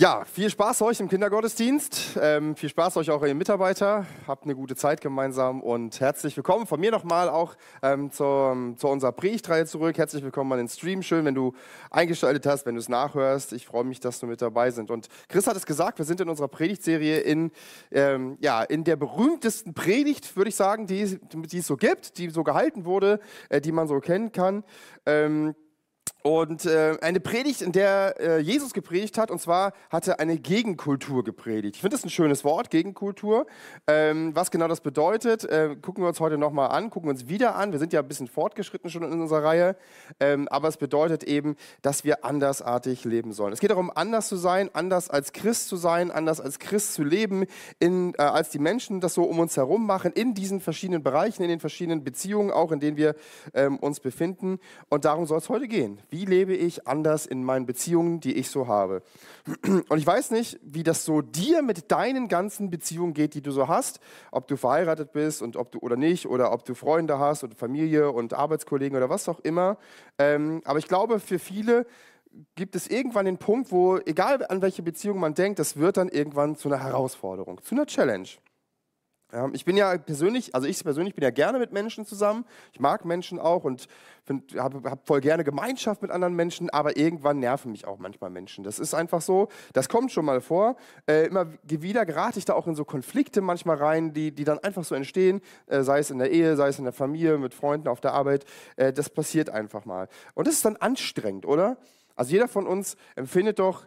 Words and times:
Ja, 0.00 0.24
viel 0.24 0.48
Spaß 0.48 0.80
euch 0.80 0.98
im 1.00 1.10
Kindergottesdienst. 1.10 2.18
Ähm, 2.22 2.56
viel 2.56 2.70
Spaß 2.70 2.96
euch 2.96 3.10
auch, 3.10 3.22
ihr 3.22 3.34
Mitarbeiter. 3.34 4.06
Habt 4.26 4.44
eine 4.44 4.54
gute 4.54 4.74
Zeit 4.74 5.02
gemeinsam 5.02 5.60
und 5.60 6.00
herzlich 6.00 6.34
willkommen 6.38 6.66
von 6.66 6.80
mir 6.80 6.90
nochmal 6.90 7.28
auch 7.28 7.54
ähm, 7.82 8.10
zur, 8.10 8.72
zu 8.78 8.88
unserer 8.88 9.12
Predigtreihe 9.12 9.66
zurück. 9.66 9.98
Herzlich 9.98 10.22
willkommen 10.22 10.52
an 10.52 10.58
den 10.60 10.68
Stream. 10.70 11.02
Schön, 11.02 11.26
wenn 11.26 11.34
du 11.34 11.52
eingeschaltet 11.90 12.46
hast, 12.46 12.64
wenn 12.64 12.76
du 12.76 12.80
es 12.80 12.88
nachhörst. 12.88 13.52
Ich 13.52 13.66
freue 13.66 13.84
mich, 13.84 14.00
dass 14.00 14.20
du 14.20 14.26
mit 14.26 14.40
dabei 14.40 14.70
bist. 14.70 14.78
Und 14.90 15.08
Chris 15.28 15.46
hat 15.46 15.56
es 15.58 15.66
gesagt, 15.66 15.98
wir 15.98 16.06
sind 16.06 16.22
in 16.22 16.30
unserer 16.30 16.48
Predigtserie 16.48 17.18
in, 17.18 17.50
ähm, 17.90 18.38
ja, 18.40 18.62
in 18.62 18.84
der 18.84 18.96
berühmtesten 18.96 19.74
Predigt, 19.74 20.34
würde 20.34 20.48
ich 20.48 20.56
sagen, 20.56 20.86
die, 20.86 21.20
die 21.30 21.58
es 21.58 21.66
so 21.66 21.76
gibt, 21.76 22.16
die 22.16 22.30
so 22.30 22.42
gehalten 22.42 22.86
wurde, 22.86 23.20
äh, 23.50 23.60
die 23.60 23.70
man 23.70 23.86
so 23.86 24.00
kennen 24.00 24.32
kann. 24.32 24.64
Und 26.22 26.66
äh, 26.66 26.98
eine 27.00 27.18
Predigt, 27.18 27.62
in 27.62 27.72
der 27.72 28.14
äh, 28.20 28.38
Jesus 28.40 28.74
gepredigt 28.74 29.16
hat, 29.16 29.30
und 29.30 29.40
zwar 29.40 29.72
hat 29.88 30.06
er 30.06 30.20
eine 30.20 30.38
Gegenkultur 30.38 31.24
gepredigt. 31.24 31.76
Ich 31.76 31.80
finde 31.80 31.96
das 31.96 32.04
ein 32.04 32.10
schönes 32.10 32.44
Wort, 32.44 32.70
Gegenkultur. 32.70 33.46
Ähm, 33.86 34.36
was 34.36 34.50
genau 34.50 34.68
das 34.68 34.82
bedeutet, 34.82 35.44
äh, 35.44 35.76
gucken 35.80 36.04
wir 36.04 36.08
uns 36.08 36.20
heute 36.20 36.36
nochmal 36.36 36.70
an, 36.70 36.90
gucken 36.90 37.08
wir 37.08 37.12
uns 37.12 37.28
wieder 37.28 37.54
an. 37.54 37.72
Wir 37.72 37.78
sind 37.78 37.94
ja 37.94 38.00
ein 38.00 38.08
bisschen 38.08 38.28
fortgeschritten 38.28 38.90
schon 38.90 39.02
in 39.02 39.18
unserer 39.18 39.44
Reihe, 39.44 39.76
ähm, 40.18 40.46
aber 40.48 40.68
es 40.68 40.76
bedeutet 40.76 41.24
eben, 41.24 41.56
dass 41.80 42.04
wir 42.04 42.22
andersartig 42.22 43.04
leben 43.06 43.32
sollen. 43.32 43.54
Es 43.54 43.60
geht 43.60 43.70
darum, 43.70 43.90
anders 43.94 44.28
zu 44.28 44.36
sein, 44.36 44.68
anders 44.74 45.08
als 45.08 45.32
Christ 45.32 45.68
zu 45.68 45.76
sein, 45.76 46.10
anders 46.10 46.40
als 46.40 46.58
Christ 46.58 46.92
zu 46.92 47.02
leben, 47.02 47.46
in, 47.78 48.12
äh, 48.18 48.22
als 48.22 48.50
die 48.50 48.58
Menschen 48.58 49.00
das 49.00 49.14
so 49.14 49.24
um 49.24 49.38
uns 49.38 49.56
herum 49.56 49.86
machen, 49.86 50.12
in 50.12 50.34
diesen 50.34 50.60
verschiedenen 50.60 51.02
Bereichen, 51.02 51.42
in 51.42 51.48
den 51.48 51.60
verschiedenen 51.60 52.04
Beziehungen, 52.04 52.50
auch 52.50 52.72
in 52.72 52.80
denen 52.80 52.98
wir 52.98 53.14
ähm, 53.54 53.78
uns 53.78 54.00
befinden. 54.00 54.58
Und 54.90 55.06
darum 55.06 55.24
soll 55.24 55.38
es 55.38 55.48
heute 55.48 55.66
gehen. 55.66 55.98
Wie 56.10 56.24
lebe 56.24 56.54
ich 56.54 56.88
anders 56.88 57.24
in 57.24 57.44
meinen 57.44 57.66
Beziehungen, 57.66 58.20
die 58.20 58.34
ich 58.34 58.50
so 58.50 58.66
habe? 58.66 59.02
Und 59.88 59.98
ich 59.98 60.06
weiß 60.06 60.32
nicht, 60.32 60.58
wie 60.62 60.82
das 60.82 61.04
so 61.04 61.22
dir 61.22 61.62
mit 61.62 61.90
deinen 61.92 62.28
ganzen 62.28 62.68
Beziehungen 62.68 63.14
geht, 63.14 63.34
die 63.34 63.42
du 63.42 63.52
so 63.52 63.68
hast, 63.68 64.00
ob 64.32 64.48
du 64.48 64.56
verheiratet 64.56 65.12
bist 65.12 65.40
und 65.40 65.56
ob 65.56 65.70
du 65.70 65.78
oder 65.78 65.96
nicht, 65.96 66.26
oder 66.26 66.52
ob 66.52 66.64
du 66.64 66.74
Freunde 66.74 67.18
hast 67.18 67.44
oder 67.44 67.54
Familie 67.54 68.10
und 68.10 68.34
Arbeitskollegen 68.34 68.96
oder 68.96 69.08
was 69.08 69.28
auch 69.28 69.40
immer. 69.40 69.78
Ähm, 70.18 70.60
aber 70.64 70.80
ich 70.80 70.88
glaube, 70.88 71.20
für 71.20 71.38
viele 71.38 71.86
gibt 72.54 72.74
es 72.74 72.88
irgendwann 72.88 73.26
den 73.26 73.38
Punkt, 73.38 73.72
wo, 73.72 73.98
egal 73.98 74.44
an 74.48 74.62
welche 74.62 74.82
Beziehung 74.82 75.18
man 75.18 75.34
denkt, 75.34 75.58
das 75.58 75.76
wird 75.76 75.96
dann 75.96 76.08
irgendwann 76.08 76.56
zu 76.56 76.68
einer 76.68 76.82
Herausforderung, 76.82 77.60
zu 77.62 77.74
einer 77.74 77.86
Challenge. 77.86 78.28
Ja, 79.32 79.48
ich 79.52 79.64
bin 79.64 79.76
ja 79.76 79.96
persönlich, 79.96 80.54
also 80.54 80.66
ich 80.66 80.82
persönlich 80.82 81.14
bin 81.14 81.22
ja 81.22 81.30
gerne 81.30 81.58
mit 81.58 81.72
Menschen 81.72 82.04
zusammen. 82.04 82.44
Ich 82.72 82.80
mag 82.80 83.04
Menschen 83.04 83.38
auch 83.38 83.64
und 83.64 83.86
habe 84.56 84.90
hab 84.90 85.06
voll 85.06 85.20
gerne 85.20 85.44
Gemeinschaft 85.44 86.02
mit 86.02 86.10
anderen 86.10 86.34
Menschen, 86.34 86.70
aber 86.70 86.96
irgendwann 86.96 87.38
nerven 87.38 87.72
mich 87.72 87.86
auch 87.86 87.98
manchmal 87.98 88.30
Menschen. 88.30 88.64
Das 88.64 88.78
ist 88.78 88.94
einfach 88.94 89.22
so, 89.22 89.48
das 89.72 89.88
kommt 89.88 90.12
schon 90.12 90.24
mal 90.24 90.40
vor. 90.40 90.76
Äh, 91.06 91.26
immer 91.26 91.46
wieder 91.62 92.06
gerate 92.06 92.38
ich 92.38 92.44
da 92.44 92.54
auch 92.54 92.66
in 92.66 92.74
so 92.74 92.84
Konflikte 92.84 93.40
manchmal 93.40 93.76
rein, 93.76 94.12
die, 94.12 94.32
die 94.32 94.44
dann 94.44 94.58
einfach 94.58 94.84
so 94.84 94.94
entstehen, 94.94 95.40
äh, 95.66 95.82
sei 95.82 96.00
es 96.00 96.10
in 96.10 96.18
der 96.18 96.30
Ehe, 96.30 96.56
sei 96.56 96.68
es 96.68 96.78
in 96.78 96.84
der 96.84 96.92
Familie, 96.92 97.38
mit 97.38 97.54
Freunden 97.54 97.88
auf 97.88 98.00
der 98.00 98.12
Arbeit. 98.12 98.44
Äh, 98.76 98.92
das 98.92 99.10
passiert 99.10 99.50
einfach 99.50 99.84
mal. 99.84 100.08
Und 100.34 100.46
das 100.46 100.54
ist 100.54 100.64
dann 100.64 100.76
anstrengend, 100.76 101.46
oder? 101.46 101.76
Also 102.16 102.32
jeder 102.32 102.48
von 102.48 102.66
uns 102.66 102.96
empfindet 103.16 103.58
doch 103.58 103.86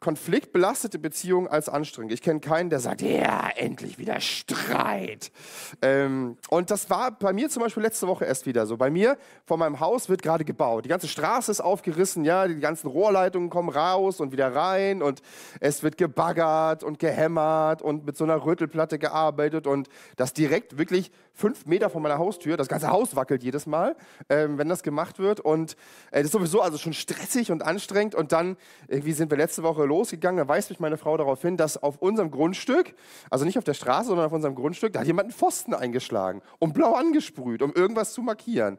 konfliktbelastete 0.00 0.98
Beziehungen 0.98 1.48
als 1.48 1.68
anstrengend. 1.68 2.12
Ich 2.12 2.20
kenne 2.20 2.40
keinen, 2.40 2.68
der 2.68 2.80
sagt, 2.80 3.00
ja, 3.00 3.48
endlich 3.56 3.98
wieder 3.98 4.20
Streit. 4.20 5.32
Ähm, 5.80 6.36
und 6.50 6.70
das 6.70 6.90
war 6.90 7.12
bei 7.12 7.32
mir 7.32 7.48
zum 7.48 7.62
Beispiel 7.62 7.82
letzte 7.82 8.06
Woche 8.06 8.26
erst 8.26 8.44
wieder 8.44 8.66
so. 8.66 8.76
Bei 8.76 8.90
mir 8.90 9.16
vor 9.46 9.56
meinem 9.56 9.80
Haus 9.80 10.08
wird 10.08 10.22
gerade 10.22 10.44
gebaut. 10.44 10.84
Die 10.84 10.90
ganze 10.90 11.08
Straße 11.08 11.50
ist 11.50 11.60
aufgerissen, 11.60 12.24
ja, 12.24 12.46
die 12.46 12.60
ganzen 12.60 12.88
Rohrleitungen 12.88 13.48
kommen 13.48 13.70
raus 13.70 14.20
und 14.20 14.32
wieder 14.32 14.54
rein 14.54 15.02
und 15.02 15.22
es 15.60 15.82
wird 15.82 15.96
gebaggert 15.96 16.84
und 16.84 16.98
gehämmert 16.98 17.80
und 17.80 18.04
mit 18.04 18.18
so 18.18 18.24
einer 18.24 18.44
Rötelplatte 18.44 18.98
gearbeitet 18.98 19.66
und 19.66 19.88
das 20.16 20.34
direkt 20.34 20.76
wirklich 20.76 21.10
fünf 21.36 21.66
Meter 21.66 21.90
von 21.90 22.02
meiner 22.02 22.18
Haustür. 22.18 22.56
Das 22.56 22.68
ganze 22.68 22.90
Haus 22.90 23.14
wackelt 23.14 23.42
jedes 23.42 23.66
Mal, 23.66 23.94
ähm, 24.28 24.58
wenn 24.58 24.68
das 24.68 24.82
gemacht 24.82 25.18
wird 25.18 25.38
und 25.38 25.76
äh, 26.10 26.16
das 26.16 26.24
ist 26.24 26.32
sowieso 26.32 26.62
also 26.62 26.78
schon 26.78 26.94
stressig 26.94 27.52
und 27.52 27.62
anstrengend 27.62 28.14
und 28.14 28.32
dann 28.32 28.56
irgendwie 28.88 29.12
sind 29.12 29.30
wir 29.30 29.36
letzte 29.36 29.62
Woche 29.62 29.84
losgegangen, 29.84 30.38
da 30.38 30.48
weist 30.48 30.70
mich 30.70 30.80
meine 30.80 30.96
Frau 30.96 31.16
darauf 31.16 31.42
hin, 31.42 31.56
dass 31.56 31.82
auf 31.82 31.98
unserem 31.98 32.30
Grundstück, 32.30 32.94
also 33.30 33.44
nicht 33.44 33.58
auf 33.58 33.64
der 33.64 33.74
Straße, 33.74 34.08
sondern 34.08 34.26
auf 34.26 34.32
unserem 34.32 34.54
Grundstück, 34.54 34.94
da 34.94 35.00
hat 35.00 35.06
jemand 35.06 35.26
einen 35.26 35.34
Pfosten 35.34 35.74
eingeschlagen 35.74 36.40
und 36.58 36.72
blau 36.72 36.94
angesprüht, 36.94 37.62
um 37.62 37.72
irgendwas 37.74 38.14
zu 38.14 38.22
markieren. 38.22 38.78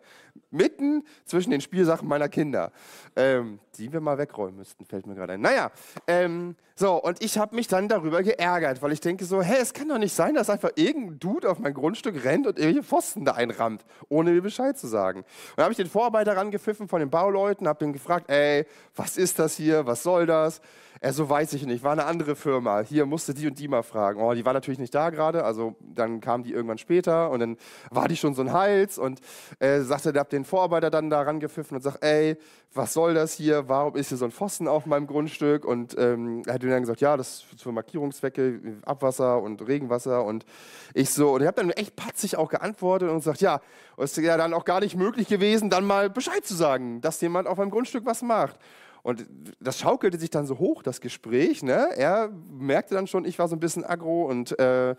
Mitten 0.52 1.04
zwischen 1.26 1.52
den 1.52 1.62
Spielsachen 1.62 2.08
meiner 2.08 2.30
Kinder. 2.30 2.72
Ähm, 3.16 3.60
die 3.78 3.92
wir 3.94 4.02
mal 4.02 4.18
wegräumen 4.18 4.56
müssten, 4.56 4.86
fällt 4.86 5.06
mir 5.06 5.16
gerade 5.16 5.34
ein. 5.34 5.42
Naja, 5.42 5.72
ähm, 6.08 6.56
so, 6.76 7.02
und 7.02 7.24
ich 7.24 7.38
habe 7.38 7.56
mich 7.56 7.68
dann 7.68 7.88
darüber 7.88 8.24
geärgert, 8.24 8.82
weil 8.82 8.92
ich 8.92 9.02
denke 9.02 9.26
so, 9.26 9.42
hä, 9.42 9.56
es 9.60 9.74
kann 9.74 9.90
doch 9.90 9.98
nicht 9.98 10.14
sein, 10.14 10.36
dass 10.36 10.50
einfach 10.50 10.72
irgendein 10.76 11.20
Dude 11.20 11.50
auf 11.50 11.60
mein 11.60 11.74
Grundstück 11.74 12.24
rennt 12.24 12.48
und 12.48 12.58
irgendwelche 12.58 12.84
Pfosten 12.84 13.26
da 13.26 13.34
einrammt, 13.34 13.86
ohne 14.10 14.32
mir 14.32 14.42
Bescheid 14.42 14.78
zu 14.78 14.88
sagen. 14.88 15.24
Und 15.56 15.64
habe 15.64 15.72
ich 15.72 15.78
den 15.78 15.88
Vorarbeiter 15.88 16.36
rangepfiffen 16.36 16.88
von 16.88 17.00
den 17.00 17.10
Bauleuten, 17.10 17.68
habe 17.68 17.80
den 17.80 17.94
gefragt, 17.94 18.30
ey, 18.30 18.66
was 18.96 19.18
ist 19.18 19.40
das 19.40 19.56
hier, 19.56 19.86
was 19.86 20.04
soll 20.04 20.26
das? 20.26 20.62
Er 21.00 21.14
so, 21.14 21.30
weiß 21.30 21.54
ich 21.54 21.66
nicht, 21.66 21.84
war 21.84 21.92
eine 21.92 22.06
andere 22.06 22.36
Firma. 22.36 22.82
Hier 22.82 23.06
musste 23.06 23.34
die 23.34 23.48
und 23.48 23.60
die 23.60 23.68
mal 23.68 23.84
fragen. 23.84 24.22
Oh, 24.22 24.34
die 24.34 24.46
war 24.46 24.54
natürlich 24.54 24.80
nicht 24.80 24.96
da 24.96 25.10
gerade, 25.10 25.44
also 25.44 25.76
dann 25.82 26.22
kam 26.22 26.44
die 26.44 26.52
irgendwann 26.52 26.78
später 26.78 27.30
und 27.30 27.40
dann 27.40 27.58
war 27.92 28.08
die 28.08 28.18
schon 28.18 28.34
so 28.34 28.42
ein 28.42 28.52
Hals 28.52 28.98
und 28.98 29.20
äh, 29.60 29.82
sagte, 29.82 30.14
der 30.14 30.22
hat 30.22 30.32
den 30.32 30.46
Vorarbeiter 30.46 30.90
dann 30.90 31.10
da 31.10 31.22
rangepfiffen 31.22 31.78
und 31.78 31.84
sagt, 31.84 32.04
ey, 32.04 32.38
was 32.74 32.94
soll 32.94 33.14
das 33.14 33.34
hier? 33.34 33.70
Warum 33.70 33.96
ist 33.96 34.10
hier 34.10 34.18
so 34.18 34.26
ein 34.26 34.32
Pfosten 34.32 34.68
auf 34.68 34.86
meinem 34.86 35.08
Grundstück? 35.08 35.66
Und 35.66 35.96
ähm, 35.98 36.44
er 36.46 36.56
hat 36.56 36.64
dann 36.64 36.82
gesagt, 36.82 37.02
ja, 37.02 37.18
das 37.18 37.46
ist 37.52 37.64
für 37.64 37.72
Markierungszwecke, 37.72 38.62
Abwasser 38.86 39.42
und 39.42 39.68
Regenwasser. 39.68 40.24
Und 40.24 40.46
ich 40.94 41.10
so, 41.10 41.32
und 41.34 41.42
ich 41.42 41.48
habe 41.48 41.62
dann 41.62 41.72
echt 41.72 41.96
patzig 41.96 42.38
auch 42.38 42.50
geantwortet 42.50 43.10
und 43.10 43.18
gesagt, 43.18 43.42
ja, 43.42 43.62
es 43.98 44.18
ist 44.18 44.24
ja 44.24 44.38
dann 44.38 44.54
auch 44.54 44.66
gar 44.66 44.80
nicht 44.80 44.96
möglich 44.96 45.28
gewesen, 45.28 45.70
dann 45.70 45.86
mal 45.86 46.10
Bescheid 46.10 46.46
zu 46.46 46.56
sagen, 46.56 47.02
dass 47.02 47.20
jemand 47.22 47.48
auf 47.48 47.58
meinem 47.58 47.72
Grundstück 47.72 48.06
was 48.06 48.22
macht. 48.22 48.60
Und 49.08 49.26
das 49.62 49.80
schaukelte 49.80 50.20
sich 50.20 50.32
dann 50.32 50.46
so 50.46 50.60
hoch, 50.60 50.84
das 50.84 51.00
Gespräch. 51.00 51.64
Ne? 51.64 51.92
Er 51.96 52.30
merkte 52.52 52.94
dann 52.94 53.08
schon, 53.08 53.24
ich 53.24 53.40
war 53.40 53.48
so 53.48 53.56
ein 53.56 53.62
bisschen 53.62 53.86
aggro 53.86 54.26
und 54.26 54.60
äh, 54.60 54.98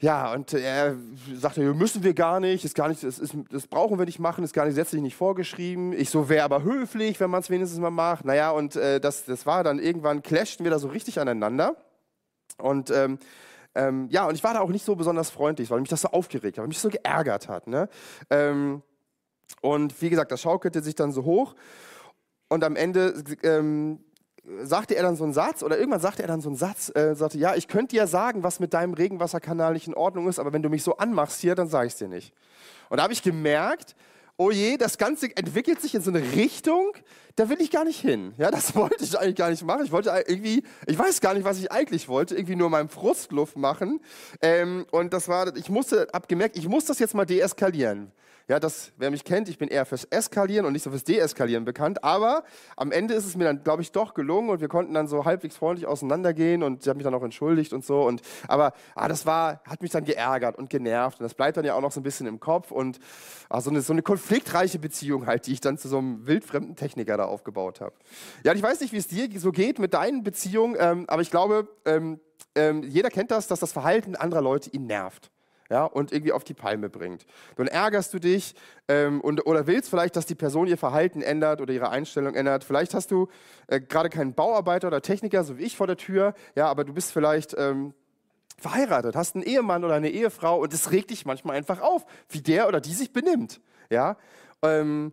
ja, 0.00 0.32
und 0.32 0.52
er 0.52 0.96
sagte, 1.32 1.60
müssen 1.72 2.02
wir 2.02 2.14
gar 2.14 2.40
nicht, 2.40 2.64
ist 2.64 2.74
gar 2.74 2.88
nicht 2.88 3.04
das, 3.04 3.20
ist, 3.20 3.36
das 3.48 3.68
brauchen 3.68 4.00
wir 4.00 4.06
nicht 4.06 4.18
machen, 4.18 4.42
ist 4.42 4.52
gar 4.52 4.64
nicht 4.64 4.72
gesetzlich 4.72 5.02
nicht 5.02 5.14
vorgeschrieben. 5.14 5.92
Ich 5.92 6.10
so, 6.10 6.28
wäre 6.28 6.42
aber 6.42 6.64
höflich, 6.64 7.20
wenn 7.20 7.30
man 7.30 7.42
es 7.42 7.48
wenigstens 7.48 7.78
mal 7.78 7.92
macht. 7.92 8.24
Naja, 8.24 8.50
und 8.50 8.74
äh, 8.74 8.98
das, 8.98 9.24
das 9.24 9.46
war 9.46 9.62
dann 9.62 9.78
irgendwann, 9.78 10.24
clashten 10.24 10.64
wir 10.64 10.72
da 10.72 10.80
so 10.80 10.88
richtig 10.88 11.20
aneinander. 11.20 11.76
Und 12.58 12.90
ähm, 12.90 13.20
ähm, 13.76 14.08
ja, 14.10 14.26
und 14.26 14.34
ich 14.34 14.42
war 14.42 14.54
da 14.54 14.58
auch 14.58 14.70
nicht 14.70 14.84
so 14.84 14.96
besonders 14.96 15.30
freundlich, 15.30 15.70
weil 15.70 15.78
mich 15.78 15.90
das 15.90 16.00
so 16.00 16.08
aufgeregt 16.08 16.58
hat, 16.58 16.62
weil 16.62 16.68
mich 16.68 16.78
das 16.78 16.82
so 16.82 16.90
geärgert 16.90 17.48
hat. 17.48 17.68
Ne? 17.68 17.88
Ähm, 18.30 18.82
und 19.60 20.02
wie 20.02 20.10
gesagt, 20.10 20.32
das 20.32 20.40
schaukelte 20.40 20.82
sich 20.82 20.96
dann 20.96 21.12
so 21.12 21.22
hoch. 21.22 21.54
Und 22.48 22.62
am 22.64 22.76
Ende 22.76 23.22
ähm, 23.42 23.98
sagte 24.62 24.94
er 24.94 25.02
dann 25.02 25.16
so 25.16 25.24
einen 25.24 25.32
Satz, 25.32 25.62
oder 25.62 25.78
irgendwann 25.78 26.00
sagte 26.00 26.22
er 26.22 26.28
dann 26.28 26.40
so 26.40 26.48
einen 26.48 26.56
Satz, 26.56 26.94
äh, 26.94 27.14
sagte, 27.14 27.38
ja, 27.38 27.54
ich 27.54 27.68
könnte 27.68 27.96
dir 27.96 28.06
sagen, 28.06 28.42
was 28.42 28.60
mit 28.60 28.74
deinem 28.74 28.94
Regenwasserkanal 28.94 29.72
nicht 29.72 29.88
in 29.88 29.94
Ordnung 29.94 30.28
ist, 30.28 30.38
aber 30.38 30.52
wenn 30.52 30.62
du 30.62 30.68
mich 30.68 30.82
so 30.82 30.96
anmachst 30.96 31.40
hier, 31.40 31.54
dann 31.54 31.68
sage 31.68 31.88
ich 31.88 31.94
es 31.94 31.98
dir 31.98 32.08
nicht. 32.08 32.32
Und 32.88 32.98
da 32.98 33.04
habe 33.04 33.12
ich 33.12 33.22
gemerkt, 33.22 33.96
oh 34.36 34.50
je, 34.50 34.76
das 34.76 34.98
Ganze 34.98 35.34
entwickelt 35.36 35.80
sich 35.80 35.94
in 35.94 36.02
so 36.02 36.10
eine 36.10 36.20
Richtung, 36.34 36.92
da 37.36 37.50
will 37.50 37.60
ich 37.60 37.70
gar 37.70 37.84
nicht 37.84 38.00
hin. 38.00 38.34
Ja, 38.38 38.50
das 38.50 38.74
wollte 38.74 39.04
ich 39.04 39.18
eigentlich 39.18 39.36
gar 39.36 39.50
nicht 39.50 39.62
machen. 39.62 39.84
Ich 39.84 39.92
wollte 39.92 40.10
irgendwie, 40.26 40.64
ich 40.86 40.98
weiß 40.98 41.20
gar 41.20 41.34
nicht, 41.34 41.44
was 41.44 41.58
ich 41.58 41.70
eigentlich 41.70 42.08
wollte, 42.08 42.34
irgendwie 42.34 42.56
nur 42.56 42.70
meinem 42.70 42.88
Frustluft 42.88 43.56
machen. 43.56 44.00
Ähm, 44.40 44.86
und 44.90 45.12
das 45.12 45.28
war, 45.28 45.54
ich 45.54 45.68
musste, 45.68 46.08
hab 46.12 46.28
gemerkt, 46.28 46.56
ich 46.56 46.66
muss 46.66 46.86
das 46.86 46.98
jetzt 46.98 47.14
mal 47.14 47.26
deeskalieren. 47.26 48.12
Ja, 48.48 48.60
das, 48.60 48.92
wer 48.96 49.10
mich 49.10 49.24
kennt, 49.24 49.48
ich 49.48 49.58
bin 49.58 49.68
eher 49.68 49.84
fürs 49.84 50.04
Eskalieren 50.04 50.66
und 50.66 50.72
nicht 50.72 50.84
so 50.84 50.90
fürs 50.90 51.02
Deeskalieren 51.02 51.64
bekannt. 51.64 52.04
Aber 52.04 52.44
am 52.76 52.92
Ende 52.92 53.14
ist 53.14 53.26
es 53.26 53.36
mir 53.36 53.42
dann, 53.42 53.64
glaube 53.64 53.82
ich, 53.82 53.90
doch 53.90 54.14
gelungen 54.14 54.50
und 54.50 54.60
wir 54.60 54.68
konnten 54.68 54.94
dann 54.94 55.08
so 55.08 55.24
halbwegs 55.24 55.56
freundlich 55.56 55.88
auseinandergehen 55.88 56.62
und 56.62 56.84
sie 56.84 56.90
hat 56.90 56.96
mich 56.96 57.02
dann 57.02 57.14
auch 57.14 57.24
entschuldigt 57.24 57.72
und 57.72 57.84
so. 57.84 58.02
Und, 58.02 58.22
aber 58.46 58.72
ah, 58.94 59.08
das 59.08 59.26
war, 59.26 59.62
hat 59.66 59.82
mich 59.82 59.90
dann 59.90 60.04
geärgert 60.04 60.56
und 60.58 60.70
genervt 60.70 61.18
und 61.18 61.24
das 61.24 61.34
bleibt 61.34 61.56
dann 61.56 61.64
ja 61.64 61.74
auch 61.74 61.80
noch 61.80 61.90
so 61.90 61.98
ein 61.98 62.04
bisschen 62.04 62.28
im 62.28 62.38
Kopf 62.38 62.70
und 62.70 63.00
ah, 63.48 63.60
so, 63.60 63.70
eine, 63.70 63.80
so 63.80 63.92
eine 63.92 64.02
konfliktreiche 64.02 64.78
Beziehung 64.78 65.26
halt, 65.26 65.48
die 65.48 65.52
ich 65.54 65.60
dann 65.60 65.76
zu 65.76 65.88
so 65.88 65.98
einem 65.98 66.24
wildfremden 66.28 66.76
Techniker 66.76 67.16
da 67.16 67.24
aufgebaut 67.28 67.80
habe. 67.80 67.94
Ja, 68.44 68.52
und 68.52 68.58
ich 68.58 68.62
weiß 68.62 68.80
nicht, 68.80 68.92
wie 68.92 68.98
es 68.98 69.08
dir 69.08 69.28
so 69.38 69.52
geht 69.52 69.78
mit 69.78 69.94
deinen 69.94 70.22
Beziehungen, 70.22 70.76
ähm, 70.78 71.04
aber 71.08 71.22
ich 71.22 71.30
glaube, 71.30 71.68
ähm, 71.84 72.20
ähm, 72.54 72.82
jeder 72.82 73.10
kennt 73.10 73.30
das, 73.30 73.46
dass 73.46 73.60
das 73.60 73.72
Verhalten 73.72 74.16
anderer 74.16 74.42
Leute 74.42 74.70
ihn 74.70 74.86
nervt 74.86 75.30
ja, 75.68 75.84
und 75.84 76.12
irgendwie 76.12 76.32
auf 76.32 76.44
die 76.44 76.54
Palme 76.54 76.88
bringt. 76.88 77.26
Dann 77.56 77.66
ärgerst 77.66 78.14
du 78.14 78.18
dich 78.18 78.54
ähm, 78.88 79.20
und, 79.20 79.46
oder 79.46 79.66
willst 79.66 79.90
vielleicht, 79.90 80.16
dass 80.16 80.26
die 80.26 80.34
Person 80.34 80.66
ihr 80.66 80.78
Verhalten 80.78 81.22
ändert 81.22 81.60
oder 81.60 81.72
ihre 81.72 81.90
Einstellung 81.90 82.34
ändert. 82.34 82.64
Vielleicht 82.64 82.94
hast 82.94 83.10
du 83.10 83.28
äh, 83.66 83.80
gerade 83.80 84.08
keinen 84.08 84.34
Bauarbeiter 84.34 84.88
oder 84.88 85.02
Techniker, 85.02 85.44
so 85.44 85.58
wie 85.58 85.64
ich 85.64 85.76
vor 85.76 85.86
der 85.86 85.96
Tür, 85.96 86.34
ja, 86.54 86.68
aber 86.68 86.84
du 86.84 86.92
bist 86.92 87.12
vielleicht 87.12 87.54
ähm, 87.58 87.94
verheiratet, 88.58 89.16
hast 89.16 89.34
einen 89.34 89.44
Ehemann 89.44 89.84
oder 89.84 89.94
eine 89.94 90.10
Ehefrau 90.10 90.60
und 90.60 90.72
es 90.72 90.90
regt 90.90 91.10
dich 91.10 91.26
manchmal 91.26 91.56
einfach 91.56 91.80
auf, 91.80 92.06
wie 92.28 92.40
der 92.40 92.68
oder 92.68 92.80
die 92.80 92.94
sich 92.94 93.12
benimmt. 93.12 93.60
Ja? 93.90 94.16
Ähm, 94.62 95.12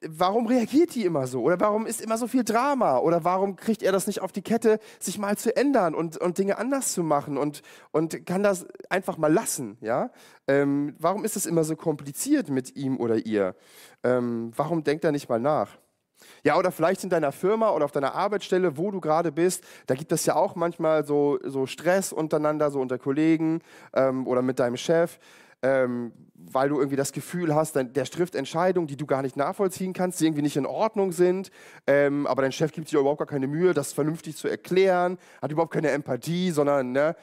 warum 0.00 0.46
reagiert 0.46 0.94
die 0.94 1.04
immer 1.04 1.26
so? 1.26 1.42
Oder 1.42 1.58
warum 1.60 1.86
ist 1.86 2.00
immer 2.00 2.18
so 2.18 2.26
viel 2.26 2.44
Drama? 2.44 2.98
Oder 2.98 3.24
warum 3.24 3.56
kriegt 3.56 3.82
er 3.82 3.92
das 3.92 4.06
nicht 4.06 4.20
auf 4.20 4.32
die 4.32 4.42
Kette, 4.42 4.78
sich 4.98 5.18
mal 5.18 5.36
zu 5.36 5.56
ändern 5.56 5.94
und, 5.94 6.16
und 6.16 6.38
Dinge 6.38 6.58
anders 6.58 6.92
zu 6.92 7.02
machen 7.02 7.38
und, 7.38 7.62
und 7.90 8.26
kann 8.26 8.42
das 8.42 8.66
einfach 8.90 9.18
mal 9.18 9.32
lassen? 9.32 9.78
Ja? 9.80 10.10
Ähm, 10.48 10.94
warum 10.98 11.24
ist 11.24 11.36
es 11.36 11.46
immer 11.46 11.64
so 11.64 11.76
kompliziert 11.76 12.48
mit 12.48 12.76
ihm 12.76 12.98
oder 12.98 13.26
ihr? 13.26 13.54
Ähm, 14.02 14.52
warum 14.56 14.84
denkt 14.84 15.04
er 15.04 15.12
nicht 15.12 15.28
mal 15.28 15.40
nach? 15.40 15.78
Ja, 16.42 16.56
oder 16.58 16.70
vielleicht 16.70 17.04
in 17.04 17.10
deiner 17.10 17.32
Firma 17.32 17.70
oder 17.70 17.84
auf 17.84 17.92
deiner 17.92 18.14
Arbeitsstelle, 18.14 18.76
wo 18.76 18.90
du 18.90 19.00
gerade 19.00 19.32
bist, 19.32 19.64
da 19.86 19.94
gibt 19.94 20.12
es 20.12 20.26
ja 20.26 20.36
auch 20.36 20.54
manchmal 20.54 21.04
so, 21.04 21.38
so 21.44 21.66
Stress 21.66 22.12
untereinander, 22.12 22.70
so 22.70 22.80
unter 22.80 22.98
Kollegen 22.98 23.60
ähm, 23.94 24.26
oder 24.26 24.42
mit 24.42 24.58
deinem 24.58 24.76
Chef 24.76 25.18
ähm, 25.64 26.12
weil 26.34 26.68
du 26.68 26.78
irgendwie 26.78 26.96
das 26.96 27.12
Gefühl 27.12 27.54
hast, 27.54 27.76
der 27.76 28.04
trifft 28.04 28.34
Entscheidungen, 28.34 28.86
die 28.86 28.96
du 28.96 29.06
gar 29.06 29.22
nicht 29.22 29.36
nachvollziehen 29.36 29.92
kannst, 29.92 30.20
die 30.20 30.26
irgendwie 30.26 30.42
nicht 30.42 30.56
in 30.56 30.66
Ordnung 30.66 31.12
sind, 31.12 31.50
ähm, 31.86 32.26
aber 32.26 32.42
dein 32.42 32.52
Chef 32.52 32.72
gibt 32.72 32.88
sich 32.88 32.98
überhaupt 32.98 33.18
gar 33.18 33.26
keine 33.26 33.46
Mühe, 33.46 33.72
das 33.72 33.92
vernünftig 33.92 34.36
zu 34.36 34.48
erklären, 34.48 35.18
hat 35.40 35.52
überhaupt 35.52 35.72
keine 35.72 35.90
Empathie, 35.90 36.50
sondern 36.50 36.92
ne, 36.92 37.14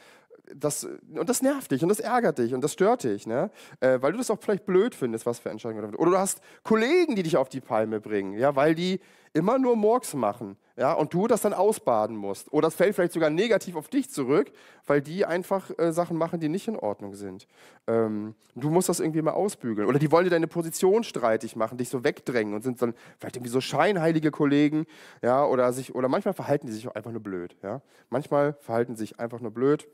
das, 0.55 0.83
und 0.83 1.29
das 1.29 1.41
nervt 1.41 1.71
dich 1.71 1.83
und 1.83 1.89
das 1.89 1.99
ärgert 1.99 2.37
dich 2.37 2.53
und 2.53 2.61
das 2.61 2.73
stört 2.73 3.03
dich, 3.03 3.27
ne? 3.27 3.51
Äh, 3.79 4.01
weil 4.01 4.11
du 4.11 4.17
das 4.17 4.29
auch 4.29 4.39
vielleicht 4.39 4.65
blöd 4.65 4.95
findest, 4.95 5.25
was 5.25 5.39
für 5.39 5.49
Entscheidungen. 5.49 5.95
Oder 5.95 6.11
du 6.11 6.17
hast 6.17 6.41
Kollegen, 6.63 7.15
die 7.15 7.23
dich 7.23 7.37
auf 7.37 7.49
die 7.49 7.61
Palme 7.61 7.99
bringen, 7.99 8.33
ja, 8.33 8.55
weil 8.55 8.75
die 8.75 8.99
immer 9.33 9.57
nur 9.57 9.75
Murks 9.75 10.13
machen 10.13 10.57
ja, 10.77 10.93
und 10.93 11.13
du 11.13 11.27
das 11.27 11.41
dann 11.41 11.53
ausbaden 11.53 12.15
musst. 12.15 12.51
Oder 12.51 12.67
es 12.67 12.75
fällt 12.75 12.95
vielleicht 12.95 13.13
sogar 13.13 13.29
negativ 13.29 13.75
auf 13.75 13.87
dich 13.87 14.09
zurück, 14.09 14.51
weil 14.85 15.01
die 15.01 15.25
einfach 15.25 15.69
äh, 15.77 15.91
Sachen 15.91 16.17
machen, 16.17 16.39
die 16.39 16.49
nicht 16.49 16.67
in 16.67 16.75
Ordnung 16.75 17.13
sind. 17.13 17.47
Ähm, 17.87 18.35
du 18.55 18.69
musst 18.69 18.89
das 18.89 18.99
irgendwie 18.99 19.21
mal 19.21 19.31
ausbügeln. 19.31 19.87
Oder 19.87 19.99
die 19.99 20.11
wollen 20.11 20.25
dir 20.25 20.31
deine 20.31 20.47
Position 20.47 21.03
streitig 21.03 21.55
machen, 21.55 21.77
dich 21.77 21.89
so 21.89 22.03
wegdrängen 22.03 22.53
und 22.53 22.63
sind 22.63 22.81
dann 22.81 22.93
vielleicht 23.19 23.35
irgendwie 23.37 23.51
so 23.51 23.61
scheinheilige 23.61 24.31
Kollegen. 24.31 24.85
Ja, 25.21 25.45
oder, 25.45 25.71
sich, 25.71 25.95
oder 25.95 26.07
manchmal 26.07 26.33
verhalten 26.33 26.67
die 26.67 26.73
sich 26.73 26.87
auch 26.87 26.95
einfach 26.95 27.11
nur 27.11 27.21
blöd. 27.21 27.55
Ja. 27.63 27.81
Manchmal 28.09 28.53
verhalten 28.59 28.95
sie 28.95 29.01
sich 29.01 29.19
einfach 29.19 29.39
nur 29.39 29.51
blöd. 29.51 29.87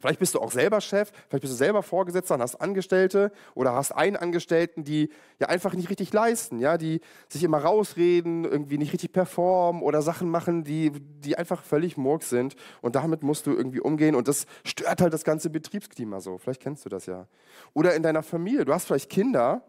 Vielleicht 0.00 0.18
bist 0.18 0.34
du 0.34 0.40
auch 0.40 0.50
selber 0.50 0.80
Chef, 0.80 1.12
vielleicht 1.28 1.42
bist 1.42 1.52
du 1.52 1.56
selber 1.56 1.82
Vorgesetzter 1.82 2.34
und 2.34 2.42
hast 2.42 2.56
Angestellte 2.56 3.30
oder 3.54 3.74
hast 3.74 3.92
einen 3.92 4.16
Angestellten, 4.16 4.82
die 4.82 5.10
ja 5.38 5.48
einfach 5.48 5.74
nicht 5.74 5.90
richtig 5.90 6.12
leisten, 6.12 6.58
ja, 6.58 6.78
die 6.78 7.00
sich 7.28 7.44
immer 7.44 7.58
rausreden, 7.58 8.44
irgendwie 8.44 8.78
nicht 8.78 8.92
richtig 8.92 9.12
performen 9.12 9.82
oder 9.82 10.00
Sachen 10.00 10.30
machen, 10.30 10.64
die, 10.64 10.90
die 10.90 11.36
einfach 11.36 11.62
völlig 11.62 11.98
murks 11.98 12.30
sind. 12.30 12.56
Und 12.80 12.96
damit 12.96 13.22
musst 13.22 13.46
du 13.46 13.52
irgendwie 13.52 13.80
umgehen 13.80 14.14
und 14.14 14.26
das 14.26 14.46
stört 14.64 15.02
halt 15.02 15.12
das 15.12 15.24
ganze 15.24 15.50
Betriebsklima 15.50 16.20
so. 16.20 16.38
Vielleicht 16.38 16.62
kennst 16.62 16.84
du 16.86 16.88
das 16.88 17.04
ja. 17.06 17.26
Oder 17.74 17.94
in 17.94 18.02
deiner 18.02 18.22
Familie, 18.22 18.64
du 18.64 18.72
hast 18.72 18.86
vielleicht 18.86 19.10
Kinder, 19.10 19.62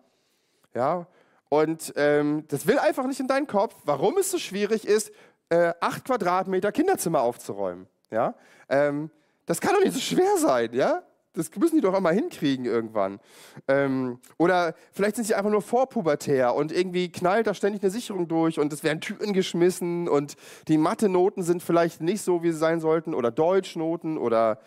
ja, 0.73 1.07
und 1.49 1.91
ähm, 1.97 2.45
das 2.47 2.65
will 2.65 2.79
einfach 2.79 3.05
nicht 3.05 3.19
in 3.19 3.27
deinen 3.27 3.45
Kopf, 3.45 3.75
warum 3.83 4.17
es 4.17 4.31
so 4.31 4.37
schwierig 4.37 4.87
ist, 4.87 5.11
äh, 5.49 5.73
acht 5.81 6.05
Quadratmeter 6.05 6.71
Kinderzimmer 6.71 7.21
aufzuräumen. 7.21 7.87
Ja? 8.09 8.35
Ähm, 8.69 9.11
das 9.51 9.59
kann 9.59 9.73
doch 9.75 9.83
nicht 9.83 9.93
so 9.93 9.99
schwer 9.99 10.37
sein, 10.37 10.73
ja? 10.73 11.03
Das 11.33 11.51
müssen 11.57 11.75
die 11.75 11.81
doch 11.81 11.93
einmal 11.93 12.13
hinkriegen 12.13 12.63
irgendwann. 12.63 13.19
Ähm, 13.67 14.19
oder 14.37 14.75
vielleicht 14.93 15.17
sind 15.17 15.25
sie 15.25 15.35
einfach 15.35 15.51
nur 15.51 15.61
vorpubertär 15.61 16.55
und 16.55 16.71
irgendwie 16.71 17.11
knallt 17.11 17.47
da 17.47 17.53
ständig 17.53 17.81
eine 17.83 17.91
Sicherung 17.91 18.29
durch 18.29 18.59
und 18.59 18.71
es 18.71 18.81
werden 18.81 19.01
Türen 19.01 19.33
geschmissen 19.33 20.07
und 20.07 20.37
die 20.69 20.77
Mathe-Noten 20.77 21.43
sind 21.43 21.61
vielleicht 21.63 21.99
nicht 21.99 22.21
so, 22.21 22.43
wie 22.43 22.51
sie 22.51 22.57
sein 22.57 22.79
sollten 22.79 23.13
oder 23.13 23.29
Deutschnoten 23.29 24.17
oder 24.17 24.59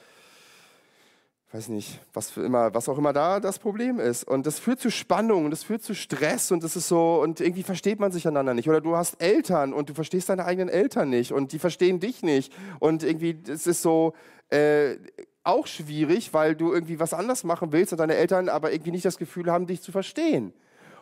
weiß 1.54 1.68
nicht, 1.68 2.00
was, 2.12 2.30
für 2.30 2.42
immer, 2.42 2.74
was 2.74 2.88
auch 2.88 2.98
immer 2.98 3.12
da 3.12 3.38
das 3.38 3.60
Problem 3.60 4.00
ist. 4.00 4.24
Und 4.24 4.44
das 4.44 4.58
führt 4.58 4.80
zu 4.80 4.90
Spannung, 4.90 5.50
das 5.50 5.62
führt 5.62 5.84
zu 5.84 5.94
Stress 5.94 6.50
und 6.50 6.64
das 6.64 6.74
ist 6.74 6.88
so, 6.88 7.22
und 7.22 7.40
irgendwie 7.40 7.62
versteht 7.62 8.00
man 8.00 8.10
sich 8.10 8.26
einander 8.26 8.54
nicht. 8.54 8.68
Oder 8.68 8.80
du 8.80 8.96
hast 8.96 9.22
Eltern 9.22 9.72
und 9.72 9.88
du 9.88 9.94
verstehst 9.94 10.28
deine 10.28 10.46
eigenen 10.46 10.68
Eltern 10.68 11.10
nicht 11.10 11.32
und 11.32 11.52
die 11.52 11.60
verstehen 11.60 12.00
dich 12.00 12.24
nicht. 12.24 12.52
Und 12.80 13.04
irgendwie, 13.04 13.38
es 13.48 13.68
ist 13.68 13.82
so 13.82 14.14
äh, 14.54 14.98
auch 15.42 15.66
schwierig, 15.66 16.32
weil 16.32 16.54
du 16.54 16.72
irgendwie 16.72 17.00
was 17.00 17.12
anders 17.12 17.44
machen 17.44 17.72
willst 17.72 17.92
und 17.92 17.98
deine 17.98 18.14
Eltern 18.14 18.48
aber 18.48 18.72
irgendwie 18.72 18.92
nicht 18.92 19.04
das 19.04 19.18
Gefühl 19.18 19.50
haben, 19.50 19.66
dich 19.66 19.82
zu 19.82 19.92
verstehen. 19.92 20.54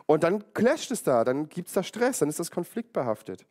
Und 0.05 0.23
dann 0.23 0.43
clasht 0.53 0.91
es 0.91 1.03
da, 1.03 1.23
dann 1.23 1.47
gibt 1.47 1.69
es 1.69 1.73
da 1.73 1.83
Stress, 1.83 2.19
dann 2.19 2.29
ist 2.29 2.39
das 2.39 2.51
konfliktbehaftet. 2.51 3.45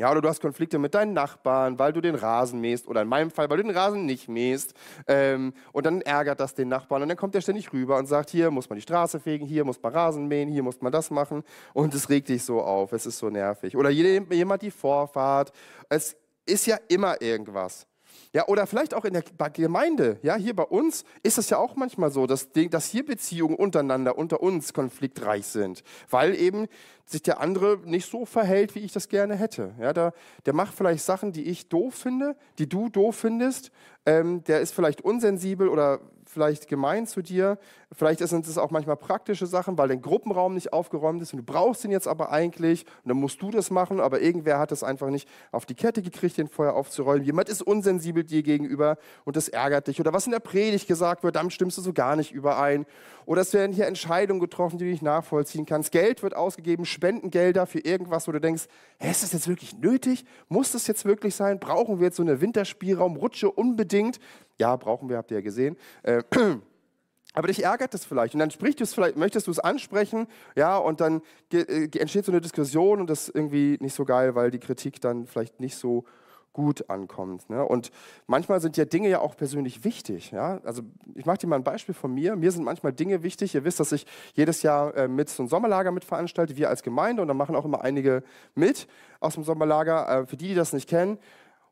Ja, 0.00 0.10
oder 0.10 0.22
du 0.22 0.28
hast 0.30 0.40
Konflikte 0.40 0.78
mit 0.78 0.94
deinen 0.94 1.12
Nachbarn, 1.12 1.78
weil 1.78 1.92
du 1.92 2.00
den 2.00 2.14
Rasen 2.14 2.58
mähst 2.58 2.88
oder 2.88 3.02
in 3.02 3.08
meinem 3.08 3.30
Fall, 3.30 3.50
weil 3.50 3.58
du 3.58 3.64
den 3.64 3.76
Rasen 3.76 4.06
nicht 4.06 4.28
mähst. 4.28 4.72
Ähm, 5.06 5.52
und 5.72 5.84
dann 5.84 6.00
ärgert 6.00 6.40
das 6.40 6.54
den 6.54 6.68
Nachbarn 6.68 7.02
und 7.02 7.08
dann 7.08 7.18
kommt 7.18 7.34
der 7.34 7.42
ständig 7.42 7.70
rüber 7.74 7.98
und 7.98 8.06
sagt, 8.06 8.30
hier 8.30 8.50
muss 8.50 8.70
man 8.70 8.76
die 8.76 8.82
Straße 8.82 9.20
fegen, 9.20 9.44
hier 9.44 9.64
muss 9.66 9.80
man 9.82 9.92
Rasen 9.92 10.26
mähen, 10.26 10.48
hier 10.48 10.62
muss 10.62 10.80
man 10.80 10.90
das 10.90 11.10
machen. 11.10 11.44
Und 11.74 11.94
es 11.94 12.08
regt 12.08 12.30
dich 12.30 12.44
so 12.44 12.62
auf, 12.62 12.92
es 12.92 13.04
ist 13.04 13.18
so 13.18 13.28
nervig. 13.28 13.76
Oder 13.76 13.90
jemand 13.90 14.62
die 14.62 14.70
Vorfahrt. 14.70 15.52
Es 15.90 16.16
ist 16.46 16.66
ja 16.66 16.78
immer 16.88 17.20
irgendwas. 17.20 17.86
Ja, 18.32 18.46
oder 18.46 18.68
vielleicht 18.68 18.94
auch 18.94 19.04
in 19.04 19.12
der 19.12 19.24
Gemeinde, 19.50 20.20
ja, 20.22 20.36
hier 20.36 20.54
bei 20.54 20.62
uns 20.62 21.04
ist 21.24 21.36
es 21.36 21.50
ja 21.50 21.58
auch 21.58 21.74
manchmal 21.74 22.12
so, 22.12 22.28
dass, 22.28 22.48
dass 22.52 22.86
hier 22.86 23.04
Beziehungen 23.04 23.56
untereinander, 23.56 24.16
unter 24.16 24.40
uns 24.40 24.72
konfliktreich 24.72 25.46
sind, 25.46 25.82
weil 26.08 26.36
eben 26.36 26.68
sich 27.06 27.22
der 27.22 27.40
andere 27.40 27.80
nicht 27.84 28.08
so 28.08 28.24
verhält, 28.24 28.76
wie 28.76 28.80
ich 28.80 28.92
das 28.92 29.08
gerne 29.08 29.34
hätte. 29.34 29.74
Ja, 29.80 29.92
der, 29.92 30.12
der 30.46 30.52
macht 30.52 30.74
vielleicht 30.74 31.04
Sachen, 31.04 31.32
die 31.32 31.48
ich 31.48 31.68
doof 31.68 31.94
finde, 31.94 32.36
die 32.58 32.68
du 32.68 32.88
doof 32.88 33.16
findest. 33.16 33.72
Ähm, 34.06 34.44
der 34.44 34.60
ist 34.60 34.74
vielleicht 34.74 35.00
unsensibel 35.00 35.68
oder 35.68 35.98
vielleicht 36.30 36.68
gemein 36.68 37.06
zu 37.06 37.22
dir. 37.22 37.58
Vielleicht 37.92 38.20
sind 38.20 38.46
es 38.46 38.56
auch 38.56 38.70
manchmal 38.70 38.96
praktische 38.96 39.46
Sachen, 39.46 39.76
weil 39.76 39.88
dein 39.88 40.00
Gruppenraum 40.00 40.54
nicht 40.54 40.72
aufgeräumt 40.72 41.20
ist 41.20 41.32
und 41.32 41.38
du 41.38 41.44
brauchst 41.44 41.84
ihn 41.84 41.90
jetzt 41.90 42.06
aber 42.06 42.30
eigentlich 42.30 42.86
und 43.02 43.08
dann 43.08 43.16
musst 43.16 43.42
du 43.42 43.50
das 43.50 43.70
machen, 43.70 44.00
aber 44.00 44.20
irgendwer 44.20 44.58
hat 44.58 44.70
es 44.70 44.84
einfach 44.84 45.10
nicht 45.10 45.28
auf 45.50 45.66
die 45.66 45.74
Kette 45.74 46.00
gekriegt, 46.00 46.38
den 46.38 46.48
Feuer 46.48 46.74
aufzuräumen. 46.74 47.24
Jemand 47.24 47.48
ist 47.48 47.62
unsensibel 47.62 48.22
dir 48.22 48.42
gegenüber 48.42 48.96
und 49.24 49.36
das 49.36 49.48
ärgert 49.48 49.88
dich. 49.88 50.00
Oder 50.00 50.12
was 50.12 50.26
in 50.26 50.32
der 50.32 50.38
Predigt 50.38 50.86
gesagt 50.86 51.24
wird, 51.24 51.34
damit 51.34 51.52
stimmst 51.52 51.78
du 51.78 51.82
so 51.82 51.92
gar 51.92 52.14
nicht 52.14 52.32
überein. 52.32 52.86
Oder 53.26 53.42
es 53.42 53.52
werden 53.52 53.72
hier 53.72 53.86
Entscheidungen 53.86 54.40
getroffen, 54.40 54.78
die 54.78 54.84
du 54.84 54.90
nicht 54.90 55.02
nachvollziehen 55.02 55.66
kannst. 55.66 55.92
Geld 55.92 56.22
wird 56.22 56.34
ausgegeben, 56.36 56.84
Spendengelder 56.84 57.66
für 57.66 57.80
irgendwas, 57.80 58.28
wo 58.28 58.32
du 58.32 58.40
denkst, 58.40 58.66
hey, 58.98 59.10
ist 59.10 59.22
das 59.22 59.32
jetzt 59.32 59.48
wirklich 59.48 59.76
nötig? 59.78 60.24
Muss 60.48 60.72
das 60.72 60.86
jetzt 60.86 61.04
wirklich 61.04 61.34
sein? 61.34 61.58
Brauchen 61.58 61.98
wir 61.98 62.06
jetzt 62.06 62.16
so 62.16 62.22
eine 62.22 62.40
Winterspielraumrutsche 62.40 63.50
unbedingt? 63.50 64.20
Ja, 64.60 64.76
brauchen 64.76 65.08
wir, 65.08 65.16
habt 65.16 65.30
ihr 65.30 65.38
ja 65.38 65.42
gesehen. 65.42 65.76
Äh, 66.02 66.22
aber 67.34 67.48
dich 67.48 67.64
ärgert 67.64 67.94
das 67.94 68.04
vielleicht 68.04 68.34
und 68.34 68.40
dann 68.40 68.50
sprichst 68.50 68.78
du 68.80 68.84
es 68.84 68.92
vielleicht, 68.92 69.16
möchtest 69.16 69.46
du 69.46 69.50
es 69.50 69.58
ansprechen, 69.58 70.26
ja, 70.54 70.76
und 70.76 71.00
dann 71.00 71.22
äh, 71.52 71.88
entsteht 71.98 72.26
so 72.26 72.32
eine 72.32 72.42
Diskussion 72.42 73.00
und 73.00 73.08
das 73.08 73.28
ist 73.28 73.34
irgendwie 73.34 73.78
nicht 73.80 73.94
so 73.94 74.04
geil, 74.04 74.34
weil 74.34 74.50
die 74.50 74.58
Kritik 74.58 75.00
dann 75.00 75.26
vielleicht 75.26 75.60
nicht 75.60 75.76
so 75.76 76.04
gut 76.52 76.90
ankommt. 76.90 77.48
Ne? 77.48 77.64
Und 77.64 77.90
manchmal 78.26 78.60
sind 78.60 78.76
ja 78.76 78.84
Dinge 78.84 79.08
ja 79.08 79.20
auch 79.20 79.36
persönlich 79.36 79.84
wichtig. 79.84 80.32
Ja? 80.32 80.60
Also 80.64 80.82
ich 81.14 81.24
mache 81.24 81.38
dir 81.38 81.46
mal 81.46 81.56
ein 81.56 81.64
Beispiel 81.64 81.94
von 81.94 82.12
mir. 82.12 82.34
Mir 82.34 82.50
sind 82.50 82.64
manchmal 82.64 82.92
Dinge 82.92 83.22
wichtig. 83.22 83.54
Ihr 83.54 83.64
wisst, 83.64 83.78
dass 83.78 83.92
ich 83.92 84.04
jedes 84.34 84.62
Jahr 84.62 84.94
äh, 84.96 85.08
mit 85.08 85.28
so 85.28 85.42
einem 85.42 85.48
Sommerlager 85.48 85.92
mitveranstaltet, 85.92 86.56
wir 86.56 86.68
als 86.68 86.82
Gemeinde, 86.82 87.22
und 87.22 87.28
da 87.28 87.34
machen 87.34 87.54
auch 87.54 87.64
immer 87.64 87.82
einige 87.82 88.24
mit 88.56 88.88
aus 89.20 89.34
dem 89.34 89.44
Sommerlager. 89.44 90.22
Äh, 90.22 90.26
für 90.26 90.36
die, 90.36 90.48
die 90.48 90.54
das 90.54 90.72
nicht 90.72 90.88
kennen, 90.88 91.18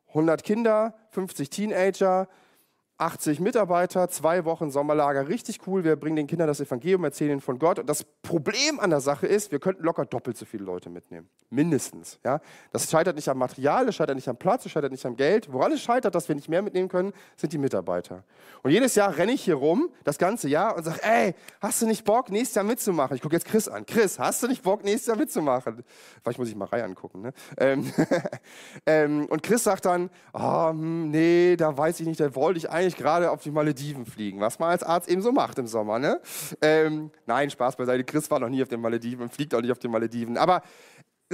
100 0.09 0.43
Kinder, 0.43 0.95
50 1.11 1.49
Teenager, 1.49 2.27
80 2.99 3.39
Mitarbeiter, 3.39 4.09
zwei 4.09 4.43
Wochen 4.43 4.71
Sommerlager, 4.71 5.29
richtig 5.29 5.65
cool. 5.65 5.85
Wir 5.85 5.95
bringen 5.95 6.17
den 6.17 6.27
Kindern 6.27 6.49
das 6.49 6.59
Evangelium, 6.59 7.05
erzählen 7.05 7.31
ihnen 7.31 7.41
von 7.41 7.57
Gott. 7.57 7.79
Und 7.79 7.89
das 7.89 8.03
Problem 8.03 8.77
an 8.79 8.89
der 8.89 8.99
Sache 8.99 9.25
ist, 9.25 9.53
wir 9.53 9.59
könnten 9.59 9.83
locker 9.83 10.05
doppelt 10.05 10.37
so 10.37 10.45
viele 10.45 10.65
Leute 10.65 10.89
mitnehmen. 10.89 11.29
Mindestens. 11.49 12.19
Ja? 12.25 12.41
Das 12.71 12.91
scheitert 12.91 13.15
nicht 13.15 13.29
am 13.29 13.37
Material, 13.37 13.87
es 13.87 13.95
scheitert 13.95 14.15
nicht 14.15 14.27
am 14.27 14.35
Platz, 14.35 14.65
es 14.65 14.73
scheitert 14.73 14.91
nicht 14.91 15.05
am 15.05 15.15
Geld. 15.15 15.51
Woran 15.51 15.71
es 15.71 15.81
scheitert, 15.81 16.13
dass 16.13 16.27
wir 16.27 16.35
nicht 16.35 16.49
mehr 16.49 16.61
mitnehmen 16.61 16.89
können, 16.89 17.13
sind 17.37 17.53
die 17.53 17.57
Mitarbeiter. 17.57 18.25
Und 18.63 18.71
jedes 18.71 18.95
Jahr 18.95 19.15
renne 19.15 19.31
ich 19.31 19.43
hier 19.43 19.55
rum, 19.55 19.89
das 20.03 20.17
ganze 20.17 20.49
Jahr, 20.49 20.75
und 20.75 20.83
sage, 20.83 20.99
ey, 21.01 21.35
hast 21.61 21.81
du 21.81 21.87
nicht 21.87 22.03
Bock, 22.03 22.29
nächstes 22.29 22.55
Jahr 22.55 22.65
mitzumachen? 22.65 23.15
Ich 23.15 23.21
gucke 23.21 23.35
jetzt 23.35 23.45
Chris 23.45 23.69
an. 23.69 23.85
Chris, 23.85 24.19
hast 24.19 24.43
du 24.43 24.47
nicht 24.47 24.61
Bock, 24.61 24.83
nächstes 24.83 25.07
Jahr 25.07 25.17
mitzumachen? 25.17 25.85
Vielleicht 26.21 26.37
muss 26.37 26.49
ich 26.49 26.55
mal 26.55 26.65
Reihe 26.65 26.83
angucken. 26.83 27.21
Ne? 27.21 27.33
Ähm, 27.57 27.93
ähm, 28.85 29.25
und 29.27 29.41
Chris 29.41 29.63
sagt 29.63 29.85
dann, 29.85 30.09
oh, 30.33 30.73
nee, 30.73 31.55
da 31.55 31.77
weiß 31.77 32.01
ich 32.01 32.07
nicht, 32.07 32.19
da 32.19 32.35
wollte 32.35 32.57
ich 32.57 32.69
eigentlich 32.69 32.88
eigentlich 32.89 32.97
gerade 32.97 33.29
auf 33.29 33.43
die 33.43 33.51
Malediven 33.51 34.05
fliegen, 34.05 34.39
was 34.39 34.59
man 34.59 34.69
als 34.69 34.83
Arzt 34.83 35.09
eben 35.09 35.21
so 35.21 35.31
macht 35.31 35.59
im 35.59 35.67
Sommer. 35.67 35.99
Ne? 35.99 36.19
Ähm, 36.61 37.11
nein, 37.25 37.49
Spaß 37.49 37.75
beiseite. 37.75 38.03
Chris 38.03 38.29
war 38.31 38.39
noch 38.39 38.49
nie 38.49 38.61
auf 38.63 38.67
den 38.67 38.81
Malediven 38.81 39.23
und 39.23 39.33
fliegt 39.33 39.53
auch 39.53 39.61
nicht 39.61 39.71
auf 39.71 39.79
den 39.79 39.91
Malediven. 39.91 40.37
Aber 40.37 40.61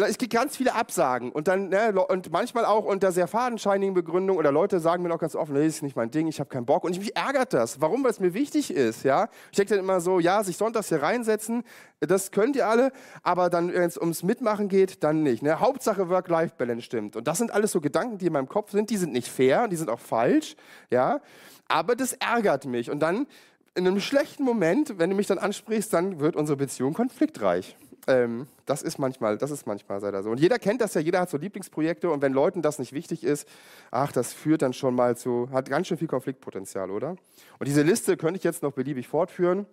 es 0.03 0.17
gibt 0.17 0.33
ganz 0.33 0.57
viele 0.57 0.75
Absagen 0.75 1.31
und 1.31 1.47
dann 1.47 1.69
ne, 1.69 1.93
und 2.09 2.29
manchmal 2.29 2.65
auch 2.65 2.83
unter 2.83 3.13
sehr 3.13 3.27
fadenscheinigen 3.27 3.93
Begründungen 3.93 4.37
oder 4.37 4.51
Leute 4.51 4.81
sagen 4.81 5.03
mir 5.03 5.13
auch 5.13 5.19
ganz 5.19 5.35
offen, 5.35 5.55
das 5.55 5.63
ist 5.63 5.83
nicht 5.83 5.95
mein 5.95 6.11
Ding, 6.11 6.27
ich 6.27 6.41
habe 6.41 6.49
keinen 6.49 6.65
Bock 6.65 6.83
und 6.83 6.97
mich 6.97 7.15
ärgert 7.15 7.53
das. 7.53 7.79
Warum? 7.79 8.03
Weil 8.03 8.11
es 8.11 8.19
mir 8.19 8.33
wichtig 8.33 8.71
ist, 8.71 9.03
ja? 9.03 9.29
Ich 9.51 9.57
denke 9.57 9.75
dann 9.75 9.79
immer 9.79 10.01
so, 10.01 10.19
ja, 10.19 10.43
sich 10.43 10.57
sonntags 10.57 10.89
hier 10.89 11.01
reinsetzen, 11.01 11.63
das 12.01 12.31
könnt 12.31 12.57
ihr 12.57 12.67
alle, 12.67 12.91
aber 13.23 13.49
dann 13.49 13.73
wenn 13.73 13.83
es 13.83 13.97
ums 13.97 14.21
Mitmachen 14.21 14.67
geht, 14.67 15.01
dann 15.01 15.23
nicht. 15.23 15.41
Ne? 15.41 15.61
Hauptsache 15.61 16.09
Work-Life-Balance 16.09 16.81
stimmt 16.81 17.15
und 17.15 17.25
das 17.25 17.37
sind 17.37 17.51
alles 17.51 17.71
so 17.71 17.79
Gedanken, 17.79 18.17
die 18.17 18.27
in 18.27 18.33
meinem 18.33 18.49
Kopf 18.49 18.71
sind, 18.71 18.89
die 18.89 18.97
sind 18.97 19.13
nicht 19.13 19.29
fair, 19.29 19.69
die 19.69 19.77
sind 19.77 19.89
auch 19.89 19.99
falsch, 20.01 20.57
ja? 20.89 21.21
Aber 21.69 21.95
das 21.95 22.13
ärgert 22.13 22.65
mich 22.65 22.91
und 22.91 22.99
dann 22.99 23.27
in 23.75 23.87
einem 23.87 24.01
schlechten 24.01 24.43
Moment, 24.43 24.99
wenn 24.99 25.09
du 25.09 25.15
mich 25.15 25.27
dann 25.27 25.37
ansprichst, 25.37 25.93
dann 25.93 26.19
wird 26.19 26.35
unsere 26.35 26.57
Beziehung 26.57 26.93
konfliktreich. 26.93 27.77
Ähm, 28.07 28.47
das 28.65 28.81
ist 28.81 28.99
manchmal, 28.99 29.37
das 29.37 29.51
ist 29.51 29.65
manchmal 29.67 29.99
leider 29.99 30.23
so. 30.23 30.29
Und 30.29 30.39
jeder 30.39 30.59
kennt 30.59 30.81
das 30.81 30.93
ja, 30.93 31.01
jeder 31.01 31.21
hat 31.21 31.29
so 31.29 31.37
Lieblingsprojekte 31.37 32.09
und 32.09 32.21
wenn 32.21 32.33
Leuten 32.33 32.61
das 32.61 32.79
nicht 32.79 32.93
wichtig 32.93 33.23
ist, 33.23 33.47
ach, 33.91 34.11
das 34.11 34.33
führt 34.33 34.61
dann 34.61 34.73
schon 34.73 34.95
mal 34.95 35.17
zu, 35.17 35.49
hat 35.51 35.69
ganz 35.69 35.87
schön 35.87 35.97
viel 35.97 36.07
Konfliktpotenzial, 36.07 36.91
oder? 36.91 37.15
Und 37.59 37.67
diese 37.67 37.81
Liste 37.81 38.17
könnte 38.17 38.37
ich 38.37 38.43
jetzt 38.43 38.63
noch 38.63 38.73
beliebig 38.73 39.07
fortführen. 39.07 39.65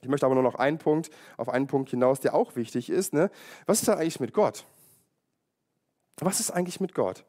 Ich 0.00 0.08
möchte 0.08 0.26
aber 0.26 0.34
nur 0.34 0.44
noch 0.44 0.56
einen 0.56 0.78
Punkt, 0.78 1.10
auf 1.36 1.48
einen 1.48 1.66
Punkt 1.66 1.90
hinaus, 1.90 2.20
der 2.20 2.34
auch 2.34 2.56
wichtig 2.56 2.90
ist. 2.90 3.12
Ne? 3.12 3.30
Was 3.66 3.80
ist 3.80 3.88
da 3.88 3.94
eigentlich 3.94 4.20
mit 4.20 4.32
Gott? 4.32 4.64
Was 6.18 6.40
ist 6.40 6.50
eigentlich 6.50 6.80
mit 6.80 6.94
Gott? 6.94 7.24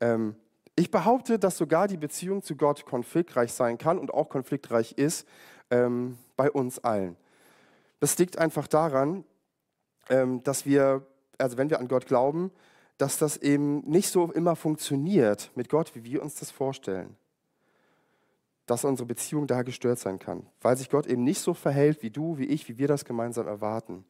Ähm, 0.00 0.36
ich 0.76 0.90
behaupte, 0.90 1.38
dass 1.38 1.58
sogar 1.58 1.88
die 1.88 1.96
Beziehung 1.96 2.42
zu 2.42 2.56
Gott 2.56 2.86
konfliktreich 2.86 3.52
sein 3.52 3.76
kann 3.76 3.98
und 3.98 4.14
auch 4.14 4.28
konfliktreich 4.28 4.92
ist 4.92 5.26
ähm, 5.70 6.16
bei 6.36 6.50
uns 6.50 6.78
allen. 6.78 7.16
Das 7.98 8.16
liegt 8.18 8.38
einfach 8.38 8.66
daran, 8.66 9.24
ähm, 10.10 10.42
dass 10.42 10.66
wir, 10.66 11.06
also 11.38 11.56
wenn 11.56 11.70
wir 11.70 11.80
an 11.80 11.88
Gott 11.88 12.06
glauben, 12.06 12.50
dass 12.98 13.16
das 13.16 13.38
eben 13.38 13.80
nicht 13.88 14.10
so 14.10 14.30
immer 14.30 14.56
funktioniert 14.56 15.50
mit 15.54 15.70
Gott, 15.70 15.94
wie 15.94 16.04
wir 16.04 16.22
uns 16.22 16.34
das 16.34 16.50
vorstellen. 16.50 17.16
Dass 18.66 18.84
unsere 18.84 19.06
Beziehung 19.06 19.46
da 19.46 19.62
gestört 19.62 19.98
sein 19.98 20.18
kann, 20.18 20.46
weil 20.60 20.76
sich 20.76 20.90
Gott 20.90 21.06
eben 21.06 21.24
nicht 21.24 21.40
so 21.40 21.54
verhält 21.54 22.02
wie 22.02 22.10
du, 22.10 22.36
wie 22.36 22.44
ich, 22.44 22.68
wie 22.68 22.76
wir 22.76 22.88
das 22.88 23.06
gemeinsam 23.06 23.46
erwarten. 23.46 24.04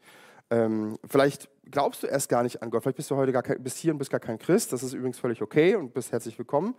Ähm, 0.53 0.99
vielleicht 1.07 1.49
glaubst 1.71 2.03
du 2.03 2.09
erst 2.09 2.29
gar 2.29 2.43
nicht 2.43 2.61
an 2.61 2.71
Gott, 2.71 2.83
vielleicht 2.83 2.97
bist 2.97 3.09
du 3.13 3.17
heute 3.17 3.31
gar 3.31 3.45
kein, 3.45 3.63
bist 3.63 3.79
hier 3.79 3.93
und 3.93 3.99
bist 3.99 4.11
gar 4.11 4.19
kein 4.19 4.37
Christ, 4.37 4.73
das 4.73 4.83
ist 4.83 4.93
übrigens 4.93 5.21
völlig 5.21 5.41
okay 5.41 5.77
und 5.77 5.95
bist 5.95 6.11
herzlich 6.11 6.37
willkommen 6.37 6.75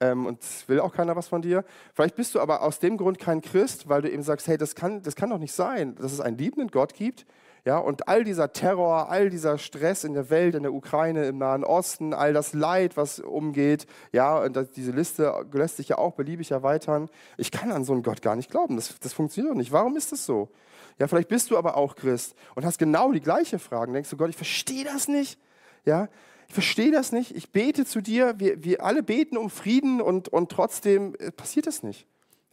ähm, 0.00 0.26
und 0.26 0.38
will 0.68 0.78
auch 0.78 0.92
keiner 0.92 1.16
was 1.16 1.28
von 1.28 1.40
dir. 1.40 1.64
Vielleicht 1.94 2.16
bist 2.16 2.34
du 2.34 2.40
aber 2.40 2.60
aus 2.60 2.80
dem 2.80 2.98
Grund 2.98 3.18
kein 3.18 3.40
Christ, 3.40 3.88
weil 3.88 4.02
du 4.02 4.10
eben 4.10 4.22
sagst, 4.22 4.46
hey, 4.46 4.58
das 4.58 4.74
kann, 4.74 5.00
das 5.00 5.16
kann 5.16 5.30
doch 5.30 5.38
nicht 5.38 5.54
sein, 5.54 5.94
dass 5.94 6.12
es 6.12 6.20
einen 6.20 6.36
liebenden 6.36 6.70
Gott 6.70 6.92
gibt, 6.92 7.24
ja, 7.64 7.78
und 7.78 8.08
all 8.08 8.24
dieser 8.24 8.52
Terror, 8.52 9.08
all 9.08 9.30
dieser 9.30 9.56
Stress 9.56 10.04
in 10.04 10.12
der 10.12 10.28
Welt, 10.28 10.54
in 10.54 10.64
der 10.64 10.74
Ukraine, 10.74 11.24
im 11.26 11.38
Nahen 11.38 11.64
Osten, 11.64 12.12
all 12.12 12.34
das 12.34 12.52
Leid, 12.52 12.98
was 12.98 13.20
umgeht, 13.20 13.86
ja, 14.12 14.38
und 14.38 14.58
diese 14.76 14.90
Liste 14.90 15.46
lässt 15.50 15.78
sich 15.78 15.88
ja 15.88 15.96
auch 15.96 16.12
beliebig 16.12 16.50
erweitern. 16.50 17.08
Ich 17.38 17.50
kann 17.50 17.72
an 17.72 17.84
so 17.84 17.94
einen 17.94 18.02
Gott 18.02 18.20
gar 18.20 18.36
nicht 18.36 18.50
glauben. 18.50 18.76
Das, 18.76 18.98
das 19.00 19.14
funktioniert 19.14 19.52
doch 19.52 19.56
nicht. 19.56 19.72
Warum 19.72 19.96
ist 19.96 20.12
das 20.12 20.26
so? 20.26 20.50
Ja, 20.98 21.08
vielleicht 21.08 21.28
bist 21.28 21.50
du 21.50 21.56
aber 21.56 21.78
auch 21.78 21.96
Christ 21.96 22.34
und 22.54 22.66
hast 22.66 22.78
genau 22.78 23.12
die 23.12 23.20
gleiche 23.20 23.58
Frage. 23.58 23.92
Denkst 23.92 24.10
du, 24.10 24.18
Gott, 24.18 24.28
ich 24.28 24.36
verstehe 24.36 24.84
das 24.84 25.08
nicht. 25.08 25.38
Ja, 25.86 26.08
ich 26.48 26.54
verstehe 26.54 26.92
das 26.92 27.12
nicht. 27.12 27.34
Ich 27.34 27.50
bete 27.50 27.86
zu 27.86 28.02
dir. 28.02 28.38
Wir, 28.38 28.62
wir 28.62 28.84
alle 28.84 29.02
beten 29.02 29.38
um 29.38 29.48
Frieden 29.48 30.02
und, 30.02 30.28
und 30.28 30.52
trotzdem 30.52 31.14
äh, 31.18 31.32
passiert 31.32 31.66
das 31.66 31.82
nicht. 31.82 32.06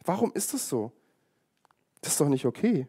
Warum 0.04 0.32
ist 0.32 0.54
das 0.54 0.70
so? 0.70 0.90
Das 2.00 2.12
ist 2.12 2.20
doch 2.20 2.28
nicht 2.28 2.46
okay. 2.46 2.88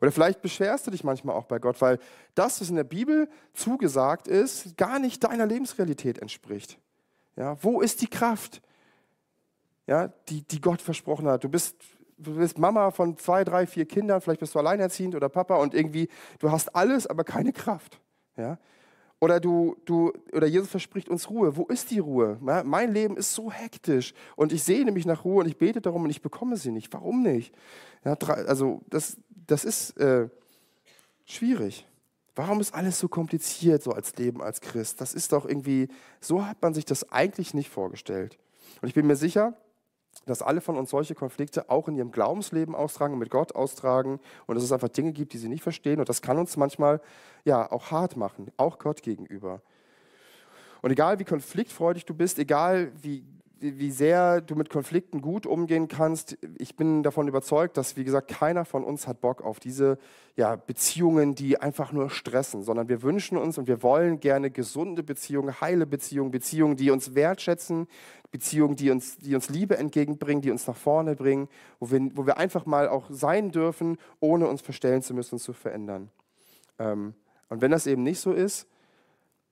Oder 0.00 0.12
vielleicht 0.12 0.42
beschwerst 0.42 0.86
du 0.86 0.90
dich 0.90 1.04
manchmal 1.04 1.36
auch 1.36 1.44
bei 1.44 1.58
Gott, 1.58 1.80
weil 1.80 1.98
das, 2.34 2.60
was 2.60 2.70
in 2.70 2.76
der 2.76 2.84
Bibel 2.84 3.28
zugesagt 3.54 4.28
ist, 4.28 4.76
gar 4.76 4.98
nicht 4.98 5.24
deiner 5.24 5.46
Lebensrealität 5.46 6.18
entspricht. 6.18 6.78
Ja, 7.36 7.56
wo 7.62 7.80
ist 7.80 8.02
die 8.02 8.08
Kraft, 8.08 8.60
ja, 9.86 10.08
die, 10.28 10.42
die 10.42 10.60
Gott 10.60 10.82
versprochen 10.82 11.28
hat? 11.28 11.44
Du 11.44 11.48
bist 11.48 11.76
du 12.18 12.34
bist 12.34 12.58
Mama 12.58 12.90
von 12.90 13.16
zwei, 13.16 13.44
drei, 13.44 13.66
vier 13.66 13.86
Kindern, 13.86 14.20
vielleicht 14.20 14.40
bist 14.40 14.54
du 14.54 14.58
alleinerziehend 14.58 15.14
oder 15.14 15.28
Papa 15.28 15.56
und 15.56 15.74
irgendwie, 15.74 16.08
du 16.40 16.50
hast 16.50 16.74
alles, 16.74 17.06
aber 17.06 17.24
keine 17.24 17.52
Kraft. 17.52 18.00
Ja? 18.36 18.58
Oder, 19.20 19.40
du, 19.40 19.76
du, 19.84 20.12
oder 20.32 20.46
Jesus 20.46 20.68
verspricht 20.68 21.08
uns 21.08 21.28
Ruhe. 21.28 21.56
Wo 21.56 21.64
ist 21.64 21.90
die 21.90 21.98
Ruhe? 21.98 22.38
Mein 22.40 22.92
Leben 22.92 23.16
ist 23.16 23.34
so 23.34 23.50
hektisch 23.50 24.14
und 24.36 24.52
ich 24.52 24.62
sehne 24.62 24.92
mich 24.92 25.06
nach 25.06 25.24
Ruhe 25.24 25.40
und 25.42 25.48
ich 25.48 25.56
bete 25.56 25.80
darum 25.80 26.04
und 26.04 26.10
ich 26.10 26.22
bekomme 26.22 26.56
sie 26.56 26.70
nicht. 26.70 26.92
Warum 26.92 27.22
nicht? 27.22 27.52
Ja, 28.04 28.14
also 28.14 28.80
das, 28.88 29.16
das 29.46 29.64
ist 29.64 29.96
äh, 29.98 30.28
schwierig. 31.24 31.84
Warum 32.36 32.60
ist 32.60 32.72
alles 32.72 33.00
so 33.00 33.08
kompliziert, 33.08 33.82
so 33.82 33.90
als 33.90 34.14
Leben 34.14 34.40
als 34.40 34.60
Christ? 34.60 35.00
Das 35.00 35.12
ist 35.12 35.32
doch 35.32 35.44
irgendwie, 35.44 35.88
so 36.20 36.46
hat 36.46 36.62
man 36.62 36.72
sich 36.72 36.84
das 36.84 37.10
eigentlich 37.10 37.52
nicht 37.54 37.68
vorgestellt. 37.68 38.38
Und 38.80 38.86
ich 38.86 38.94
bin 38.94 39.08
mir 39.08 39.16
sicher, 39.16 39.56
dass 40.28 40.42
alle 40.42 40.60
von 40.60 40.76
uns 40.76 40.90
solche 40.90 41.14
Konflikte 41.14 41.70
auch 41.70 41.88
in 41.88 41.96
ihrem 41.96 42.12
Glaubensleben 42.12 42.74
austragen 42.74 43.14
und 43.14 43.18
mit 43.20 43.30
Gott 43.30 43.54
austragen 43.54 44.20
und 44.46 44.54
dass 44.54 44.64
es 44.64 44.72
einfach 44.72 44.88
Dinge 44.88 45.12
gibt, 45.12 45.32
die 45.32 45.38
sie 45.38 45.48
nicht 45.48 45.62
verstehen 45.62 45.98
und 46.00 46.08
das 46.08 46.22
kann 46.22 46.38
uns 46.38 46.56
manchmal 46.56 47.00
ja 47.44 47.70
auch 47.70 47.90
hart 47.90 48.16
machen, 48.16 48.52
auch 48.56 48.78
Gott 48.78 49.02
gegenüber. 49.02 49.60
Und 50.80 50.90
egal 50.90 51.18
wie 51.18 51.24
konfliktfreudig 51.24 52.06
du 52.06 52.14
bist, 52.14 52.38
egal 52.38 52.92
wie 53.02 53.24
wie 53.60 53.90
sehr 53.90 54.40
du 54.40 54.54
mit 54.54 54.70
Konflikten 54.70 55.20
gut 55.20 55.46
umgehen 55.46 55.88
kannst. 55.88 56.38
Ich 56.58 56.76
bin 56.76 57.02
davon 57.02 57.28
überzeugt, 57.28 57.76
dass, 57.76 57.96
wie 57.96 58.04
gesagt, 58.04 58.28
keiner 58.28 58.64
von 58.64 58.84
uns 58.84 59.06
hat 59.06 59.20
Bock 59.20 59.42
auf 59.42 59.60
diese 59.60 59.98
ja, 60.36 60.56
Beziehungen, 60.56 61.34
die 61.34 61.60
einfach 61.60 61.92
nur 61.92 62.10
stressen, 62.10 62.62
sondern 62.62 62.88
wir 62.88 63.02
wünschen 63.02 63.36
uns 63.36 63.58
und 63.58 63.66
wir 63.66 63.82
wollen 63.82 64.20
gerne 64.20 64.50
gesunde 64.50 65.02
Beziehungen, 65.02 65.60
heile 65.60 65.86
Beziehungen, 65.86 66.30
Beziehungen, 66.30 66.76
die 66.76 66.90
uns 66.90 67.14
wertschätzen, 67.14 67.88
Beziehungen, 68.30 68.76
die 68.76 68.90
uns, 68.90 69.18
die 69.18 69.34
uns 69.34 69.48
Liebe 69.48 69.76
entgegenbringen, 69.76 70.42
die 70.42 70.50
uns 70.50 70.66
nach 70.66 70.76
vorne 70.76 71.16
bringen, 71.16 71.48
wo 71.80 71.90
wir, 71.90 72.10
wo 72.14 72.26
wir 72.26 72.36
einfach 72.36 72.66
mal 72.66 72.88
auch 72.88 73.06
sein 73.10 73.50
dürfen, 73.50 73.98
ohne 74.20 74.46
uns 74.46 74.60
verstellen 74.60 75.02
zu 75.02 75.14
müssen 75.14 75.36
und 75.36 75.40
zu 75.40 75.52
verändern. 75.52 76.10
Ähm, 76.78 77.14
und 77.48 77.60
wenn 77.60 77.70
das 77.70 77.86
eben 77.86 78.02
nicht 78.02 78.20
so 78.20 78.32
ist, 78.32 78.68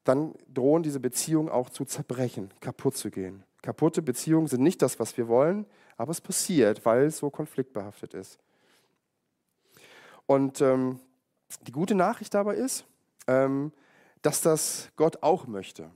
dann 0.05 0.35
drohen 0.53 0.83
diese 0.83 1.01
Beziehungen 1.01 1.49
auch 1.49 1.71
zu 1.71 1.85
zerbrechen, 1.85 2.51
kaputt 2.61 2.97
zu 2.97 3.11
gehen. 3.11 3.43
Kaputte 3.63 4.03
Beziehungen 4.03 4.47
sind 4.47 4.63
nicht 4.63 4.83
das, 4.83 4.99
was 4.99 5.17
wir 5.17 5.29
wollen, 5.29 5.67
aber 5.97 6.11
es 6.11 6.21
passiert, 6.21 6.85
weil 6.85 7.07
es 7.07 7.19
so 7.19 7.31
konfliktbehaftet 7.31 8.15
ist. 8.15 8.39
Und 10.27 10.61
ähm, 10.61 11.01
die 11.63 11.73
gute 11.73 11.95
Nachricht 11.95 12.35
dabei 12.35 12.57
ist, 12.57 12.85
ähm, 13.27 13.73
dass 14.23 14.41
das 14.41 14.91
Gott 14.97 15.23
auch 15.23 15.47
möchte. 15.47 15.91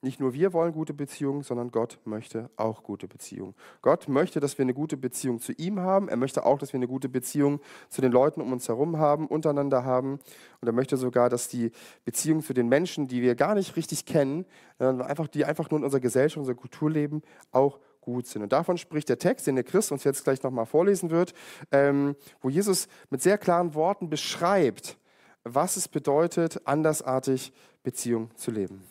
Nicht 0.00 0.20
nur 0.20 0.32
wir 0.32 0.52
wollen 0.52 0.72
gute 0.72 0.94
Beziehungen, 0.94 1.42
sondern 1.42 1.72
Gott 1.72 1.98
möchte 2.04 2.50
auch 2.56 2.84
gute 2.84 3.08
Beziehungen. 3.08 3.56
Gott 3.82 4.08
möchte, 4.08 4.38
dass 4.38 4.56
wir 4.56 4.62
eine 4.62 4.74
gute 4.74 4.96
Beziehung 4.96 5.40
zu 5.40 5.52
ihm 5.52 5.80
haben. 5.80 6.08
Er 6.08 6.16
möchte 6.16 6.46
auch, 6.46 6.58
dass 6.58 6.72
wir 6.72 6.78
eine 6.78 6.86
gute 6.86 7.08
Beziehung 7.08 7.60
zu 7.88 8.00
den 8.00 8.12
Leuten 8.12 8.40
um 8.40 8.52
uns 8.52 8.68
herum 8.68 8.98
haben, 8.98 9.26
untereinander 9.26 9.84
haben. 9.84 10.20
Und 10.60 10.68
er 10.68 10.72
möchte 10.72 10.96
sogar, 10.96 11.28
dass 11.30 11.48
die 11.48 11.72
Beziehung 12.04 12.42
zu 12.42 12.54
den 12.54 12.68
Menschen, 12.68 13.08
die 13.08 13.22
wir 13.22 13.34
gar 13.34 13.56
nicht 13.56 13.74
richtig 13.74 14.06
kennen, 14.06 14.46
einfach, 14.78 15.26
die 15.26 15.44
einfach 15.44 15.68
nur 15.70 15.78
in 15.78 15.84
unserer 15.84 16.00
Gesellschaft, 16.00 16.38
unserer 16.38 16.54
Kultur 16.54 16.90
leben, 16.90 17.22
auch 17.50 17.80
gut 18.00 18.28
sind. 18.28 18.42
Und 18.42 18.52
davon 18.52 18.78
spricht 18.78 19.08
der 19.08 19.18
Text, 19.18 19.48
den 19.48 19.56
der 19.56 19.64
Christ 19.64 19.90
uns 19.90 20.04
jetzt 20.04 20.22
gleich 20.22 20.42
nochmal 20.44 20.66
vorlesen 20.66 21.10
wird, 21.10 21.34
ähm, 21.72 22.14
wo 22.40 22.48
Jesus 22.48 22.86
mit 23.10 23.20
sehr 23.20 23.36
klaren 23.36 23.74
Worten 23.74 24.08
beschreibt, 24.08 24.96
was 25.42 25.76
es 25.76 25.88
bedeutet, 25.88 26.66
andersartig 26.66 27.52
Beziehung 27.82 28.30
zu 28.36 28.52
leben. 28.52 28.87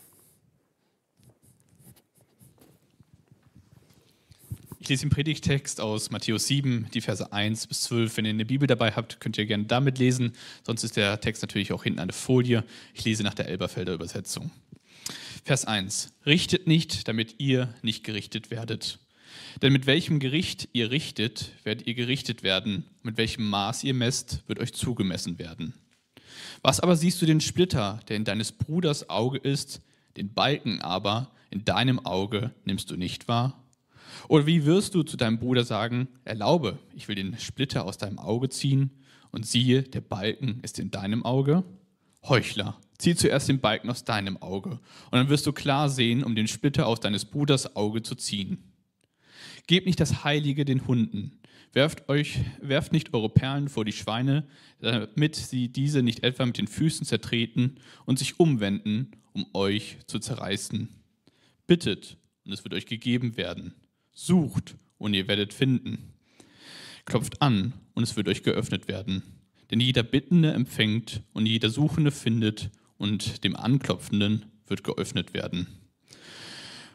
Ich 4.88 4.90
lese 4.90 5.02
den 5.02 5.10
Predigtext 5.10 5.82
aus 5.82 6.12
Matthäus 6.12 6.48
7, 6.48 6.88
die 6.94 7.02
Verse 7.02 7.34
1 7.34 7.68
bis 7.68 7.82
12. 7.82 8.16
Wenn 8.16 8.24
ihr 8.24 8.30
eine 8.30 8.46
Bibel 8.46 8.70
dabei 8.70 8.92
habt, 8.92 9.20
könnt 9.20 9.38
ihr 9.38 9.46
gerne 9.46 9.66
damit 9.66 10.00
lesen. 10.00 10.32
Sonst 10.66 10.86
ist 10.86 10.96
der 10.96 11.20
Text 11.20 11.44
natürlich 11.44 11.74
auch 11.74 11.84
hinten 11.84 12.00
eine 12.00 12.14
Folie. 12.14 12.64
Ich 12.94 13.04
lese 13.04 13.22
nach 13.22 13.34
der 13.34 13.50
Elberfelder 13.50 13.94
Übersetzung. 13.94 14.50
Vers 15.44 15.66
1. 15.66 16.14
Richtet 16.26 16.68
nicht, 16.68 17.10
damit 17.10 17.36
ihr 17.38 17.76
nicht 17.82 18.06
gerichtet 18.06 18.50
werdet. 18.50 19.00
Denn 19.62 19.74
mit 19.74 19.88
welchem 19.88 20.22
Gericht 20.22 20.70
ihr 20.72 20.90
richtet, 20.90 21.52
werdet 21.66 21.86
ihr 21.86 21.94
gerichtet 21.94 22.42
werden. 22.42 22.86
Mit 23.04 23.18
welchem 23.18 23.46
Maß 23.50 23.84
ihr 23.84 23.94
messt, 23.94 24.44
wird 24.48 24.60
euch 24.60 24.74
zugemessen 24.74 25.38
werden. 25.38 25.74
Was 26.62 26.80
aber 26.80 26.96
siehst 26.96 27.22
du 27.22 27.26
den 27.26 27.42
Splitter, 27.42 28.00
der 28.08 28.16
in 28.16 28.24
deines 28.24 28.54
Bruders 28.54 29.10
Auge 29.10 29.38
ist, 29.38 29.82
den 30.16 30.34
Balken 30.34 30.82
aber 30.82 31.34
in 31.50 31.66
deinem 31.66 32.06
Auge 32.06 32.52
nimmst 32.64 32.90
du 32.90 32.96
nicht 32.96 33.28
wahr? 33.28 33.67
Oder 34.28 34.46
wie 34.46 34.66
wirst 34.66 34.96
du 34.96 35.04
zu 35.04 35.18
deinem 35.18 35.40
Bruder 35.40 35.64
sagen, 35.64 36.08
erlaube, 36.24 36.80
ich 36.94 37.08
will 37.08 37.16
den 37.16 37.38
Splitter 37.38 37.86
aus 37.86 37.98
deinem 37.98 38.20
Auge 38.20 38.50
ziehen 38.50 38.92
und 39.32 39.46
siehe, 39.46 39.84
der 39.84 40.02
Balken 40.02 40.60
ist 40.62 40.80
in 40.80 40.92
deinem 40.92 41.24
Auge? 41.26 41.64
Heuchler, 42.28 42.80
zieh 42.98 43.16
zuerst 43.16 43.48
den 43.48 43.60
Balken 43.60 43.90
aus 43.90 44.04
deinem 44.04 44.38
Auge 44.42 44.72
und 44.72 45.14
dann 45.14 45.30
wirst 45.30 45.48
du 45.48 45.54
klar 45.54 45.90
sehen, 45.90 46.24
um 46.24 46.36
den 46.36 46.48
Splitter 46.48 46.88
aus 46.88 47.00
deines 47.00 47.26
Bruders 47.26 47.76
Auge 47.76 48.02
zu 48.02 48.16
ziehen. 48.16 48.74
Gebt 49.68 49.86
nicht 49.86 50.00
das 50.00 50.24
Heilige 50.24 50.66
den 50.66 50.88
Hunden, 50.88 51.40
werft, 51.74 52.10
euch, 52.10 52.40
werft 52.62 52.92
nicht 52.92 53.14
eure 53.14 53.30
Perlen 53.30 53.70
vor 53.70 53.86
die 53.86 53.92
Schweine, 53.92 54.48
damit 54.80 55.36
sie 55.36 55.70
diese 55.70 56.02
nicht 56.02 56.24
etwa 56.24 56.46
mit 56.46 56.58
den 56.58 56.68
Füßen 56.68 57.06
zertreten 57.06 57.80
und 58.06 58.18
sich 58.20 58.40
umwenden, 58.40 59.12
um 59.34 59.46
euch 59.54 59.98
zu 60.08 60.20
zerreißen. 60.20 60.90
Bittet, 61.68 62.18
und 62.46 62.54
es 62.54 62.64
wird 62.64 62.74
euch 62.74 62.86
gegeben 62.86 63.36
werden. 63.38 63.74
Sucht 64.18 64.76
und 64.98 65.14
ihr 65.14 65.28
werdet 65.28 65.54
finden. 65.54 66.14
Klopft 67.06 67.40
an 67.40 67.74
und 67.94 68.02
es 68.02 68.18
wird 68.18 68.28
euch 68.28 68.42
geöffnet 68.42 68.88
werden. 68.88 69.22
Denn 69.70 69.80
jeder 69.80 70.02
Bittende 70.02 70.52
empfängt 70.54 71.22
und 71.34 71.46
jeder 71.46 71.70
Suchende 71.70 72.10
findet 72.10 72.72
und 72.98 73.44
dem 73.44 73.56
Anklopfenden 73.56 74.46
wird 74.66 74.84
geöffnet 74.84 75.36
werden. 75.36 75.68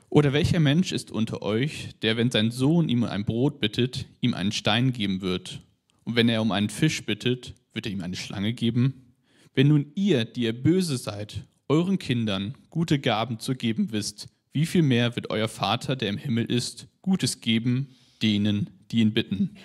Oder 0.08 0.32
welcher 0.32 0.58
Mensch 0.58 0.90
ist 0.90 1.12
unter 1.12 1.42
euch, 1.42 1.90
der, 2.02 2.16
wenn 2.16 2.32
sein 2.32 2.50
Sohn 2.50 2.88
ihm 2.88 3.04
ein 3.04 3.24
Brot 3.24 3.60
bittet, 3.60 4.06
ihm 4.20 4.34
einen 4.34 4.52
Stein 4.52 4.92
geben 4.92 5.20
wird? 5.20 5.62
Und 6.02 6.16
wenn 6.16 6.28
er 6.28 6.42
um 6.42 6.50
einen 6.50 6.70
Fisch 6.70 7.06
bittet, 7.06 7.54
wird 7.72 7.86
er 7.86 7.92
ihm 7.92 8.02
eine 8.02 8.16
Schlange 8.16 8.52
geben? 8.52 9.14
Wenn 9.54 9.68
nun 9.68 9.92
ihr, 9.94 10.24
die 10.24 10.42
ihr 10.42 10.60
böse 10.60 10.96
seid, 10.98 11.44
euren 11.68 12.00
Kindern 12.00 12.54
gute 12.68 12.98
Gaben 12.98 13.38
zu 13.38 13.54
geben 13.54 13.92
wisst, 13.92 14.28
wie 14.52 14.66
viel 14.66 14.82
mehr 14.82 15.16
wird 15.16 15.30
euer 15.30 15.48
Vater, 15.48 15.96
der 15.96 16.08
im 16.08 16.18
Himmel 16.18 16.44
ist, 16.44 16.86
Gutes 17.00 17.40
geben 17.40 17.94
denen, 18.22 18.70
die 18.90 19.00
ihn 19.00 19.12
bitten. 19.12 19.56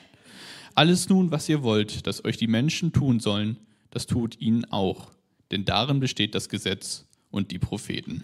Alles 0.75 1.09
nun, 1.09 1.31
was 1.31 1.49
ihr 1.49 1.63
wollt, 1.63 2.07
dass 2.07 2.23
euch 2.25 2.37
die 2.37 2.47
Menschen 2.47 2.93
tun 2.93 3.19
sollen, 3.19 3.57
das 3.91 4.05
tut 4.05 4.39
ihnen 4.39 4.65
auch, 4.65 5.11
denn 5.51 5.65
darin 5.65 5.99
besteht 5.99 6.35
das 6.35 6.49
Gesetz 6.49 7.05
und 7.31 7.51
die 7.51 7.59
Propheten. 7.59 8.23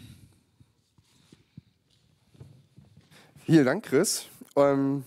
Vielen 3.46 3.66
Dank, 3.66 3.86
Chris. 3.86 4.26
Ähm, 4.56 5.04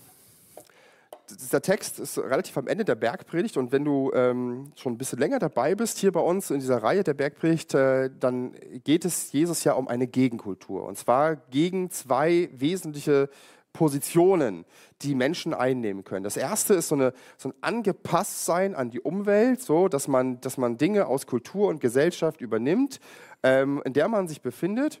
dieser 1.29 1.61
Text 1.61 1.99
ist 1.99 2.17
relativ 2.17 2.57
am 2.57 2.67
Ende 2.67 2.85
der 2.85 2.95
Bergpredigt 2.95 3.57
und 3.57 3.71
wenn 3.71 3.83
du 3.83 4.11
ähm, 4.13 4.71
schon 4.75 4.93
ein 4.93 4.97
bisschen 4.97 5.19
länger 5.19 5.39
dabei 5.39 5.75
bist 5.75 5.97
hier 5.97 6.11
bei 6.11 6.19
uns 6.19 6.49
in 6.51 6.59
dieser 6.59 6.81
Reihe 6.81 7.03
der 7.03 7.13
Bergpredigt, 7.13 7.73
äh, 7.73 8.09
dann 8.19 8.53
geht 8.83 9.05
es 9.05 9.31
Jesus 9.31 9.63
ja 9.63 9.73
um 9.73 9.87
eine 9.87 10.07
Gegenkultur 10.07 10.85
und 10.85 10.97
zwar 10.97 11.35
gegen 11.35 11.89
zwei 11.89 12.49
wesentliche 12.53 13.29
Positionen, 13.73 14.65
die 15.03 15.13
Menschen 15.13 15.53
einnehmen 15.53 16.03
können. 16.03 16.23
Das 16.23 16.35
erste 16.35 16.73
ist 16.73 16.87
so, 16.87 16.95
eine, 16.95 17.13
so 17.37 17.49
ein 17.49 17.55
Angepasstsein 17.61 18.73
an 18.73 18.89
die 18.89 18.99
Umwelt, 18.99 19.61
so 19.61 19.87
dass 19.87 20.07
man, 20.07 20.41
dass 20.41 20.57
man 20.57 20.79
Dinge 20.79 21.05
aus 21.05 21.27
Kultur 21.27 21.67
und 21.67 21.79
Gesellschaft 21.79 22.41
übernimmt, 22.41 22.99
ähm, 23.43 23.81
in 23.85 23.93
der 23.93 24.07
man 24.07 24.27
sich 24.27 24.41
befindet. 24.41 24.99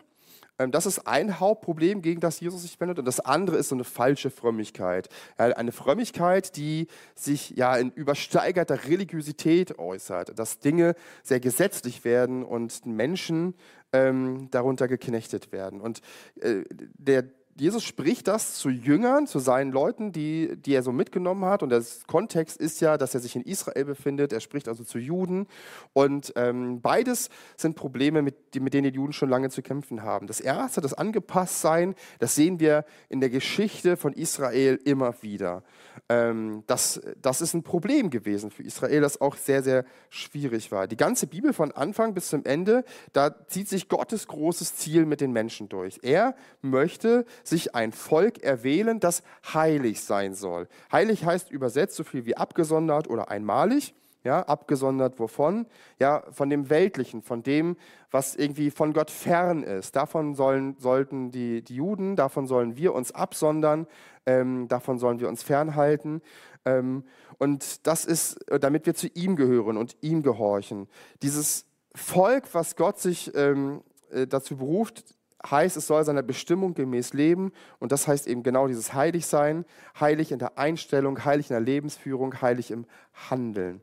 Ähm, 0.59 0.71
das 0.71 0.85
ist 0.85 1.07
ein 1.07 1.39
Hauptproblem, 1.39 2.01
gegen 2.01 2.19
das 2.19 2.39
Jesus 2.39 2.63
sich 2.63 2.79
wendet. 2.79 2.99
Und 2.99 3.05
das 3.05 3.19
andere 3.19 3.57
ist 3.57 3.69
so 3.69 3.75
eine 3.75 3.83
falsche 3.83 4.29
Frömmigkeit. 4.29 5.09
eine 5.37 5.71
Frömmigkeit, 5.71 6.55
die 6.57 6.87
sich 7.15 7.51
ja 7.51 7.75
in 7.77 7.91
übersteigerter 7.91 8.85
Religiosität 8.85 9.79
äußert, 9.79 10.37
dass 10.37 10.59
Dinge 10.59 10.95
sehr 11.23 11.39
gesetzlich 11.39 12.03
werden 12.03 12.43
und 12.43 12.85
Menschen 12.85 13.55
ähm, 13.93 14.49
darunter 14.51 14.87
geknechtet 14.87 15.51
werden. 15.51 15.79
Und 15.81 16.01
äh, 16.41 16.63
der 16.69 17.25
Jesus 17.59 17.83
spricht 17.83 18.27
das 18.27 18.53
zu 18.55 18.69
Jüngern, 18.69 19.25
zu 19.25 19.39
seinen 19.39 19.71
Leuten, 19.71 20.11
die, 20.11 20.55
die 20.57 20.73
er 20.73 20.83
so 20.83 20.91
mitgenommen 20.91 21.45
hat. 21.45 21.63
Und 21.63 21.69
der 21.69 21.83
Kontext 22.05 22.57
ist 22.57 22.81
ja, 22.81 22.97
dass 22.97 23.15
er 23.15 23.19
sich 23.19 23.35
in 23.35 23.41
Israel 23.41 23.85
befindet. 23.85 24.31
Er 24.31 24.41
spricht 24.41 24.67
also 24.67 24.83
zu 24.83 24.99
Juden. 24.99 25.47
Und 25.93 26.33
ähm, 26.35 26.81
beides 26.81 27.29
sind 27.55 27.75
Probleme, 27.75 28.21
mit, 28.21 28.35
mit 28.61 28.75
denen 28.75 28.91
die 28.91 28.95
Juden 28.95 29.13
schon 29.13 29.29
lange 29.29 29.49
zu 29.49 29.63
kämpfen 29.63 30.03
haben. 30.03 30.27
Das 30.27 30.39
erste, 30.39 30.81
das 30.81 30.93
Angepasstsein, 30.93 31.95
das 32.19 32.35
sehen 32.35 32.59
wir 32.59 32.85
in 33.09 33.21
der 33.21 33.31
Geschichte 33.31 33.97
von 33.97 34.13
Israel 34.13 34.79
immer 34.85 35.15
wieder. 35.21 35.63
Ähm, 36.09 36.63
das, 36.67 37.01
das 37.21 37.41
ist 37.41 37.55
ein 37.55 37.63
Problem 37.63 38.11
gewesen 38.11 38.51
für 38.51 38.63
Israel, 38.63 39.01
das 39.01 39.19
auch 39.19 39.35
sehr, 39.35 39.63
sehr 39.63 39.83
schwierig 40.09 40.71
war. 40.71 40.87
Die 40.87 40.97
ganze 40.97 41.25
Bibel 41.25 41.53
von 41.53 41.71
Anfang 41.71 42.13
bis 42.13 42.29
zum 42.29 42.45
Ende, 42.45 42.83
da 43.13 43.47
zieht 43.47 43.67
sich 43.67 43.89
Gottes 43.89 44.27
großes 44.27 44.75
Ziel 44.75 45.05
mit 45.05 45.21
den 45.21 45.31
Menschen 45.31 45.69
durch. 45.69 45.99
Er 46.03 46.35
möchte 46.61 47.25
sich 47.47 47.75
ein 47.75 47.91
Volk 47.91 48.43
erwählen, 48.43 48.99
das 48.99 49.23
heilig 49.53 50.03
sein 50.03 50.33
soll. 50.33 50.67
Heilig 50.91 51.25
heißt 51.25 51.51
übersetzt 51.51 51.95
so 51.95 52.03
viel 52.03 52.25
wie 52.25 52.37
abgesondert 52.37 53.09
oder 53.09 53.29
einmalig. 53.29 53.93
Ja, 54.23 54.41
abgesondert 54.41 55.19
wovon? 55.19 55.67
Ja, 55.99 56.23
von 56.31 56.49
dem 56.49 56.69
Weltlichen, 56.69 57.21
von 57.21 57.43
dem, 57.43 57.77
was 58.11 58.35
irgendwie 58.35 58.71
von 58.71 58.91
Gott 58.91 59.09
fern 59.09 59.63
ist. 59.63 59.95
Davon 59.95 60.35
sollen, 60.35 60.75
sollten 60.79 61.31
die, 61.31 61.61
die 61.61 61.75
Juden, 61.75 62.17
davon 62.17 62.45
sollen 62.45 62.75
wir 62.75 62.93
uns 62.93 63.13
absondern, 63.13 63.87
ähm, 64.25 64.67
davon 64.67 64.99
sollen 64.99 65.21
wir 65.21 65.29
uns 65.29 65.43
fernhalten. 65.43 66.21
Ähm, 66.65 67.05
und 67.37 67.87
das 67.87 68.03
ist, 68.03 68.35
äh, 68.51 68.59
damit 68.59 68.85
wir 68.85 68.95
zu 68.95 69.07
ihm 69.07 69.37
gehören 69.37 69.77
und 69.77 69.95
ihm 70.01 70.23
gehorchen. 70.23 70.89
Dieses 71.21 71.65
Volk, 71.95 72.53
was 72.53 72.75
Gott 72.75 72.99
sich 72.99 73.33
ähm, 73.33 73.81
äh, 74.11 74.27
dazu 74.27 74.57
beruft, 74.57 75.15
heißt, 75.51 75.77
es 75.77 75.87
soll 75.87 76.03
seiner 76.03 76.23
Bestimmung 76.23 76.73
gemäß 76.73 77.13
leben. 77.13 77.51
Und 77.79 77.91
das 77.91 78.07
heißt 78.07 78.27
eben 78.27 78.43
genau 78.43 78.67
dieses 78.67 78.93
Heiligsein, 78.93 79.65
heilig 79.99 80.31
in 80.31 80.39
der 80.39 80.57
Einstellung, 80.57 81.23
heilig 81.25 81.49
in 81.49 81.55
der 81.55 81.61
Lebensführung, 81.61 82.41
heilig 82.41 82.71
im 82.71 82.85
Handeln. 83.29 83.81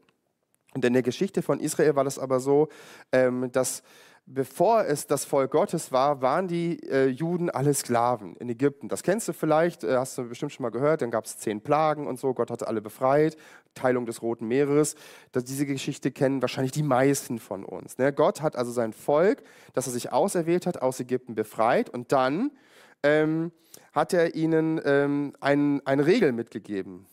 Und 0.75 0.85
in 0.85 0.93
der 0.93 1.03
Geschichte 1.03 1.43
von 1.43 1.61
Israel 1.61 1.97
war 1.97 2.05
das 2.05 2.19
aber 2.19 2.41
so, 2.41 2.69
ähm, 3.13 3.51
dass 3.53 3.83
bevor 4.27 4.85
es 4.85 5.07
das 5.07 5.25
Volk 5.25 5.51
Gottes 5.51 5.93
war, 5.93 6.23
waren 6.23 6.49
die 6.49 6.83
äh, 6.89 7.07
Juden 7.07 7.51
alle 7.51 7.75
Sklaven 7.75 8.37
in 8.37 8.49
Ägypten. 8.49 8.89
Das 8.89 9.03
kennst 9.03 9.29
du 9.29 9.33
vielleicht, 9.33 9.85
äh, 9.85 9.97
hast 9.97 10.17
du 10.17 10.29
bestimmt 10.29 10.53
schon 10.53 10.63
mal 10.63 10.71
gehört. 10.71 11.03
Dann 11.03 11.11
gab 11.11 11.27
es 11.27 11.39
zehn 11.39 11.61
Plagen 11.61 12.07
und 12.07 12.19
so. 12.19 12.33
Gott 12.33 12.51
hatte 12.51 12.67
alle 12.67 12.81
befreit. 12.81 13.37
Teilung 13.75 14.07
des 14.07 14.23
Roten 14.23 14.47
Meeres. 14.47 14.95
Das, 15.33 15.45
diese 15.45 15.67
Geschichte 15.67 16.11
kennen 16.11 16.43
wahrscheinlich 16.43 16.73
die 16.73 16.83
meisten 16.83 17.39
von 17.39 17.65
uns. 17.65 17.99
Ne? 17.99 18.13
Gott 18.13 18.43
hat 18.43 18.57
also 18.57 18.73
sein 18.73 18.93
Volk, 18.93 19.43
das 19.73 19.87
er 19.87 19.93
sich 19.93 20.13
auserwählt 20.13 20.67
hat, 20.67 20.81
aus 20.83 21.01
Ägypten 21.01 21.35
befreit. 21.35 21.91
Und 21.91 22.13
dann 22.13 22.51
ähm, 23.03 23.53
hat 23.93 24.13
er 24.13 24.35
ihnen 24.35 24.81
ähm, 24.85 25.35
ein, 25.41 25.81
eine 25.87 26.07
Regel 26.07 26.33
mitgegeben. 26.33 27.07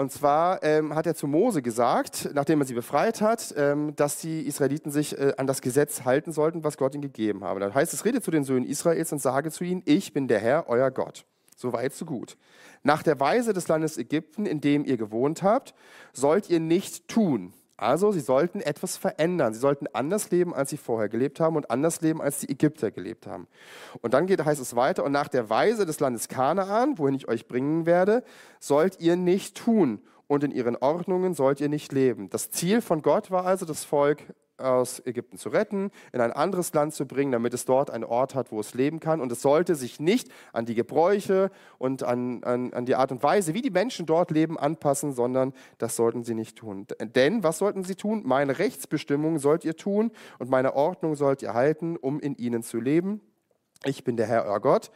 Und 0.00 0.10
zwar 0.10 0.62
ähm, 0.62 0.94
hat 0.94 1.06
er 1.06 1.14
zu 1.14 1.26
Mose 1.26 1.60
gesagt, 1.60 2.30
nachdem 2.32 2.62
er 2.62 2.66
sie 2.66 2.72
befreit 2.72 3.20
hat, 3.20 3.52
ähm, 3.58 3.94
dass 3.96 4.16
die 4.16 4.46
Israeliten 4.46 4.90
sich 4.90 5.18
äh, 5.18 5.34
an 5.36 5.46
das 5.46 5.60
Gesetz 5.60 6.06
halten 6.06 6.32
sollten, 6.32 6.64
was 6.64 6.78
Gott 6.78 6.94
ihnen 6.94 7.02
gegeben 7.02 7.44
habe. 7.44 7.60
Das 7.60 7.74
heißt, 7.74 7.92
es 7.92 8.06
redet 8.06 8.24
zu 8.24 8.30
den 8.30 8.42
Söhnen 8.42 8.64
Israels 8.64 9.12
und 9.12 9.18
sage 9.18 9.50
zu 9.50 9.62
ihnen, 9.62 9.82
ich 9.84 10.14
bin 10.14 10.26
der 10.26 10.38
Herr, 10.38 10.70
euer 10.70 10.90
Gott. 10.90 11.26
So 11.60 11.74
weit, 11.74 11.92
so 11.92 12.06
gut. 12.06 12.38
Nach 12.82 13.02
der 13.02 13.20
Weise 13.20 13.52
des 13.52 13.68
Landes 13.68 13.98
Ägypten, 13.98 14.46
in 14.46 14.62
dem 14.62 14.86
ihr 14.86 14.96
gewohnt 14.96 15.42
habt, 15.42 15.74
sollt 16.14 16.48
ihr 16.48 16.58
nicht 16.58 17.06
tun, 17.06 17.52
also 17.76 18.12
sie 18.12 18.20
sollten 18.20 18.62
etwas 18.62 18.96
verändern. 18.96 19.52
Sie 19.52 19.60
sollten 19.60 19.86
anders 19.92 20.30
leben, 20.30 20.54
als 20.54 20.70
sie 20.70 20.78
vorher 20.78 21.10
gelebt 21.10 21.38
haben 21.38 21.56
und 21.56 21.70
anders 21.70 22.00
leben, 22.00 22.22
als 22.22 22.38
die 22.38 22.50
Ägypter 22.50 22.90
gelebt 22.90 23.26
haben. 23.26 23.46
Und 24.00 24.14
dann 24.14 24.26
geht, 24.26 24.42
heißt 24.42 24.60
es 24.60 24.74
weiter, 24.74 25.04
und 25.04 25.12
nach 25.12 25.28
der 25.28 25.50
Weise 25.50 25.84
des 25.84 26.00
Landes 26.00 26.28
Kanaan, 26.28 26.96
wohin 26.96 27.14
ich 27.14 27.28
euch 27.28 27.46
bringen 27.46 27.84
werde, 27.84 28.24
sollt 28.58 28.98
ihr 29.00 29.16
nicht 29.16 29.54
tun 29.54 30.00
und 30.28 30.44
in 30.44 30.52
ihren 30.52 30.76
Ordnungen 30.76 31.34
sollt 31.34 31.60
ihr 31.60 31.68
nicht 31.68 31.92
leben. 31.92 32.30
Das 32.30 32.50
Ziel 32.50 32.80
von 32.80 33.02
Gott 33.02 33.30
war 33.30 33.44
also, 33.44 33.66
das 33.66 33.84
Volk 33.84 34.22
aus 34.60 35.04
Ägypten 35.04 35.38
zu 35.38 35.48
retten, 35.48 35.90
in 36.12 36.20
ein 36.20 36.32
anderes 36.32 36.72
Land 36.72 36.94
zu 36.94 37.06
bringen, 37.06 37.32
damit 37.32 37.54
es 37.54 37.64
dort 37.64 37.90
einen 37.90 38.04
Ort 38.04 38.34
hat, 38.34 38.52
wo 38.52 38.60
es 38.60 38.74
leben 38.74 39.00
kann. 39.00 39.20
Und 39.20 39.32
es 39.32 39.42
sollte 39.42 39.74
sich 39.74 40.00
nicht 40.00 40.30
an 40.52 40.66
die 40.66 40.74
Gebräuche 40.74 41.50
und 41.78 42.02
an, 42.02 42.44
an, 42.44 42.72
an 42.72 42.86
die 42.86 42.94
Art 42.94 43.12
und 43.12 43.22
Weise, 43.22 43.54
wie 43.54 43.62
die 43.62 43.70
Menschen 43.70 44.06
dort 44.06 44.30
leben, 44.30 44.58
anpassen, 44.58 45.12
sondern 45.12 45.52
das 45.78 45.96
sollten 45.96 46.24
sie 46.24 46.34
nicht 46.34 46.56
tun. 46.56 46.86
Denn 47.00 47.42
was 47.42 47.58
sollten 47.58 47.84
sie 47.84 47.94
tun? 47.94 48.22
Meine 48.24 48.58
Rechtsbestimmung 48.58 49.38
sollt 49.38 49.64
ihr 49.64 49.76
tun 49.76 50.10
und 50.38 50.50
meine 50.50 50.74
Ordnung 50.74 51.14
sollt 51.14 51.42
ihr 51.42 51.54
halten, 51.54 51.96
um 51.96 52.20
in 52.20 52.34
ihnen 52.36 52.62
zu 52.62 52.80
leben. 52.80 53.20
Ich 53.84 54.04
bin 54.04 54.16
der 54.16 54.26
Herr, 54.26 54.44
euer 54.44 54.60
Gott. 54.60 54.90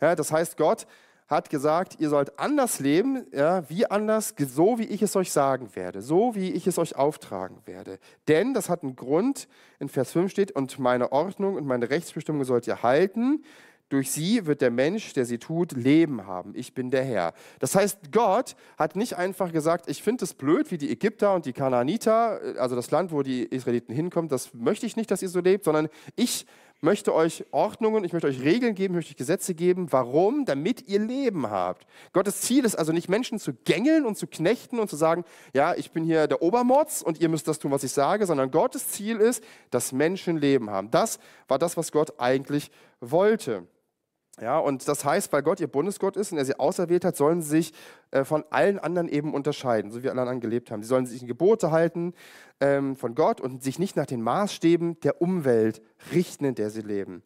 Ja, 0.00 0.14
das 0.14 0.32
heißt, 0.32 0.56
Gott 0.56 0.86
hat 1.32 1.50
gesagt, 1.50 1.96
ihr 1.98 2.08
sollt 2.08 2.38
anders 2.38 2.78
leben, 2.78 3.26
ja, 3.32 3.68
wie 3.68 3.86
anders, 3.86 4.34
so 4.38 4.78
wie 4.78 4.84
ich 4.84 5.02
es 5.02 5.16
euch 5.16 5.32
sagen 5.32 5.74
werde, 5.74 6.00
so 6.00 6.36
wie 6.36 6.52
ich 6.52 6.68
es 6.68 6.78
euch 6.78 6.94
auftragen 6.94 7.58
werde. 7.64 7.98
Denn 8.28 8.54
das 8.54 8.68
hat 8.68 8.84
einen 8.84 8.94
Grund, 8.94 9.48
in 9.80 9.88
Vers 9.88 10.12
5 10.12 10.30
steht, 10.30 10.52
und 10.52 10.78
meine 10.78 11.10
Ordnung 11.10 11.56
und 11.56 11.66
meine 11.66 11.90
Rechtsbestimmung 11.90 12.44
sollt 12.44 12.68
ihr 12.68 12.84
halten. 12.84 13.42
Durch 13.88 14.10
sie 14.10 14.46
wird 14.46 14.62
der 14.62 14.70
Mensch, 14.70 15.12
der 15.12 15.26
sie 15.26 15.36
tut, 15.36 15.72
Leben 15.72 16.26
haben. 16.26 16.52
Ich 16.54 16.72
bin 16.72 16.90
der 16.90 17.04
Herr. 17.04 17.34
Das 17.58 17.74
heißt, 17.74 18.10
Gott 18.10 18.56
hat 18.78 18.96
nicht 18.96 19.18
einfach 19.18 19.52
gesagt, 19.52 19.90
ich 19.90 20.02
finde 20.02 20.24
es 20.24 20.32
blöd, 20.32 20.70
wie 20.70 20.78
die 20.78 20.90
Ägypter 20.90 21.34
und 21.34 21.44
die 21.44 21.52
Kanaaniter, 21.52 22.40
also 22.56 22.74
das 22.74 22.90
Land, 22.90 23.12
wo 23.12 23.22
die 23.22 23.42
Israeliten 23.42 23.94
hinkommen, 23.94 24.30
das 24.30 24.54
möchte 24.54 24.86
ich 24.86 24.96
nicht, 24.96 25.10
dass 25.10 25.20
ihr 25.20 25.28
so 25.28 25.40
lebt, 25.40 25.64
sondern 25.64 25.88
ich 26.16 26.46
möchte 26.82 27.14
euch 27.14 27.44
Ordnungen, 27.52 28.04
ich 28.04 28.12
möchte 28.12 28.26
euch 28.28 28.42
Regeln 28.42 28.74
geben, 28.74 28.94
ich 28.94 28.96
möchte 28.96 29.12
euch 29.12 29.16
Gesetze 29.16 29.54
geben. 29.54 29.90
Warum? 29.90 30.44
Damit 30.44 30.88
ihr 30.88 30.98
Leben 30.98 31.48
habt. 31.48 31.86
Gottes 32.12 32.42
Ziel 32.42 32.64
ist 32.64 32.74
also 32.74 32.92
nicht, 32.92 33.08
Menschen 33.08 33.38
zu 33.38 33.54
gängeln 33.54 34.04
und 34.04 34.18
zu 34.18 34.26
knechten 34.26 34.78
und 34.78 34.90
zu 34.90 34.96
sagen, 34.96 35.24
ja, 35.54 35.74
ich 35.74 35.92
bin 35.92 36.04
hier 36.04 36.26
der 36.26 36.42
Obermotz 36.42 37.00
und 37.02 37.20
ihr 37.20 37.28
müsst 37.28 37.48
das 37.48 37.58
tun, 37.58 37.70
was 37.70 37.84
ich 37.84 37.92
sage, 37.92 38.26
sondern 38.26 38.50
Gottes 38.50 38.88
Ziel 38.88 39.18
ist, 39.18 39.42
dass 39.70 39.92
Menschen 39.92 40.36
Leben 40.36 40.70
haben. 40.70 40.90
Das 40.90 41.20
war 41.48 41.58
das, 41.58 41.76
was 41.76 41.92
Gott 41.92 42.18
eigentlich 42.18 42.70
wollte. 43.00 43.66
Ja, 44.40 44.58
und 44.58 44.88
das 44.88 45.04
heißt, 45.04 45.32
weil 45.32 45.42
Gott 45.42 45.60
ihr 45.60 45.68
Bundesgott 45.68 46.16
ist 46.16 46.32
und 46.32 46.38
er 46.38 46.44
sie 46.44 46.58
auserwählt 46.58 47.04
hat, 47.04 47.16
sollen 47.16 47.42
sie 47.42 47.50
sich 47.50 47.72
äh, 48.10 48.24
von 48.24 48.44
allen 48.50 48.78
anderen 48.78 49.08
eben 49.08 49.34
unterscheiden, 49.34 49.90
so 49.90 50.02
wie 50.02 50.08
alle 50.08 50.22
anderen 50.22 50.40
gelebt 50.40 50.70
haben. 50.70 50.82
Sie 50.82 50.88
sollen 50.88 51.04
sich 51.04 51.20
in 51.20 51.28
Gebote 51.28 51.70
halten 51.70 52.14
ähm, 52.60 52.96
von 52.96 53.14
Gott 53.14 53.40
und 53.42 53.62
sich 53.62 53.78
nicht 53.78 53.94
nach 53.94 54.06
den 54.06 54.22
Maßstäben 54.22 54.98
der 55.00 55.20
Umwelt 55.20 55.82
richten, 56.12 56.46
in 56.46 56.54
der 56.54 56.70
sie 56.70 56.80
leben. 56.80 57.22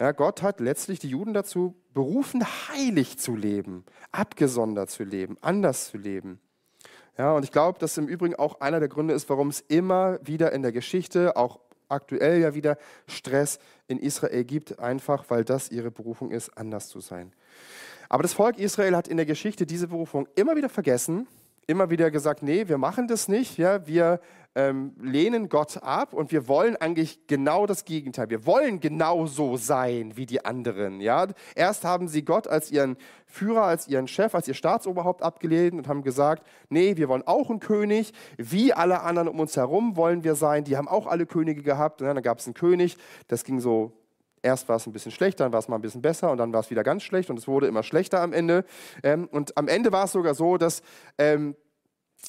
Ja, 0.00 0.12
Gott 0.12 0.42
hat 0.42 0.60
letztlich 0.60 0.98
die 0.98 1.08
Juden 1.08 1.32
dazu 1.32 1.76
berufen, 1.94 2.44
heilig 2.68 3.18
zu 3.18 3.36
leben, 3.36 3.84
abgesondert 4.10 4.90
zu 4.90 5.04
leben, 5.04 5.36
anders 5.40 5.90
zu 5.90 5.96
leben. 5.96 6.40
Ja, 7.16 7.32
und 7.32 7.42
ich 7.42 7.50
glaube, 7.50 7.80
dass 7.80 7.98
im 7.98 8.06
Übrigen 8.06 8.36
auch 8.36 8.60
einer 8.60 8.78
der 8.78 8.88
Gründe 8.88 9.14
ist, 9.14 9.28
warum 9.28 9.48
es 9.48 9.60
immer 9.60 10.18
wieder 10.22 10.52
in 10.52 10.62
der 10.62 10.70
Geschichte, 10.70 11.36
auch 11.36 11.58
aktuell 11.88 12.40
ja 12.40 12.54
wieder 12.54 12.78
Stress 13.06 13.58
in 13.86 13.98
Israel 13.98 14.44
gibt, 14.44 14.78
einfach 14.78 15.24
weil 15.28 15.44
das 15.44 15.70
ihre 15.70 15.90
Berufung 15.90 16.30
ist, 16.30 16.56
anders 16.56 16.88
zu 16.88 17.00
sein. 17.00 17.32
Aber 18.08 18.22
das 18.22 18.32
Volk 18.32 18.58
Israel 18.58 18.96
hat 18.96 19.08
in 19.08 19.16
der 19.16 19.26
Geschichte 19.26 19.66
diese 19.66 19.88
Berufung 19.88 20.28
immer 20.34 20.56
wieder 20.56 20.68
vergessen, 20.68 21.26
immer 21.68 21.90
wieder 21.90 22.10
gesagt, 22.10 22.42
nee, 22.42 22.66
wir 22.66 22.78
machen 22.78 23.06
das 23.06 23.28
nicht. 23.28 23.58
Ja, 23.58 23.86
wir 23.86 24.20
ähm, 24.54 24.94
lehnen 25.00 25.50
Gott 25.50 25.76
ab 25.82 26.14
und 26.14 26.32
wir 26.32 26.48
wollen 26.48 26.76
eigentlich 26.76 27.26
genau 27.26 27.66
das 27.66 27.84
Gegenteil. 27.84 28.30
Wir 28.30 28.46
wollen 28.46 28.80
genauso 28.80 29.58
sein 29.58 30.16
wie 30.16 30.24
die 30.24 30.44
anderen. 30.44 31.00
Ja? 31.00 31.26
Erst 31.54 31.84
haben 31.84 32.08
sie 32.08 32.24
Gott 32.24 32.48
als 32.48 32.72
ihren 32.72 32.96
Führer, 33.26 33.64
als 33.64 33.86
ihren 33.86 34.08
Chef, 34.08 34.34
als 34.34 34.48
ihr 34.48 34.54
Staatsoberhaupt 34.54 35.22
abgelehnt 35.22 35.74
und 35.74 35.88
haben 35.88 36.02
gesagt, 36.02 36.42
nee, 36.70 36.96
wir 36.96 37.08
wollen 37.10 37.22
auch 37.26 37.50
einen 37.50 37.60
König, 37.60 38.14
wie 38.38 38.72
alle 38.72 39.02
anderen 39.02 39.28
um 39.28 39.38
uns 39.38 39.54
herum 39.54 39.94
wollen 39.94 40.24
wir 40.24 40.36
sein. 40.36 40.64
Die 40.64 40.78
haben 40.78 40.88
auch 40.88 41.06
alle 41.06 41.26
Könige 41.26 41.62
gehabt. 41.62 42.00
Und 42.00 42.08
dann 42.08 42.22
gab 42.22 42.38
es 42.38 42.46
einen 42.46 42.54
König, 42.54 42.96
das 43.28 43.44
ging 43.44 43.60
so 43.60 43.92
Erst 44.42 44.68
war 44.68 44.76
es 44.76 44.86
ein 44.86 44.92
bisschen 44.92 45.12
schlecht, 45.12 45.40
dann 45.40 45.52
war 45.52 45.58
es 45.58 45.68
mal 45.68 45.76
ein 45.76 45.82
bisschen 45.82 46.02
besser 46.02 46.30
und 46.30 46.38
dann 46.38 46.52
war 46.52 46.60
es 46.60 46.70
wieder 46.70 46.84
ganz 46.84 47.02
schlecht 47.02 47.30
und 47.30 47.38
es 47.38 47.48
wurde 47.48 47.66
immer 47.66 47.82
schlechter 47.82 48.20
am 48.20 48.32
Ende. 48.32 48.64
Ähm, 49.02 49.28
und 49.30 49.56
am 49.56 49.68
Ende 49.68 49.92
war 49.92 50.04
es 50.04 50.12
sogar 50.12 50.34
so, 50.34 50.56
dass 50.56 50.82
ähm, 51.18 51.56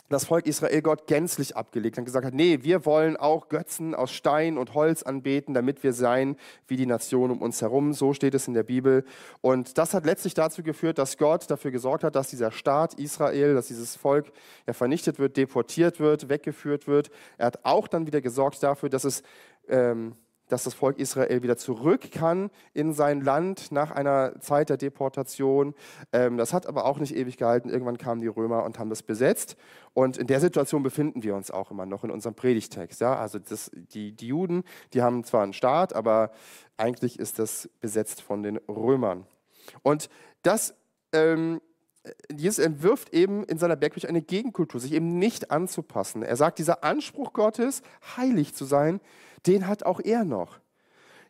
das 0.07 0.25
Volk 0.25 0.47
Israel 0.47 0.81
Gott 0.81 1.07
gänzlich 1.07 1.55
abgelegt 1.55 1.95
hat 1.95 2.01
und 2.01 2.05
gesagt 2.05 2.25
hat, 2.25 2.33
nee, 2.33 2.59
wir 2.61 2.85
wollen 2.85 3.15
auch 3.17 3.47
Götzen 3.49 3.93
aus 3.93 4.11
Stein 4.11 4.57
und 4.57 4.73
Holz 4.73 5.03
anbeten, 5.03 5.53
damit 5.53 5.83
wir 5.83 5.93
sein 5.93 6.35
wie 6.67 6.77
die 6.77 6.85
Nation 6.85 7.31
um 7.31 7.41
uns 7.41 7.61
herum. 7.61 7.93
So 7.93 8.13
steht 8.13 8.33
es 8.33 8.47
in 8.47 8.53
der 8.53 8.63
Bibel. 8.63 9.03
Und 9.41 9.77
das 9.77 9.93
hat 9.93 10.05
letztlich 10.05 10.33
dazu 10.33 10.63
geführt, 10.63 10.97
dass 10.97 11.17
Gott 11.17 11.49
dafür 11.49 11.71
gesorgt 11.71 12.03
hat, 12.03 12.15
dass 12.15 12.29
dieser 12.29 12.51
Staat 12.51 12.95
Israel, 12.95 13.53
dass 13.53 13.67
dieses 13.67 13.95
Volk 13.95 14.31
ja, 14.65 14.73
vernichtet 14.73 15.19
wird, 15.19 15.37
deportiert 15.37 15.99
wird, 15.99 16.29
weggeführt 16.29 16.87
wird. 16.87 17.09
Er 17.37 17.47
hat 17.47 17.65
auch 17.65 17.87
dann 17.87 18.07
wieder 18.07 18.21
gesorgt 18.21 18.61
dafür, 18.63 18.89
dass 18.89 19.03
es 19.03 19.21
ähm, 19.67 20.15
dass 20.49 20.65
das 20.65 20.73
Volk 20.73 20.99
Israel 20.99 21.41
wieder 21.41 21.55
zurück 21.55 22.11
kann 22.11 22.49
in 22.73 22.93
sein 22.93 23.21
Land 23.21 23.71
nach 23.71 23.91
einer 23.91 24.39
Zeit 24.41 24.69
der 24.69 24.77
Deportation. 24.77 25.73
Ähm, 26.11 26.37
das 26.37 26.53
hat 26.53 26.67
aber 26.67 26.85
auch 26.85 26.99
nicht 26.99 27.15
ewig 27.15 27.37
gehalten. 27.37 27.69
Irgendwann 27.69 27.97
kamen 27.97 28.19
die 28.19 28.27
Römer 28.27 28.65
und 28.65 28.77
haben 28.77 28.89
das 28.89 29.03
besetzt. 29.03 29.55
Und 29.93 30.17
in 30.17 30.27
der 30.27 30.41
Situation 30.41 30.83
befinden 30.83 31.23
wir 31.23 31.35
uns 31.35 31.51
auch 31.51 31.71
immer 31.71 31.85
noch 31.85 32.03
in 32.03 32.11
unserem 32.11 32.35
Predigtext. 32.35 32.99
Ja? 32.99 33.15
Also 33.15 33.39
das, 33.39 33.71
die, 33.73 34.11
die 34.11 34.27
Juden, 34.27 34.63
die 34.93 35.01
haben 35.01 35.23
zwar 35.23 35.43
einen 35.43 35.53
Staat, 35.53 35.93
aber 35.93 36.31
eigentlich 36.77 37.19
ist 37.19 37.39
das 37.39 37.69
besetzt 37.79 38.21
von 38.21 38.43
den 38.43 38.57
Römern. 38.67 39.25
Und 39.83 40.09
das 40.41 40.73
ähm, 41.13 41.61
Jesus 42.33 42.63
entwirft 42.63 43.13
eben 43.13 43.43
in 43.43 43.57
seiner 43.57 43.75
Bergpredigt 43.75 44.07
eine 44.07 44.21
Gegenkultur, 44.21 44.79
sich 44.79 44.93
eben 44.93 45.19
nicht 45.19 45.51
anzupassen. 45.51 46.23
Er 46.23 46.35
sagt, 46.35 46.59
dieser 46.59 46.83
Anspruch 46.83 47.33
Gottes, 47.33 47.81
heilig 48.17 48.55
zu 48.55 48.65
sein, 48.65 49.01
den 49.45 49.67
hat 49.67 49.83
auch 49.83 49.99
er 49.99 50.25
noch. 50.25 50.59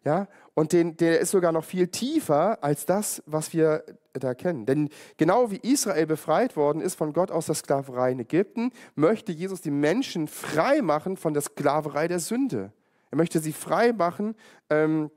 Ja? 0.03 0.27
Und 0.53 0.73
den, 0.73 0.97
der 0.97 1.19
ist 1.19 1.31
sogar 1.31 1.51
noch 1.51 1.63
viel 1.63 1.87
tiefer 1.87 2.63
als 2.63 2.85
das, 2.85 3.23
was 3.25 3.53
wir 3.53 3.83
da 4.13 4.33
kennen. 4.33 4.65
Denn 4.65 4.89
genau 5.17 5.51
wie 5.51 5.57
Israel 5.57 6.05
befreit 6.05 6.55
worden 6.55 6.81
ist 6.81 6.95
von 6.95 7.13
Gott 7.13 7.31
aus 7.31 7.45
der 7.45 7.55
Sklaverei 7.55 8.11
in 8.11 8.19
Ägypten, 8.19 8.71
möchte 8.95 9.31
Jesus 9.31 9.61
die 9.61 9.71
Menschen 9.71 10.27
frei 10.27 10.81
machen 10.81 11.17
von 11.17 11.33
der 11.33 11.41
Sklaverei 11.41 12.07
der 12.07 12.19
Sünde. 12.19 12.71
Er 13.11 13.17
möchte 13.17 13.39
sie 13.39 13.53
frei 13.53 13.93
machen. 13.93 14.35
Ähm, 14.69 15.11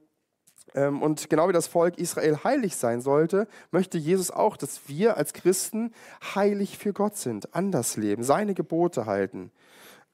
ähm, 0.75 1.03
und 1.03 1.29
genau 1.29 1.49
wie 1.49 1.53
das 1.53 1.67
Volk 1.67 1.99
Israel 1.99 2.39
heilig 2.45 2.77
sein 2.77 3.01
sollte, 3.01 3.47
möchte 3.71 3.99
Jesus 3.99 4.31
auch, 4.31 4.57
dass 4.57 4.89
wir 4.89 5.17
als 5.17 5.33
Christen 5.33 5.93
heilig 6.35 6.79
für 6.79 6.93
Gott 6.93 7.17
sind, 7.17 7.55
anders 7.55 7.97
leben, 7.97 8.23
seine 8.23 8.55
Gebote 8.55 9.07
halten, 9.07 9.51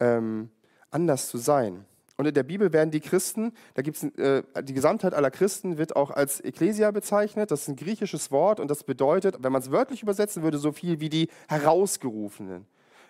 ähm, 0.01 0.51
anders 0.91 1.29
zu 1.29 1.39
sein. 1.39 1.85
Und 2.19 2.27
in 2.27 2.35
der 2.35 2.43
Bibel 2.43 2.73
werden 2.73 2.91
die 2.91 2.99
Christen, 2.99 3.53
da 3.75 3.83
gibt 3.83 3.97
es 3.97 4.03
äh, 4.19 4.43
die 4.65 4.75
Gesamtheit 4.75 5.15
aller 5.15 5.31
Christen 5.31 5.79
wird 5.79 5.95
auch 5.95 6.11
als 6.11 6.41
Ekklesia 6.41 6.91
bezeichnet. 6.91 7.53
Das 7.53 7.63
ist 7.63 7.69
ein 7.69 7.77
griechisches 7.77 8.33
Wort 8.33 8.59
und 8.59 8.69
das 8.69 8.83
bedeutet, 8.83 9.37
wenn 9.41 9.53
man 9.53 9.63
es 9.63 9.71
wörtlich 9.71 10.03
übersetzen 10.03 10.43
würde, 10.43 10.59
so 10.59 10.73
viel 10.73 10.99
wie 10.99 11.11
die 11.11 11.29
Herausgerufenen. 11.49 12.67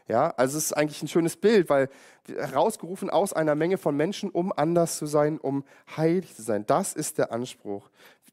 Ja, 0.09 0.31
also 0.37 0.59
es 0.59 0.67
ist 0.67 0.73
eigentlich 0.75 1.03
ein 1.03 1.09
schönes 1.09 1.37
Bild, 1.37 1.71
weil 1.71 1.89
herausgerufen 2.29 3.09
aus 3.09 3.33
einer 3.33 3.55
Menge 3.55 3.79
von 3.79 3.97
Menschen, 3.97 4.29
um 4.31 4.53
anders 4.55 4.99
zu 4.99 5.07
sein, 5.07 5.39
um 5.39 5.65
heilig 5.97 6.35
zu 6.35 6.43
sein. 6.43 6.67
Das 6.67 6.93
ist 6.93 7.17
der 7.17 7.33
Anspruch. 7.33 7.89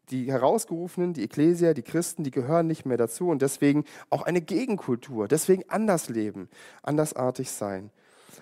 Die 0.09 0.29
Herausgerufenen, 0.29 1.13
die 1.13 1.23
Ekklesia, 1.23 1.73
die 1.73 1.83
Christen, 1.83 2.23
die 2.23 2.31
gehören 2.31 2.67
nicht 2.67 2.85
mehr 2.85 2.97
dazu 2.97 3.29
und 3.29 3.41
deswegen 3.41 3.85
auch 4.09 4.23
eine 4.23 4.41
Gegenkultur. 4.41 5.29
Deswegen 5.29 5.63
anders 5.69 6.09
leben, 6.09 6.49
andersartig 6.83 7.49
sein. 7.49 7.91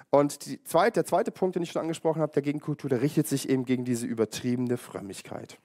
Und 0.09 0.39
zweite, 0.67 0.93
der 0.93 1.05
zweite 1.05 1.31
Punkt, 1.31 1.55
den 1.55 1.63
ich 1.63 1.71
schon 1.71 1.81
angesprochen 1.81 2.21
habe, 2.21 2.33
der 2.33 2.41
Gegenkultur, 2.41 2.89
der 2.89 3.01
richtet 3.01 3.27
sich 3.27 3.49
eben 3.49 3.65
gegen 3.65 3.85
diese 3.85 4.05
übertriebene 4.05 4.77
Frömmigkeit. 4.77 5.57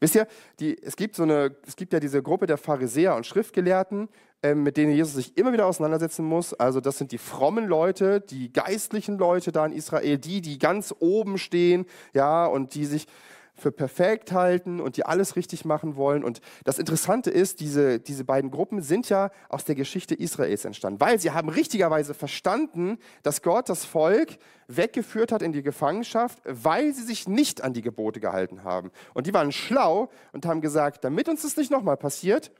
Wisst 0.00 0.14
ihr, 0.14 0.26
die, 0.60 0.80
es, 0.80 0.96
gibt 0.96 1.16
so 1.16 1.24
eine, 1.24 1.56
es 1.66 1.76
gibt 1.76 1.92
ja 1.92 2.00
diese 2.00 2.22
Gruppe 2.22 2.46
der 2.46 2.56
Pharisäer 2.56 3.16
und 3.16 3.26
Schriftgelehrten, 3.26 4.08
äh, 4.42 4.54
mit 4.54 4.76
denen 4.76 4.92
Jesus 4.92 5.14
sich 5.14 5.36
immer 5.36 5.52
wieder 5.52 5.66
auseinandersetzen 5.66 6.24
muss. 6.24 6.54
Also 6.54 6.80
das 6.80 6.98
sind 6.98 7.12
die 7.12 7.18
frommen 7.18 7.66
Leute, 7.66 8.20
die 8.20 8.52
geistlichen 8.52 9.18
Leute 9.18 9.52
da 9.52 9.66
in 9.66 9.72
Israel, 9.72 10.18
die, 10.18 10.40
die 10.40 10.58
ganz 10.58 10.94
oben 10.98 11.38
stehen, 11.38 11.86
ja, 12.14 12.46
und 12.46 12.74
die 12.74 12.86
sich 12.86 13.06
für 13.54 13.70
perfekt 13.70 14.32
halten 14.32 14.80
und 14.80 14.96
die 14.96 15.04
alles 15.04 15.36
richtig 15.36 15.64
machen 15.64 15.96
wollen. 15.96 16.24
Und 16.24 16.40
das 16.64 16.78
Interessante 16.78 17.30
ist, 17.30 17.60
diese, 17.60 18.00
diese 18.00 18.24
beiden 18.24 18.50
Gruppen 18.50 18.80
sind 18.80 19.08
ja 19.08 19.30
aus 19.48 19.64
der 19.64 19.74
Geschichte 19.74 20.14
Israels 20.14 20.64
entstanden, 20.64 21.00
weil 21.00 21.20
sie 21.20 21.30
haben 21.30 21.48
richtigerweise 21.48 22.14
verstanden, 22.14 22.98
dass 23.22 23.42
Gott 23.42 23.68
das 23.68 23.84
Volk 23.84 24.38
weggeführt 24.68 25.32
hat 25.32 25.42
in 25.42 25.52
die 25.52 25.62
Gefangenschaft, 25.62 26.40
weil 26.44 26.92
sie 26.94 27.02
sich 27.02 27.28
nicht 27.28 27.62
an 27.62 27.74
die 27.74 27.82
Gebote 27.82 28.20
gehalten 28.20 28.64
haben. 28.64 28.90
Und 29.14 29.26
die 29.26 29.34
waren 29.34 29.52
schlau 29.52 30.10
und 30.32 30.46
haben 30.46 30.60
gesagt, 30.60 31.04
damit 31.04 31.28
uns 31.28 31.42
das 31.42 31.56
nicht 31.56 31.70
nochmal 31.70 31.96
passiert, 31.96 32.52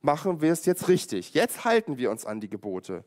machen 0.00 0.40
wir 0.40 0.52
es 0.52 0.64
jetzt 0.64 0.88
richtig. 0.88 1.34
Jetzt 1.34 1.64
halten 1.64 1.98
wir 1.98 2.10
uns 2.10 2.24
an 2.24 2.40
die 2.40 2.48
Gebote. 2.48 3.04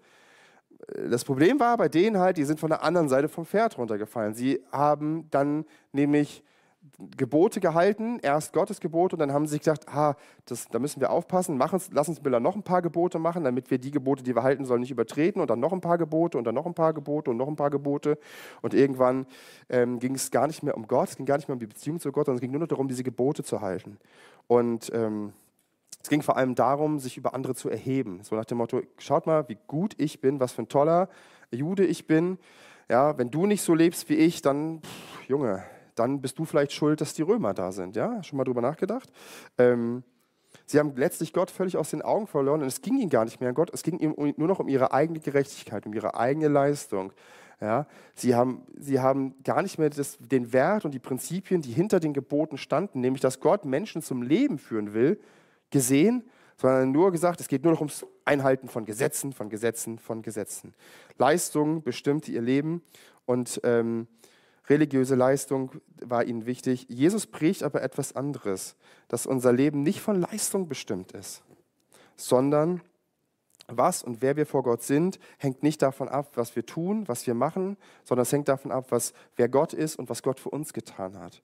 Das 1.09 1.23
Problem 1.23 1.59
war 1.59 1.77
bei 1.77 1.88
denen 1.88 2.17
halt, 2.17 2.38
die 2.38 2.43
sind 2.43 2.59
von 2.59 2.69
der 2.69 2.83
anderen 2.83 3.07
Seite 3.07 3.29
vom 3.29 3.45
Pferd 3.45 3.77
runtergefallen. 3.77 4.33
Sie 4.33 4.62
haben 4.71 5.29
dann 5.31 5.65
nämlich 5.93 6.43
Gebote 7.17 7.60
gehalten, 7.60 8.19
erst 8.21 8.53
Gottes 8.53 8.79
Gebote 8.79 9.15
und 9.15 9.19
dann 9.19 9.34
haben 9.34 9.47
sie 9.47 9.58
gedacht, 9.58 9.88
ah, 9.89 10.15
das, 10.45 10.67
da 10.67 10.77
müssen 10.77 11.01
wir 11.01 11.10
aufpassen, 11.10 11.58
machen, 11.58 11.82
lass 11.91 12.08
uns 12.08 12.21
Miller 12.21 12.39
noch 12.39 12.56
ein 12.56 12.62
paar 12.62 12.82
Gebote 12.84 13.17
machen, 13.17 13.43
damit 13.43 13.71
wir 13.71 13.79
die 13.79 13.89
Gebote, 13.89 14.23
die 14.23 14.36
wir 14.36 14.43
halten 14.43 14.65
sollen, 14.65 14.82
nicht 14.82 14.91
übertreten 14.91 15.41
und 15.41 15.49
dann 15.49 15.60
noch 15.60 15.73
ein 15.73 15.82
paar 15.82 15.97
Gebote 15.97 16.38
und 16.38 16.43
dann 16.43 16.53
noch 16.53 16.67
ein 16.67 16.75
paar 16.75 16.93
Gebote 16.93 17.32
und 17.32 17.38
noch 17.38 17.47
ein 17.47 17.56
paar 17.56 17.71
Gebote. 17.71 18.19
Und 18.62 18.73
irgendwann 18.75 19.25
ähm, 19.69 19.99
ging 19.99 20.13
es 20.13 20.29
gar 20.29 20.45
nicht 20.45 20.62
mehr 20.62 20.77
um 20.77 20.88
Gott, 20.88 21.10
es 21.10 21.17
ging 21.17 21.25
gar 21.25 21.38
nicht 21.38 21.47
mehr 21.47 21.53
um 21.53 21.60
die 21.60 21.67
Beziehung 21.67 21.99
zu 21.99 22.12
Gott, 22.12 22.27
sondern 22.27 22.38
es 22.38 22.41
ging 22.41 22.51
nur 22.51 22.62
noch 22.62 22.67
darum, 22.67 22.88
diese 22.88 23.03
Gebote 23.03 23.43
zu 23.43 23.62
halten. 23.62 23.97
Und 24.47 24.91
ähm, 24.93 25.34
es 26.01 26.10
ging 26.10 26.21
vor 26.21 26.38
allem 26.38 26.53
darum, 26.53 26.99
sich 26.99 27.17
über 27.17 27.34
andere 27.34 27.56
zu 27.56 27.69
erheben, 27.69 28.19
so 28.23 28.36
nach 28.36 28.45
dem 28.45 28.60
Motto, 28.60 28.82
schaut 28.99 29.25
mal, 29.25 29.49
wie 29.49 29.58
gut 29.67 29.95
ich 29.97 30.21
bin, 30.21 30.39
was 30.39 30.51
für 30.51 30.62
ein 30.62 30.69
toller 30.69 31.10
Jude 31.49 31.86
ich 31.86 32.06
bin, 32.08 32.38
ja, 32.89 33.17
wenn 33.17 33.32
du 33.32 33.45
nicht 33.45 33.62
so 33.62 33.73
lebst 33.73 34.10
wie 34.10 34.15
ich, 34.15 34.41
dann, 34.41 34.82
pff, 34.82 35.29
Junge, 35.29 35.63
dann 35.95 36.21
bist 36.21 36.39
du 36.39 36.45
vielleicht 36.45 36.73
schuld, 36.73 37.01
dass 37.01 37.13
die 37.13 37.21
Römer 37.21 37.53
da 37.53 37.71
sind. 37.71 37.95
Ja, 37.95 38.21
schon 38.23 38.38
mal 38.38 38.43
drüber 38.43 38.62
nachgedacht? 38.62 39.12
Ähm, 39.58 40.03
sie 40.65 40.79
haben 40.79 40.95
letztlich 40.95 41.34
Gott 41.34 41.51
völlig 41.51 41.77
aus 41.77 41.89
den 41.89 42.01
Augen 42.01 42.27
verloren 42.27 42.62
und 42.62 42.67
es 42.67 42.82
ging 42.82 42.97
ihnen 42.97 43.10
gar 43.10 43.25
nicht 43.25 43.39
mehr 43.39 43.49
um 43.49 43.56
Gott, 43.56 43.71
es 43.73 43.84
ging 43.84 43.99
ihnen 43.99 44.34
nur 44.38 44.47
noch 44.47 44.60
um 44.60 44.67
ihre 44.67 44.91
eigene 44.93 45.19
Gerechtigkeit, 45.19 45.86
um 45.86 45.93
ihre 45.93 46.15
eigene 46.15 46.47
Leistung. 46.47 47.13
Ja, 47.62 47.88
sie, 48.13 48.36
haben, 48.36 48.63
sie 48.77 48.99
haben 48.99 49.41
gar 49.43 49.62
nicht 49.62 49.77
mehr 49.77 49.89
das, 49.89 50.17
den 50.19 50.51
Wert 50.51 50.84
und 50.84 50.91
die 50.91 50.99
Prinzipien, 50.99 51.62
die 51.62 51.71
hinter 51.71 52.01
den 52.01 52.13
Geboten 52.13 52.58
standen, 52.58 52.99
nämlich 52.99 53.21
dass 53.21 53.39
Gott 53.39 53.63
Menschen 53.63 54.01
zum 54.01 54.21
Leben 54.21 54.58
führen 54.58 54.93
will, 54.93 55.17
gesehen, 55.69 56.23
sondern 56.58 56.91
nur 56.91 57.12
gesagt, 57.12 57.39
es 57.39 57.47
geht 57.47 57.63
nur 57.63 57.71
noch 57.71 57.79
ums 57.79 58.06
Einhalten 58.25 58.67
von 58.67 58.86
Gesetzen, 58.86 59.32
von 59.32 59.49
Gesetzen, 59.49 59.97
von 59.97 60.21
Gesetzen. 60.21 60.73
Leistung 61.17 61.84
bestimmte 61.84 62.32
ihr 62.32 62.41
Leben 62.41 62.84
und 63.25 63.62
ähm, 63.63 64.08
religiöse 64.69 65.15
Leistung 65.15 65.71
war 66.02 66.23
ihnen 66.23 66.45
wichtig. 66.45 66.86
Jesus 66.89 67.28
predigt 67.28 67.63
aber 67.63 67.82
etwas 67.82 68.15
anderes, 68.15 68.76
dass 69.08 69.26
unser 69.26 69.52
Leben 69.52 69.84
nicht 69.84 70.02
von 70.02 70.21
Leistung 70.21 70.67
bestimmt 70.67 71.12
ist, 71.12 71.43
sondern 72.15 72.82
was 73.67 74.04
und 74.04 74.21
wer 74.21 74.36
wir 74.36 74.45
vor 74.45 74.63
Gott 74.63 74.84
sind, 74.84 75.19
hängt 75.38 75.63
nicht 75.63 75.82
davon 75.82 76.10
ab, 76.10 76.32
was 76.36 76.56
wir 76.56 76.65
tun, 76.65 77.08
was 77.08 77.26
wir 77.26 77.34
machen, 77.34 77.78
sondern 78.04 78.23
es 78.23 78.32
hängt 78.32 78.47
davon 78.47 78.71
ab, 78.71 78.88
was, 78.89 79.13
wer 79.36 79.47
Gott 79.47 79.73
ist 79.73 79.97
und 79.97 80.10
was 80.10 80.21
Gott 80.21 80.39
für 80.39 80.49
uns 80.49 80.73
getan 80.73 81.17
hat. 81.19 81.41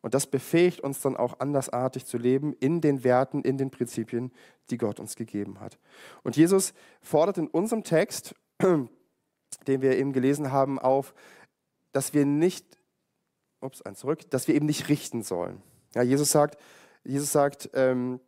Und 0.00 0.14
das 0.14 0.26
befähigt 0.26 0.80
uns 0.80 1.00
dann 1.00 1.16
auch 1.16 1.40
andersartig 1.40 2.06
zu 2.06 2.18
leben 2.18 2.52
in 2.60 2.80
den 2.80 3.02
Werten, 3.02 3.42
in 3.42 3.58
den 3.58 3.70
Prinzipien, 3.70 4.32
die 4.70 4.78
Gott 4.78 5.00
uns 5.00 5.16
gegeben 5.16 5.60
hat. 5.60 5.78
Und 6.22 6.36
Jesus 6.36 6.72
fordert 7.00 7.38
in 7.38 7.48
unserem 7.48 7.82
Text, 7.82 8.34
den 8.62 8.88
wir 9.66 9.96
eben 9.96 10.12
gelesen 10.12 10.52
haben, 10.52 10.78
auf, 10.78 11.14
dass 11.92 12.14
wir 12.14 12.24
nicht, 12.24 12.78
ups, 13.60 13.82
ein 13.82 13.94
zurück, 13.94 14.30
dass 14.30 14.48
wir 14.48 14.54
eben 14.54 14.66
nicht 14.66 14.88
richten 14.88 15.22
sollen. 15.22 15.62
Ja, 15.94 16.02
Jesus 16.02 16.30
sagt, 16.30 16.58
Jesus 17.04 17.32
sagt, 17.32 17.70
ähm, 17.74 18.20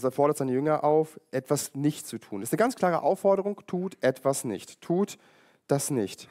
er 0.00 0.10
fordert 0.10 0.38
seine 0.38 0.52
Jünger 0.52 0.84
auf, 0.84 1.20
etwas 1.30 1.74
nicht 1.74 2.06
zu 2.06 2.18
tun. 2.18 2.40
Das 2.40 2.48
ist 2.48 2.52
eine 2.52 2.58
ganz 2.58 2.76
klare 2.76 3.02
Aufforderung, 3.02 3.60
tut 3.66 3.96
etwas 4.02 4.44
nicht. 4.44 4.80
Tut 4.80 5.18
das 5.66 5.90
nicht. 5.90 6.28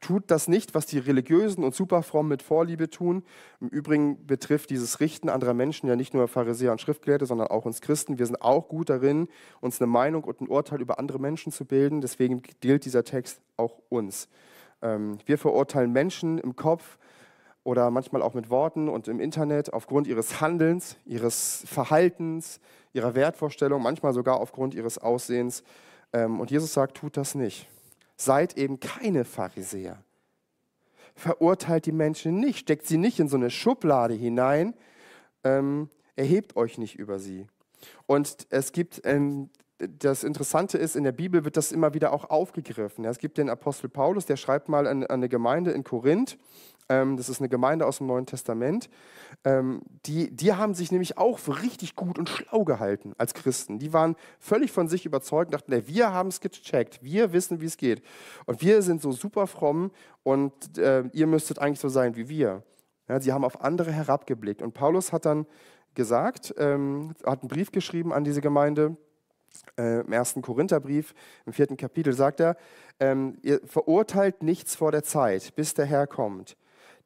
Tut 0.00 0.30
das 0.30 0.46
nicht, 0.46 0.74
was 0.74 0.86
die 0.86 0.98
Religiösen 0.98 1.64
und 1.64 1.74
Superfrommen 1.74 2.28
mit 2.28 2.42
Vorliebe 2.42 2.90
tun. 2.90 3.24
Im 3.60 3.68
Übrigen 3.68 4.26
betrifft 4.26 4.70
dieses 4.70 5.00
Richten 5.00 5.28
anderer 5.28 5.54
Menschen 5.54 5.88
ja 5.88 5.96
nicht 5.96 6.14
nur 6.14 6.28
Pharisäer 6.28 6.72
und 6.72 6.80
Schriftgelehrte, 6.80 7.26
sondern 7.26 7.48
auch 7.48 7.64
uns 7.64 7.80
Christen. 7.80 8.18
Wir 8.18 8.26
sind 8.26 8.42
auch 8.42 8.68
gut 8.68 8.90
darin, 8.90 9.28
uns 9.60 9.80
eine 9.80 9.86
Meinung 9.86 10.24
und 10.24 10.40
ein 10.40 10.48
Urteil 10.48 10.80
über 10.80 10.98
andere 10.98 11.18
Menschen 11.18 11.50
zu 11.50 11.64
bilden. 11.64 12.02
Deswegen 12.02 12.42
gilt 12.60 12.84
dieser 12.84 13.04
Text 13.04 13.40
auch 13.56 13.80
uns. 13.88 14.28
Ähm, 14.82 15.18
wir 15.26 15.38
verurteilen 15.38 15.92
Menschen 15.92 16.38
im 16.38 16.56
Kopf 16.56 16.98
oder 17.64 17.90
manchmal 17.90 18.22
auch 18.22 18.34
mit 18.34 18.48
Worten 18.48 18.88
und 18.88 19.08
im 19.08 19.18
Internet 19.18 19.72
aufgrund 19.72 20.06
ihres 20.06 20.40
Handelns, 20.40 20.96
ihres 21.04 21.64
Verhaltens, 21.66 22.60
ihrer 22.92 23.14
Wertvorstellung, 23.14 23.82
manchmal 23.82 24.12
sogar 24.12 24.40
aufgrund 24.40 24.74
ihres 24.74 24.98
Aussehens. 24.98 25.64
Ähm, 26.12 26.40
und 26.40 26.50
Jesus 26.50 26.72
sagt, 26.72 26.96
tut 26.96 27.16
das 27.16 27.34
nicht. 27.34 27.68
Seid 28.16 28.56
eben 28.56 28.80
keine 28.80 29.24
Pharisäer. 29.24 29.98
Verurteilt 31.14 31.86
die 31.86 31.92
Menschen 31.92 32.38
nicht, 32.38 32.60
steckt 32.60 32.86
sie 32.86 32.98
nicht 32.98 33.18
in 33.18 33.28
so 33.28 33.36
eine 33.36 33.50
Schublade 33.50 34.14
hinein, 34.14 34.74
ähm, 35.44 35.88
erhebt 36.14 36.56
euch 36.56 36.78
nicht 36.78 36.98
über 36.98 37.18
sie. 37.18 37.46
Und 38.06 38.46
es 38.50 38.72
gibt, 38.72 39.00
ähm, 39.04 39.50
das 39.78 40.24
Interessante 40.24 40.78
ist, 40.78 40.96
in 40.96 41.04
der 41.04 41.12
Bibel 41.12 41.44
wird 41.44 41.56
das 41.56 41.72
immer 41.72 41.92
wieder 41.94 42.12
auch 42.12 42.30
aufgegriffen. 42.30 43.04
Es 43.04 43.18
gibt 43.18 43.38
den 43.38 43.50
Apostel 43.50 43.88
Paulus, 43.88 44.26
der 44.26 44.36
schreibt 44.36 44.68
mal 44.68 44.86
an, 44.86 45.04
eine 45.06 45.28
Gemeinde 45.28 45.72
in 45.72 45.84
Korinth, 45.84 46.38
ähm, 46.88 47.16
das 47.16 47.28
ist 47.28 47.40
eine 47.40 47.48
Gemeinde 47.48 47.86
aus 47.86 47.98
dem 47.98 48.06
Neuen 48.06 48.26
Testament. 48.26 48.88
Ähm, 49.44 49.82
die, 50.06 50.30
die 50.34 50.52
haben 50.52 50.74
sich 50.74 50.92
nämlich 50.92 51.18
auch 51.18 51.38
für 51.38 51.62
richtig 51.62 51.96
gut 51.96 52.18
und 52.18 52.28
schlau 52.28 52.64
gehalten 52.64 53.12
als 53.18 53.34
Christen. 53.34 53.78
Die 53.78 53.92
waren 53.92 54.16
völlig 54.38 54.72
von 54.72 54.88
sich 54.88 55.04
überzeugt, 55.04 55.52
dachten, 55.52 55.72
nee, 55.72 55.82
wir 55.86 56.12
haben 56.12 56.28
es 56.28 56.40
gecheckt, 56.40 57.02
wir 57.02 57.32
wissen, 57.32 57.60
wie 57.60 57.66
es 57.66 57.76
geht. 57.76 58.02
Und 58.46 58.62
wir 58.62 58.82
sind 58.82 59.02
so 59.02 59.12
super 59.12 59.46
fromm 59.46 59.90
und 60.22 60.78
äh, 60.78 61.04
ihr 61.12 61.26
müsstet 61.26 61.58
eigentlich 61.58 61.80
so 61.80 61.88
sein 61.88 62.16
wie 62.16 62.28
wir. 62.28 62.62
Sie 63.20 63.32
haben 63.32 63.44
auf 63.44 63.60
andere 63.60 63.92
herabgeblickt. 63.92 64.62
Und 64.62 64.74
Paulus 64.74 65.12
hat 65.12 65.26
dann 65.26 65.46
gesagt, 65.94 66.52
ähm, 66.58 67.14
hat 67.24 67.42
einen 67.42 67.48
Brief 67.48 67.70
geschrieben 67.70 68.12
an 68.12 68.24
diese 68.24 68.40
Gemeinde, 68.40 68.96
äh, 69.78 70.00
im 70.00 70.12
ersten 70.12 70.42
Korintherbrief, 70.42 71.14
im 71.44 71.52
vierten 71.52 71.76
Kapitel, 71.76 72.12
sagt 72.12 72.40
er, 72.40 72.56
ähm, 73.00 73.38
ihr 73.42 73.60
verurteilt 73.64 74.42
nichts 74.42 74.74
vor 74.74 74.92
der 74.92 75.02
Zeit, 75.02 75.54
bis 75.56 75.74
der 75.74 75.86
Herr 75.86 76.06
kommt 76.06 76.56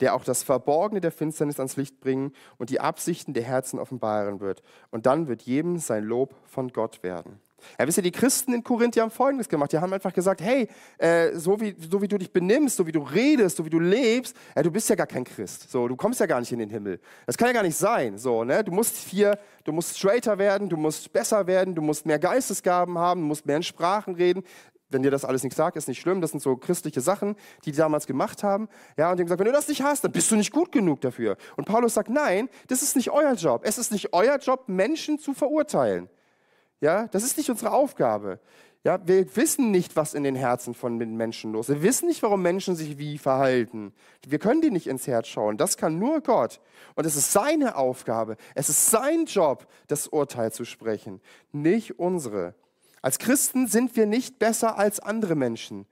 der 0.01 0.14
auch 0.14 0.25
das 0.25 0.42
Verborgene 0.42 1.01
der 1.01 1.12
Finsternis 1.12 1.61
ans 1.61 1.77
Licht 1.77 2.01
bringen 2.01 2.33
und 2.59 2.70
die 2.70 2.81
Absichten 2.81 3.35
der 3.35 3.42
Herzen 3.42 3.79
offenbaren 3.79 4.40
wird. 4.40 4.62
Und 4.90 5.07
dann 5.07 5.29
wird 5.29 5.42
jedem 5.42 5.79
sein 5.79 6.05
Lob 6.05 6.35
von 6.46 6.68
Gott 6.68 7.03
werden. 7.03 7.38
Ja, 7.79 7.87
wisst 7.87 7.99
ihr, 7.99 8.03
die 8.03 8.11
Christen 8.11 8.53
in 8.53 8.64
Korinth, 8.64 8.94
die 8.94 9.01
haben 9.01 9.11
Folgendes 9.11 9.49
gemacht. 9.49 9.73
Die 9.73 9.79
haben 9.79 9.92
einfach 9.92 10.12
gesagt, 10.12 10.40
hey, 10.40 10.68
äh, 10.99 11.35
so, 11.35 11.61
wie, 11.61 11.75
so 11.79 12.01
wie 12.03 12.09
du 12.09 12.18
dich 12.18 12.33
benimmst, 12.33 12.77
so 12.77 12.87
wie 12.87 12.92
du 12.92 13.01
redest, 13.01 13.57
so 13.57 13.64
wie 13.64 13.70
du 13.70 13.79
lebst, 13.79 14.37
äh, 14.55 14.62
du 14.62 14.70
bist 14.70 14.88
ja 14.88 14.94
gar 14.94 15.07
kein 15.07 15.25
Christ. 15.25 15.70
So, 15.70 15.88
du 15.88 15.96
kommst 15.96 16.20
ja 16.20 16.27
gar 16.27 16.40
nicht 16.40 16.53
in 16.53 16.59
den 16.59 16.70
Himmel. 16.70 17.01
Das 17.27 17.37
kann 17.37 17.49
ja 17.49 17.55
gar 17.55 17.62
nicht 17.62 17.77
sein. 17.77 18.18
So, 18.18 18.44
ne? 18.44 18.62
Du 18.64 18.73
musst 18.73 18.96
hier, 18.96 19.38
du 19.64 19.73
musst 19.73 19.99
straighter 19.99 20.38
werden, 20.38 20.68
du 20.68 20.77
musst 20.77 21.12
besser 21.12 21.46
werden, 21.46 21.75
du 21.75 21.83
musst 21.83 22.07
mehr 22.07 22.18
Geistesgaben 22.18 22.99
haben, 22.99 23.20
du 23.20 23.27
musst 23.27 23.46
mehr 23.46 23.57
in 23.57 23.62
Sprachen 23.62 24.14
reden 24.14 24.42
wenn 24.90 25.03
dir 25.03 25.11
das 25.11 25.25
alles 25.25 25.42
nicht 25.42 25.57
sagt, 25.57 25.77
ist 25.77 25.88
nicht 25.88 26.01
schlimm. 26.01 26.20
Das 26.20 26.33
sind 26.33 26.40
so 26.40 26.57
christliche 26.57 27.01
Sachen, 27.01 27.37
die 27.64 27.70
die 27.70 27.79
damals 27.79 28.07
gemacht 28.07 28.42
haben. 28.42 28.68
Ja, 28.96 29.11
und 29.11 29.16
die 29.16 29.23
haben 29.23 29.27
gesagt, 29.27 29.38
wenn 29.38 29.46
du 29.46 29.53
das 29.53 29.68
nicht 29.68 29.83
hast, 29.83 30.05
dann 30.05 30.12
bist 30.12 30.31
du 30.31 30.37
nicht 30.37 30.53
gut 30.53 30.73
genug 30.73 31.01
dafür. 31.01 31.37
Und 31.57 31.64
Paulus 31.66 31.94
sagt, 31.94 32.11
nein, 32.11 32.49
das 32.66 32.83
ist 32.83 32.96
nicht 32.96 33.11
euer 33.11 33.35
Job. 33.35 33.62
Es 33.64 33.79
ist 33.79 33.92
nicht 33.92 34.12
euer 34.12 34.38
Job, 34.38 34.64
Menschen 34.68 35.18
zu 35.18 35.33
verurteilen. 35.33 36.09
Ja, 36.81 37.09
das 37.09 37.23
ist 37.23 37.37
nicht 37.37 37.51
unsere 37.51 37.73
Aufgabe. 37.73 38.40
Ja, 38.83 39.07
wir 39.07 39.37
wissen 39.37 39.71
nicht, 39.71 39.95
was 39.95 40.14
in 40.14 40.25
den 40.25 40.35
Herzen 40.35 40.73
von 40.73 40.99
den 40.99 41.14
Menschen 41.14 41.53
los 41.53 41.69
ist. 41.69 41.77
Wir 41.77 41.83
wissen 41.83 42.09
nicht, 42.09 42.23
warum 42.23 42.40
Menschen 42.40 42.77
sich 42.77 42.97
wie 42.97 43.19
verhalten. 43.19 43.93
Wir 44.27 44.38
können 44.38 44.62
die 44.62 44.71
nicht 44.71 44.87
ins 44.87 45.07
Herz 45.07 45.29
schauen. 45.29 45.59
Das 45.59 45.77
kann 45.77 45.99
nur 45.99 46.23
Gott. 46.23 46.61
Und 46.95 47.05
es 47.05 47.14
ist 47.14 47.31
seine 47.31 47.77
Aufgabe. 47.77 48.38
Es 48.55 48.71
ist 48.71 48.90
sein 48.90 49.27
Job, 49.27 49.66
das 49.88 50.09
Urteil 50.09 50.51
zu 50.51 50.64
sprechen, 50.64 51.21
nicht 51.53 51.99
unsere. 51.99 52.55
Als 53.03 53.19
Christen 53.19 53.66
sind 53.66 53.97
wir 53.97 54.07
nicht 54.07 54.38
besser 54.38 54.79
als 54.79 54.99
andere 54.99 55.35
Menschen, 55.35 55.87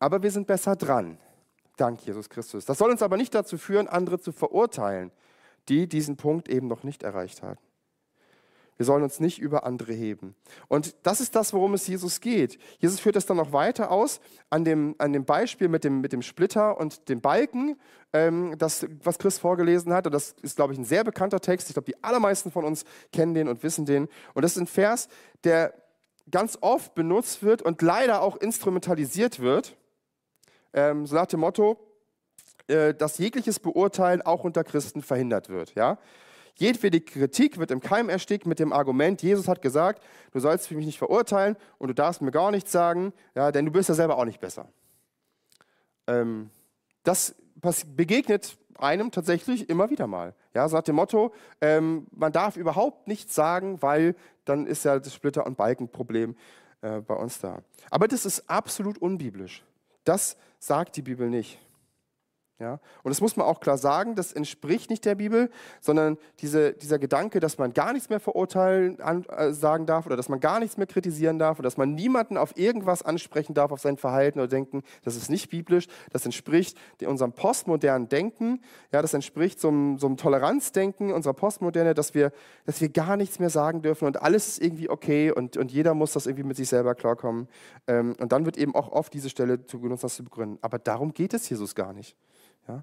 aber 0.00 0.22
wir 0.22 0.32
sind 0.32 0.48
besser 0.48 0.74
dran. 0.74 1.18
Dank 1.76 2.04
Jesus 2.04 2.28
Christus. 2.28 2.64
Das 2.64 2.78
soll 2.78 2.90
uns 2.90 3.02
aber 3.02 3.16
nicht 3.16 3.34
dazu 3.34 3.58
führen, 3.58 3.86
andere 3.86 4.18
zu 4.18 4.32
verurteilen, 4.32 5.12
die 5.68 5.88
diesen 5.88 6.16
Punkt 6.16 6.48
eben 6.48 6.68
noch 6.68 6.82
nicht 6.82 7.02
erreicht 7.02 7.42
haben. 7.42 7.58
Wir 8.76 8.84
sollen 8.84 9.02
uns 9.02 9.20
nicht 9.20 9.38
über 9.38 9.64
andere 9.64 9.92
heben. 9.92 10.34
Und 10.68 10.94
das 11.02 11.20
ist 11.20 11.34
das, 11.34 11.52
worum 11.52 11.74
es 11.74 11.86
Jesus 11.86 12.20
geht. 12.20 12.58
Jesus 12.78 13.00
führt 13.00 13.16
das 13.16 13.26
dann 13.26 13.38
noch 13.38 13.52
weiter 13.52 13.90
aus 13.90 14.20
an 14.50 14.64
dem, 14.64 14.94
an 14.98 15.12
dem 15.12 15.24
Beispiel 15.24 15.68
mit 15.68 15.84
dem, 15.84 16.00
mit 16.00 16.12
dem 16.12 16.22
Splitter 16.22 16.78
und 16.78 17.08
dem 17.08 17.20
Balken, 17.20 17.76
ähm, 18.12 18.54
das, 18.58 18.86
was 19.02 19.18
Chris 19.18 19.38
vorgelesen 19.38 19.92
hat. 19.92 20.06
Und 20.06 20.12
das 20.12 20.34
ist, 20.42 20.56
glaube 20.56 20.72
ich, 20.72 20.78
ein 20.78 20.84
sehr 20.84 21.04
bekannter 21.04 21.40
Text. 21.40 21.68
Ich 21.68 21.74
glaube, 21.74 21.90
die 21.90 22.02
allermeisten 22.04 22.50
von 22.50 22.64
uns 22.64 22.84
kennen 23.12 23.34
den 23.34 23.48
und 23.48 23.62
wissen 23.62 23.86
den. 23.86 24.08
Und 24.34 24.42
das 24.42 24.52
ist 24.52 24.62
ein 24.62 24.66
Vers, 24.66 25.08
der 25.44 25.74
ganz 26.30 26.58
oft 26.60 26.94
benutzt 26.94 27.42
wird 27.42 27.62
und 27.62 27.82
leider 27.82 28.20
auch 28.20 28.36
instrumentalisiert 28.36 29.40
wird, 29.40 29.76
ähm, 30.74 31.06
so 31.06 31.14
nach 31.14 31.26
dem 31.26 31.40
Motto, 31.40 31.78
äh, 32.68 32.94
dass 32.94 33.18
jegliches 33.18 33.60
Beurteilen 33.60 34.22
auch 34.22 34.44
unter 34.44 34.64
Christen 34.64 35.02
verhindert 35.02 35.48
wird. 35.48 35.74
Ja? 35.74 35.98
Jedwede 36.58 37.00
Kritik 37.00 37.58
wird 37.58 37.70
im 37.70 37.80
Keim 37.80 38.08
erstickt 38.08 38.46
mit 38.46 38.58
dem 38.58 38.72
Argument, 38.72 39.22
Jesus 39.22 39.46
hat 39.46 39.60
gesagt, 39.60 40.02
du 40.32 40.40
sollst 40.40 40.70
mich 40.70 40.86
nicht 40.86 40.98
verurteilen 40.98 41.56
und 41.78 41.88
du 41.88 41.94
darfst 41.94 42.22
mir 42.22 42.30
gar 42.30 42.50
nichts 42.50 42.72
sagen, 42.72 43.12
ja, 43.34 43.52
denn 43.52 43.66
du 43.66 43.72
bist 43.72 43.88
ja 43.90 43.94
selber 43.94 44.16
auch 44.16 44.24
nicht 44.24 44.40
besser. 44.40 44.68
Ähm, 46.06 46.50
das 47.02 47.34
begegnet 47.94 48.56
einem 48.78 49.10
tatsächlich 49.10 49.68
immer 49.68 49.90
wieder 49.90 50.06
mal. 50.06 50.34
Ja, 50.54 50.68
so 50.68 50.76
nach 50.76 50.82
dem 50.82 50.96
Motto, 50.96 51.32
ähm, 51.60 52.06
man 52.10 52.32
darf 52.32 52.56
überhaupt 52.56 53.06
nichts 53.06 53.34
sagen, 53.34 53.80
weil 53.82 54.14
dann 54.44 54.66
ist 54.66 54.84
ja 54.84 54.98
das 54.98 55.14
Splitter- 55.14 55.46
und 55.46 55.56
Balkenproblem 55.56 56.36
äh, 56.80 57.00
bei 57.00 57.14
uns 57.14 57.38
da. 57.38 57.62
Aber 57.90 58.08
das 58.08 58.24
ist 58.24 58.48
absolut 58.48 58.98
unbiblisch. 58.98 59.62
Das 60.04 60.36
sagt 60.58 60.96
die 60.96 61.02
Bibel 61.02 61.28
nicht. 61.28 61.58
Ja? 62.58 62.80
Und 63.02 63.10
das 63.10 63.20
muss 63.20 63.36
man 63.36 63.46
auch 63.46 63.60
klar 63.60 63.76
sagen, 63.76 64.14
das 64.14 64.32
entspricht 64.32 64.88
nicht 64.88 65.04
der 65.04 65.14
Bibel, 65.14 65.50
sondern 65.80 66.16
diese, 66.40 66.72
dieser 66.72 66.98
Gedanke, 66.98 67.38
dass 67.38 67.58
man 67.58 67.74
gar 67.74 67.92
nichts 67.92 68.08
mehr 68.08 68.20
verurteilen 68.20 68.98
an, 69.00 69.24
äh, 69.26 69.52
sagen 69.52 69.84
darf 69.84 70.06
oder 70.06 70.16
dass 70.16 70.30
man 70.30 70.40
gar 70.40 70.58
nichts 70.58 70.78
mehr 70.78 70.86
kritisieren 70.86 71.38
darf 71.38 71.58
oder 71.58 71.66
dass 71.66 71.76
man 71.76 71.94
niemanden 71.94 72.38
auf 72.38 72.56
irgendwas 72.56 73.02
ansprechen 73.02 73.52
darf, 73.52 73.72
auf 73.72 73.80
sein 73.80 73.98
Verhalten 73.98 74.38
oder 74.38 74.48
Denken, 74.48 74.82
das 75.04 75.16
ist 75.16 75.28
nicht 75.28 75.50
biblisch, 75.50 75.86
das 76.10 76.24
entspricht 76.24 76.78
unserem 77.06 77.32
postmodernen 77.32 78.08
Denken, 78.08 78.60
ja, 78.92 79.02
das 79.02 79.14
entspricht 79.14 79.60
so 79.60 79.68
einem, 79.68 79.98
so 79.98 80.06
einem 80.06 80.16
Toleranzdenken 80.16 81.12
unserer 81.12 81.34
Postmoderne, 81.34 81.94
dass 81.94 82.14
wir, 82.14 82.32
dass 82.64 82.80
wir 82.80 82.88
gar 82.88 83.16
nichts 83.16 83.38
mehr 83.38 83.50
sagen 83.50 83.82
dürfen 83.82 84.06
und 84.06 84.22
alles 84.22 84.48
ist 84.48 84.62
irgendwie 84.62 84.88
okay 84.88 85.30
und, 85.30 85.56
und 85.56 85.70
jeder 85.70 85.94
muss 85.94 86.12
das 86.12 86.26
irgendwie 86.26 86.44
mit 86.44 86.56
sich 86.56 86.68
selber 86.68 86.94
klarkommen. 86.94 87.48
Ähm, 87.86 88.16
und 88.18 88.32
dann 88.32 88.44
wird 88.44 88.56
eben 88.56 88.74
auch 88.74 88.90
oft 88.90 89.12
diese 89.12 89.30
Stelle 89.30 89.66
zu 89.66 89.78
genutzt, 89.78 90.04
das 90.04 90.16
zu 90.16 90.24
begründen. 90.24 90.58
Aber 90.62 90.78
darum 90.78 91.12
geht 91.12 91.34
es 91.34 91.48
Jesus 91.48 91.74
gar 91.74 91.92
nicht. 91.92 92.16
Ja? 92.68 92.82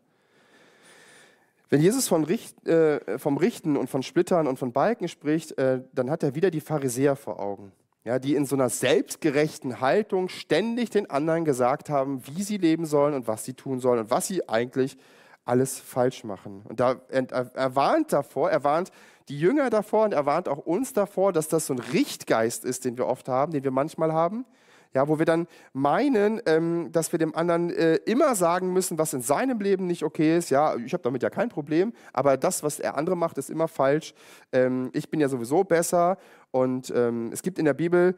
Wenn 1.69 1.82
Jesus 1.82 2.08
von 2.08 2.24
Richt, 2.24 2.67
äh, 2.67 3.17
vom 3.17 3.38
Richten 3.38 3.78
und 3.78 3.89
von 3.89 4.04
Splittern 4.04 4.46
und 4.46 4.60
von 4.60 4.74
Balken 4.74 5.08
spricht, 5.08 5.58
äh, 5.58 5.82
dann 5.93 6.12
hat 6.12 6.22
er 6.22 6.36
wieder 6.36 6.52
die 6.52 6.62
Pharisäer 6.62 7.15
vor 7.15 7.39
Augen, 7.39 7.72
ja, 8.04 8.19
die 8.19 8.36
in 8.36 8.46
so 8.46 8.56
einer 8.56 8.69
selbstgerechten 8.69 9.82
Haltung 9.82 10.30
ständig 10.30 10.91
den 10.91 11.10
anderen 11.10 11.46
gesagt 11.46 11.89
haben, 11.89 12.22
wie 12.28 12.43
sie 12.43 12.58
leben 12.58 12.86
sollen 12.86 13.15
und 13.15 13.28
was 13.28 13.43
sie 13.43 13.54
tun 13.54 13.80
sollen 13.80 14.02
und 14.02 14.12
was 14.12 14.28
sie 14.28 14.48
eigentlich 14.48 14.98
alles 15.46 15.80
falsch 15.80 16.24
machen. 16.24 16.62
Und 16.65 16.80
da, 16.80 17.02
er, 17.10 17.26
er 17.32 17.76
warnt 17.76 18.13
davor, 18.13 18.52
er 18.52 18.63
warnt 18.63 18.91
die 19.30 19.39
Jünger 19.39 19.72
davor 19.72 20.06
und 20.06 20.13
er 20.13 20.28
warnt 20.28 20.48
auch 20.48 20.60
uns 20.60 20.93
davor, 20.93 21.34
dass 21.34 21.48
das 21.48 21.65
so 21.65 21.74
ein 21.74 21.80
Richtgeist 21.80 22.65
ist, 22.65 22.86
den 22.86 22.98
wir 22.98 23.08
oft 23.08 23.28
haben, 23.28 23.52
den 23.52 23.63
wir 23.63 23.72
manchmal 23.72 24.13
haben 24.13 24.46
ja, 24.93 25.08
wo 25.08 25.19
wir 25.19 25.25
dann 25.25 25.47
meinen, 25.73 26.41
ähm, 26.45 26.91
dass 26.91 27.12
wir 27.12 27.19
dem 27.19 27.36
anderen 27.36 27.69
äh, 27.71 27.95
immer 28.06 28.36
sagen 28.36 28.73
müssen, 28.73 28.97
was 28.97 29.13
in 29.13 29.21
seinem 29.21 29.60
Leben 29.60 29.88
nicht 29.88 30.03
okay 30.03 30.38
ist. 30.38 30.49
Ja, 30.49 30.75
ich 30.75 30.93
habe 30.93 31.03
damit 31.03 31.23
ja 31.23 31.29
kein 31.29 31.49
Problem, 31.49 31.93
aber 32.13 32.38
das, 32.38 32.63
was 32.63 32.77
der 32.77 32.97
andere 32.97 33.17
macht, 33.17 33.38
ist 33.38 33.49
immer 33.49 33.67
falsch. 33.67 34.13
Ähm, 34.51 34.89
ich 34.93 35.10
bin 35.10 35.19
ja 35.19 35.29
sowieso 35.29 35.63
besser 35.63 36.17
und 36.51 36.91
ähm, 36.95 37.32
es 37.32 37.41
gibt 37.41 37.60
in 37.60 37.65
der 37.65 37.73
Bibel 37.73 38.15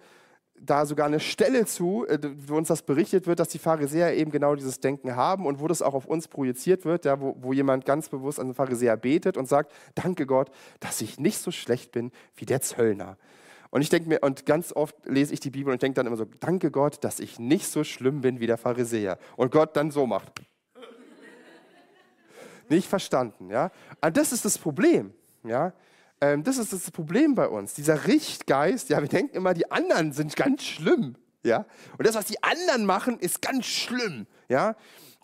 da 0.59 0.85
sogar 0.85 1.05
eine 1.05 1.19
Stelle 1.19 1.65
zu, 1.65 2.05
äh, 2.07 2.17
wo 2.47 2.55
uns 2.55 2.69
das 2.69 2.81
berichtet 2.81 3.27
wird, 3.27 3.39
dass 3.39 3.49
die 3.49 3.59
Pharisäer 3.59 4.15
eben 4.15 4.31
genau 4.31 4.55
dieses 4.55 4.79
Denken 4.79 5.15
haben 5.15 5.45
und 5.45 5.59
wo 5.59 5.67
das 5.67 5.81
auch 5.81 5.93
auf 5.93 6.05
uns 6.05 6.27
projiziert 6.27 6.85
wird, 6.85 7.05
ja, 7.05 7.19
wo, 7.19 7.35
wo 7.39 7.53
jemand 7.53 7.85
ganz 7.85 8.09
bewusst 8.09 8.39
an 8.39 8.47
den 8.47 8.53
Pharisäer 8.53 8.97
betet 8.97 9.38
und 9.38 9.47
sagt, 9.47 9.71
danke 9.95 10.25
Gott, 10.25 10.49
dass 10.79 11.01
ich 11.01 11.19
nicht 11.19 11.39
so 11.39 11.51
schlecht 11.51 11.91
bin 11.91 12.11
wie 12.35 12.45
der 12.45 12.61
Zöllner. 12.61 13.17
Und 13.69 13.82
ich 13.82 13.89
denke 13.89 14.08
mir, 14.08 14.19
und 14.21 14.45
ganz 14.45 14.71
oft 14.73 14.95
lese 15.06 15.34
ich 15.34 15.39
die 15.39 15.49
Bibel 15.49 15.71
und 15.73 15.82
denke 15.82 15.95
dann 15.95 16.08
immer 16.08 16.17
so, 16.17 16.25
danke 16.39 16.71
Gott, 16.71 17.04
dass 17.04 17.19
ich 17.19 17.39
nicht 17.39 17.67
so 17.67 17.84
schlimm 17.84 18.21
bin 18.21 18.39
wie 18.39 18.47
der 18.47 18.58
Pharisäer. 18.58 19.17
Und 19.36 19.51
Gott 19.51 19.75
dann 19.75 19.91
so 19.91 20.06
macht. 20.06 20.32
nicht 22.69 22.88
verstanden, 22.88 23.49
ja. 23.49 23.71
Und 24.01 24.17
das 24.17 24.32
ist 24.32 24.45
das 24.45 24.58
Problem, 24.58 25.13
ja. 25.43 25.73
Ähm, 26.21 26.43
das 26.43 26.58
ist 26.58 26.71
das 26.71 26.91
Problem 26.91 27.36
bei 27.36 27.47
uns. 27.47 27.73
Dieser 27.73 28.08
Richtgeist, 28.08 28.89
ja, 28.89 29.01
wir 29.01 29.10
denken 29.10 29.36
immer, 29.36 29.54
die 29.54 29.69
anderen 29.71 30.13
sind 30.13 30.36
ganz 30.36 30.63
schlimm. 30.63 31.15
Ja? 31.43 31.65
Und 31.97 32.08
das, 32.08 32.15
was 32.15 32.25
die 32.25 32.41
anderen 32.43 32.86
machen, 32.86 33.19
ist 33.19 33.41
ganz 33.41 33.65
schlimm. 33.65 34.25
Ja? 34.49 34.75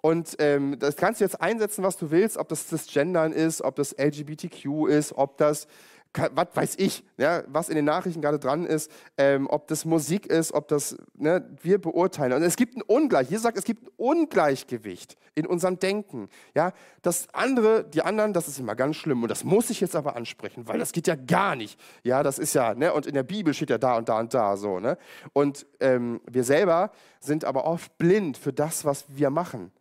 Und 0.01 0.35
ähm, 0.39 0.77
das 0.79 0.95
kannst 0.95 1.21
du 1.21 1.25
jetzt 1.25 1.41
einsetzen, 1.41 1.83
was 1.83 1.97
du 1.97 2.11
willst, 2.11 2.37
ob 2.37 2.49
das 2.49 2.67
das 2.67 2.87
Gendern 2.87 3.31
ist, 3.31 3.61
ob 3.61 3.75
das 3.75 3.95
LGBTQ 3.97 4.87
ist, 4.87 5.13
ob 5.13 5.37
das 5.37 5.67
was 6.13 6.47
weiß 6.53 6.75
ich, 6.77 7.03
ja, 7.17 7.43
was 7.47 7.69
in 7.69 7.75
den 7.75 7.85
Nachrichten 7.85 8.21
gerade 8.21 8.39
dran 8.39 8.65
ist, 8.65 8.91
ähm, 9.17 9.47
ob 9.49 9.67
das 9.67 9.85
Musik 9.85 10.25
ist, 10.25 10.53
ob 10.53 10.67
das, 10.67 10.97
ne, 11.13 11.47
wir 11.61 11.79
beurteilen. 11.79 12.33
Und 12.33 12.43
es 12.43 12.57
gibt 12.57 12.75
ein 12.75 12.81
Ungleich, 12.81 13.29
Jesus 13.29 13.43
sagt, 13.43 13.57
es 13.57 13.63
gibt 13.63 13.83
ein 13.83 13.91
Ungleichgewicht 13.95 15.15
in 15.35 15.45
unserem 15.45 15.79
Denken. 15.79 16.27
Ja, 16.53 16.73
das 17.01 17.33
andere, 17.33 17.85
die 17.85 18.01
anderen, 18.01 18.33
das 18.33 18.49
ist 18.49 18.59
immer 18.59 18.75
ganz 18.75 18.97
schlimm 18.97 19.23
und 19.23 19.29
das 19.29 19.43
muss 19.43 19.69
ich 19.69 19.79
jetzt 19.79 19.95
aber 19.95 20.15
ansprechen, 20.17 20.67
weil 20.67 20.79
das 20.79 20.91
geht 20.91 21.07
ja 21.07 21.15
gar 21.15 21.55
nicht. 21.55 21.79
Ja, 22.03 22.23
das 22.23 22.39
ist 22.39 22.53
ja, 22.53 22.73
ne, 22.73 22.93
und 22.93 23.05
in 23.05 23.13
der 23.13 23.23
Bibel 23.23 23.53
steht 23.53 23.69
ja 23.69 23.77
da 23.77 23.95
und 23.95 24.09
da 24.09 24.19
und 24.19 24.33
da 24.33 24.57
so, 24.57 24.79
ne. 24.79 24.97
Und 25.31 25.65
ähm, 25.79 26.19
wir 26.29 26.43
selber 26.43 26.91
sind 27.21 27.45
aber 27.45 27.65
oft 27.65 27.97
blind 27.97 28.37
für 28.37 28.51
das, 28.51 28.83
was 28.83 29.05
wir 29.07 29.29
machen. 29.29 29.71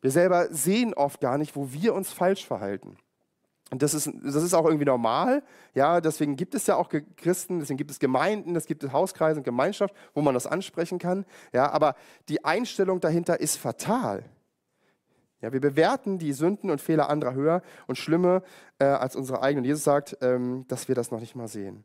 Wir 0.00 0.10
selber 0.10 0.48
sehen 0.50 0.92
oft 0.94 1.20
gar 1.20 1.38
nicht, 1.38 1.56
wo 1.56 1.72
wir 1.72 1.94
uns 1.94 2.12
falsch 2.12 2.46
verhalten. 2.46 2.98
Und 3.70 3.82
das 3.82 3.92
ist, 3.94 4.10
das 4.22 4.42
ist 4.42 4.54
auch 4.54 4.64
irgendwie 4.64 4.86
normal. 4.86 5.42
Ja, 5.74 6.00
deswegen 6.00 6.36
gibt 6.36 6.54
es 6.54 6.66
ja 6.66 6.76
auch 6.76 6.88
Christen, 7.16 7.60
deswegen 7.60 7.76
gibt 7.76 7.90
es 7.90 7.98
Gemeinden, 7.98 8.56
es 8.56 8.66
gibt 8.66 8.90
Hauskreise 8.92 9.40
und 9.40 9.44
Gemeinschaft, 9.44 9.94
wo 10.14 10.22
man 10.22 10.34
das 10.34 10.46
ansprechen 10.46 10.98
kann. 10.98 11.26
Ja, 11.52 11.70
aber 11.70 11.94
die 12.28 12.44
Einstellung 12.44 13.00
dahinter 13.00 13.40
ist 13.40 13.56
fatal. 13.56 14.24
Ja, 15.40 15.52
wir 15.52 15.60
bewerten 15.60 16.18
die 16.18 16.32
Sünden 16.32 16.70
und 16.70 16.80
Fehler 16.80 17.10
anderer 17.10 17.34
höher 17.34 17.62
und 17.86 17.96
schlimmer 17.96 18.42
äh, 18.78 18.84
als 18.84 19.14
unsere 19.14 19.42
eigenen. 19.42 19.64
Jesus 19.64 19.84
sagt, 19.84 20.16
ähm, 20.20 20.64
dass 20.68 20.88
wir 20.88 20.94
das 20.94 21.10
noch 21.10 21.20
nicht 21.20 21.36
mal 21.36 21.46
sehen. 21.46 21.84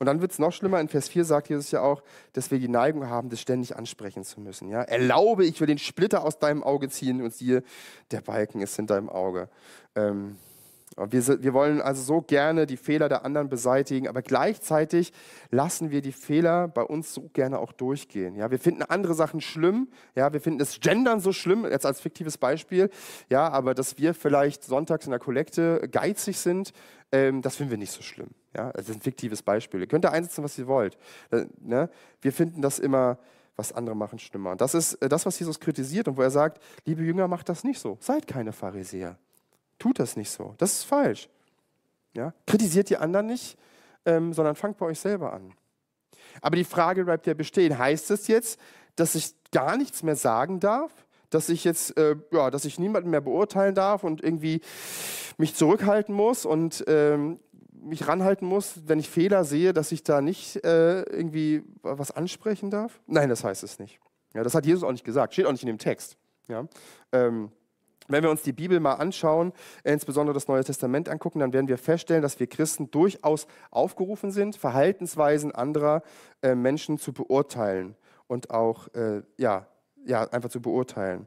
Und 0.00 0.06
dann 0.06 0.22
wird 0.22 0.32
es 0.32 0.38
noch 0.38 0.50
schlimmer. 0.50 0.80
In 0.80 0.88
Vers 0.88 1.08
4 1.10 1.26
sagt 1.26 1.50
Jesus 1.50 1.70
ja 1.70 1.82
auch, 1.82 2.02
dass 2.32 2.50
wir 2.50 2.58
die 2.58 2.68
Neigung 2.68 3.08
haben, 3.08 3.28
das 3.28 3.40
ständig 3.40 3.76
ansprechen 3.76 4.24
zu 4.24 4.40
müssen. 4.40 4.70
Ja? 4.70 4.80
Erlaube, 4.80 5.44
ich 5.44 5.60
will 5.60 5.66
den 5.66 5.78
Splitter 5.78 6.24
aus 6.24 6.38
deinem 6.38 6.64
Auge 6.64 6.88
ziehen 6.88 7.20
und 7.22 7.34
siehe, 7.34 7.62
der 8.10 8.22
Balken 8.22 8.62
ist 8.62 8.78
in 8.78 8.86
deinem 8.86 9.10
Auge. 9.10 9.50
Ähm, 9.94 10.38
wir, 11.08 11.42
wir, 11.42 11.54
wollen 11.54 11.80
also 11.80 12.02
so 12.02 12.20
gerne 12.20 12.66
die 12.66 12.76
Fehler 12.76 13.08
der 13.08 13.24
anderen 13.24 13.48
beseitigen, 13.48 14.08
aber 14.08 14.22
gleichzeitig 14.22 15.12
lassen 15.50 15.90
wir 15.90 16.02
die 16.02 16.12
Fehler 16.12 16.68
bei 16.68 16.82
uns 16.82 17.14
so 17.14 17.30
gerne 17.32 17.58
auch 17.58 17.72
durchgehen. 17.72 18.34
Ja, 18.34 18.50
wir 18.50 18.58
finden 18.58 18.82
andere 18.82 19.14
Sachen 19.14 19.40
schlimm. 19.40 19.88
Ja, 20.14 20.32
wir 20.32 20.40
finden 20.40 20.58
das 20.58 20.80
Gendern 20.80 21.20
so 21.20 21.32
schlimm, 21.32 21.64
jetzt 21.64 21.86
als 21.86 22.00
fiktives 22.00 22.38
Beispiel. 22.38 22.90
Ja, 23.28 23.48
aber 23.48 23.74
dass 23.74 23.98
wir 23.98 24.14
vielleicht 24.14 24.64
sonntags 24.64 25.06
in 25.06 25.10
der 25.10 25.20
Kollekte 25.20 25.88
geizig 25.90 26.38
sind, 26.38 26.72
ähm, 27.12 27.42
das 27.42 27.56
finden 27.56 27.70
wir 27.70 27.78
nicht 27.78 27.92
so 27.92 28.02
schlimm. 28.02 28.30
Ja, 28.56 28.72
das 28.72 28.88
ist 28.88 28.96
ein 28.96 29.00
fiktives 29.00 29.42
Beispiel. 29.42 29.80
Ihr 29.80 29.86
könnt 29.86 30.04
da 30.04 30.10
einsetzen, 30.10 30.44
was 30.44 30.58
ihr 30.58 30.66
wollt. 30.66 30.96
Äh, 31.30 31.46
ne? 31.60 31.88
Wir 32.20 32.32
finden 32.32 32.62
das 32.62 32.78
immer 32.78 33.18
was 33.56 33.72
andere 33.72 33.94
machen, 33.94 34.18
schlimmer. 34.18 34.52
Und 34.52 34.60
das 34.60 34.74
ist 34.74 34.94
äh, 34.94 35.08
das, 35.08 35.26
was 35.26 35.38
Jesus 35.38 35.60
kritisiert 35.60 36.08
und 36.08 36.16
wo 36.16 36.22
er 36.22 36.30
sagt, 36.30 36.62
liebe 36.84 37.02
Jünger, 37.02 37.28
macht 37.28 37.48
das 37.48 37.64
nicht 37.64 37.78
so. 37.78 37.96
Seid 38.00 38.26
keine 38.26 38.52
Pharisäer. 38.52 39.18
Tut 39.80 39.98
das 39.98 40.14
nicht 40.14 40.30
so. 40.30 40.54
Das 40.58 40.74
ist 40.74 40.84
falsch. 40.84 41.28
Ja? 42.14 42.32
Kritisiert 42.46 42.90
die 42.90 42.98
anderen 42.98 43.26
nicht, 43.26 43.58
ähm, 44.04 44.32
sondern 44.32 44.54
fangt 44.54 44.78
bei 44.78 44.86
euch 44.86 45.00
selber 45.00 45.32
an. 45.32 45.52
Aber 46.42 46.54
die 46.54 46.64
Frage 46.64 47.04
bleibt 47.04 47.26
ja 47.26 47.34
bestehen. 47.34 47.76
Heißt 47.78 48.10
das 48.10 48.28
jetzt, 48.28 48.60
dass 48.94 49.16
ich 49.16 49.34
gar 49.50 49.76
nichts 49.76 50.02
mehr 50.02 50.16
sagen 50.16 50.60
darf? 50.60 50.92
Dass 51.30 51.48
ich 51.48 51.64
jetzt, 51.64 51.96
äh, 51.96 52.16
ja, 52.30 52.50
dass 52.50 52.64
ich 52.64 52.78
niemanden 52.78 53.10
mehr 53.10 53.20
beurteilen 53.20 53.74
darf 53.74 54.04
und 54.04 54.22
irgendwie 54.22 54.60
mich 55.38 55.54
zurückhalten 55.54 56.14
muss 56.14 56.44
und 56.44 56.84
ähm, 56.86 57.40
mich 57.72 58.06
ranhalten 58.06 58.46
muss, 58.46 58.82
wenn 58.86 58.98
ich 58.98 59.08
Fehler 59.08 59.44
sehe, 59.44 59.72
dass 59.72 59.92
ich 59.92 60.02
da 60.02 60.20
nicht 60.20 60.62
äh, 60.64 61.02
irgendwie 61.02 61.62
was 61.82 62.10
ansprechen 62.10 62.70
darf? 62.70 63.00
Nein, 63.06 63.30
das 63.30 63.44
heißt 63.44 63.62
es 63.62 63.78
nicht. 63.78 63.98
Ja, 64.34 64.42
das 64.42 64.54
hat 64.54 64.66
Jesus 64.66 64.84
auch 64.84 64.92
nicht 64.92 65.04
gesagt, 65.04 65.32
steht 65.32 65.46
auch 65.46 65.52
nicht 65.52 65.62
in 65.62 65.68
dem 65.68 65.78
Text. 65.78 66.18
Ja? 66.48 66.66
Ähm, 67.12 67.50
wenn 68.10 68.22
wir 68.22 68.30
uns 68.30 68.42
die 68.42 68.52
Bibel 68.52 68.80
mal 68.80 68.94
anschauen, 68.94 69.52
insbesondere 69.84 70.34
das 70.34 70.48
Neue 70.48 70.64
Testament 70.64 71.08
angucken, 71.08 71.38
dann 71.40 71.52
werden 71.52 71.68
wir 71.68 71.78
feststellen, 71.78 72.22
dass 72.22 72.38
wir 72.40 72.46
Christen 72.46 72.90
durchaus 72.90 73.46
aufgerufen 73.70 74.30
sind, 74.30 74.56
Verhaltensweisen 74.56 75.52
anderer 75.52 76.02
äh, 76.42 76.54
Menschen 76.54 76.98
zu 76.98 77.12
beurteilen 77.12 77.96
und 78.26 78.50
auch 78.50 78.88
äh, 78.94 79.22
ja, 79.36 79.66
ja, 80.04 80.24
einfach 80.24 80.50
zu 80.50 80.60
beurteilen. 80.60 81.26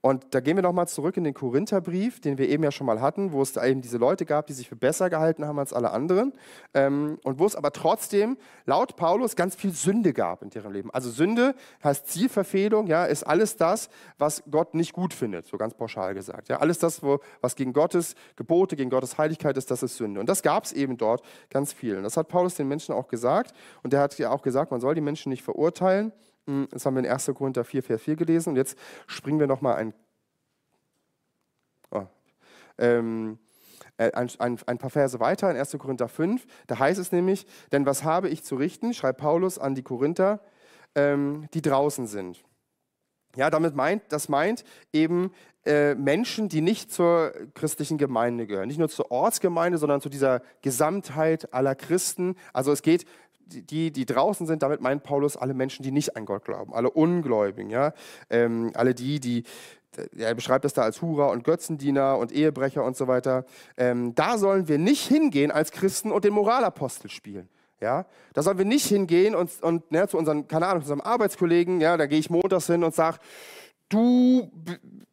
Und 0.00 0.32
da 0.32 0.38
gehen 0.38 0.56
wir 0.56 0.62
nochmal 0.62 0.86
zurück 0.86 1.16
in 1.16 1.24
den 1.24 1.34
Korintherbrief, 1.34 2.20
den 2.20 2.38
wir 2.38 2.48
eben 2.48 2.62
ja 2.62 2.70
schon 2.70 2.86
mal 2.86 3.00
hatten, 3.00 3.32
wo 3.32 3.42
es 3.42 3.52
da 3.52 3.66
eben 3.66 3.80
diese 3.80 3.98
Leute 3.98 4.24
gab, 4.26 4.46
die 4.46 4.52
sich 4.52 4.68
für 4.68 4.76
besser 4.76 5.10
gehalten 5.10 5.44
haben 5.44 5.58
als 5.58 5.72
alle 5.72 5.90
anderen. 5.90 6.34
Ähm, 6.72 7.18
und 7.24 7.40
wo 7.40 7.46
es 7.46 7.56
aber 7.56 7.72
trotzdem 7.72 8.36
laut 8.64 8.94
Paulus 8.94 9.34
ganz 9.34 9.56
viel 9.56 9.72
Sünde 9.72 10.12
gab 10.12 10.42
in 10.42 10.50
deren 10.50 10.72
Leben. 10.72 10.92
Also 10.92 11.10
Sünde 11.10 11.56
heißt 11.82 12.06
Zielverfehlung, 12.06 12.86
ja, 12.86 13.06
ist 13.06 13.24
alles 13.24 13.56
das, 13.56 13.90
was 14.18 14.44
Gott 14.48 14.74
nicht 14.74 14.92
gut 14.92 15.12
findet, 15.12 15.46
so 15.46 15.56
ganz 15.56 15.74
pauschal 15.74 16.14
gesagt. 16.14 16.48
Ja, 16.48 16.58
alles 16.58 16.78
das, 16.78 17.02
wo, 17.02 17.18
was 17.40 17.56
gegen 17.56 17.72
Gottes 17.72 18.14
Gebote, 18.36 18.76
gegen 18.76 18.90
Gottes 18.90 19.18
Heiligkeit 19.18 19.56
ist, 19.56 19.68
das 19.72 19.82
ist 19.82 19.96
Sünde. 19.96 20.20
Und 20.20 20.28
das 20.28 20.42
gab 20.42 20.62
es 20.62 20.72
eben 20.72 20.96
dort 20.96 21.22
ganz 21.50 21.72
viel. 21.72 21.96
Und 21.96 22.04
das 22.04 22.16
hat 22.16 22.28
Paulus 22.28 22.54
den 22.54 22.68
Menschen 22.68 22.94
auch 22.94 23.08
gesagt. 23.08 23.52
Und 23.82 23.92
er 23.92 24.00
hat 24.00 24.16
ja 24.18 24.30
auch 24.30 24.42
gesagt, 24.42 24.70
man 24.70 24.80
soll 24.80 24.94
die 24.94 25.00
Menschen 25.00 25.30
nicht 25.30 25.42
verurteilen. 25.42 26.12
Hm, 26.48 26.66
das 26.70 26.86
haben 26.86 26.94
wir 26.94 27.04
in 27.04 27.10
1. 27.10 27.30
Korinther 27.34 27.62
4, 27.62 27.82
Vers 27.82 28.02
4 28.02 28.16
gelesen. 28.16 28.50
Und 28.50 28.56
jetzt 28.56 28.76
springen 29.06 29.38
wir 29.38 29.46
nochmal 29.46 29.76
ein, 29.76 29.92
oh, 31.90 32.06
ähm, 32.78 33.38
äh, 33.98 34.10
ein, 34.12 34.30
ein, 34.38 34.58
ein, 34.66 34.78
paar 34.78 34.90
Verse 34.90 35.20
weiter 35.20 35.50
in 35.50 35.58
1. 35.58 35.76
Korinther 35.78 36.08
5. 36.08 36.46
Da 36.66 36.78
heißt 36.78 36.98
es 36.98 37.12
nämlich, 37.12 37.46
denn 37.70 37.84
was 37.84 38.02
habe 38.02 38.30
ich 38.30 38.42
zu 38.42 38.56
richten, 38.56 38.94
schreibt 38.94 39.20
Paulus 39.20 39.58
an 39.58 39.74
die 39.74 39.82
Korinther, 39.82 40.40
ähm, 40.94 41.46
die 41.52 41.60
draußen 41.60 42.06
sind. 42.06 42.42
Ja, 43.36 43.50
damit 43.50 43.76
meint, 43.76 44.02
das 44.08 44.30
meint 44.30 44.64
eben 44.90 45.32
äh, 45.66 45.94
Menschen, 45.94 46.48
die 46.48 46.62
nicht 46.62 46.90
zur 46.90 47.34
christlichen 47.52 47.98
Gemeinde 47.98 48.46
gehören. 48.46 48.68
Nicht 48.68 48.78
nur 48.78 48.88
zur 48.88 49.10
Ortsgemeinde, 49.10 49.76
sondern 49.76 50.00
zu 50.00 50.08
dieser 50.08 50.40
Gesamtheit 50.62 51.52
aller 51.52 51.74
Christen. 51.74 52.36
Also 52.54 52.72
es 52.72 52.80
geht 52.80 53.04
die, 53.48 53.90
die 53.90 54.06
draußen 54.06 54.46
sind, 54.46 54.62
damit 54.62 54.80
meint 54.80 55.02
Paulus 55.02 55.36
alle 55.36 55.54
Menschen, 55.54 55.82
die 55.82 55.90
nicht 55.90 56.16
an 56.16 56.26
Gott 56.26 56.44
glauben, 56.44 56.72
alle 56.74 56.90
Ungläubigen, 56.90 57.70
ja? 57.70 57.92
Ähm, 58.30 58.70
alle 58.74 58.94
die, 58.94 59.20
die, 59.20 59.44
er 60.16 60.34
beschreibt 60.34 60.64
das 60.64 60.74
da 60.74 60.82
als 60.82 61.02
Hurer 61.02 61.30
und 61.30 61.44
Götzendiener 61.44 62.18
und 62.18 62.32
Ehebrecher 62.32 62.84
und 62.84 62.96
so 62.96 63.08
weiter. 63.08 63.44
Ähm, 63.76 64.14
da 64.14 64.38
sollen 64.38 64.68
wir 64.68 64.78
nicht 64.78 65.06
hingehen 65.06 65.50
als 65.50 65.72
Christen 65.72 66.12
und 66.12 66.24
den 66.24 66.34
Moralapostel 66.34 67.10
spielen. 67.10 67.48
Ja, 67.80 68.06
da 68.34 68.42
sollen 68.42 68.58
wir 68.58 68.64
nicht 68.64 68.86
hingehen 68.86 69.36
und, 69.36 69.62
und 69.62 69.92
ne, 69.92 70.08
zu 70.08 70.18
unseren, 70.18 70.48
keine 70.48 70.66
Ahnung, 70.66 70.82
zu 70.82 70.92
unserem 70.92 71.00
Arbeitskollegen, 71.00 71.80
ja, 71.80 71.96
da 71.96 72.06
gehe 72.06 72.18
ich 72.18 72.28
montags 72.28 72.66
hin 72.66 72.82
und 72.82 72.92
sage, 72.92 73.18
du 73.88 74.50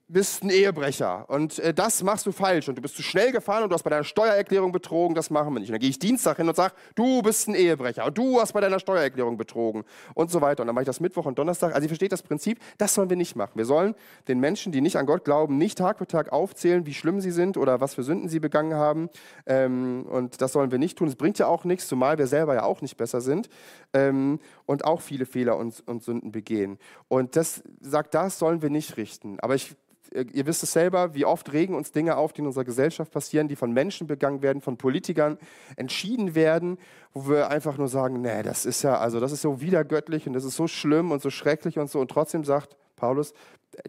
bist 0.08 0.44
ein 0.44 0.52
Ehebrecher 0.52 1.26
und 1.30 1.58
äh, 1.60 1.74
das 1.74 2.04
machst 2.04 2.28
du 2.28 2.32
falsch 2.32 2.70
und 2.70 2.78
du 2.78 2.82
bist 2.82 2.96
zu 2.96 3.02
schnell 3.02 3.32
gefahren 3.32 3.64
und 3.64 3.70
du 3.70 3.74
hast 3.74 3.84
bei 3.84 3.90
deiner 3.90 4.04
Steuererklärung 4.04 4.72
betrogen, 4.72 5.16
das 5.16 5.32
machen 5.32 5.54
wir 5.54 5.60
nicht. 5.60 5.70
Und 5.70 5.74
dann 5.74 5.80
gehe 5.80 5.90
ich 5.90 5.98
Dienstag 5.98 6.38
hin 6.38 6.48
und 6.48 6.56
sage, 6.56 6.76
du 6.94 7.24
bist 7.24 7.48
ein 7.48 7.56
Ehebrecher 7.56 8.06
und 8.06 8.18
du 8.18 8.40
hast 8.40 8.54
bei 8.54 8.62
deiner 8.62 8.80
Steuererklärung 8.80 9.36
betrogen 9.36 9.84
und 10.14 10.30
so 10.30 10.42
weiter. 10.42 10.62
Und 10.62 10.68
dann 10.68 10.76
mache 10.76 10.84
ich 10.84 10.88
das 10.88 11.00
Mittwoch 11.00 11.26
und 11.26 11.40
Donnerstag. 11.40 11.74
Also 11.74 11.86
ihr 11.86 11.90
versteht 11.90 12.12
das 12.12 12.22
Prinzip, 12.22 12.60
das 12.78 12.94
sollen 12.94 13.10
wir 13.10 13.18
nicht 13.18 13.36
machen. 13.36 13.54
Wir 13.56 13.66
sollen 13.66 13.96
den 14.28 14.40
Menschen, 14.40 14.72
die 14.72 14.82
nicht 14.82 14.98
an 14.98 15.08
Gott 15.08 15.26
glauben, 15.26 15.58
nicht 15.58 15.80
Tag 15.80 15.98
für 15.98 16.08
Tag 16.08 16.32
aufzählen, 16.32 16.86
wie 16.86 16.94
schlimm 16.94 17.20
sie 17.20 17.32
sind 17.32 17.58
oder 17.58 17.82
was 17.82 17.96
für 17.96 18.04
Sünden 18.04 18.30
sie 18.30 18.40
begangen 18.40 18.76
haben. 18.76 19.10
Ähm, 19.48 20.06
und 20.08 20.40
das 20.40 20.52
sollen 20.52 20.70
wir 20.70 20.78
nicht 20.78 21.00
tun. 21.00 21.08
Es 21.08 21.16
bringt 21.16 21.40
ja 21.40 21.48
auch 21.48 21.64
nichts, 21.64 21.88
zumal 21.88 22.20
wir 22.20 22.28
selber 22.28 22.54
ja 22.54 22.64
auch 22.64 22.82
nicht 22.82 22.98
besser 22.98 23.22
sind 23.22 23.50
ähm, 23.96 24.40
und 24.66 24.86
auch 24.86 25.02
viele 25.02 25.26
Fehler 25.26 25.58
und, 25.58 25.84
und 25.88 26.04
Sünden 26.04 26.32
begehen. 26.32 26.78
Und 27.08 27.36
das 27.36 27.64
sagt, 27.82 28.14
das 28.14 28.40
sollen 28.40 28.62
wir 28.62 28.70
nicht 28.70 28.98
richten. 28.98 29.40
Aber 29.40 29.56
ich 29.56 29.76
ihr 30.12 30.46
wisst 30.46 30.64
es 30.64 30.72
selber, 30.72 31.14
wie 31.14 31.26
oft 31.26 31.52
regen 31.54 31.76
uns 31.76 31.92
Dinge 31.92 32.18
auf, 32.18 32.34
die 32.34 32.42
in 32.42 32.48
unserer 32.48 32.64
Gesellschaft 32.64 33.12
passieren, 33.12 33.48
die 33.48 33.56
von 33.56 33.72
Menschen 33.72 34.08
begangen 34.08 34.42
werden, 34.42 34.62
von 34.62 34.78
Politikern 34.78 35.38
entschieden 35.76 36.36
werden, 36.36 36.78
wo 37.14 37.30
wir 37.30 37.50
einfach 37.50 37.78
nur 37.78 37.88
sagen, 37.88 38.22
nee, 38.22 38.44
das 38.44 38.66
ist 38.66 38.84
ja, 38.84 38.98
also 38.98 39.20
das 39.20 39.32
ist 39.32 39.42
so 39.42 39.62
widergöttlich 39.62 40.28
und 40.28 40.34
das 40.34 40.44
ist 40.44 40.56
so 40.56 40.68
schlimm 40.68 41.12
und 41.12 41.22
so 41.22 41.30
schrecklich 41.30 41.80
und 41.80 41.90
so. 41.90 42.00
Und 42.00 42.12
trotzdem 42.12 42.44
sagt 42.44 42.78
Paulus, 42.96 43.34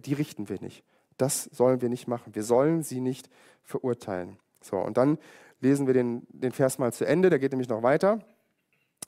die 0.05 0.15
richten 0.15 0.49
wir 0.49 0.61
nicht. 0.61 0.83
Das 1.17 1.45
sollen 1.45 1.81
wir 1.81 1.89
nicht 1.89 2.09
machen. 2.09 2.35
Wir 2.35 2.43
sollen 2.43 2.83
sie 2.83 3.01
nicht 3.01 3.29
verurteilen. 3.63 4.39
So, 4.61 4.77
und 4.77 4.97
dann 4.97 5.19
lesen 5.61 5.87
wir 5.87 5.95
den, 5.95 6.27
den 6.29 6.53
Vers 6.53 6.79
mal 6.79 6.93
zu 6.93 7.07
Ende, 7.07 7.31
der 7.31 7.39
geht 7.39 7.53
nämlich 7.53 7.69
noch 7.69 7.83
weiter. 7.83 8.19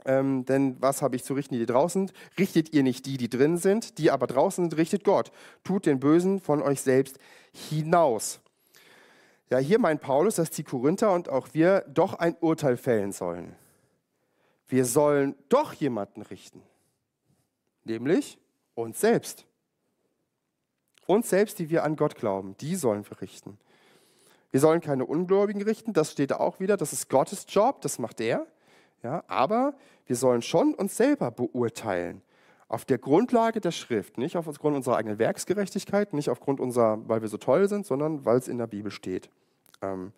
Ähm, 0.05 0.45
denn 0.45 0.81
was 0.81 1.03
habe 1.03 1.17
ich 1.17 1.25
zu 1.25 1.35
richten, 1.35 1.55
die 1.55 1.67
draußen 1.67 2.07
sind? 2.07 2.19
Richtet 2.39 2.73
ihr 2.73 2.83
nicht 2.83 3.05
die, 3.07 3.17
die 3.17 3.29
drin 3.29 3.57
sind, 3.57 3.99
die 3.99 4.11
aber 4.11 4.27
draußen 4.27 4.65
sind, 4.65 4.79
richtet 4.79 5.05
Gott. 5.05 5.33
Tut 5.65 5.87
den 5.87 6.01
Bösen 6.01 6.41
von 6.41 6.63
euch 6.63 6.81
selbst 6.81 7.19
hinaus. 7.53 8.41
Ja, 9.51 9.59
hier 9.59 9.79
meint 9.79 10.01
Paulus, 10.01 10.37
dass 10.37 10.51
die 10.51 10.63
Korinther 10.63 11.13
und 11.13 11.29
auch 11.29 11.49
wir 11.53 11.81
doch 11.89 12.15
ein 12.15 12.37
Urteil 12.41 12.77
fällen 12.77 13.13
sollen. 13.13 13.57
Wir 14.69 14.85
sollen 14.85 15.35
doch 15.49 15.73
jemanden 15.73 16.21
richten, 16.23 16.63
nämlich 17.85 18.39
uns 18.75 19.01
selbst. 19.01 19.47
Uns 21.07 21.31
selbst, 21.31 21.59
die 21.59 21.71
wir 21.71 21.85
an 21.85 21.97
Gott 21.97 22.17
glauben, 22.17 22.55
die 22.59 22.77
sollen 22.77 23.09
wir 23.09 23.23
richten. 23.23 23.59
Wir 24.51 24.61
sollen 24.61 24.83
keine 24.83 25.07
Ungläubigen 25.07 25.63
richten, 25.63 25.95
das 25.95 26.13
steht 26.13 26.35
auch 26.35 26.61
wieder, 26.61 26.77
das 26.77 26.93
ist 26.93 27.09
Gottes 27.09 27.47
Job, 27.49 27.81
das 27.81 27.99
macht 27.99 28.21
er. 28.21 28.47
Ja, 29.03 29.23
aber 29.29 29.75
wir 30.07 30.17
sollen 30.17 30.43
schon 30.43 30.75
uns 30.75 30.97
selber 30.97 31.31
beurteilen. 31.31 32.23
auf 32.71 32.85
der 32.85 32.99
Grundlage 32.99 33.61
der 33.63 33.71
Schrift, 33.71 34.19
nicht 34.19 34.37
aufgrund 34.37 34.77
unserer 34.77 34.97
eigenen 34.97 35.19
Werksgerechtigkeit, 35.19 36.13
nicht 36.13 36.29
aufgrund 36.29 36.61
unserer, 36.61 36.99
weil 37.09 37.23
wir 37.23 37.29
so 37.29 37.39
toll 37.39 37.67
sind, 37.67 37.87
sondern 37.87 38.27
weil 38.27 38.37
es 38.37 38.47
in 38.47 38.59
der 38.59 38.67
Bibel 38.67 38.91
steht. 38.91 39.31
Ähm, 39.81 40.13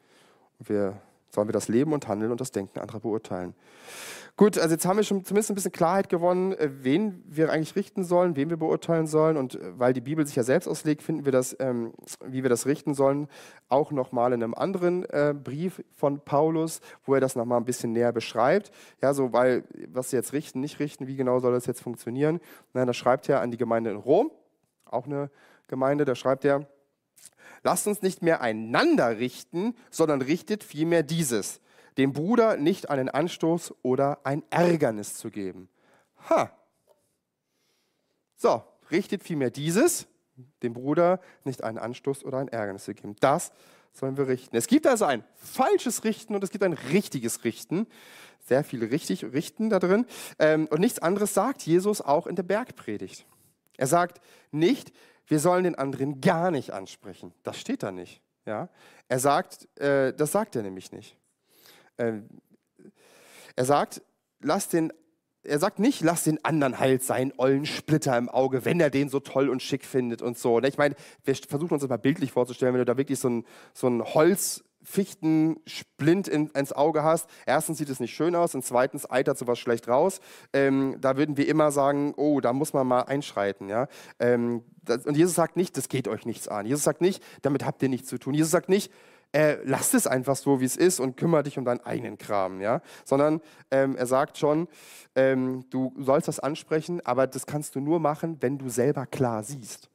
wir 0.59 1.01
sollen 1.31 1.49
wir 1.49 1.53
das 1.53 1.68
Leben 1.68 1.93
und 1.93 2.09
Handeln 2.09 2.31
und 2.31 2.41
das 2.41 2.51
Denken 2.51 2.78
anderer 2.78 3.01
beurteilen. 3.01 3.55
Gut, 4.41 4.59
also 4.59 4.72
jetzt 4.72 4.87
haben 4.87 4.97
wir 4.97 5.05
schon 5.05 5.22
zumindest 5.22 5.51
ein 5.51 5.55
bisschen 5.55 5.72
Klarheit 5.72 6.09
gewonnen, 6.09 6.53
äh, 6.53 6.70
wen 6.81 7.22
wir 7.26 7.51
eigentlich 7.51 7.76
richten 7.76 8.05
sollen, 8.05 8.37
wen 8.37 8.49
wir 8.49 8.57
beurteilen 8.57 9.07
sollen. 9.07 9.37
Und 9.37 9.57
äh, 9.57 9.78
weil 9.78 9.93
die 9.93 10.01
Bibel 10.01 10.26
sich 10.26 10.35
ja 10.35 10.43
selbst 10.43 10.66
auslegt, 10.66 11.03
finden 11.03 11.26
wir 11.26 11.33
das, 11.33 11.55
ähm, 11.61 11.93
wie 12.24 12.43
wir 12.43 12.49
das 12.49 12.64
richten 12.64 12.95
sollen, 12.95 13.28
auch 13.68 13.93
nochmal 13.93 14.33
in 14.33 14.43
einem 14.43 14.55
anderen 14.55 15.05
äh, 15.11 15.35
Brief 15.35 15.85
von 15.93 16.20
Paulus, 16.20 16.81
wo 17.05 17.14
er 17.14 17.20
das 17.20 17.37
nochmal 17.37 17.59
ein 17.59 17.66
bisschen 17.66 17.93
näher 17.93 18.12
beschreibt. 18.12 18.70
Ja, 19.03 19.12
so, 19.12 19.33
weil, 19.35 19.64
was 19.93 20.09
sie 20.09 20.16
jetzt 20.16 20.33
richten, 20.33 20.61
nicht 20.61 20.81
richten, 20.81 21.07
wie 21.07 21.16
genau 21.16 21.39
soll 21.41 21.53
das 21.53 21.66
jetzt 21.66 21.83
funktionieren? 21.83 22.41
Nein, 22.72 22.87
da 22.87 22.95
schreibt 22.95 23.28
er 23.28 23.43
an 23.43 23.51
die 23.51 23.59
Gemeinde 23.59 23.91
in 23.91 23.97
Rom, 23.97 24.31
auch 24.87 25.05
eine 25.05 25.31
Gemeinde, 25.68 26.07
da 26.07 26.14
schreibt 26.14 26.47
er, 26.47 26.66
Lasst 27.63 27.87
uns 27.87 28.03
nicht 28.03 28.23
mehr 28.23 28.41
einander 28.41 29.19
richten, 29.19 29.75
sondern 29.91 30.23
richtet 30.23 30.65
vielmehr 30.65 31.03
dieses, 31.03 31.61
dem 31.99 32.13
Bruder 32.13 32.57
nicht 32.57 32.89
einen 32.89 33.09
Anstoß 33.09 33.75
oder 33.83 34.21
ein 34.25 34.43
Ärgernis 34.51 35.17
zu 35.17 35.31
geben. 35.31 35.69
Ha. 36.29 36.51
So, 38.37 38.63
richtet 38.91 39.23
vielmehr 39.23 39.51
dieses, 39.51 40.07
dem 40.63 40.73
Bruder 40.73 41.21
nicht 41.45 41.63
einen 41.63 41.79
Anstoß 41.79 42.25
oder 42.25 42.39
ein 42.39 42.49
Ärgernis 42.49 42.85
zu 42.85 42.95
geben. 42.95 43.17
Das 43.21 43.53
sollen 43.93 44.17
wir 44.17 44.29
richten. 44.29 44.57
Es 44.57 44.67
gibt 44.67 44.87
also 44.87 45.05
ein 45.05 45.25
falsches 45.35 46.05
Richten 46.05 46.35
und 46.35 46.45
es 46.45 46.51
gibt 46.51 46.65
ein 46.65 46.73
richtiges 46.73 47.45
Richten. 47.45 47.87
Sehr 48.47 48.65
viele 48.65 48.91
richtig 48.91 49.25
Richten 49.25 49.69
da 49.69 49.79
drin. 49.79 50.07
Ähm, 50.39 50.67
und 50.71 50.81
nichts 50.81 51.01
anderes 51.01 51.35
sagt 51.35 51.63
Jesus 51.63 52.01
auch 52.01 52.27
in 52.27 52.37
der 52.37 52.43
Bergpredigt. 52.43 53.27
Er 53.77 53.87
sagt 53.87 54.21
nicht, 54.51 54.93
wir 55.31 55.39
sollen 55.39 55.62
den 55.62 55.76
anderen 55.76 56.20
gar 56.20 56.51
nicht 56.51 56.72
ansprechen. 56.72 57.33
Das 57.45 57.57
steht 57.57 57.85
da 57.85 57.93
nicht. 57.93 58.20
Ja? 58.47 58.68
Er 59.09 59.20
sagt, 59.20 59.68
äh, 59.78 60.12
das 60.12 60.33
sagt 60.33 60.57
er 60.57 60.62
nämlich 60.62 60.91
nicht. 60.91 61.16
Äh, 61.99 62.14
er 63.55 63.64
sagt, 63.64 64.03
lass 64.41 64.68
den, 64.68 64.93
er 65.45 65.61
sagt 65.61 65.78
nicht, 65.78 66.01
lass 66.01 66.24
den 66.24 66.45
anderen 66.45 66.81
halt 66.81 67.05
seinen 67.05 67.33
ollen 67.39 67.64
Splitter 67.64 68.18
im 68.18 68.28
Auge, 68.28 68.64
wenn 68.64 68.81
er 68.81 68.91
den 68.91 69.09
so 69.09 69.20
toll 69.20 69.49
und 69.49 69.62
schick 69.62 69.85
findet 69.85 70.20
und 70.20 70.37
so. 70.37 70.59
Ne? 70.59 70.66
Ich 70.66 70.78
meine, 70.78 70.97
wir 71.22 71.37
versuchen 71.37 71.74
uns 71.74 71.83
das 71.83 71.89
mal 71.89 71.97
bildlich 71.97 72.33
vorzustellen, 72.33 72.74
wenn 72.74 72.81
du 72.81 72.85
da 72.85 72.97
wirklich 72.97 73.20
so 73.20 73.28
ein, 73.28 73.47
so 73.72 73.87
ein 73.87 74.03
Holz 74.03 74.64
Fichtensplint 74.83 76.28
in, 76.28 76.49
ins 76.49 76.72
Auge 76.72 77.03
hast. 77.03 77.28
Erstens 77.47 77.78
sieht 77.78 77.91
es 77.91 78.01
nicht 78.01 78.14
schön 78.14 78.35
aus 78.35 78.55
und 78.55 78.64
zweitens 78.64 79.09
eitert 79.11 79.39
sowas 79.39 79.59
schlecht 79.59 79.89
raus. 79.89 80.20
Ähm, 80.53 80.97
da 81.01 81.16
würden 81.16 81.37
wir 81.37 81.47
immer 81.49 81.70
sagen, 81.70 82.14
oh, 82.16 82.41
da 82.41 82.53
muss 82.53 82.72
man 82.72 82.87
mal 82.87 83.03
einschreiten. 83.03 83.68
Ja? 83.68 83.89
Ähm, 84.18 84.64
das, 84.83 85.05
und 85.07 85.16
Jesus 85.16 85.35
sagt 85.35 85.57
nicht, 85.57 85.76
das 85.76 85.89
geht 85.89 86.09
euch 86.09 86.24
nichts 86.24 86.49
an. 86.49 86.66
Jesus 86.66 86.85
sagt 86.85 87.01
nicht, 87.01 87.22
damit 87.43 87.64
habt 87.64 87.83
ihr 87.83 87.89
nichts 87.89 88.09
zu 88.09 88.18
tun. 88.18 88.35
Jesus 88.35 88.51
sagt 88.51 88.68
nicht, 88.68 88.91
äh, 89.33 89.59
lasst 89.64 89.95
es 89.95 90.07
einfach 90.07 90.37
so, 90.37 90.61
wie 90.61 90.64
es 90.64 90.76
ist 90.76 90.99
und 90.99 91.16
kümmere 91.16 91.43
dich 91.45 91.59
um 91.59 91.64
deinen 91.64 91.81
eigenen 91.81 92.18
Kram. 92.18 92.61
Ja? 92.61 92.81
Sondern 93.05 93.41
ähm, 93.70 93.97
er 93.97 94.07
sagt 94.07 94.39
schon, 94.39 94.66
ähm, 95.14 95.64
du 95.70 95.95
sollst 95.99 96.26
das 96.26 96.41
ansprechen, 96.41 97.05
aber 97.05 97.26
das 97.26 97.47
kannst 97.47 97.74
du 97.74 97.81
nur 97.81 98.01
machen, 98.01 98.39
wenn 98.41 98.59
du 98.59 98.68
selber 98.68 99.07
klar 99.07 99.45
siehst. 99.45 99.91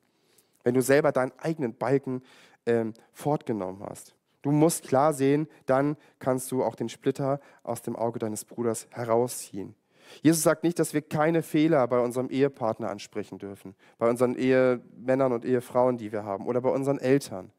Wenn 0.64 0.74
du 0.74 0.82
selber 0.82 1.12
deinen 1.12 1.34
eigenen 1.40 1.76
Balken 1.76 2.22
ähm, 2.66 2.94
fortgenommen 3.14 3.84
hast. 3.88 4.15
Du 4.46 4.52
musst 4.52 4.88
klar 4.88 5.12
sehen, 5.12 5.48
dann 5.66 5.98
kannst 6.20 6.52
du 6.52 6.64
auch 6.64 6.76
den 6.76 6.88
Splitter 6.88 7.40
aus 7.64 7.82
dem 7.82 7.96
Auge 7.96 8.20
deines 8.20 8.46
Bruders 8.46 8.86
herausziehen. 8.92 9.74
Jesus 10.22 10.44
sagt 10.44 10.64
nicht, 10.64 10.78
dass 10.78 10.94
wir 10.94 11.02
keine 11.02 11.42
Fehler 11.42 11.88
bei 11.88 11.98
unserem 11.98 12.30
Ehepartner 12.30 12.92
ansprechen 12.92 13.40
dürfen, 13.40 13.74
bei 13.98 14.08
unseren 14.08 14.36
Ehemännern 14.36 15.32
und 15.34 15.46
Ehefrauen, 15.46 15.98
die 15.98 16.12
wir 16.12 16.26
haben, 16.26 16.46
oder 16.46 16.62
bei 16.62 16.70
unseren 16.70 17.00
Eltern. 17.00 17.52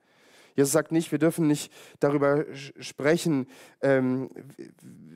Jesus 0.54 0.70
sagt 0.70 0.92
nicht, 0.92 1.10
wir 1.10 1.18
dürfen 1.18 1.48
nicht 1.48 1.72
darüber 1.98 2.44
sprechen 2.78 3.48
ähm, 3.80 4.30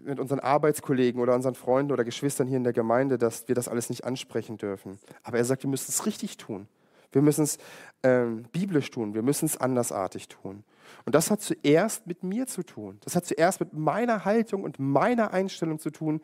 mit 0.03 0.19
unseren 0.19 0.41
Arbeitskollegen 0.41 1.21
oder 1.21 1.37
unseren 1.37 1.55
Freunden 1.55 1.93
oder 1.93 2.03
Geschwistern 2.03 2.49
hier 2.49 2.57
in 2.57 2.65
der 2.65 2.73
Gemeinde, 2.73 3.17
dass 3.17 3.47
wir 3.47 3.55
das 3.55 3.69
alles 3.69 3.91
nicht 3.91 4.03
ansprechen 4.03 4.59
dürfen. 4.59 4.99
Aber 5.23 5.39
er 5.39 5.45
sagt, 5.45 5.63
wir 5.63 5.71
müssen 5.71 5.91
es 5.91 6.05
richtig 6.05 6.37
tun. 6.37 6.67
Wir 7.13 7.23
müssen 7.23 7.45
es 7.45 7.59
ähm, 8.03 8.45
biblisch 8.53 8.91
tun. 8.91 9.15
Wir 9.15 9.23
müssen 9.23 9.47
es 9.47 9.57
andersartig 9.57 10.29
tun. 10.29 10.65
Und 11.05 11.15
das 11.15 11.31
hat 11.31 11.41
zuerst 11.41 12.07
mit 12.07 12.23
mir 12.23 12.47
zu 12.47 12.63
tun. 12.63 12.99
Das 13.05 13.17
hat 13.17 13.27
zuerst 13.27 13.61
mit 13.61 13.73
meiner 13.73 14.25
Haltung 14.25 14.63
und 14.63 14.79
meiner 14.79 15.33
Einstellung 15.33 15.79
zu 15.79 15.91
tun, 15.91 16.21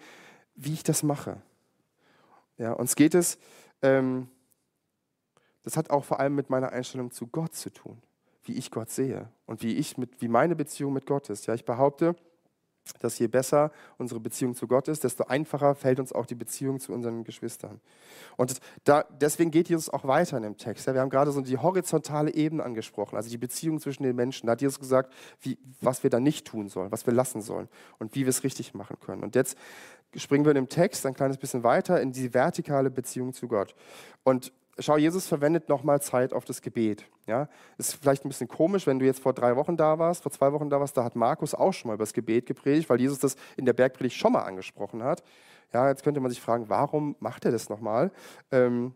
wie 0.54 0.72
ich 0.72 0.82
das 0.82 1.02
mache. 1.02 1.40
Ja, 2.58 2.72
uns 2.72 2.96
geht 2.96 3.14
es, 3.14 3.38
ähm, 3.82 4.28
das 5.62 5.76
hat 5.76 5.90
auch 5.90 6.04
vor 6.04 6.20
allem 6.20 6.34
mit 6.34 6.48
meiner 6.48 6.70
Einstellung 6.70 7.10
zu 7.10 7.26
Gott 7.26 7.54
zu 7.54 7.70
tun, 7.70 8.00
wie 8.44 8.52
ich 8.52 8.70
Gott 8.70 8.90
sehe 8.90 9.28
und 9.46 9.62
wie, 9.62 9.74
ich 9.74 9.98
mit, 9.98 10.20
wie 10.22 10.28
meine 10.28 10.56
Beziehung 10.56 10.92
mit 10.92 11.06
Gott 11.06 11.28
ist. 11.28 11.46
Ja, 11.46 11.54
ich 11.54 11.64
behaupte, 11.64 12.14
dass 13.00 13.18
je 13.18 13.26
besser 13.26 13.70
unsere 13.98 14.20
Beziehung 14.20 14.54
zu 14.54 14.66
Gott 14.66 14.88
ist, 14.88 15.04
desto 15.04 15.24
einfacher 15.24 15.74
fällt 15.74 16.00
uns 16.00 16.12
auch 16.12 16.26
die 16.26 16.34
Beziehung 16.34 16.80
zu 16.80 16.92
unseren 16.92 17.24
Geschwistern. 17.24 17.80
Und 18.36 18.60
da, 18.84 19.04
deswegen 19.20 19.50
geht 19.50 19.68
Jesus 19.68 19.88
auch 19.88 20.04
weiter 20.04 20.36
in 20.36 20.42
dem 20.42 20.56
Text. 20.56 20.86
Ja, 20.86 20.94
wir 20.94 21.00
haben 21.00 21.10
gerade 21.10 21.32
so 21.32 21.40
die 21.40 21.58
horizontale 21.58 22.32
Ebene 22.34 22.62
angesprochen, 22.62 23.16
also 23.16 23.28
die 23.28 23.38
Beziehung 23.38 23.80
zwischen 23.80 24.02
den 24.02 24.16
Menschen. 24.16 24.46
Da 24.46 24.52
hat 24.52 24.62
Jesus 24.62 24.78
gesagt, 24.78 25.12
wie, 25.40 25.58
was 25.80 26.02
wir 26.02 26.10
da 26.10 26.20
nicht 26.20 26.46
tun 26.46 26.68
sollen, 26.68 26.92
was 26.92 27.06
wir 27.06 27.14
lassen 27.14 27.40
sollen 27.40 27.68
und 27.98 28.14
wie 28.14 28.22
wir 28.22 28.30
es 28.30 28.44
richtig 28.44 28.74
machen 28.74 28.96
können. 29.00 29.22
Und 29.22 29.34
jetzt 29.34 29.56
springen 30.14 30.44
wir 30.44 30.52
in 30.52 30.56
dem 30.56 30.68
Text 30.68 31.04
ein 31.06 31.14
kleines 31.14 31.38
bisschen 31.38 31.62
weiter 31.62 32.00
in 32.00 32.12
die 32.12 32.32
vertikale 32.32 32.90
Beziehung 32.90 33.32
zu 33.32 33.48
Gott. 33.48 33.74
Und 34.22 34.52
schau, 34.78 34.96
Jesus 34.96 35.26
verwendet 35.26 35.68
nochmal 35.68 36.00
Zeit 36.00 36.32
auf 36.32 36.44
das 36.44 36.62
Gebet. 36.62 37.04
Ja, 37.26 37.48
ist 37.78 37.94
vielleicht 37.94 38.24
ein 38.24 38.28
bisschen 38.28 38.48
komisch, 38.48 38.86
wenn 38.86 38.98
du 38.98 39.04
jetzt 39.04 39.20
vor 39.20 39.32
drei 39.32 39.56
Wochen 39.56 39.76
da 39.76 39.98
warst, 39.98 40.22
vor 40.22 40.32
zwei 40.32 40.52
Wochen 40.52 40.70
da 40.70 40.80
warst, 40.80 40.96
da 40.96 41.04
hat 41.04 41.16
Markus 41.16 41.54
auch 41.54 41.72
schon 41.72 41.88
mal 41.88 41.94
über 41.94 42.04
das 42.04 42.12
Gebet 42.12 42.46
gepredigt, 42.46 42.88
weil 42.88 43.00
Jesus 43.00 43.18
das 43.18 43.36
in 43.56 43.64
der 43.64 43.72
Bergpredigt 43.72 44.16
schon 44.16 44.32
mal 44.32 44.42
angesprochen 44.42 45.02
hat. 45.02 45.22
Ja, 45.72 45.88
jetzt 45.88 46.04
könnte 46.04 46.20
man 46.20 46.30
sich 46.30 46.40
fragen, 46.40 46.68
warum 46.68 47.16
macht 47.18 47.44
er 47.44 47.50
das 47.50 47.68
nochmal? 47.68 48.12
Ähm, 48.52 48.94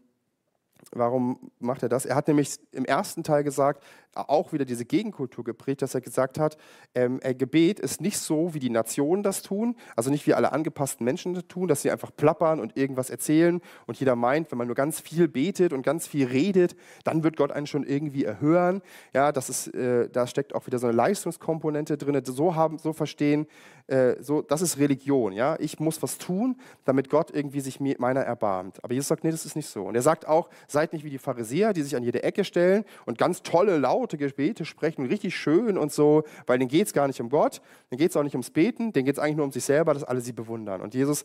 Warum 0.92 1.50
macht 1.58 1.82
er 1.82 1.88
das? 1.88 2.06
Er 2.06 2.16
hat 2.16 2.28
nämlich 2.28 2.58
im 2.72 2.84
ersten 2.84 3.22
Teil 3.22 3.44
gesagt, 3.44 3.84
auch 4.14 4.52
wieder 4.52 4.64
diese 4.64 4.84
Gegenkultur 4.84 5.44
geprägt, 5.44 5.82
dass 5.82 5.94
er 5.94 6.00
gesagt 6.00 6.38
hat, 6.38 6.56
ähm, 6.94 7.20
Gebet 7.38 7.80
ist 7.80 8.00
nicht 8.00 8.18
so, 8.18 8.54
wie 8.54 8.58
die 8.58 8.70
Nationen 8.70 9.22
das 9.22 9.42
tun, 9.42 9.76
also 9.96 10.10
nicht 10.10 10.26
wie 10.26 10.34
alle 10.34 10.52
angepassten 10.52 11.04
Menschen 11.04 11.34
das 11.34 11.46
tun, 11.46 11.68
dass 11.68 11.82
sie 11.82 11.90
einfach 11.90 12.10
plappern 12.14 12.60
und 12.60 12.76
irgendwas 12.76 13.10
erzählen 13.10 13.60
und 13.86 13.98
jeder 13.98 14.16
meint, 14.16 14.50
wenn 14.50 14.58
man 14.58 14.66
nur 14.66 14.76
ganz 14.76 15.00
viel 15.00 15.28
betet 15.28 15.72
und 15.72 15.82
ganz 15.82 16.06
viel 16.06 16.26
redet, 16.26 16.76
dann 17.04 17.22
wird 17.22 17.36
Gott 17.36 17.52
einen 17.52 17.66
schon 17.66 17.84
irgendwie 17.84 18.24
erhören. 18.24 18.82
Ja, 19.14 19.32
das 19.32 19.48
ist, 19.48 19.68
äh, 19.74 20.08
da 20.08 20.26
steckt 20.26 20.54
auch 20.54 20.66
wieder 20.66 20.78
so 20.78 20.86
eine 20.86 20.96
Leistungskomponente 20.96 21.96
drin. 21.96 22.20
So 22.24 22.54
haben, 22.54 22.78
so 22.78 22.92
verstehen, 22.92 23.46
äh, 23.90 24.22
so, 24.22 24.42
das 24.42 24.62
ist 24.62 24.78
Religion. 24.78 25.32
Ja, 25.32 25.56
ich 25.58 25.80
muss 25.80 26.02
was 26.02 26.18
tun, 26.18 26.56
damit 26.84 27.10
Gott 27.10 27.30
irgendwie 27.32 27.60
sich 27.60 27.80
meiner 27.80 28.20
erbarmt. 28.20 28.82
Aber 28.84 28.92
Jesus 28.94 29.08
sagt, 29.08 29.24
nee, 29.24 29.30
das 29.30 29.44
ist 29.44 29.56
nicht 29.56 29.68
so. 29.68 29.84
Und 29.84 29.94
er 29.94 30.02
sagt 30.02 30.28
auch, 30.28 30.48
seid 30.68 30.92
nicht 30.92 31.04
wie 31.04 31.10
die 31.10 31.18
Pharisäer, 31.18 31.72
die 31.72 31.82
sich 31.82 31.96
an 31.96 32.02
jede 32.02 32.22
Ecke 32.22 32.44
stellen 32.44 32.84
und 33.04 33.18
ganz 33.18 33.42
tolle, 33.42 33.78
laute 34.00 34.16
Gebete 34.16 34.64
sprechen, 34.64 35.06
richtig 35.06 35.36
schön 35.36 35.76
und 35.76 35.92
so, 35.92 36.24
weil 36.46 36.58
denen 36.58 36.68
geht 36.68 36.86
es 36.86 36.92
gar 36.92 37.06
nicht 37.06 37.20
um 37.20 37.28
Gott, 37.28 37.60
denen 37.90 37.98
geht 37.98 38.10
es 38.10 38.16
auch 38.16 38.22
nicht 38.22 38.34
ums 38.34 38.50
Beten, 38.50 38.92
denen 38.92 39.04
geht 39.04 39.16
es 39.16 39.18
eigentlich 39.18 39.36
nur 39.36 39.44
um 39.44 39.52
sich 39.52 39.64
selber, 39.64 39.94
dass 39.94 40.04
alle 40.04 40.20
sie 40.20 40.32
bewundern. 40.32 40.80
Und 40.80 40.94
Jesus 40.94 41.24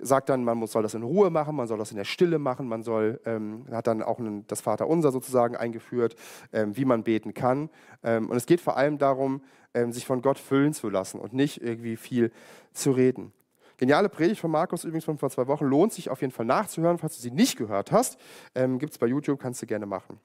sagt 0.00 0.28
dann, 0.28 0.44
man 0.44 0.66
soll 0.66 0.82
das 0.82 0.94
in 0.94 1.02
Ruhe 1.02 1.30
machen, 1.30 1.56
man 1.56 1.66
soll 1.66 1.78
das 1.78 1.90
in 1.90 1.96
der 1.96 2.04
Stille 2.04 2.38
machen, 2.38 2.68
man 2.68 2.82
soll, 2.82 3.20
ähm, 3.24 3.64
hat 3.70 3.86
dann 3.86 4.02
auch 4.02 4.18
ein, 4.18 4.46
das 4.46 4.60
Vaterunser 4.60 5.12
sozusagen 5.12 5.56
eingeführt, 5.56 6.14
ähm, 6.52 6.76
wie 6.76 6.84
man 6.84 7.02
beten 7.02 7.34
kann. 7.34 7.70
Ähm, 8.02 8.28
und 8.28 8.36
es 8.36 8.46
geht 8.46 8.60
vor 8.60 8.76
allem 8.76 8.98
darum, 8.98 9.42
ähm, 9.72 9.92
sich 9.92 10.04
von 10.04 10.20
Gott 10.20 10.38
füllen 10.38 10.74
zu 10.74 10.90
lassen 10.90 11.18
und 11.18 11.32
nicht 11.32 11.62
irgendwie 11.62 11.96
viel 11.96 12.32
zu 12.72 12.90
reden. 12.92 13.32
Geniale 13.78 14.10
Predigt 14.10 14.40
von 14.40 14.50
Markus 14.50 14.84
übrigens 14.84 15.06
von 15.06 15.16
vor 15.16 15.30
zwei 15.30 15.46
Wochen. 15.46 15.64
Lohnt 15.64 15.94
sich 15.94 16.10
auf 16.10 16.20
jeden 16.20 16.34
Fall 16.34 16.44
nachzuhören. 16.44 16.98
Falls 16.98 17.16
du 17.16 17.22
sie 17.22 17.30
nicht 17.30 17.56
gehört 17.56 17.92
hast, 17.92 18.18
ähm, 18.54 18.78
gibt 18.78 18.92
es 18.92 18.98
bei 18.98 19.06
YouTube, 19.06 19.40
kannst 19.40 19.62
du 19.62 19.66
gerne 19.66 19.86
machen. 19.86 20.20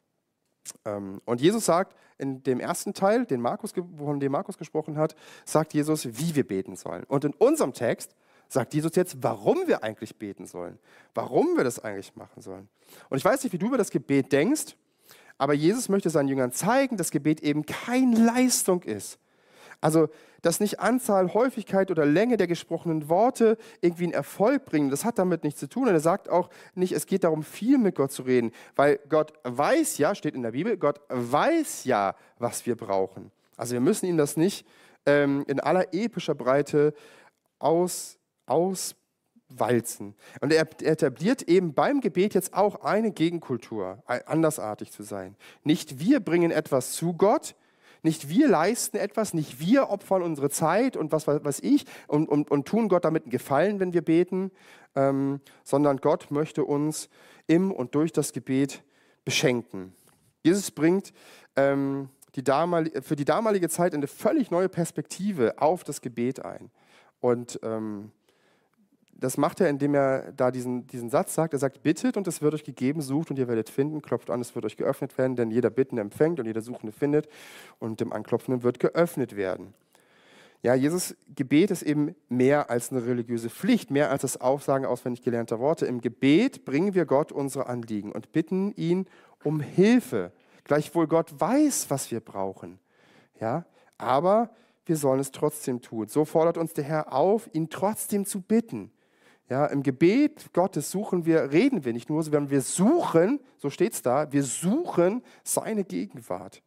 Ähm, 0.86 1.22
und 1.26 1.42
Jesus 1.42 1.66
sagt 1.66 1.96
in 2.18 2.44
dem 2.44 2.60
ersten 2.60 2.94
Teil, 2.94 3.26
den 3.26 3.42
Markus, 3.42 3.74
von 3.98 4.20
dem 4.20 4.32
Markus 4.32 4.58
gesprochen 4.58 4.98
hat, 4.98 5.16
sagt 5.44 5.74
Jesus, 5.74 6.06
wie 6.06 6.36
wir 6.36 6.48
beten 6.48 6.76
sollen. 6.76 7.04
Und 7.06 7.26
in 7.26 7.34
unserem 7.34 7.74
Text 7.74 8.16
sagt 8.48 8.74
Jesus 8.74 8.96
jetzt, 8.96 9.22
warum 9.22 9.68
wir 9.68 9.84
eigentlich 9.84 10.16
beten 10.16 10.46
sollen. 10.46 10.80
Warum 11.14 11.58
wir 11.58 11.64
das 11.64 11.80
eigentlich 11.80 12.16
machen 12.16 12.42
sollen. 12.42 12.70
Und 13.10 13.18
ich 13.18 13.26
weiß 13.26 13.44
nicht, 13.44 13.54
wie 13.54 13.58
du 13.58 13.68
über 13.68 13.78
das 13.78 13.92
Gebet 13.92 14.32
denkst, 14.32 14.76
aber 15.38 15.54
Jesus 15.54 15.90
möchte 15.90 16.10
seinen 16.10 16.30
Jüngern 16.30 16.52
zeigen, 16.52 16.96
dass 16.96 17.12
Gebet 17.12 17.42
eben 17.42 17.66
keine 17.66 18.18
Leistung 18.18 18.84
ist, 18.84 19.20
also, 19.82 20.10
dass 20.46 20.60
nicht 20.60 20.80
Anzahl, 20.80 21.34
Häufigkeit 21.34 21.90
oder 21.90 22.06
Länge 22.06 22.38
der 22.38 22.46
gesprochenen 22.46 23.10
Worte 23.10 23.58
irgendwie 23.82 24.04
einen 24.04 24.14
Erfolg 24.14 24.66
bringen, 24.66 24.92
das 24.92 25.04
hat 25.04 25.18
damit 25.18 25.44
nichts 25.44 25.60
zu 25.60 25.68
tun. 25.68 25.88
Und 25.88 25.94
er 25.94 26.00
sagt 26.00 26.30
auch 26.30 26.50
nicht, 26.76 26.92
es 26.92 27.08
geht 27.08 27.24
darum, 27.24 27.42
viel 27.42 27.80
mit 27.80 27.96
Gott 27.96 28.12
zu 28.12 28.22
reden, 28.22 28.52
weil 28.76 29.00
Gott 29.10 29.34
weiß 29.44 29.98
ja, 29.98 30.14
steht 30.14 30.36
in 30.36 30.44
der 30.44 30.52
Bibel, 30.52 30.78
Gott 30.78 31.02
weiß 31.10 31.86
ja, 31.86 32.16
was 32.38 32.68
wir 32.68 32.76
brauchen. 32.76 33.32
Also 33.58 33.74
wir 33.74 33.80
müssen 33.80 34.06
ihm 34.06 34.18
das 34.18 34.38
nicht 34.38 34.68
ähm, 35.08 35.46
in 35.48 35.60
aller 35.60 35.94
epischer 35.94 36.36
Breite 36.36 36.94
aus, 37.58 38.20
aus. 38.46 38.96
Und 40.42 40.52
er 40.52 40.68
etabliert 40.82 41.44
eben 41.44 41.74
beim 41.74 42.02
Gebet 42.02 42.34
jetzt 42.34 42.54
auch 42.54 42.82
eine 42.82 43.12
Gegenkultur, 43.12 44.04
andersartig 44.26 44.92
zu 44.92 45.04
sein. 45.04 45.36
Nicht 45.64 46.00
wir 46.00 46.20
bringen 46.20 46.52
etwas 46.52 46.92
zu 46.92 47.14
Gott, 47.14 47.56
nicht 48.06 48.30
wir 48.30 48.48
leisten 48.48 48.98
etwas, 48.98 49.34
nicht 49.34 49.60
wir 49.60 49.90
opfern 49.90 50.22
unsere 50.22 50.50
Zeit 50.50 50.96
und 50.96 51.12
was 51.12 51.28
weiß 51.28 51.60
ich 51.60 51.86
und, 52.08 52.30
und, 52.30 52.50
und 52.50 52.68
tun 52.68 52.88
Gott 52.88 53.04
damit 53.04 53.24
einen 53.24 53.32
Gefallen, 53.32 53.80
wenn 53.80 53.94
wir 53.94 54.04
beten, 54.04 54.52
ähm, 54.96 55.42
sondern 55.64 55.98
Gott 55.98 56.32
möchte 56.32 56.64
uns 56.64 57.10
im 57.48 57.72
und 57.72 57.96
durch 57.96 58.14
das 58.14 58.32
Gebet 58.32 58.84
beschenken. 59.26 59.94
Jesus 60.44 60.72
bringt 60.72 61.12
ähm, 61.56 62.10
die 62.36 62.44
für 63.02 63.16
die 63.16 63.26
damalige 63.26 63.70
Zeit 63.70 63.94
eine 63.94 64.08
völlig 64.08 64.52
neue 64.52 64.70
Perspektive 64.70 65.56
auf 65.58 65.84
das 65.84 66.02
Gebet 66.02 66.46
ein. 66.46 66.70
Und 67.20 67.60
ähm, 67.64 68.12
das 69.18 69.38
macht 69.38 69.62
er, 69.62 69.70
indem 69.70 69.96
er 69.96 70.32
da 70.34 70.52
diesen, 70.52 70.88
diesen 70.88 71.10
Satz 71.10 71.34
sagt. 71.34 71.54
Er 71.54 71.60
sagt, 71.60 71.84
bittet 71.84 72.18
und 72.18 72.28
es 72.28 72.42
wird 72.42 72.54
euch 72.54 72.64
gegeben, 72.64 73.02
sucht 73.02 73.30
und 73.30 73.40
ihr 73.40 73.48
werdet 73.48 73.70
finden, 73.70 74.02
klopft 74.02 74.30
an, 74.30 74.42
es 74.42 74.54
wird 74.56 74.66
euch 74.66 74.78
geöffnet 74.78 75.18
werden, 75.18 75.36
denn 75.36 75.52
jeder 75.52 75.70
Bittende 75.70 76.02
empfängt 76.02 76.40
und 76.40 76.46
jeder 76.46 76.62
Suchende 76.62 76.92
findet 76.92 77.28
und 77.80 78.02
dem 78.02 78.12
Anklopfenden 78.12 78.64
wird 78.64 78.80
geöffnet 78.80 79.36
werden. 79.36 79.74
Ja, 80.62 80.74
Jesus 80.74 81.16
Gebet 81.36 81.72
ist 81.72 81.84
eben 81.84 82.16
mehr 82.28 82.70
als 82.70 82.92
eine 82.92 83.06
religiöse 83.06 83.50
Pflicht, 83.50 83.92
mehr 83.92 84.10
als 84.10 84.24
das 84.24 84.42
Aufsagen 84.42 84.86
auswendig 84.86 85.24
gelernter 85.24 85.60
Worte. 85.60 85.86
Im 85.86 86.02
Gebet 86.02 86.66
bringen 86.66 86.96
wir 86.96 87.06
Gott 87.06 87.32
unsere 87.32 87.68
Anliegen 87.68 88.12
und 88.12 88.32
bitten 88.32 88.74
ihn 88.76 89.06
um 89.44 89.60
Hilfe. 89.60 90.32
Gleichwohl 90.64 91.08
Gott 91.08 91.40
weiß, 91.40 91.90
was 91.90 92.10
wir 92.10 92.20
brauchen. 92.20 92.80
Ja, 93.40 93.66
aber 93.98 94.50
wir 94.86 94.98
sollen 94.98 95.20
es 95.20 95.32
trotzdem 95.32 95.82
tun. 95.82 96.08
So 96.08 96.26
fordert 96.26 96.58
uns 96.58 96.74
der 96.74 96.84
Herr 96.84 97.14
auf, 97.14 97.48
ihn 97.54 97.70
trotzdem 97.70 98.26
zu 98.26 98.42
bitten. 98.42 98.92
Ja, 99.48 99.68
Im 99.68 99.84
Gebet 99.84 100.54
Gottes 100.54 100.90
suchen 100.90 101.26
wir, 101.26 101.52
reden 101.52 101.86
wir 101.86 101.94
nicht 101.94 102.10
nur, 102.10 102.24
sondern 102.24 102.50
wir 102.50 102.62
suchen, 102.62 103.40
so 103.58 103.70
steht 103.70 103.94
es 103.94 104.02
da, 104.02 104.32
wir 104.32 104.42
suchen 104.42 105.22
seine 105.44 105.84
Gegenwart, 105.84 106.64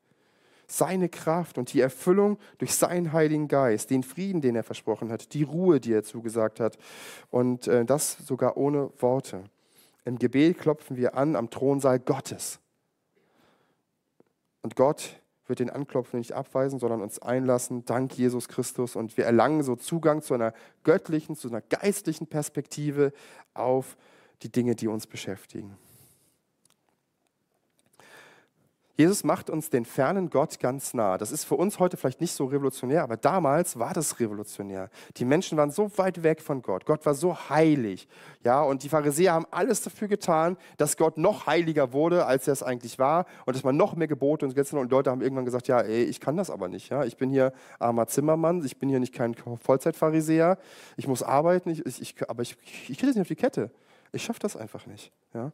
seine 0.68 1.08
Kraft 1.08 1.58
und 1.58 1.72
die 1.72 1.80
Erfüllung 1.80 2.38
durch 2.58 2.74
seinen 2.74 3.12
Heiligen 3.12 3.48
Geist, 3.48 3.90
den 3.90 4.04
Frieden, 4.04 4.40
den 4.40 4.54
er 4.54 4.62
versprochen 4.62 5.10
hat, 5.10 5.34
die 5.34 5.42
Ruhe, 5.42 5.80
die 5.80 5.92
er 5.92 6.04
zugesagt 6.04 6.60
hat 6.60 6.78
und 7.30 7.66
äh, 7.66 7.84
das 7.84 8.16
sogar 8.18 8.56
ohne 8.56 8.90
Worte. 8.98 9.42
Im 10.04 10.18
Gebet 10.18 10.58
klopfen 10.58 10.96
wir 10.96 11.16
an 11.16 11.34
am 11.34 11.50
Thronsaal 11.50 11.98
Gottes. 11.98 12.60
Und 14.62 14.76
Gott 14.76 15.20
wird 15.48 15.60
den 15.60 15.70
Anklopfen 15.70 16.18
nicht 16.18 16.32
abweisen, 16.32 16.78
sondern 16.78 17.00
uns 17.00 17.18
einlassen, 17.18 17.84
dank 17.84 18.16
Jesus 18.16 18.48
Christus. 18.48 18.96
Und 18.96 19.16
wir 19.16 19.24
erlangen 19.24 19.62
so 19.62 19.76
Zugang 19.76 20.22
zu 20.22 20.34
einer 20.34 20.52
göttlichen, 20.84 21.36
zu 21.36 21.48
einer 21.48 21.62
geistlichen 21.62 22.26
Perspektive 22.26 23.12
auf 23.54 23.96
die 24.42 24.52
Dinge, 24.52 24.74
die 24.74 24.88
uns 24.88 25.06
beschäftigen. 25.06 25.76
Jesus 28.98 29.22
macht 29.22 29.48
uns 29.48 29.70
den 29.70 29.84
fernen 29.84 30.28
Gott 30.28 30.58
ganz 30.58 30.92
nah. 30.92 31.18
Das 31.18 31.30
ist 31.30 31.44
für 31.44 31.54
uns 31.54 31.78
heute 31.78 31.96
vielleicht 31.96 32.20
nicht 32.20 32.32
so 32.32 32.46
revolutionär, 32.46 33.04
aber 33.04 33.16
damals 33.16 33.78
war 33.78 33.94
das 33.94 34.18
revolutionär. 34.18 34.90
Die 35.18 35.24
Menschen 35.24 35.56
waren 35.56 35.70
so 35.70 35.96
weit 35.98 36.24
weg 36.24 36.42
von 36.42 36.62
Gott. 36.62 36.84
Gott 36.84 37.06
war 37.06 37.14
so 37.14 37.48
heilig. 37.48 38.08
Ja, 38.42 38.60
und 38.60 38.82
die 38.82 38.88
Pharisäer 38.88 39.34
haben 39.34 39.46
alles 39.52 39.82
dafür 39.82 40.08
getan, 40.08 40.56
dass 40.78 40.96
Gott 40.96 41.16
noch 41.16 41.46
heiliger 41.46 41.92
wurde, 41.92 42.26
als 42.26 42.48
er 42.48 42.54
es 42.54 42.64
eigentlich 42.64 42.98
war 42.98 43.26
und 43.46 43.54
dass 43.54 43.62
man 43.62 43.76
noch 43.76 43.94
mehr 43.94 44.08
Gebote 44.08 44.44
und 44.44 44.56
Gesetze 44.56 44.76
und 44.76 44.90
Leute 44.90 45.12
haben 45.12 45.22
irgendwann 45.22 45.44
gesagt, 45.44 45.68
ja, 45.68 45.80
ey, 45.80 46.02
ich 46.02 46.18
kann 46.18 46.36
das 46.36 46.50
aber 46.50 46.66
nicht. 46.66 46.88
Ja, 46.88 47.04
ich 47.04 47.16
bin 47.16 47.30
hier 47.30 47.52
armer 47.78 48.08
Zimmermann, 48.08 48.64
ich 48.64 48.80
bin 48.80 48.88
hier 48.88 48.98
nicht 48.98 49.14
kein 49.14 49.36
Vollzeitpharisäer, 49.36 50.58
ich 50.96 51.06
muss 51.06 51.22
arbeiten, 51.22 51.70
ich, 51.70 51.86
ich, 51.86 52.16
aber 52.28 52.42
ich, 52.42 52.56
ich 52.88 52.98
kriege 52.98 53.06
das 53.06 53.14
nicht 53.14 53.20
auf 53.20 53.28
die 53.28 53.36
Kette. 53.36 53.70
Ich 54.10 54.24
schaffe 54.24 54.40
das 54.40 54.56
einfach 54.56 54.86
nicht. 54.86 55.12
Ja? 55.34 55.52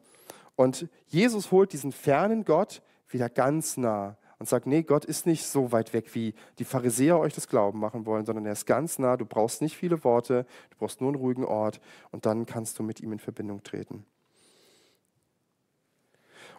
Und 0.56 0.88
Jesus 1.08 1.50
holt 1.50 1.74
diesen 1.74 1.92
fernen 1.92 2.46
Gott 2.46 2.80
wieder 3.14 3.30
ganz 3.30 3.78
nah 3.78 4.18
und 4.38 4.48
sagt, 4.48 4.66
nee, 4.66 4.82
Gott 4.82 5.06
ist 5.06 5.24
nicht 5.24 5.46
so 5.46 5.72
weit 5.72 5.94
weg, 5.94 6.14
wie 6.14 6.34
die 6.58 6.64
Pharisäer 6.64 7.18
euch 7.18 7.32
das 7.32 7.48
Glauben 7.48 7.78
machen 7.78 8.04
wollen, 8.04 8.26
sondern 8.26 8.44
er 8.44 8.52
ist 8.52 8.66
ganz 8.66 8.98
nah. 8.98 9.16
Du 9.16 9.24
brauchst 9.24 9.62
nicht 9.62 9.76
viele 9.76 10.04
Worte, 10.04 10.44
du 10.70 10.76
brauchst 10.76 11.00
nur 11.00 11.08
einen 11.08 11.16
ruhigen 11.16 11.44
Ort 11.44 11.80
und 12.10 12.26
dann 12.26 12.44
kannst 12.44 12.78
du 12.78 12.82
mit 12.82 13.00
ihm 13.00 13.12
in 13.12 13.20
Verbindung 13.20 13.62
treten. 13.62 14.04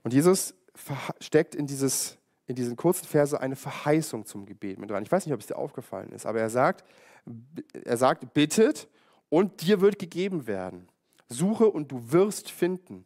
Und 0.04 0.14
Jesus 0.14 0.56
steckt 1.20 1.54
in, 1.54 1.68
dieses, 1.68 2.18
in 2.48 2.56
diesen 2.56 2.76
kurzen 2.76 3.06
Verse 3.06 3.40
eine 3.40 3.56
Verheißung 3.56 4.26
zum 4.26 4.46
Gebet 4.46 4.80
mit 4.80 4.92
rein. 4.92 5.04
Ich 5.04 5.12
weiß 5.12 5.26
nicht, 5.26 5.34
ob 5.34 5.42
es 5.42 5.48
dir 5.48 5.58
aufgefallen 5.58 6.12
ist, 6.12 6.26
aber 6.26 6.40
er 6.40 6.50
sagt, 6.50 6.86
er 7.84 7.98
sagt, 7.98 8.34
bittet 8.34 8.88
und 9.30 9.62
dir 9.62 9.82
wird 9.82 10.00
gegeben 10.00 10.48
werden. 10.48 10.88
Suche 11.28 11.70
und 11.70 11.92
du 11.92 12.12
wirst 12.12 12.50
finden 12.50 13.06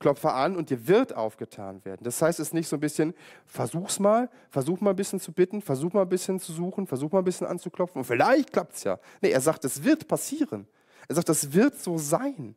klopfe 0.00 0.32
an 0.32 0.56
und 0.56 0.70
dir 0.70 0.88
wird 0.88 1.14
aufgetan 1.14 1.84
werden. 1.84 2.00
Das 2.02 2.20
heißt, 2.20 2.40
es 2.40 2.48
ist 2.48 2.54
nicht 2.54 2.66
so 2.66 2.76
ein 2.76 2.80
bisschen, 2.80 3.14
versuch's 3.46 4.00
mal, 4.00 4.28
versuch 4.48 4.80
mal 4.80 4.90
ein 4.90 4.96
bisschen 4.96 5.20
zu 5.20 5.30
bitten, 5.32 5.62
versuch 5.62 5.92
mal 5.92 6.02
ein 6.02 6.08
bisschen 6.08 6.40
zu 6.40 6.52
suchen, 6.52 6.86
versuch 6.86 7.12
mal 7.12 7.18
ein 7.18 7.24
bisschen 7.24 7.46
anzuklopfen 7.46 8.00
und 8.00 8.04
vielleicht 8.04 8.52
klappt 8.52 8.74
es 8.74 8.84
ja. 8.84 8.98
Nee, 9.20 9.30
er 9.30 9.40
sagt, 9.40 9.64
es 9.64 9.84
wird 9.84 10.08
passieren. 10.08 10.66
Er 11.06 11.14
sagt, 11.14 11.28
das 11.28 11.52
wird 11.52 11.78
so 11.78 11.98
sein. 11.98 12.56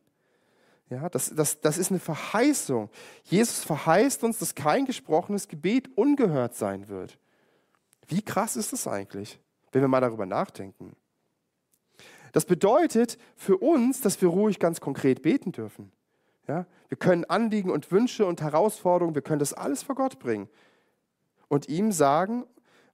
Ja, 0.90 1.08
das, 1.08 1.34
das, 1.34 1.60
das 1.60 1.78
ist 1.78 1.90
eine 1.90 2.00
Verheißung. 2.00 2.90
Jesus 3.24 3.64
verheißt 3.64 4.24
uns, 4.24 4.38
dass 4.38 4.54
kein 4.54 4.86
gesprochenes 4.86 5.48
Gebet 5.48 5.90
ungehört 5.96 6.54
sein 6.54 6.88
wird. 6.88 7.18
Wie 8.08 8.22
krass 8.22 8.56
ist 8.56 8.72
das 8.72 8.86
eigentlich, 8.86 9.38
wenn 9.72 9.82
wir 9.82 9.88
mal 9.88 10.00
darüber 10.00 10.26
nachdenken? 10.26 10.96
Das 12.32 12.44
bedeutet 12.44 13.18
für 13.36 13.58
uns, 13.58 14.00
dass 14.00 14.20
wir 14.20 14.28
ruhig 14.28 14.58
ganz 14.58 14.80
konkret 14.80 15.22
beten 15.22 15.52
dürfen. 15.52 15.92
Ja? 16.46 16.66
Wir 16.88 16.98
können 16.98 17.24
Anliegen 17.24 17.70
und 17.70 17.90
Wünsche 17.90 18.26
und 18.26 18.40
Herausforderungen, 18.40 19.14
wir 19.14 19.22
können 19.22 19.38
das 19.38 19.52
alles 19.52 19.82
vor 19.82 19.94
Gott 19.94 20.18
bringen 20.18 20.48
und 21.48 21.68
ihm 21.68 21.92
sagen, 21.92 22.44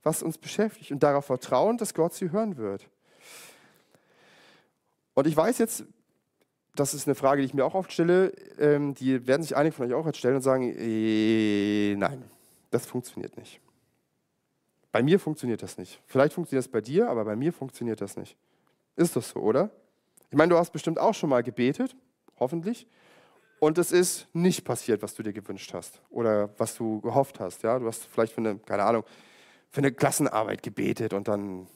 was 0.02 0.22
uns 0.22 0.38
beschäftigt 0.38 0.92
und 0.92 1.02
darauf 1.02 1.26
vertrauen, 1.26 1.76
dass 1.76 1.94
Gott 1.94 2.14
sie 2.14 2.30
hören 2.30 2.56
wird. 2.56 2.88
Und 5.14 5.26
ich 5.26 5.36
weiß 5.36 5.58
jetzt, 5.58 5.84
das 6.74 6.94
ist 6.94 7.06
eine 7.06 7.14
Frage, 7.14 7.42
die 7.42 7.46
ich 7.46 7.54
mir 7.54 7.64
auch 7.64 7.74
oft 7.74 7.92
stelle, 7.92 8.32
ähm, 8.58 8.94
die 8.94 9.26
werden 9.26 9.42
sich 9.42 9.56
einige 9.56 9.74
von 9.74 9.86
euch 9.86 9.94
auch 9.94 10.06
jetzt 10.06 10.18
stellen 10.18 10.36
und 10.36 10.42
sagen, 10.42 10.72
äh, 10.76 11.94
nein, 11.96 12.22
das 12.70 12.86
funktioniert 12.86 13.36
nicht. 13.36 13.60
Bei 14.92 15.02
mir 15.02 15.20
funktioniert 15.20 15.62
das 15.62 15.78
nicht. 15.78 16.00
Vielleicht 16.06 16.32
funktioniert 16.32 16.64
das 16.64 16.72
bei 16.72 16.80
dir, 16.80 17.08
aber 17.08 17.24
bei 17.24 17.36
mir 17.36 17.52
funktioniert 17.52 18.00
das 18.00 18.16
nicht. 18.16 18.36
Ist 18.96 19.16
das 19.16 19.30
so, 19.30 19.40
oder? 19.40 19.70
Ich 20.30 20.36
meine, 20.36 20.50
du 20.50 20.58
hast 20.58 20.72
bestimmt 20.72 20.98
auch 20.98 21.14
schon 21.14 21.30
mal 21.30 21.42
gebetet, 21.42 21.96
hoffentlich, 22.38 22.86
und 23.60 23.76
es 23.78 23.92
ist 23.92 24.26
nicht 24.32 24.64
passiert, 24.64 25.02
was 25.02 25.14
du 25.14 25.22
dir 25.22 25.34
gewünscht 25.34 25.72
hast 25.74 26.00
oder 26.10 26.48
was 26.58 26.74
du 26.74 27.00
gehofft 27.02 27.38
hast. 27.40 27.62
Ja? 27.62 27.78
Du 27.78 27.86
hast 27.86 28.06
vielleicht 28.06 28.32
für 28.32 28.40
eine, 28.40 28.58
keine 28.58 28.82
Ahnung, 28.82 29.04
für 29.70 29.78
eine 29.78 29.92
Klassenarbeit 29.92 30.62
gebetet 30.62 31.12
und 31.12 31.28
dann, 31.28 31.66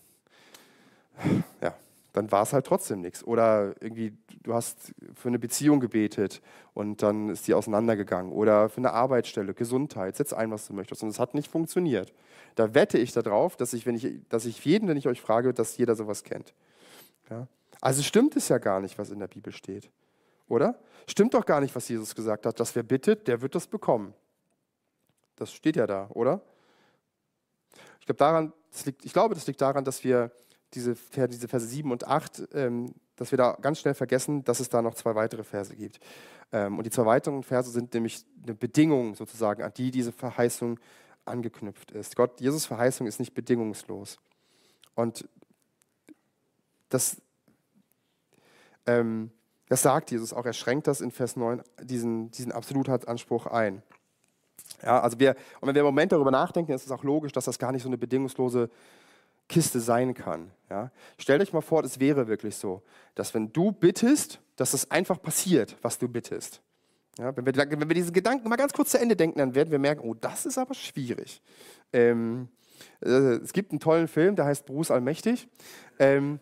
ja, 1.61 1.75
dann 2.15 2.33
war 2.33 2.43
es 2.43 2.55
halt 2.55 2.67
trotzdem 2.67 3.03
nichts. 3.03 3.23
Oder 3.23 3.75
irgendwie, 3.81 4.15
du 4.43 4.55
hast 4.55 4.95
für 5.15 5.29
eine 5.29 5.39
Beziehung 5.39 5.79
gebetet 5.79 6.41
und 6.73 7.03
dann 7.03 7.29
ist 7.29 7.47
die 7.47 7.55
auseinandergegangen. 7.55 8.33
Oder 8.33 8.71
für 8.71 8.79
eine 8.79 8.93
Arbeitsstelle, 8.93 9.53
Gesundheit, 9.53 10.17
setz 10.17 10.33
ein, 10.33 10.51
was 10.51 10.67
du 10.67 10.73
möchtest. 10.73 11.03
Und 11.03 11.11
es 11.11 11.19
hat 11.19 11.35
nicht 11.35 11.51
funktioniert. 11.51 12.15
Da 12.55 12.75
wette 12.75 12.97
ich 12.97 13.13
darauf, 13.13 13.57
dass 13.57 13.75
ich, 13.75 13.85
wenn 13.85 13.95
ich, 13.95 14.21
dass 14.31 14.47
ich 14.47 14.65
jeden, 14.65 14.87
den 14.87 14.97
ich 14.97 15.07
euch 15.07 15.21
frage, 15.21 15.53
dass 15.53 15.77
jeder 15.77 15.97
sowas 15.97 16.25
kennt. 16.25 16.55
Ja? 17.29 17.47
Also 17.83 18.03
stimmt 18.03 18.37
es 18.37 18.49
ja 18.49 18.57
gar 18.57 18.81
nicht, 18.81 18.97
was 18.97 19.11
in 19.11 19.19
der 19.19 19.29
Bibel 19.29 19.53
steht. 19.53 19.91
Oder? 20.49 20.79
Stimmt 21.07 21.35
doch 21.35 21.45
gar 21.45 21.61
nicht, 21.61 21.75
was 21.75 21.89
Jesus 21.89 22.15
gesagt 22.15 22.47
hat. 22.47 22.59
Dass 22.61 22.75
wer 22.75 22.83
bittet, 22.83 23.29
der 23.29 23.41
wird 23.43 23.55
das 23.55 23.67
bekommen. 23.67 24.15
Das 25.37 25.53
steht 25.53 25.77
ja 25.77 25.87
da, 25.87 26.09
oder? 26.11 26.41
Ich, 28.01 28.07
glaub 28.07 28.19
daran, 28.19 28.53
liegt, 28.85 29.05
ich 29.05 29.13
glaube, 29.13 29.35
das 29.35 29.47
liegt 29.47 29.61
daran, 29.61 29.85
dass 29.85 30.05
wir 30.05 30.31
diese, 30.75 30.97
diese 31.29 31.49
Verse 31.49 31.67
7 31.67 31.91
und 31.91 32.07
8, 32.07 32.49
ähm, 32.53 32.95
dass 33.17 33.31
wir 33.31 33.39
da 33.39 33.57
ganz 33.61 33.81
schnell 33.81 33.95
vergessen, 33.95 34.45
dass 34.45 34.61
es 34.61 34.69
da 34.69 34.83
noch 34.83 34.95
zwei 34.95 35.15
weitere 35.15 35.45
Verse 35.45 35.75
gibt. 35.75 36.01
Ähm, 36.53 36.79
und 36.79 36.85
die 36.85 36.91
zwei 36.91 37.07
weiteren 37.07 37.43
Verse 37.43 37.71
sind 37.71 37.95
nämlich 37.95 38.25
eine 38.43 38.55
Bedingung 38.55 39.15
sozusagen, 39.15 39.63
an 39.63 39.73
die 39.77 39.91
diese 39.91 40.13
Verheißung 40.13 40.79
angeknüpft 41.25 41.93
ist. 41.93 42.17
Gott, 42.17 42.41
Jesus 42.41 42.67
Verheißung 42.67 43.07
ist 43.07 43.19
nicht 43.19 43.35
bedingungslos. 43.35 44.19
Und 44.95 45.27
das, 46.89 47.21
ähm, 48.87 49.31
das 49.75 49.83
sagt 49.83 50.13
Jesus 50.13 50.33
auch. 50.33 50.47
Er 50.47 50.53
schränkt 50.53 50.87
das 50.87 51.01
in 51.01 51.11
Vers 51.11 51.35
9, 51.35 51.61
diesen, 51.83 52.31
diesen 52.31 52.53
Absolutheitsanspruch 52.53 53.49
ein. 53.49 53.83
Ja, 54.85 55.01
also 55.01 55.19
wir, 55.19 55.35
und 55.61 55.67
wenn 55.67 55.75
wir 55.75 55.81
im 55.81 55.87
Moment 55.87 56.13
darüber 56.13 56.31
nachdenken, 56.31 56.71
ist 56.71 56.87
es 56.87 56.93
auch 56.93 57.03
logisch, 57.03 57.33
dass 57.33 57.47
das 57.47 57.59
gar 57.59 57.73
nicht 57.73 57.83
so 57.83 57.89
eine 57.89 57.99
bedingungslose 57.99 58.71
Kiste 59.49 59.81
sein 59.81 60.15
kann. 60.15 60.53
Ja? 60.71 60.93
Stellt 61.19 61.43
euch 61.43 61.53
mal 61.53 61.61
vor, 61.61 61.83
es 61.83 61.99
wäre 61.99 62.29
wirklich 62.29 62.55
so, 62.55 62.83
dass 63.17 63.35
wenn 63.35 63.53
du 63.53 63.73
bittest, 63.73 64.39
dass 64.55 64.75
es 64.75 64.93
einfach 64.93 65.21
passiert, 65.21 65.77
was 65.83 65.99
du 65.99 66.07
bittest. 66.07 66.61
Ja, 67.19 67.37
wenn, 67.37 67.45
wir, 67.45 67.53
wenn 67.57 67.89
wir 67.89 67.95
diesen 67.97 68.13
Gedanken 68.13 68.49
mal 68.49 68.55
ganz 68.55 68.75
kurz 68.75 68.93
zu 68.93 69.01
Ende 69.01 69.17
denken, 69.17 69.41
dann 69.41 69.57
werden 69.57 69.73
wir 69.73 69.81
merken, 69.81 70.09
oh, 70.09 70.15
das 70.15 70.47
ist 70.47 70.57
aber 70.57 70.75
schwierig. 70.75 71.43
Ähm, 71.93 72.47
äh, 73.05 73.09
es 73.09 73.53
gibt 73.53 73.73
einen 73.73 73.81
tollen 73.81 74.07
Film, 74.07 74.37
der 74.37 74.45
heißt 74.45 74.67
Bruce 74.67 74.93
Allmächtig. 74.93 75.49
Ähm, 75.99 76.39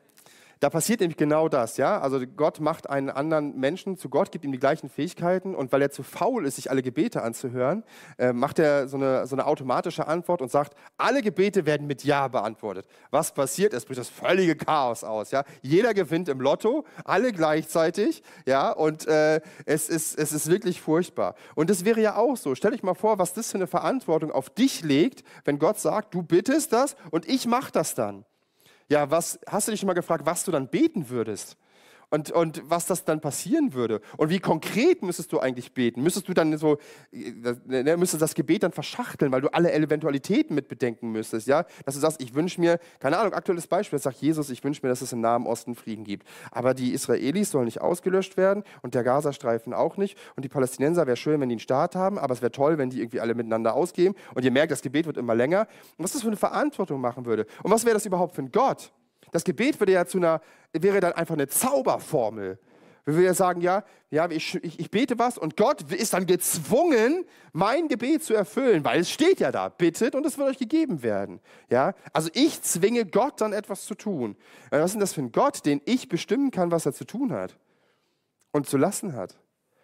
Da 0.63 0.71
passiert 0.71 1.01
nämlich 1.01 1.17
genau 1.17 1.49
das, 1.49 1.77
ja. 1.77 2.01
Also 2.01 2.21
Gott 2.25 2.61
macht 2.61 2.89
einen 2.89 3.11
anderen 3.11 3.59
Menschen 3.59 3.97
zu 3.97 4.09
Gott, 4.09 4.31
gibt 4.31 4.45
ihm 4.45 4.53
die 4.53 4.61
gleichen 4.61 4.89
Fähigkeiten 4.89 5.57
und 5.57 5.73
weil 5.73 5.83
er 5.83 5.91
zu 5.91 6.05
faul 6.05 6.47
ist, 6.47 6.55
sich 6.55 6.71
alle 6.71 6.83
Gebete 6.83 7.25
anzuhören, 7.25 7.83
äh, 8.17 8.33
macht 8.33 8.61
er 8.61 8.87
so 8.87 8.97
eine, 8.97 9.27
so 9.27 9.35
eine 9.35 9.47
automatische 9.47 10.07
Antwort 10.07 10.41
und 10.41 10.53
sagt, 10.53 10.77
alle 10.99 11.21
Gebete 11.21 11.67
werden 11.67 11.89
mit 11.89 12.05
Ja 12.05 12.29
beantwortet. 12.29 12.87
Was 13.11 13.35
passiert? 13.35 13.75
Es 13.75 13.87
bricht 13.87 13.99
das 13.99 14.09
völlige 14.09 14.55
Chaos 14.55 15.03
aus, 15.03 15.33
ja. 15.33 15.43
Jeder 15.63 15.95
gewinnt 15.95 16.29
im 16.29 16.41
Lotto, 16.41 16.85
alle 17.05 17.33
gleichzeitig, 17.33 18.23
ja. 18.47 18.71
Und 18.71 19.09
äh, 19.09 19.41
es, 19.67 19.89
ist, 19.89 20.17
es 20.17 20.31
ist 20.31 20.49
wirklich 20.49 20.81
furchtbar. 20.81 21.35
Und 21.57 21.71
das 21.71 21.85
wäre 21.85 22.01
ja 22.01 22.15
auch 22.15 22.37
so. 22.37 22.55
Stell 22.55 22.71
dich 22.71 22.85
mal 22.85 22.95
vor, 22.95 23.19
was 23.19 23.35
das 23.35 23.51
für 23.51 23.59
eine 23.59 23.67
Verantwortung 23.67 24.31
auf 24.31 24.49
dich 24.49 24.85
legt, 24.85 25.25
wenn 25.45 25.59
Gott 25.59 25.81
sagt, 25.81 26.15
du 26.15 26.23
bittest 26.23 26.73
das 26.73 26.95
und 27.11 27.29
ich 27.29 27.49
mache 27.49 27.73
das 27.73 27.97
dann. 27.97 28.25
Ja, 28.93 29.11
was, 29.11 29.41
hast 29.47 29.69
du 29.69 29.71
dich 29.71 29.81
schon 29.81 29.87
mal 29.87 29.95
gefragt, 29.95 30.27
was 30.27 30.45
du 30.45 30.51
dann 30.51 30.69
beten 30.69 31.09
würdest? 31.09 31.57
Und, 32.13 32.31
und 32.31 32.63
was 32.67 32.85
das 32.85 33.07
dann 33.07 33.23
passieren 33.23 33.73
würde. 33.73 34.03
Und 34.19 34.29
wie 34.29 34.39
konkret 34.39 35.03
müsstest 35.03 35.33
du 35.33 35.41
eigentlich 35.41 35.73
beten? 35.73 36.03
Müsstest 36.03 36.29
du 36.29 36.35
dann 36.35 36.55
so, 36.59 36.77
äh, 37.11 37.55
ne, 37.65 37.97
müsstest 37.97 38.21
das 38.21 38.35
Gebet 38.35 38.65
dann 38.65 38.73
verschachteln, 38.73 39.33
weil 39.33 39.41
du 39.41 39.49
alle 39.49 39.73
Eventualitäten 39.73 40.55
mit 40.55 40.69
bedenken 40.69 41.11
müsstest, 41.11 41.47
ja? 41.47 41.65
Dass 41.87 41.95
du 41.95 42.03
sagst, 42.03 42.21
ich 42.21 42.35
wünsche 42.35 42.61
mir, 42.61 42.79
keine 43.01 43.17
Ahnung, 43.17 43.33
aktuelles 43.33 43.67
Beispiel, 43.67 43.99
sagt 43.99 44.19
Jesus, 44.19 44.51
ich 44.51 44.63
wünsche 44.63 44.81
mir, 44.83 44.91
dass 44.91 45.01
es 45.01 45.15
im 45.15 45.23
Nahen 45.23 45.47
Osten 45.47 45.75
Frieden 45.75 46.05
gibt. 46.05 46.29
Aber 46.51 46.75
die 46.75 46.93
Israelis 46.93 47.51
sollen 47.51 47.65
nicht 47.65 47.81
ausgelöscht 47.81 48.37
werden 48.37 48.63
und 48.83 48.95
der 48.95 49.05
Gazastreifen 49.05 49.73
auch 49.73 49.97
nicht. 49.97 50.19
Und 50.37 50.45
die 50.45 50.51
Palästinenser 50.51 51.07
wäre 51.07 51.17
schön, 51.17 51.41
wenn 51.41 51.49
die 51.49 51.55
einen 51.55 51.61
Staat 51.61 51.97
haben, 51.97 52.19
aber 52.19 52.35
es 52.35 52.43
wäre 52.43 52.53
toll, 52.53 52.77
wenn 52.77 52.91
die 52.91 53.01
irgendwie 53.01 53.21
alle 53.21 53.35
miteinander 53.35 53.73
ausgehen. 53.73 54.15
Und 54.35 54.45
ihr 54.45 54.51
merkt, 54.51 54.71
das 54.71 54.83
Gebet 54.83 55.07
wird 55.07 55.17
immer 55.17 55.35
länger. 55.35 55.67
Und 55.97 56.05
was 56.05 56.13
das 56.13 56.21
für 56.21 56.29
eine 56.29 56.37
Verantwortung 56.37 57.01
machen 57.01 57.25
würde. 57.25 57.47
Und 57.63 57.71
was 57.71 57.87
wäre 57.87 57.95
das 57.95 58.05
überhaupt 58.05 58.35
für 58.35 58.43
ein 58.43 58.53
Gott? 58.53 58.93
Das 59.33 59.43
Gebet 59.43 59.81
würde 59.81 59.93
ja 59.93 60.07
zu 60.07 60.19
einer, 60.19 60.41
wäre 60.73 61.01
dann 61.01 61.15
einfach 61.15 61.35
eine 61.35 61.49
Zauberformel. 61.49 62.59
Wir 63.05 63.15
würden 63.15 63.27
ja 63.27 63.35
sagen, 63.35 63.61
ja, 63.61 63.83
ja 64.11 64.31
ich, 64.31 64.55
ich, 64.63 64.79
ich, 64.79 64.91
bete 64.91 65.19
was 65.19 65.37
und 65.37 65.57
Gott 65.57 65.91
ist 65.91 66.13
dann 66.13 66.27
gezwungen, 66.27 67.25
mein 67.53 67.89
Gebet 67.89 68.23
zu 68.23 68.33
erfüllen, 68.33 68.85
weil 68.85 69.01
es 69.01 69.11
steht 69.11 69.41
ja 69.41 69.51
da, 69.51 69.71
bittet 69.71 70.15
und 70.15 70.25
es 70.25 70.39
wird 70.39 70.49
euch 70.49 70.59
gegeben 70.59 71.03
werden. 71.03 71.41
Ja? 71.69 71.95
Also 72.13 72.31
ich 72.33 72.63
zwinge 72.63 73.05
Gott 73.05 73.41
dann 73.41 73.53
etwas 73.53 73.87
zu 73.87 73.97
tun. 73.97 74.37
Was 74.71 74.85
ist 74.85 74.93
denn 74.93 75.01
das 75.01 75.15
für 75.15 75.23
ein 75.23 75.33
Gott, 75.33 75.67
den 75.67 75.81
ich 75.85 76.09
bestimmen 76.09 76.53
kann, 76.53 76.71
was 76.71 76.87
er 76.87 76.93
zu 76.93 77.05
tun 77.05 77.33
hat 77.33 77.59
und 78.53 78.69
zu 78.69 78.77
lassen 78.77 79.15
hat? 79.15 79.37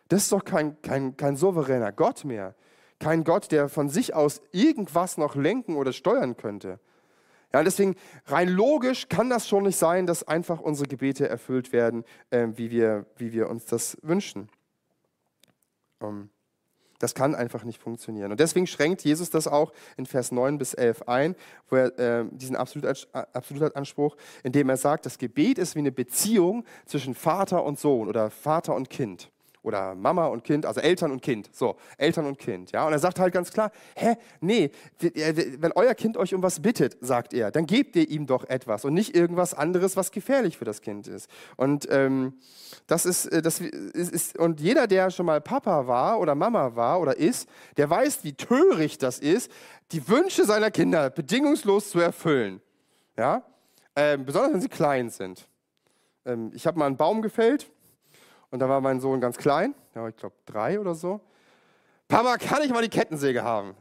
Das 0.08 0.22
ist 0.22 0.32
doch 0.32 0.44
kein, 0.44 0.80
kein, 0.82 1.16
kein 1.16 1.36
souveräner 1.36 1.90
Gott 1.90 2.24
mehr. 2.24 2.54
Kein 3.00 3.24
Gott, 3.24 3.50
der 3.50 3.68
von 3.68 3.88
sich 3.88 4.14
aus 4.14 4.42
irgendwas 4.52 5.18
noch 5.18 5.34
lenken 5.34 5.76
oder 5.76 5.92
steuern 5.92 6.36
könnte. 6.36 6.78
Ja, 7.52 7.62
deswegen 7.62 7.96
rein 8.26 8.48
logisch 8.48 9.08
kann 9.08 9.30
das 9.30 9.48
schon 9.48 9.64
nicht 9.64 9.76
sein, 9.76 10.06
dass 10.06 10.26
einfach 10.26 10.60
unsere 10.60 10.88
Gebete 10.88 11.28
erfüllt 11.28 11.72
werden, 11.72 12.04
äh, 12.30 12.48
wie, 12.54 12.70
wir, 12.70 13.06
wie 13.16 13.32
wir 13.32 13.48
uns 13.48 13.64
das 13.64 13.96
wünschen. 14.02 14.48
Um, 16.00 16.08
ähm, 16.08 16.30
das 17.00 17.14
kann 17.14 17.36
einfach 17.36 17.62
nicht 17.62 17.80
funktionieren. 17.80 18.32
Und 18.32 18.40
deswegen 18.40 18.66
schränkt 18.66 19.04
Jesus 19.04 19.30
das 19.30 19.46
auch 19.46 19.72
in 19.96 20.04
Vers 20.04 20.32
9 20.32 20.58
bis 20.58 20.74
11 20.74 21.02
ein, 21.06 21.36
wo 21.68 21.76
er 21.76 21.96
äh, 21.96 22.24
diesen 22.32 22.56
Absolutanspruch, 22.56 24.16
indem 24.42 24.68
er 24.68 24.76
sagt, 24.76 25.06
das 25.06 25.18
Gebet 25.18 25.58
ist 25.58 25.76
wie 25.76 25.80
eine 25.80 25.92
Beziehung 25.92 26.64
zwischen 26.86 27.14
Vater 27.14 27.62
und 27.62 27.78
Sohn 27.78 28.08
oder 28.08 28.30
Vater 28.30 28.74
und 28.74 28.90
Kind 28.90 29.30
oder 29.62 29.94
Mama 29.94 30.26
und 30.26 30.44
Kind, 30.44 30.66
also 30.66 30.80
Eltern 30.80 31.10
und 31.10 31.22
Kind, 31.22 31.50
so, 31.52 31.76
Eltern 31.96 32.26
und 32.26 32.38
Kind, 32.38 32.72
ja. 32.72 32.86
Und 32.86 32.92
er 32.92 32.98
sagt 32.98 33.18
halt 33.18 33.32
ganz 33.32 33.52
klar, 33.52 33.70
hä, 33.96 34.16
nee, 34.40 34.70
wenn 35.00 35.72
euer 35.72 35.94
Kind 35.94 36.16
euch 36.16 36.34
um 36.34 36.42
was 36.42 36.60
bittet, 36.60 36.96
sagt 37.00 37.34
er, 37.34 37.50
dann 37.50 37.66
gebt 37.66 37.96
ihr 37.96 38.08
ihm 38.08 38.26
doch 38.26 38.44
etwas 38.48 38.84
und 38.84 38.94
nicht 38.94 39.14
irgendwas 39.14 39.54
anderes, 39.54 39.96
was 39.96 40.10
gefährlich 40.10 40.56
für 40.58 40.64
das 40.64 40.80
Kind 40.80 41.08
ist. 41.08 41.28
Und 41.56 41.86
ähm, 41.90 42.34
das 42.86 43.06
ist, 43.06 43.26
äh, 43.26 43.42
das 43.42 43.60
ist, 43.60 44.12
ist, 44.12 44.38
und 44.38 44.60
jeder, 44.60 44.86
der 44.86 45.10
schon 45.10 45.26
mal 45.26 45.40
Papa 45.40 45.86
war 45.86 46.20
oder 46.20 46.34
Mama 46.34 46.74
war 46.76 47.00
oder 47.00 47.16
ist, 47.16 47.48
der 47.76 47.90
weiß, 47.90 48.24
wie 48.24 48.34
töricht 48.34 49.02
das 49.02 49.18
ist, 49.18 49.50
die 49.92 50.06
Wünsche 50.08 50.44
seiner 50.44 50.70
Kinder 50.70 51.10
bedingungslos 51.10 51.90
zu 51.90 51.98
erfüllen, 51.98 52.60
ja. 53.16 53.42
Ähm, 53.96 54.24
besonders 54.24 54.52
wenn 54.52 54.60
sie 54.60 54.68
klein 54.68 55.10
sind. 55.10 55.48
Ähm, 56.24 56.52
ich 56.54 56.66
habe 56.66 56.78
mal 56.78 56.86
einen 56.86 56.96
Baum 56.96 57.20
gefällt 57.20 57.68
und 58.50 58.60
da 58.60 58.68
war 58.68 58.80
mein 58.80 59.00
Sohn 59.00 59.20
ganz 59.20 59.36
klein, 59.36 59.74
ja, 59.94 60.08
ich 60.08 60.16
glaube 60.16 60.34
drei 60.46 60.80
oder 60.80 60.94
so. 60.94 61.20
Papa, 62.08 62.38
kann 62.38 62.62
ich 62.62 62.70
mal 62.70 62.82
die 62.82 62.88
Kettensäge 62.88 63.42
haben? 63.42 63.74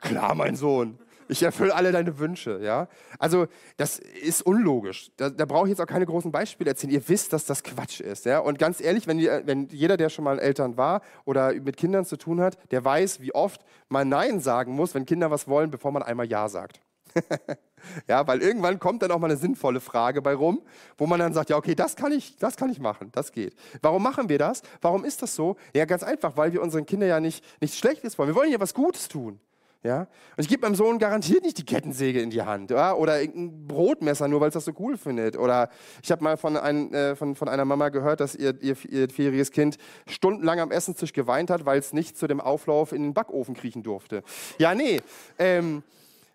Klar, 0.00 0.34
mein 0.34 0.56
Sohn. 0.56 0.98
Ich 1.28 1.42
erfülle 1.42 1.74
alle 1.74 1.92
deine 1.92 2.18
Wünsche, 2.18 2.60
ja. 2.62 2.88
Also 3.18 3.46
das 3.78 3.98
ist 3.98 4.42
unlogisch. 4.42 5.10
Da, 5.16 5.30
da 5.30 5.46
brauche 5.46 5.66
ich 5.66 5.70
jetzt 5.70 5.80
auch 5.80 5.86
keine 5.86 6.04
großen 6.04 6.30
Beispiele 6.30 6.68
erzählen. 6.70 6.92
Ihr 6.92 7.08
wisst, 7.08 7.32
dass 7.32 7.46
das 7.46 7.62
Quatsch 7.62 8.00
ist, 8.00 8.26
ja. 8.26 8.40
Und 8.40 8.58
ganz 8.58 8.82
ehrlich, 8.82 9.06
wenn, 9.06 9.18
wenn 9.18 9.68
jeder, 9.68 9.96
der 9.96 10.10
schon 10.10 10.24
mal 10.24 10.38
Eltern 10.38 10.76
war 10.76 11.00
oder 11.24 11.54
mit 11.54 11.78
Kindern 11.78 12.04
zu 12.04 12.18
tun 12.18 12.40
hat, 12.40 12.58
der 12.70 12.84
weiß, 12.84 13.20
wie 13.20 13.34
oft 13.34 13.64
man 13.88 14.10
Nein 14.10 14.40
sagen 14.40 14.74
muss, 14.74 14.94
wenn 14.94 15.06
Kinder 15.06 15.30
was 15.30 15.48
wollen, 15.48 15.70
bevor 15.70 15.92
man 15.92 16.02
einmal 16.02 16.26
Ja 16.26 16.50
sagt. 16.50 16.82
ja, 18.08 18.26
weil 18.26 18.42
irgendwann 18.42 18.78
kommt 18.78 19.02
dann 19.02 19.10
auch 19.10 19.18
mal 19.18 19.30
eine 19.30 19.36
sinnvolle 19.36 19.80
Frage 19.80 20.22
bei 20.22 20.34
rum, 20.34 20.62
wo 20.96 21.06
man 21.06 21.18
dann 21.20 21.32
sagt, 21.32 21.50
ja, 21.50 21.56
okay, 21.56 21.74
das 21.74 21.96
kann 21.96 22.12
ich, 22.12 22.36
das 22.36 22.56
kann 22.56 22.70
ich 22.70 22.80
machen, 22.80 23.10
das 23.12 23.32
geht. 23.32 23.54
Warum 23.80 24.02
machen 24.02 24.28
wir 24.28 24.38
das? 24.38 24.62
Warum 24.80 25.04
ist 25.04 25.22
das 25.22 25.34
so? 25.34 25.56
Ja, 25.74 25.84
ganz 25.84 26.02
einfach, 26.02 26.36
weil 26.36 26.52
wir 26.52 26.62
unseren 26.62 26.86
Kindern 26.86 27.08
ja 27.08 27.20
nicht 27.20 27.44
nichts 27.60 27.78
Schlechtes 27.78 28.18
wollen. 28.18 28.28
Wir 28.28 28.36
wollen 28.36 28.52
ja 28.52 28.60
was 28.60 28.74
Gutes 28.74 29.08
tun. 29.08 29.40
Ja? 29.82 30.02
Und 30.36 30.44
ich 30.44 30.48
gebe 30.48 30.62
meinem 30.62 30.76
Sohn 30.76 30.98
garantiert 30.98 31.42
nicht 31.42 31.58
die 31.58 31.64
Kettensäge 31.64 32.20
in 32.20 32.30
die 32.30 32.42
Hand 32.42 32.70
ja? 32.70 32.94
oder 32.94 33.14
ein 33.14 33.66
Brotmesser, 33.66 34.28
nur 34.28 34.40
weil 34.40 34.48
es 34.48 34.54
das 34.54 34.64
so 34.64 34.72
cool 34.78 34.96
findet. 34.96 35.36
Oder 35.36 35.70
ich 36.02 36.10
habe 36.12 36.22
mal 36.22 36.36
von, 36.36 36.56
ein, 36.56 36.94
äh, 36.94 37.16
von, 37.16 37.34
von, 37.34 37.48
einer 37.48 37.64
Mama 37.64 37.88
gehört, 37.88 38.20
dass 38.20 38.34
ihr, 38.34 38.54
ihr, 38.62 38.76
ihr 38.88 39.10
vierjähriges 39.10 39.50
Kind 39.50 39.78
stundenlang 40.06 40.60
am 40.60 40.70
Essenstisch 40.70 41.12
geweint 41.12 41.50
hat, 41.50 41.66
weil 41.66 41.78
es 41.78 41.92
nicht 41.92 42.16
zu 42.16 42.28
dem 42.28 42.40
Auflauf 42.40 42.92
in 42.92 43.02
den 43.02 43.14
Backofen 43.14 43.54
kriechen 43.54 43.82
durfte. 43.82 44.22
Ja, 44.58 44.74
nee. 44.74 45.00
Ähm, 45.38 45.82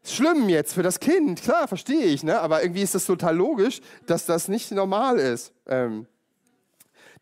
schlimm 0.04 0.50
jetzt 0.50 0.74
für 0.74 0.84
das 0.84 1.00
Kind, 1.00 1.42
klar, 1.42 1.68
verstehe 1.68 2.06
ich, 2.06 2.24
ne? 2.24 2.40
aber 2.40 2.62
irgendwie 2.62 2.82
ist 2.82 2.96
das 2.96 3.06
total 3.06 3.36
logisch, 3.36 3.82
dass 4.06 4.26
das 4.26 4.48
nicht 4.48 4.72
normal 4.72 5.18
ist. 5.18 5.54
Ähm, 5.68 6.08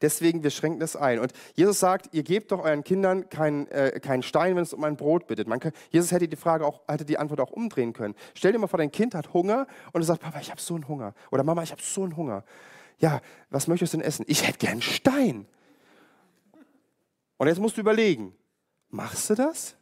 deswegen, 0.01 0.43
wir 0.43 0.49
schränken 0.49 0.79
das 0.79 0.95
ein. 0.95 1.19
Und 1.19 1.33
Jesus 1.55 1.79
sagt, 1.79 2.13
ihr 2.13 2.23
gebt 2.23 2.51
doch 2.51 2.63
euren 2.63 2.83
Kindern 2.83 3.29
keinen 3.29 3.67
äh, 3.67 3.99
kein 3.99 4.23
Stein, 4.23 4.55
wenn 4.55 4.63
es 4.63 4.73
um 4.73 4.83
ein 4.83 4.97
Brot 4.97 5.27
bittet. 5.27 5.49
Kann, 5.59 5.71
Jesus 5.89 6.11
hätte 6.11 6.27
die, 6.27 6.35
Frage 6.35 6.65
auch, 6.65 6.81
hätte 6.87 7.05
die 7.05 7.17
Antwort 7.17 7.39
auch 7.39 7.51
umdrehen 7.51 7.93
können. 7.93 8.15
Stell 8.33 8.51
dir 8.51 8.59
mal 8.59 8.67
vor, 8.67 8.77
dein 8.77 8.91
Kind 8.91 9.15
hat 9.15 9.33
Hunger 9.33 9.67
und 9.91 10.01
er 10.01 10.05
sagt, 10.05 10.21
Papa, 10.21 10.39
ich 10.39 10.51
habe 10.51 10.61
so 10.61 10.75
einen 10.75 10.87
Hunger. 10.87 11.13
Oder 11.31 11.43
Mama, 11.43 11.63
ich 11.63 11.71
habe 11.71 11.81
so 11.81 12.03
einen 12.03 12.15
Hunger. 12.15 12.43
Ja, 12.99 13.21
was 13.49 13.67
möchtest 13.67 13.93
du 13.93 13.97
denn 13.97 14.07
essen? 14.07 14.25
Ich 14.27 14.47
hätte 14.47 14.59
gern 14.59 14.81
Stein. 14.81 15.47
Und 17.37 17.47
jetzt 17.47 17.59
musst 17.59 17.77
du 17.77 17.81
überlegen, 17.81 18.33
machst 18.89 19.29
du 19.29 19.35
das? 19.35 19.75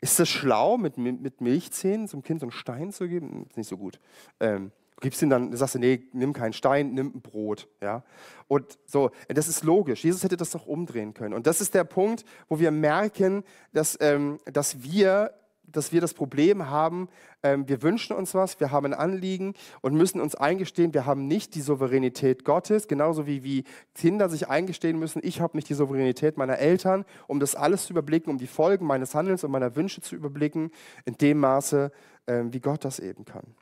Ist 0.00 0.18
das 0.18 0.28
schlau, 0.28 0.78
mit, 0.78 0.98
mit 0.98 1.40
Milchzähnen 1.40 2.08
zum 2.08 2.22
Kind 2.22 2.40
so 2.40 2.46
einen 2.46 2.52
Stein 2.52 2.92
zu 2.92 3.08
geben? 3.08 3.46
Ist 3.48 3.56
nicht 3.56 3.68
so 3.68 3.76
gut. 3.76 3.98
Ähm, 4.40 4.72
du 4.96 5.00
gibst 5.00 5.22
ihm 5.22 5.30
dann, 5.30 5.56
sagst 5.56 5.74
du, 5.74 5.78
nee, 5.78 6.08
nimm 6.12 6.32
keinen 6.32 6.52
Stein, 6.52 6.94
nimm 6.94 7.12
ein 7.14 7.20
Brot. 7.20 7.68
Ja? 7.80 8.04
Und 8.48 8.78
so, 8.84 9.10
das 9.28 9.48
ist 9.48 9.64
logisch. 9.64 10.04
Jesus 10.04 10.22
hätte 10.22 10.36
das 10.36 10.50
doch 10.50 10.66
umdrehen 10.66 11.14
können. 11.14 11.34
Und 11.34 11.46
das 11.46 11.60
ist 11.60 11.74
der 11.74 11.84
Punkt, 11.84 12.24
wo 12.48 12.58
wir 12.58 12.70
merken, 12.70 13.44
dass, 13.72 13.96
ähm, 14.00 14.38
dass 14.44 14.82
wir 14.82 15.32
dass 15.66 15.92
wir 15.92 16.00
das 16.00 16.14
Problem 16.14 16.70
haben, 16.70 17.08
ähm, 17.42 17.68
wir 17.68 17.82
wünschen 17.82 18.16
uns 18.16 18.34
was, 18.34 18.60
wir 18.60 18.70
haben 18.70 18.86
ein 18.86 18.94
Anliegen 18.94 19.54
und 19.80 19.94
müssen 19.94 20.20
uns 20.20 20.34
eingestehen, 20.34 20.94
wir 20.94 21.06
haben 21.06 21.26
nicht 21.26 21.54
die 21.54 21.60
Souveränität 21.60 22.44
Gottes, 22.44 22.88
genauso 22.88 23.26
wie, 23.26 23.44
wie 23.44 23.64
Kinder 23.94 24.28
sich 24.28 24.48
eingestehen 24.48 24.98
müssen, 24.98 25.20
ich 25.22 25.40
habe 25.40 25.56
nicht 25.56 25.68
die 25.68 25.74
Souveränität 25.74 26.36
meiner 26.36 26.58
Eltern, 26.58 27.04
um 27.26 27.40
das 27.40 27.54
alles 27.54 27.86
zu 27.86 27.92
überblicken, 27.92 28.30
um 28.30 28.38
die 28.38 28.46
Folgen 28.46 28.86
meines 28.86 29.14
Handelns 29.14 29.44
und 29.44 29.50
meiner 29.50 29.76
Wünsche 29.76 30.00
zu 30.00 30.14
überblicken, 30.14 30.70
in 31.04 31.16
dem 31.18 31.38
Maße, 31.38 31.90
ähm, 32.26 32.52
wie 32.52 32.60
Gott 32.60 32.84
das 32.84 32.98
eben 32.98 33.24
kann. 33.24 33.54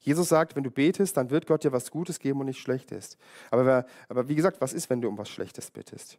Jesus 0.00 0.28
sagt, 0.28 0.56
wenn 0.56 0.62
du 0.62 0.70
betest, 0.70 1.16
dann 1.16 1.30
wird 1.30 1.46
Gott 1.46 1.64
dir 1.64 1.72
was 1.72 1.90
Gutes 1.90 2.18
geben 2.18 2.40
und 2.40 2.46
nicht 2.46 2.60
Schlechtes. 2.60 3.18
Aber, 3.50 3.84
aber 4.08 4.28
wie 4.28 4.36
gesagt, 4.36 4.60
was 4.60 4.72
ist, 4.72 4.88
wenn 4.90 5.00
du 5.00 5.08
um 5.08 5.18
was 5.18 5.28
Schlechtes 5.28 5.70
bittest? 5.70 6.18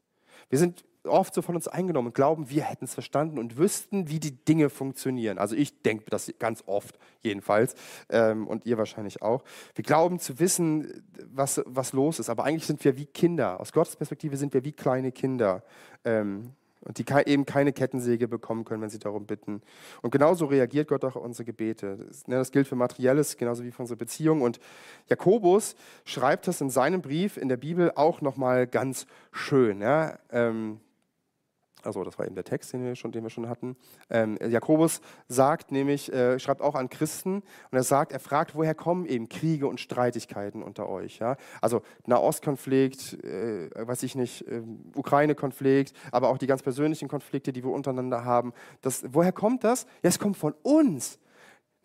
Wir 0.50 0.60
sind 0.60 0.84
oft 1.04 1.34
so 1.34 1.42
von 1.42 1.56
uns 1.56 1.68
eingenommen 1.68 2.08
und 2.08 2.14
glauben, 2.14 2.50
wir 2.50 2.64
hätten 2.64 2.86
es 2.86 2.94
verstanden 2.94 3.40
und 3.40 3.58
wüssten, 3.58 4.10
wie 4.10 4.20
die 4.20 4.44
Dinge 4.44 4.70
funktionieren. 4.70 5.38
Also 5.38 5.56
ich 5.56 5.82
denke 5.82 6.06
das 6.10 6.32
ganz 6.40 6.64
oft 6.66 6.98
jedenfalls 7.22 7.76
ähm, 8.10 8.48
und 8.48 8.66
ihr 8.66 8.78
wahrscheinlich 8.78 9.22
auch. 9.22 9.44
Wir 9.76 9.84
glauben 9.84 10.20
zu 10.20 10.40
wissen, 10.40 11.04
was, 11.32 11.62
was 11.66 11.94
los 11.94 12.20
ist, 12.20 12.30
aber 12.30 12.44
eigentlich 12.44 12.66
sind 12.66 12.84
wir 12.84 12.98
wie 12.98 13.06
Kinder. 13.06 13.60
Aus 13.60 13.72
Gottes 13.72 13.96
Perspektive 13.96 14.38
sind 14.38 14.54
wir 14.54 14.64
wie 14.64 14.74
kleine 14.74 15.12
Kinder. 15.12 15.64
Ähm, 16.04 16.54
und 16.82 16.98
die 16.98 17.06
eben 17.26 17.46
keine 17.46 17.74
Kettensäge 17.74 18.28
bekommen 18.28 18.64
können, 18.64 18.82
wenn 18.82 18.90
sie 18.90 19.00
darum 19.00 19.26
bitten. 19.26 19.62
Und 20.02 20.12
genauso 20.12 20.46
reagiert 20.46 20.88
Gott 20.88 21.04
auch 21.04 21.18
auf 21.18 21.24
unsere 21.24 21.46
Gebete. 21.46 21.98
Das, 21.98 22.28
ne, 22.28 22.38
das 22.38 22.52
gilt 22.52 22.68
für 22.68 22.76
Materielles, 22.76 23.36
genauso 23.36 23.64
wie 23.64 23.72
für 23.72 23.82
unsere 23.82 23.98
Beziehung. 23.98 24.42
Und 24.42 24.60
Jakobus 25.08 25.76
schreibt 26.06 26.48
das 26.48 26.62
in 26.62 26.70
seinem 26.70 27.02
Brief 27.02 27.36
in 27.36 27.50
der 27.50 27.58
Bibel 27.58 27.92
auch 27.96 28.22
nochmal 28.22 28.66
ganz 28.66 29.08
schön. 29.32 29.82
Ja? 29.82 30.20
Ähm, 30.32 30.80
Also 31.84 32.04
das 32.04 32.20
war 32.20 32.26
eben 32.26 32.36
der 32.36 32.44
Text, 32.44 32.74
den 32.74 32.84
wir 32.84 32.96
schon, 32.96 33.12
den 33.12 33.24
wir 33.24 33.30
schon 33.30 33.48
hatten. 33.48 33.76
Ähm, 34.10 34.38
Jakobus 34.48 35.02
sagt 35.28 35.72
nämlich, 35.72 36.12
äh, 36.12 36.40
schreibt 36.40 36.62
auch 36.62 36.76
an 36.76 36.90
Christen 36.90 37.36
und 37.36 37.78
er 37.78 37.84
sagt, 37.84 38.12
er 38.12 38.20
fragt, 38.20 38.56
woher 38.56 38.76
kommen 38.76 39.06
eben 39.06 39.30
Kriege 39.30 39.68
und 39.68 39.80
Streitigkeiten 39.80 40.62
unter 40.62 40.90
euch? 40.90 41.20
Ja? 41.20 41.38
Also 41.62 41.82
Nahostkonflikt, 42.06 43.24
äh, 43.24 43.70
weiß 43.76 44.04
ich 44.04 44.16
nicht, 44.16 44.48
äh, 44.48 44.62
Ukraine-Konflikt, 44.96 45.94
aber 46.12 46.30
auch 46.30 46.38
die 46.38 46.48
ganz 46.48 46.64
persönlichen 46.64 47.08
Konflikte, 47.08 47.54
die 47.54 47.64
wir 47.64 47.72
untereinander 47.72 48.26
haben. 48.26 48.54
Das, 48.82 49.06
woher 49.10 49.32
kommt 49.32 49.64
das? 49.64 49.86
Ja, 50.04 50.10
es 50.10 50.20
kommt 50.20 50.38
von 50.38 50.54
uns. 50.64 51.20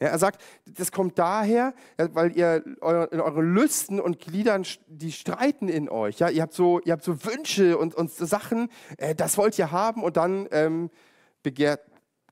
Ja, 0.01 0.09
er 0.09 0.19
sagt, 0.19 0.43
das 0.67 0.91
kommt 0.91 1.19
daher, 1.19 1.73
weil 1.97 2.37
ihr 2.37 2.65
in 2.67 3.21
euren 3.21 3.55
Lüsten 3.55 4.01
und 4.01 4.19
Gliedern, 4.19 4.67
die 4.89 5.13
streiten 5.13 5.69
in 5.69 5.89
euch. 5.89 6.19
Ja, 6.19 6.29
ihr 6.29 6.43
habt 6.43 6.53
so, 6.53 6.81
ihr 6.81 6.93
habt 6.93 7.05
so 7.05 7.25
Wünsche 7.25 7.79
und, 7.79 7.95
und 7.95 8.11
Sachen, 8.11 8.71
äh, 8.99 9.15
das 9.15 9.39
wollt 9.39 9.59
ihr 9.59 9.71
haben 9.71 10.03
und 10.03 10.17
dann 10.17 10.49
ähm, 10.51 10.91
begehrt, 11.45 11.81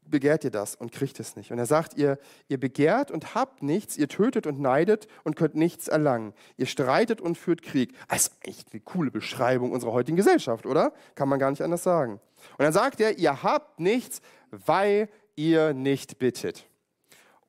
begehrt 0.05 0.43
ihr 0.43 0.51
das 0.51 0.75
und 0.75 0.91
kriegt 0.91 1.21
es 1.21 1.37
nicht. 1.37 1.53
Und 1.53 1.59
er 1.59 1.67
sagt, 1.67 1.97
ihr, 1.97 2.19
ihr 2.49 2.59
begehrt 2.59 3.13
und 3.13 3.37
habt 3.37 3.63
nichts, 3.63 3.97
ihr 3.97 4.09
tötet 4.09 4.47
und 4.49 4.61
neidet 4.61 5.07
und 5.23 5.37
könnt 5.37 5.55
nichts 5.55 5.87
erlangen. 5.87 6.35
Ihr 6.57 6.67
streitet 6.67 7.21
und 7.21 7.39
führt 7.39 7.63
Krieg. 7.63 7.95
Das 8.09 8.23
ist 8.23 8.35
echt 8.41 8.73
eine 8.73 8.81
coole 8.81 9.13
Beschreibung 9.13 9.71
unserer 9.71 9.93
heutigen 9.93 10.17
Gesellschaft, 10.17 10.67
oder? 10.67 10.93
Kann 11.15 11.29
man 11.29 11.39
gar 11.39 11.51
nicht 11.51 11.63
anders 11.63 11.85
sagen. 11.85 12.15
Und 12.59 12.65
dann 12.65 12.73
sagt 12.73 13.01
er, 13.01 13.19
ihr 13.19 13.45
habt 13.45 13.79
nichts, 13.79 14.21
weil 14.51 15.09
ihr 15.37 15.73
nicht 15.73 16.19
bittet. 16.19 16.67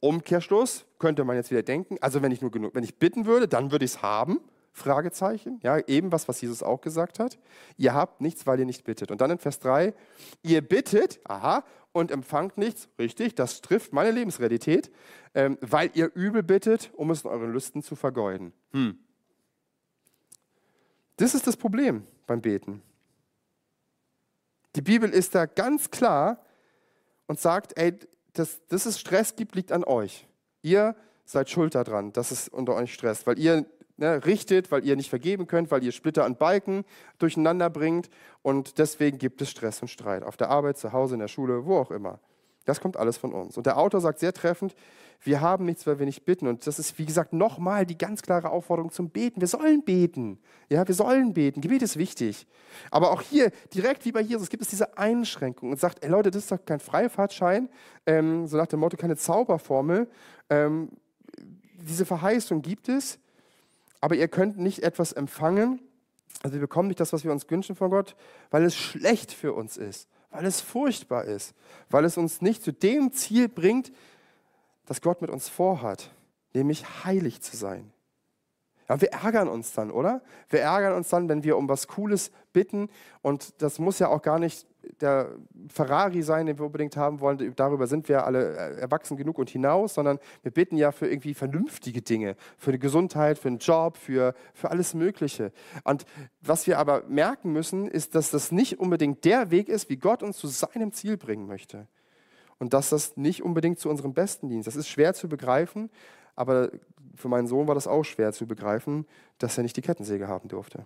Umkehrschluss 0.03 0.85
könnte 0.99 1.23
man 1.23 1.37
jetzt 1.37 1.49
wieder 1.49 1.63
denken, 1.63 1.97
also 2.01 2.21
wenn 2.21 2.31
ich 2.31 2.41
nur 2.41 2.51
genug, 2.51 2.75
wenn 2.75 2.83
ich 2.83 2.95
bitten 2.95 3.25
würde, 3.25 3.47
dann 3.47 3.71
würde 3.71 3.85
ich 3.85 3.91
es 3.91 4.01
haben. 4.01 4.41
Fragezeichen, 4.75 5.59
ja, 5.61 5.77
eben 5.87 6.11
was, 6.11 6.27
was 6.27 6.41
Jesus 6.41 6.63
auch 6.63 6.81
gesagt 6.81 7.19
hat. 7.19 7.37
Ihr 7.77 7.93
habt 7.93 8.21
nichts, 8.21 8.47
weil 8.47 8.59
ihr 8.59 8.65
nicht 8.65 8.83
bittet. 8.83 9.11
Und 9.11 9.21
dann 9.21 9.29
in 9.29 9.37
Vers 9.37 9.59
3, 9.59 9.93
ihr 10.41 10.61
bittet, 10.61 11.19
aha, 11.25 11.63
und 11.91 12.09
empfangt 12.09 12.57
nichts, 12.57 12.89
richtig, 12.97 13.35
das 13.35 13.61
trifft 13.61 13.93
meine 13.93 14.11
Lebensrealität, 14.11 14.91
ähm, 15.35 15.59
weil 15.61 15.91
ihr 15.93 16.11
übel 16.15 16.41
bittet, 16.41 16.91
um 16.95 17.11
es 17.11 17.23
in 17.23 17.29
euren 17.29 17.53
Lüsten 17.53 17.83
zu 17.83 17.95
vergeuden. 17.95 18.51
Hm. 18.71 18.97
Das 21.17 21.35
ist 21.35 21.45
das 21.45 21.55
Problem 21.55 22.05
beim 22.25 22.41
Beten. 22.41 22.81
Die 24.75 24.81
Bibel 24.81 25.09
ist 25.11 25.35
da 25.35 25.45
ganz 25.45 25.91
klar 25.91 26.43
und 27.27 27.39
sagt, 27.39 27.77
ey, 27.77 27.97
dass, 28.33 28.65
dass 28.67 28.85
es 28.85 28.99
Stress 28.99 29.35
gibt, 29.35 29.55
liegt 29.55 29.71
an 29.71 29.83
euch. 29.83 30.27
Ihr 30.61 30.95
seid 31.25 31.49
schuld 31.49 31.75
daran, 31.75 32.13
dass 32.13 32.31
es 32.31 32.47
unter 32.49 32.75
euch 32.75 32.93
stresst, 32.93 33.27
weil 33.27 33.39
ihr 33.39 33.65
ne, 33.97 34.25
richtet, 34.25 34.71
weil 34.71 34.85
ihr 34.85 34.95
nicht 34.95 35.09
vergeben 35.09 35.47
könnt, 35.47 35.71
weil 35.71 35.83
ihr 35.83 35.91
Splitter 35.91 36.25
an 36.25 36.35
Balken 36.35 36.83
durcheinander 37.19 37.69
bringt 37.69 38.09
und 38.41 38.77
deswegen 38.77 39.17
gibt 39.17 39.41
es 39.41 39.49
Stress 39.49 39.81
und 39.81 39.87
Streit. 39.87 40.23
Auf 40.23 40.37
der 40.37 40.49
Arbeit, 40.49 40.77
zu 40.77 40.91
Hause, 40.91 41.15
in 41.15 41.19
der 41.19 41.27
Schule, 41.27 41.65
wo 41.65 41.77
auch 41.77 41.91
immer. 41.91 42.19
Das 42.65 42.79
kommt 42.79 42.97
alles 42.97 43.17
von 43.17 43.33
uns. 43.33 43.57
Und 43.57 43.65
der 43.65 43.77
Autor 43.77 43.99
sagt 43.99 44.19
sehr 44.19 44.33
treffend, 44.33 44.75
wir 45.21 45.41
haben 45.41 45.65
nichts, 45.65 45.87
weil 45.87 45.99
wir 45.99 46.05
nicht 46.05 46.25
bitten. 46.25 46.47
Und 46.47 46.67
das 46.67 46.79
ist, 46.79 46.97
wie 46.97 47.05
gesagt, 47.05 47.33
nochmal 47.33 47.85
die 47.85 47.97
ganz 47.97 48.21
klare 48.21 48.49
Aufforderung 48.49 48.91
zum 48.91 49.09
Beten. 49.09 49.39
Wir 49.39 49.47
sollen 49.47 49.83
beten. 49.83 50.39
Ja, 50.69 50.85
wir 50.87 50.95
sollen 50.95 51.33
beten. 51.33 51.61
Gebet 51.61 51.81
ist 51.81 51.97
wichtig. 51.97 52.45
Aber 52.91 53.11
auch 53.11 53.21
hier, 53.21 53.51
direkt 53.73 54.05
wie 54.05 54.11
bei 54.11 54.21
Jesus, 54.21 54.49
gibt 54.49 54.63
es 54.63 54.69
diese 54.69 54.97
Einschränkung 54.97 55.71
und 55.71 55.79
sagt, 55.79 56.03
ey 56.03 56.09
Leute, 56.09 56.31
das 56.31 56.43
ist 56.43 56.51
doch 56.51 56.65
kein 56.65 56.79
Freifahrtschein, 56.79 57.69
ähm, 58.05 58.47
so 58.47 58.57
nach 58.57 58.67
dem 58.67 58.79
Motto, 58.79 58.97
keine 58.97 59.15
Zauberformel. 59.15 60.09
Ähm, 60.49 60.89
diese 61.75 62.05
Verheißung 62.05 62.61
gibt 62.61 62.89
es, 62.89 63.19
aber 64.01 64.15
ihr 64.15 64.27
könnt 64.27 64.57
nicht 64.57 64.83
etwas 64.83 65.13
empfangen. 65.13 65.79
Also 66.41 66.55
wir 66.55 66.61
bekommen 66.61 66.89
nicht 66.89 66.99
das, 66.99 67.13
was 67.13 67.23
wir 67.23 67.31
uns 67.31 67.49
wünschen 67.49 67.75
von 67.75 67.89
Gott, 67.89 68.15
weil 68.51 68.63
es 68.63 68.75
schlecht 68.75 69.31
für 69.31 69.53
uns 69.53 69.77
ist 69.77 70.09
weil 70.33 70.45
es 70.45 70.59
furchtbar 70.59 71.25
ist, 71.25 71.53
weil 71.89 72.03
es 72.03 72.17
uns 72.17 72.41
nicht 72.41 72.63
zu 72.63 72.73
dem 72.73 73.13
Ziel 73.13 73.47
bringt, 73.47 73.93
das 74.85 74.99
Gott 74.99 75.21
mit 75.21 75.29
uns 75.29 75.47
vorhat, 75.47 76.09
nämlich 76.53 77.05
heilig 77.05 77.41
zu 77.41 77.55
sein. 77.55 77.93
Ja, 78.89 78.99
wir 78.99 79.13
ärgern 79.13 79.47
uns 79.47 79.71
dann, 79.73 79.91
oder? 79.91 80.21
Wir 80.49 80.59
ärgern 80.61 80.93
uns 80.93 81.07
dann, 81.07 81.29
wenn 81.29 81.43
wir 81.43 81.55
um 81.55 81.69
was 81.69 81.87
Cooles 81.87 82.31
bitten. 82.51 82.89
Und 83.21 83.61
das 83.61 83.79
muss 83.79 83.99
ja 83.99 84.09
auch 84.09 84.21
gar 84.21 84.39
nicht 84.39 84.67
der 85.01 85.31
Ferrari 85.67 86.21
sein, 86.21 86.45
den 86.45 86.57
wir 86.57 86.65
unbedingt 86.65 86.97
haben 86.97 87.19
wollen. 87.19 87.53
Darüber 87.55 87.87
sind 87.87 88.07
wir 88.09 88.25
alle 88.25 88.55
äh, 88.55 88.81
erwachsen 88.81 89.17
genug 89.17 89.37
und 89.37 89.49
hinaus, 89.49 89.93
sondern 89.93 90.19
wir 90.41 90.51
bitten 90.51 90.77
ja 90.77 90.91
für 90.91 91.07
irgendwie 91.07 91.33
vernünftige 91.33 92.01
Dinge, 92.01 92.35
für 92.57 92.71
die 92.71 92.79
Gesundheit, 92.79 93.37
für 93.37 93.49
einen 93.49 93.59
Job, 93.59 93.97
für, 93.97 94.33
für 94.53 94.71
alles 94.71 94.93
Mögliche. 94.93 95.51
Und 95.83 96.05
was 96.41 96.67
wir 96.67 96.79
aber 96.79 97.03
merken 97.07 97.51
müssen, 97.51 97.87
ist, 97.87 98.15
dass 98.15 98.31
das 98.31 98.51
nicht 98.51 98.79
unbedingt 98.79 99.25
der 99.25 99.51
Weg 99.51 99.69
ist, 99.69 99.89
wie 99.89 99.97
Gott 99.97 100.23
uns 100.23 100.37
zu 100.37 100.47
seinem 100.47 100.91
Ziel 100.91 101.17
bringen 101.17 101.47
möchte. 101.47 101.87
Und 102.59 102.73
dass 102.73 102.89
das 102.89 103.17
nicht 103.17 103.43
unbedingt 103.43 103.79
zu 103.79 103.89
unserem 103.89 104.13
Besten 104.13 104.49
dient. 104.49 104.67
Das 104.67 104.75
ist 104.75 104.87
schwer 104.87 105.13
zu 105.13 105.27
begreifen, 105.27 105.89
aber 106.35 106.71
für 107.15 107.27
meinen 107.27 107.47
Sohn 107.47 107.67
war 107.67 107.75
das 107.75 107.87
auch 107.87 108.03
schwer 108.03 108.33
zu 108.33 108.47
begreifen, 108.47 109.05
dass 109.37 109.57
er 109.57 109.63
nicht 109.63 109.77
die 109.77 109.81
Kettensäge 109.81 110.27
haben 110.27 110.47
durfte. 110.49 110.85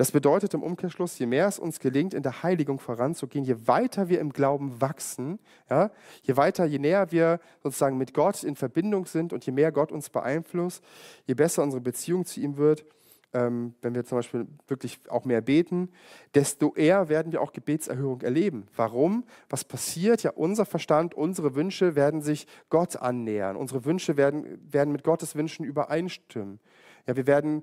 Das 0.00 0.12
bedeutet 0.12 0.54
im 0.54 0.62
Umkehrschluss, 0.62 1.18
je 1.18 1.26
mehr 1.26 1.46
es 1.46 1.58
uns 1.58 1.78
gelingt, 1.78 2.14
in 2.14 2.22
der 2.22 2.42
Heiligung 2.42 2.78
voranzugehen, 2.78 3.44
je 3.44 3.66
weiter 3.66 4.08
wir 4.08 4.18
im 4.18 4.32
Glauben 4.32 4.80
wachsen, 4.80 5.38
ja, 5.68 5.90
je 6.22 6.38
weiter, 6.38 6.64
je 6.64 6.78
näher 6.78 7.12
wir 7.12 7.38
sozusagen 7.62 7.98
mit 7.98 8.14
Gott 8.14 8.42
in 8.42 8.56
Verbindung 8.56 9.04
sind 9.04 9.34
und 9.34 9.44
je 9.44 9.52
mehr 9.52 9.72
Gott 9.72 9.92
uns 9.92 10.08
beeinflusst, 10.08 10.82
je 11.26 11.34
besser 11.34 11.62
unsere 11.62 11.82
Beziehung 11.82 12.24
zu 12.24 12.40
ihm 12.40 12.56
wird, 12.56 12.86
ähm, 13.34 13.74
wenn 13.82 13.94
wir 13.94 14.06
zum 14.06 14.16
Beispiel 14.16 14.46
wirklich 14.68 15.00
auch 15.10 15.26
mehr 15.26 15.42
beten, 15.42 15.90
desto 16.34 16.74
eher 16.76 17.10
werden 17.10 17.30
wir 17.30 17.42
auch 17.42 17.52
Gebetserhörung 17.52 18.22
erleben. 18.22 18.68
Warum? 18.76 19.24
Was 19.50 19.64
passiert? 19.64 20.22
Ja, 20.22 20.30
unser 20.30 20.64
Verstand, 20.64 21.12
unsere 21.12 21.54
Wünsche 21.54 21.94
werden 21.94 22.22
sich 22.22 22.46
Gott 22.70 22.96
annähern. 22.96 23.54
Unsere 23.54 23.84
Wünsche 23.84 24.16
werden, 24.16 24.66
werden 24.72 24.92
mit 24.92 25.04
Gottes 25.04 25.36
Wünschen 25.36 25.66
übereinstimmen. 25.66 26.58
Ja, 27.06 27.16
wir 27.16 27.26
werden 27.26 27.62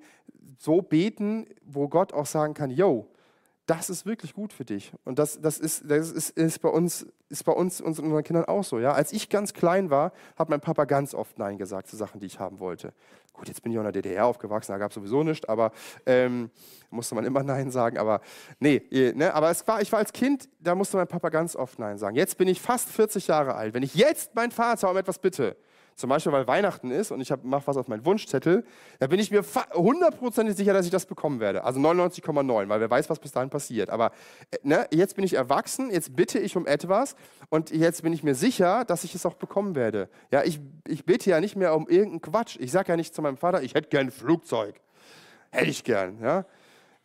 so 0.57 0.81
beten, 0.81 1.47
wo 1.63 1.87
Gott 1.87 2.13
auch 2.13 2.25
sagen 2.25 2.53
kann, 2.53 2.69
yo, 2.69 3.07
das 3.67 3.89
ist 3.89 4.05
wirklich 4.05 4.33
gut 4.33 4.53
für 4.53 4.63
dich. 4.63 4.93
Und 5.03 5.19
das, 5.19 5.41
das, 5.41 5.59
ist, 5.59 5.91
das 5.91 6.09
ist, 6.09 6.29
ist 6.31 6.61
bei 6.61 6.69
uns, 6.69 7.05
ist 7.27 7.43
bei 7.43 7.51
uns, 7.51 7.81
uns 7.81 7.99
unseren 7.99 8.23
Kindern 8.23 8.45
auch 8.45 8.63
so. 8.63 8.79
Ja? 8.79 8.93
Als 8.93 9.11
ich 9.11 9.29
ganz 9.29 9.53
klein 9.53 9.89
war, 9.89 10.13
hat 10.37 10.49
mein 10.49 10.61
Papa 10.61 10.85
ganz 10.85 11.13
oft 11.13 11.37
Nein 11.37 11.57
gesagt 11.57 11.89
zu 11.89 11.97
Sachen, 11.97 12.21
die 12.21 12.27
ich 12.27 12.39
haben 12.39 12.59
wollte. 12.59 12.93
Gut, 13.33 13.49
jetzt 13.49 13.61
bin 13.61 13.71
ich 13.71 13.77
auch 13.77 13.81
in 13.81 13.91
der 13.91 14.01
DDR 14.01 14.25
aufgewachsen, 14.25 14.71
da 14.71 14.77
gab 14.79 14.91
es 14.91 14.95
sowieso 14.95 15.21
nichts, 15.21 15.47
aber 15.47 15.71
ähm, 16.05 16.49
musste 16.89 17.13
man 17.13 17.25
immer 17.25 17.43
Nein 17.43 17.69
sagen. 17.69 17.97
Aber 17.97 18.21
nee, 18.59 18.81
ne? 18.89 19.33
aber 19.33 19.51
es 19.51 19.67
war, 19.67 19.81
ich 19.81 19.91
war 19.91 19.99
als 19.99 20.13
Kind, 20.13 20.49
da 20.61 20.73
musste 20.73 20.95
mein 20.97 21.07
Papa 21.07 21.27
ganz 21.29 21.55
oft 21.55 21.77
Nein 21.77 21.97
sagen. 21.97 22.15
Jetzt 22.15 22.37
bin 22.37 22.47
ich 22.47 22.61
fast 22.61 22.89
40 22.89 23.27
Jahre 23.27 23.53
alt. 23.55 23.73
Wenn 23.73 23.83
ich 23.83 23.95
jetzt 23.95 24.33
meinen 24.33 24.51
Vater 24.51 24.89
um 24.89 24.97
etwas 24.97 25.19
bitte, 25.19 25.57
zum 25.97 26.11
Beispiel 26.11 26.31
weil 26.31 26.45
Weihnachten 26.45 26.91
ist 26.91 27.11
und 27.11 27.19
ich 27.21 27.33
mache 27.41 27.65
was 27.65 27.75
auf 27.75 27.87
meinen 27.87 28.05
Wunschzettel, 28.05 28.63
da 28.99 29.07
bin 29.07 29.19
ich 29.19 29.31
mir 29.31 29.43
hundertprozentig 29.73 30.55
sicher, 30.55 30.71
dass 30.71 30.85
ich 30.85 30.91
das 30.91 31.07
bekommen 31.07 31.39
werde. 31.39 31.63
Also 31.63 31.79
99,9, 31.79 32.69
weil 32.69 32.79
wer 32.79 32.89
weiß, 32.89 33.09
was 33.09 33.17
bis 33.17 33.31
dahin 33.31 33.49
passiert. 33.49 33.89
Aber 33.89 34.11
äh, 34.51 34.57
ne, 34.61 34.87
jetzt 34.91 35.15
bin 35.15 35.25
ich 35.25 35.33
erwachsen, 35.33 35.89
jetzt 35.89 36.15
bitte 36.15 36.37
ich 36.37 36.55
um 36.55 36.67
etwas 36.67 37.15
und 37.49 37.71
jetzt 37.71 38.03
bin 38.03 38.13
ich 38.13 38.23
mir 38.23 38.35
sicher, 38.35 38.85
dass 38.85 39.03
ich 39.03 39.15
es 39.15 39.25
auch 39.25 39.33
bekommen 39.33 39.73
werde. 39.73 40.07
Ja, 40.31 40.43
ich, 40.43 40.59
ich 40.87 41.03
bitte 41.03 41.31
ja 41.31 41.39
nicht 41.39 41.55
mehr 41.55 41.75
um 41.75 41.89
irgendeinen 41.89 42.21
Quatsch. 42.21 42.57
Ich 42.59 42.71
sage 42.71 42.89
ja 42.89 42.95
nicht 42.95 43.15
zu 43.15 43.23
meinem 43.23 43.37
Vater, 43.37 43.63
ich 43.63 43.73
hätte 43.73 43.89
gern 43.89 44.07
ein 44.07 44.11
Flugzeug. 44.11 44.79
Hätte 45.49 45.71
ich 45.71 45.83
gern. 45.83 46.21
Ja? 46.21 46.45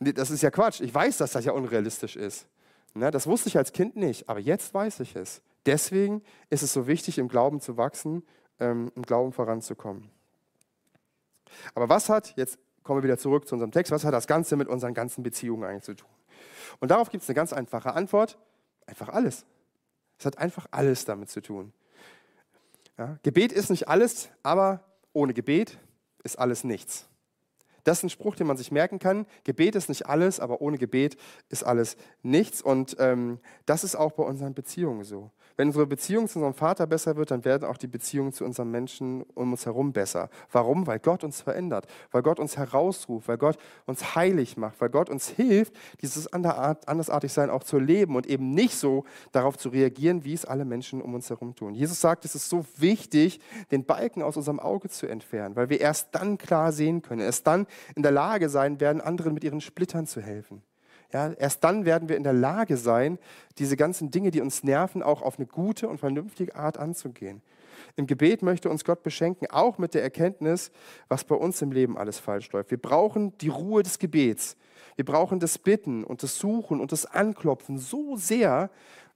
Das 0.01 0.31
ist 0.31 0.43
ja 0.43 0.51
Quatsch. 0.51 0.83
Ich 0.83 0.95
weiß, 0.95 1.17
dass 1.17 1.33
das 1.33 1.47
ja 1.47 1.53
unrealistisch 1.53 2.17
ist. 2.17 2.47
Ne, 2.93 3.11
das 3.11 3.27
wusste 3.27 3.49
ich 3.49 3.57
als 3.57 3.73
Kind 3.73 3.97
nicht, 3.97 4.29
aber 4.29 4.39
jetzt 4.39 4.75
weiß 4.75 5.01
ich 5.01 5.17
es. 5.17 5.41
Deswegen 5.67 6.23
ist 6.51 6.63
es 6.63 6.73
so 6.73 6.87
wichtig, 6.87 7.19
im 7.19 7.29
Glauben 7.29 7.61
zu 7.61 7.77
wachsen 7.77 8.25
ähm, 8.63 8.93
im 8.95 9.03
Glauben 9.03 9.33
voranzukommen. 9.33 10.11
Aber 11.75 11.89
was 11.89 12.09
hat, 12.09 12.35
jetzt 12.37 12.59
kommen 12.83 13.01
wir 13.01 13.05
wieder 13.05 13.19
zurück 13.19 13.47
zu 13.47 13.55
unserem 13.55 13.73
Text, 13.73 13.93
was 13.93 14.05
hat 14.05 14.15
das 14.15 14.27
Ganze 14.27 14.57
mit 14.57 14.69
unseren 14.69 14.95
ganzen 14.95 15.23
Beziehungen 15.23 15.65
eigentlich 15.65 15.85
zu 15.85 15.95
tun? 15.95 16.09
Und 16.81 16.91
darauf 16.91 17.11
gibt 17.11 17.23
es 17.23 17.29
eine 17.29 17.35
ganz 17.35 17.53
einfache 17.53 17.93
Antwort, 17.93 18.39
einfach 18.87 19.09
alles. 19.09 19.45
Es 20.19 20.25
hat 20.25 20.39
einfach 20.39 20.67
alles 20.71 21.05
damit 21.05 21.29
zu 21.29 21.43
tun. 21.43 21.73
Ja, 22.97 23.19
Gebet 23.23 23.53
ist 23.53 23.71
nicht 23.71 23.89
alles, 23.89 24.31
aber 24.43 24.85
ohne 25.13 25.35
Gebet 25.35 25.79
ist 26.23 26.39
alles 26.39 26.65
nichts. 26.65 27.09
Das 27.85 27.99
ist 27.99 28.05
ein 28.05 28.11
Spruch, 28.11 28.37
den 28.37 28.47
man 28.47 28.57
sich 28.57 28.71
merken 28.71 29.01
kann. 29.01 29.27
Gebet 29.43 29.75
ist 29.75 29.89
nicht 29.89 30.07
alles, 30.07 30.39
aber 30.39 30.61
ohne 30.61 30.79
Gebet 30.79 31.17
ist 31.49 31.65
alles 31.65 31.97
nichts. 32.23 32.63
Und 32.63 32.97
ähm, 33.01 33.41
das 33.67 33.83
ist 33.83 33.97
auch 33.97 34.13
bei 34.13 34.23
unseren 34.23 34.55
Beziehungen 34.55 35.03
so. 35.03 35.33
Wenn 35.57 35.69
unsere 35.69 35.87
Beziehung 35.87 36.29
zu 36.29 36.39
unserem 36.39 36.55
Vater 36.55 36.87
besser 36.87 37.17
wird, 37.17 37.31
dann 37.31 37.45
werden 37.45 37.69
auch 37.69 37.77
die 37.77 37.87
Beziehungen 37.87 38.33
zu 38.33 38.45
unseren 38.45 38.71
Menschen 38.71 39.23
um 39.35 39.53
uns 39.53 39.67
herum 39.67 39.93
besser. 39.93 40.31
Warum? 40.51 40.87
Weil 40.87 40.99
Gott 40.99 41.25
uns 41.25 41.41
verändert, 41.41 41.87
weil 42.11 42.23
Gott 42.23 42.39
uns 42.39 42.57
herausruft, 42.57 43.29
weil 43.29 43.39
Gott 43.39 43.59
uns 43.87 44.15
heilig 44.15 44.57
macht, 44.57 44.81
weil 44.81 44.91
Gott 44.91 45.11
uns 45.11 45.29
hilft, 45.29 45.75
dieses 46.01 46.33
Andersartigsein 46.33 47.51
auch 47.51 47.65
zu 47.65 47.79
leben 47.79 48.17
und 48.17 48.27
eben 48.27 48.51
nicht 48.51 48.77
so 48.77 49.05
darauf 49.33 49.59
zu 49.59 49.69
reagieren, 49.69 50.25
wie 50.25 50.35
es 50.35 50.45
alle 50.45 50.65
Menschen 50.65 51.03
um 51.03 51.15
uns 51.15 51.31
herum 51.31 51.55
tun. 51.55 51.75
Jesus 51.75 52.01
sagt, 52.01 52.25
es 52.25 52.35
ist 52.35 52.49
so 52.49 52.65
wichtig, 52.77 53.41
den 53.71 53.85
Balken 53.85 54.23
aus 54.23 54.37
unserem 54.37 54.61
Auge 54.61 54.89
zu 54.89 55.07
entfernen, 55.07 55.57
weil 55.57 55.69
wir 55.69 55.81
erst 55.81 56.15
dann 56.15 56.39
klar 56.39 56.73
sehen 56.73 57.03
können, 57.03 57.21
erst 57.21 57.47
dann 57.47 57.67
in 57.95 58.03
der 58.03 58.13
Lage 58.13 58.49
sein 58.49 58.81
werden, 58.81 59.01
anderen 59.01 59.35
mit 59.35 59.45
ihren 59.45 59.61
Splittern 59.61 60.07
zu 60.07 60.21
helfen. 60.21 60.63
Ja, 61.13 61.33
erst 61.33 61.63
dann 61.63 61.85
werden 61.85 62.09
wir 62.09 62.17
in 62.17 62.23
der 62.23 62.33
Lage 62.33 62.77
sein, 62.77 63.19
diese 63.59 63.77
ganzen 63.77 64.11
Dinge, 64.11 64.31
die 64.31 64.41
uns 64.41 64.65
nerven, 64.65 65.03
auch 65.03 65.21
auf 65.21 65.39
eine 65.39 65.47
gute 65.47 65.89
und 65.89 65.99
vernünftige 65.99 66.55
Art 66.57 66.79
anzugehen. 66.79 67.43
Im 67.97 68.07
Gebet 68.07 68.43
möchte 68.43 68.71
uns 68.71 68.85
Gott 68.85 69.03
beschenken, 69.03 69.49
auch 69.51 69.77
mit 69.77 69.95
der 69.95 70.03
Erkenntnis, 70.03 70.71
was 71.09 71.25
bei 71.25 71.35
uns 71.35 71.61
im 71.61 71.73
Leben 71.73 71.99
alles 71.99 72.19
falsch 72.19 72.51
läuft. 72.53 72.71
Wir 72.71 72.81
brauchen 72.81 73.37
die 73.39 73.49
Ruhe 73.49 73.83
des 73.83 73.99
Gebets. 73.99 74.57
Wir 74.97 75.05
brauchen 75.05 75.41
das 75.41 75.59
Bitten 75.59 76.05
und 76.05 76.23
das 76.23 76.39
Suchen 76.39 76.81
und 76.81 76.93
das 76.93 77.07
Anklopfen 77.07 77.79
so 77.79 78.17
sehr, 78.17 78.71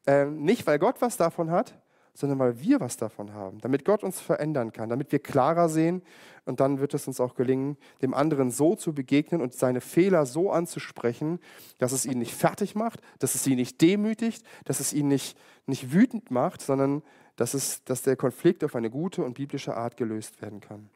äh, 0.06 0.26
nicht 0.26 0.66
weil 0.66 0.78
Gott 0.78 0.96
was 1.00 1.16
davon 1.16 1.50
hat, 1.50 1.74
sondern 2.14 2.38
weil 2.38 2.60
wir 2.60 2.80
was 2.80 2.96
davon 2.96 3.34
haben, 3.34 3.60
damit 3.60 3.84
Gott 3.84 4.02
uns 4.02 4.20
verändern 4.20 4.72
kann, 4.72 4.88
damit 4.88 5.12
wir 5.12 5.18
klarer 5.18 5.68
sehen 5.68 6.02
und 6.46 6.60
dann 6.60 6.80
wird 6.80 6.94
es 6.94 7.06
uns 7.06 7.20
auch 7.20 7.34
gelingen, 7.34 7.76
dem 8.00 8.14
anderen 8.14 8.50
so 8.50 8.74
zu 8.74 8.94
begegnen 8.94 9.42
und 9.42 9.52
seine 9.52 9.80
Fehler 9.80 10.24
so 10.24 10.50
anzusprechen, 10.50 11.40
dass 11.78 11.92
es 11.92 12.06
ihn 12.06 12.18
nicht 12.18 12.34
fertig 12.34 12.74
macht, 12.74 13.00
dass 13.18 13.34
es 13.34 13.46
ihn 13.46 13.56
nicht 13.56 13.80
demütigt, 13.82 14.44
dass 14.64 14.80
es 14.80 14.92
ihn 14.92 15.08
nicht, 15.08 15.36
nicht 15.66 15.92
wütend 15.92 16.30
macht, 16.30 16.62
sondern 16.62 17.02
dass, 17.34 17.52
es, 17.52 17.84
dass 17.84 18.02
der 18.02 18.16
Konflikt 18.16 18.64
auf 18.64 18.74
eine 18.76 18.90
gute 18.90 19.22
und 19.22 19.34
biblische 19.34 19.76
Art 19.76 19.96
gelöst 19.96 20.40
werden 20.40 20.60
kann. 20.60 20.88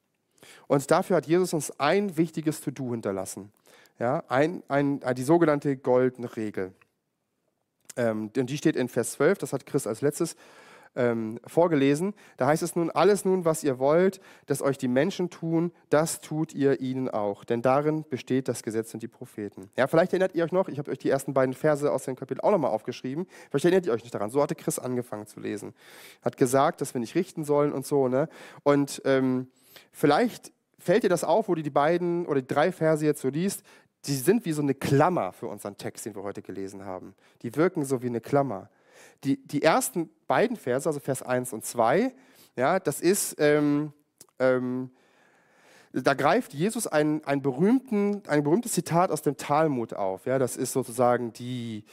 Und 0.68 0.90
dafür 0.90 1.16
hat 1.16 1.26
Jesus 1.26 1.52
uns 1.52 1.78
ein 1.78 2.16
wichtiges 2.16 2.60
To-Do 2.60 2.92
hinterlassen. 2.92 3.52
Ja, 3.98 4.24
ein, 4.28 4.62
ein, 4.68 5.00
die 5.14 5.22
sogenannte 5.22 5.76
goldene 5.76 6.34
Regel. 6.36 6.72
Ähm, 7.96 8.30
und 8.34 8.48
die 8.48 8.56
steht 8.56 8.76
in 8.76 8.88
Vers 8.88 9.12
12, 9.12 9.38
das 9.38 9.52
hat 9.52 9.66
Chris 9.66 9.86
als 9.86 10.00
letztes 10.00 10.36
ähm, 10.96 11.38
vorgelesen. 11.46 12.14
Da 12.36 12.46
heißt 12.46 12.62
es 12.62 12.76
nun, 12.76 12.90
alles 12.90 13.24
nun, 13.24 13.44
was 13.44 13.62
ihr 13.62 13.78
wollt, 13.78 14.20
dass 14.46 14.62
euch 14.62 14.78
die 14.78 14.88
Menschen 14.88 15.30
tun, 15.30 15.72
das 15.88 16.20
tut 16.20 16.52
ihr 16.54 16.80
ihnen 16.80 17.08
auch. 17.08 17.44
Denn 17.44 17.62
darin 17.62 18.04
besteht 18.08 18.48
das 18.48 18.62
Gesetz 18.62 18.92
und 18.94 19.02
die 19.02 19.08
Propheten. 19.08 19.70
Ja, 19.76 19.86
vielleicht 19.86 20.12
erinnert 20.12 20.34
ihr 20.34 20.44
euch 20.44 20.52
noch, 20.52 20.68
ich 20.68 20.78
habe 20.78 20.90
euch 20.90 20.98
die 20.98 21.10
ersten 21.10 21.34
beiden 21.34 21.54
Verse 21.54 21.90
aus 21.90 22.04
dem 22.04 22.16
Kapitel 22.16 22.40
auch 22.40 22.50
nochmal 22.50 22.70
aufgeschrieben. 22.70 23.26
Vielleicht 23.50 23.64
erinnert 23.64 23.86
ihr 23.86 23.92
euch 23.92 24.02
nicht 24.02 24.14
daran. 24.14 24.30
So 24.30 24.42
hatte 24.42 24.54
Chris 24.54 24.78
angefangen 24.78 25.26
zu 25.26 25.40
lesen. 25.40 25.74
Hat 26.22 26.36
gesagt, 26.36 26.80
dass 26.80 26.94
wir 26.94 27.00
nicht 27.00 27.14
richten 27.14 27.44
sollen 27.44 27.72
und 27.72 27.86
so. 27.86 28.08
Ne? 28.08 28.28
Und 28.62 29.02
ähm, 29.04 29.48
vielleicht 29.92 30.52
fällt 30.78 31.04
dir 31.04 31.08
das 31.08 31.24
auf, 31.24 31.48
wo 31.48 31.54
du 31.54 31.62
die 31.62 31.70
beiden 31.70 32.26
oder 32.26 32.40
die 32.40 32.46
drei 32.46 32.72
Verse 32.72 33.04
jetzt 33.04 33.20
so 33.20 33.28
liest, 33.28 33.62
die 34.06 34.14
sind 34.14 34.44
wie 34.46 34.52
so 34.52 34.62
eine 34.62 34.74
Klammer 34.74 35.32
für 35.32 35.46
unseren 35.46 35.76
Text, 35.76 36.06
den 36.06 36.14
wir 36.14 36.22
heute 36.22 36.42
gelesen 36.42 36.84
haben. 36.84 37.14
Die 37.42 37.54
wirken 37.56 37.84
so 37.84 38.02
wie 38.02 38.06
eine 38.06 38.20
Klammer. 38.20 38.70
Die, 39.24 39.36
die 39.46 39.62
ersten 39.62 40.10
beiden 40.26 40.56
Verse, 40.56 40.88
also 40.88 41.00
Vers 41.00 41.22
1 41.22 41.52
und 41.52 41.64
2, 41.64 42.12
ja, 42.56 42.78
das 42.78 43.00
ist, 43.00 43.36
ähm, 43.38 43.92
ähm, 44.38 44.90
da 45.92 46.14
greift 46.14 46.54
Jesus 46.54 46.86
ein, 46.86 47.24
ein, 47.24 47.42
berühmten, 47.42 48.22
ein 48.28 48.44
berühmtes 48.44 48.72
Zitat 48.72 49.10
aus 49.10 49.22
dem 49.22 49.36
Talmud 49.36 49.94
auf. 49.94 50.26
Ja, 50.26 50.38
das 50.38 50.56
ist 50.56 50.72
sozusagen 50.72 51.32
die, 51.32 51.84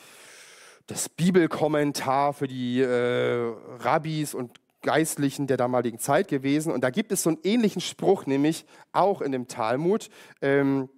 das 0.85 1.09
Bibelkommentar 1.09 2.33
für 2.33 2.47
die 2.47 2.81
äh, 2.81 3.53
Rabbis 3.79 4.33
und 4.33 4.59
Geistlichen 4.83 5.47
der 5.47 5.57
damaligen 5.57 5.99
Zeit 5.99 6.27
gewesen. 6.27 6.71
Und 6.71 6.81
da 6.81 6.91
gibt 6.91 7.11
es 7.11 7.23
so 7.23 7.29
einen 7.29 7.39
ähnlichen 7.43 7.81
Spruch, 7.81 8.25
nämlich 8.25 8.65
auch 8.93 9.21
in 9.21 9.31
dem 9.31 9.47
Talmud. 9.47 10.09
Ähm, 10.41 10.89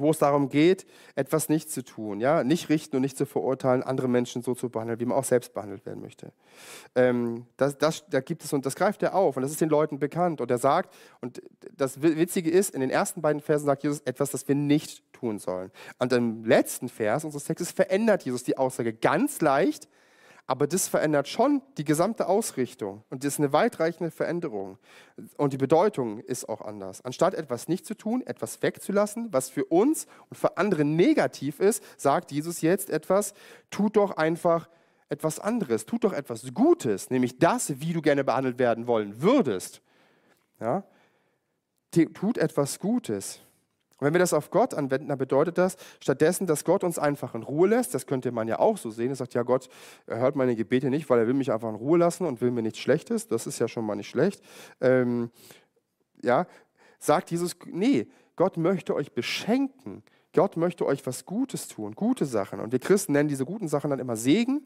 wo 0.00 0.10
es 0.10 0.18
darum 0.18 0.48
geht, 0.48 0.86
etwas 1.14 1.48
nicht 1.48 1.70
zu 1.70 1.84
tun, 1.84 2.20
ja, 2.20 2.44
nicht 2.44 2.68
richten 2.68 2.96
und 2.96 3.02
nicht 3.02 3.16
zu 3.16 3.26
verurteilen, 3.26 3.82
andere 3.82 4.08
Menschen 4.08 4.42
so 4.42 4.54
zu 4.54 4.68
behandeln, 4.68 5.00
wie 5.00 5.04
man 5.04 5.16
auch 5.16 5.24
selbst 5.24 5.54
behandelt 5.54 5.86
werden 5.86 6.02
möchte. 6.02 6.32
Ähm, 6.94 7.46
das, 7.56 7.78
das, 7.78 8.04
da 8.08 8.20
gibt 8.20 8.44
es 8.44 8.52
und 8.52 8.66
das 8.66 8.74
greift 8.74 9.02
er 9.02 9.14
auf 9.14 9.36
und 9.36 9.42
das 9.42 9.52
ist 9.52 9.60
den 9.60 9.68
Leuten 9.68 9.98
bekannt 9.98 10.40
und 10.40 10.50
er 10.50 10.58
sagt 10.58 10.94
und 11.20 11.42
das 11.76 12.02
Witzige 12.02 12.50
ist, 12.50 12.74
in 12.74 12.80
den 12.80 12.90
ersten 12.90 13.22
beiden 13.22 13.40
Versen 13.40 13.66
sagt 13.66 13.82
Jesus 13.84 14.00
etwas, 14.00 14.30
das 14.30 14.48
wir 14.48 14.54
nicht 14.54 15.02
tun 15.12 15.38
sollen. 15.38 15.70
Und 15.98 16.12
im 16.12 16.44
letzten 16.44 16.88
Vers 16.88 17.24
unseres 17.24 17.44
Textes 17.44 17.70
verändert 17.70 18.24
Jesus 18.24 18.42
die 18.42 18.58
Aussage 18.58 18.92
ganz 18.92 19.40
leicht 19.40 19.88
aber 20.46 20.66
das 20.66 20.88
verändert 20.88 21.28
schon 21.28 21.62
die 21.76 21.84
gesamte 21.84 22.28
Ausrichtung 22.28 23.04
und 23.10 23.24
das 23.24 23.34
ist 23.34 23.38
eine 23.38 23.52
weitreichende 23.52 24.10
Veränderung. 24.10 24.78
Und 25.36 25.52
die 25.52 25.58
Bedeutung 25.58 26.20
ist 26.20 26.48
auch 26.48 26.60
anders. 26.60 27.04
Anstatt 27.04 27.34
etwas 27.34 27.68
nicht 27.68 27.86
zu 27.86 27.94
tun, 27.94 28.22
etwas 28.26 28.62
wegzulassen, 28.62 29.32
was 29.32 29.50
für 29.50 29.64
uns 29.64 30.06
und 30.28 30.36
für 30.36 30.56
andere 30.56 30.84
negativ 30.84 31.60
ist, 31.60 31.82
sagt 31.96 32.32
Jesus 32.32 32.60
jetzt 32.62 32.90
etwas, 32.90 33.34
tut 33.70 33.96
doch 33.96 34.16
einfach 34.16 34.68
etwas 35.08 35.40
anderes, 35.40 35.86
tut 35.86 36.04
doch 36.04 36.12
etwas 36.12 36.54
Gutes, 36.54 37.10
nämlich 37.10 37.38
das, 37.38 37.80
wie 37.80 37.92
du 37.92 38.00
gerne 38.00 38.24
behandelt 38.24 38.58
werden 38.58 38.86
wollen 38.86 39.20
würdest. 39.20 39.82
Ja? 40.60 40.84
Tut 41.90 42.38
etwas 42.38 42.78
Gutes. 42.78 43.40
Und 44.00 44.06
wenn 44.06 44.14
wir 44.14 44.18
das 44.18 44.32
auf 44.32 44.50
Gott 44.50 44.72
anwenden, 44.72 45.08
dann 45.08 45.18
bedeutet 45.18 45.58
das 45.58 45.76
stattdessen, 46.00 46.46
dass 46.46 46.64
Gott 46.64 46.84
uns 46.84 46.98
einfach 46.98 47.34
in 47.34 47.42
Ruhe 47.42 47.68
lässt. 47.68 47.94
Das 47.94 48.06
könnte 48.06 48.32
man 48.32 48.48
ja 48.48 48.58
auch 48.58 48.78
so 48.78 48.90
sehen. 48.90 49.10
Er 49.10 49.16
sagt, 49.16 49.34
ja, 49.34 49.42
Gott 49.42 49.68
er 50.06 50.18
hört 50.18 50.36
meine 50.36 50.56
Gebete 50.56 50.88
nicht, 50.88 51.10
weil 51.10 51.18
er 51.18 51.26
will 51.26 51.34
mich 51.34 51.52
einfach 51.52 51.68
in 51.68 51.74
Ruhe 51.74 51.98
lassen 51.98 52.26
und 52.26 52.40
will 52.40 52.50
mir 52.50 52.62
nichts 52.62 52.78
Schlechtes. 52.78 53.28
Das 53.28 53.46
ist 53.46 53.58
ja 53.58 53.68
schon 53.68 53.84
mal 53.84 53.94
nicht 53.94 54.08
schlecht. 54.08 54.42
Ähm, 54.80 55.30
ja, 56.22 56.46
sagt 56.98 57.30
Jesus, 57.30 57.56
nee, 57.66 58.08
Gott 58.36 58.56
möchte 58.56 58.94
euch 58.94 59.12
beschenken. 59.12 60.02
Gott 60.32 60.56
möchte 60.56 60.86
euch 60.86 61.04
was 61.06 61.26
Gutes 61.26 61.66
tun, 61.68 61.94
gute 61.94 62.24
Sachen. 62.24 62.60
Und 62.60 62.72
wir 62.72 62.78
Christen 62.78 63.12
nennen 63.12 63.28
diese 63.28 63.44
guten 63.44 63.68
Sachen 63.68 63.90
dann 63.90 63.98
immer 63.98 64.16
Segen. 64.16 64.62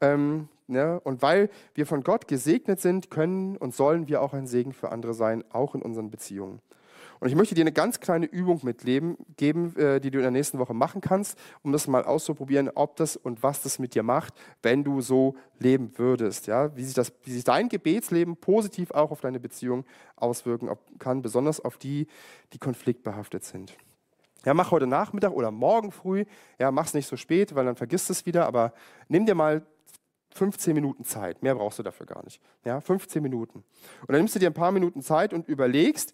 Ähm, 0.00 0.48
ne? 0.66 1.00
Und 1.00 1.22
weil 1.22 1.50
wir 1.74 1.86
von 1.86 2.02
Gott 2.02 2.26
gesegnet 2.26 2.80
sind, 2.80 3.10
können 3.10 3.56
und 3.56 3.74
sollen 3.74 4.08
wir 4.08 4.20
auch 4.20 4.34
ein 4.34 4.46
Segen 4.48 4.72
für 4.72 4.90
andere 4.90 5.14
sein, 5.14 5.44
auch 5.50 5.74
in 5.74 5.82
unseren 5.82 6.10
Beziehungen. 6.10 6.60
Und 7.20 7.28
ich 7.28 7.34
möchte 7.34 7.54
dir 7.54 7.62
eine 7.62 7.72
ganz 7.72 8.00
kleine 8.00 8.26
Übung 8.26 8.60
mitleben, 8.62 9.16
geben, 9.36 9.76
äh, 9.76 10.00
die 10.00 10.10
du 10.10 10.18
in 10.18 10.22
der 10.22 10.30
nächsten 10.30 10.58
Woche 10.58 10.74
machen 10.74 11.00
kannst, 11.00 11.38
um 11.62 11.72
das 11.72 11.86
mal 11.86 12.04
auszuprobieren, 12.04 12.70
ob 12.74 12.96
das 12.96 13.16
und 13.16 13.42
was 13.42 13.62
das 13.62 13.78
mit 13.78 13.94
dir 13.94 14.02
macht, 14.02 14.34
wenn 14.62 14.84
du 14.84 15.00
so 15.00 15.36
leben 15.58 15.92
würdest. 15.96 16.46
Ja? 16.46 16.76
Wie, 16.76 16.84
sich 16.84 16.94
das, 16.94 17.12
wie 17.24 17.32
sich 17.32 17.44
dein 17.44 17.68
Gebetsleben 17.68 18.36
positiv 18.36 18.90
auch 18.90 19.10
auf 19.10 19.20
deine 19.20 19.40
Beziehung 19.40 19.84
auswirken 20.16 20.70
kann, 20.98 21.22
besonders 21.22 21.60
auf 21.60 21.78
die, 21.78 22.06
die 22.52 22.58
konfliktbehaftet 22.58 23.44
sind. 23.44 23.76
Ja, 24.44 24.52
mach 24.52 24.70
heute 24.70 24.86
Nachmittag 24.86 25.32
oder 25.32 25.50
morgen 25.50 25.90
früh. 25.90 26.24
Ja, 26.58 26.70
mach's 26.70 26.92
nicht 26.92 27.06
so 27.06 27.16
spät, 27.16 27.54
weil 27.54 27.64
dann 27.64 27.76
vergisst 27.76 28.10
es 28.10 28.26
wieder. 28.26 28.46
Aber 28.46 28.74
nimm 29.08 29.24
dir 29.24 29.34
mal 29.34 29.64
15 30.34 30.74
Minuten 30.74 31.04
Zeit. 31.04 31.42
Mehr 31.42 31.54
brauchst 31.54 31.78
du 31.78 31.82
dafür 31.82 32.06
gar 32.06 32.22
nicht. 32.24 32.40
Ja, 32.64 32.80
15 32.80 33.22
Minuten. 33.22 33.64
Und 34.00 34.10
dann 34.10 34.18
nimmst 34.18 34.34
du 34.34 34.38
dir 34.38 34.50
ein 34.50 34.54
paar 34.54 34.72
Minuten 34.72 35.00
Zeit 35.00 35.32
und 35.32 35.48
überlegst, 35.48 36.12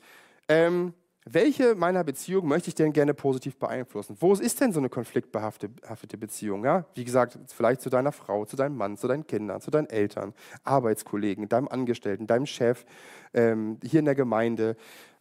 ähm, 0.51 0.95
welche 1.25 1.75
meiner 1.75 2.03
Beziehungen 2.03 2.49
möchte 2.49 2.69
ich 2.69 2.75
denn 2.75 2.93
gerne 2.93 3.15
positiv 3.15 3.57
beeinflussen? 3.57 4.17
Wo 4.19 4.33
ist 4.33 4.61
denn 4.61 4.73
so 4.73 4.81
eine 4.81 4.89
konfliktbehaftete 4.89 6.19
Beziehung? 6.19 6.65
Ja? 6.65 6.87
Wie 6.95 7.05
gesagt, 7.05 7.39
vielleicht 7.49 7.83
zu 7.83 7.91
deiner 7.91 8.11
Frau, 8.11 8.47
zu 8.47 8.57
deinem 8.57 8.77
Mann, 8.77 8.97
zu 8.97 9.07
deinen 9.07 9.27
Kindern, 9.27 9.61
zu 9.61 9.71
deinen 9.71 9.89
Eltern, 9.89 10.35
Arbeitskollegen, 10.65 11.49
deinem 11.49 11.69
Angestellten, 11.69 12.27
deinem 12.27 12.47
Chef, 12.47 12.85
ähm, 13.33 13.79
hier 13.85 14.01
in 14.01 14.07
der 14.07 14.15
Gemeinde, 14.15 14.77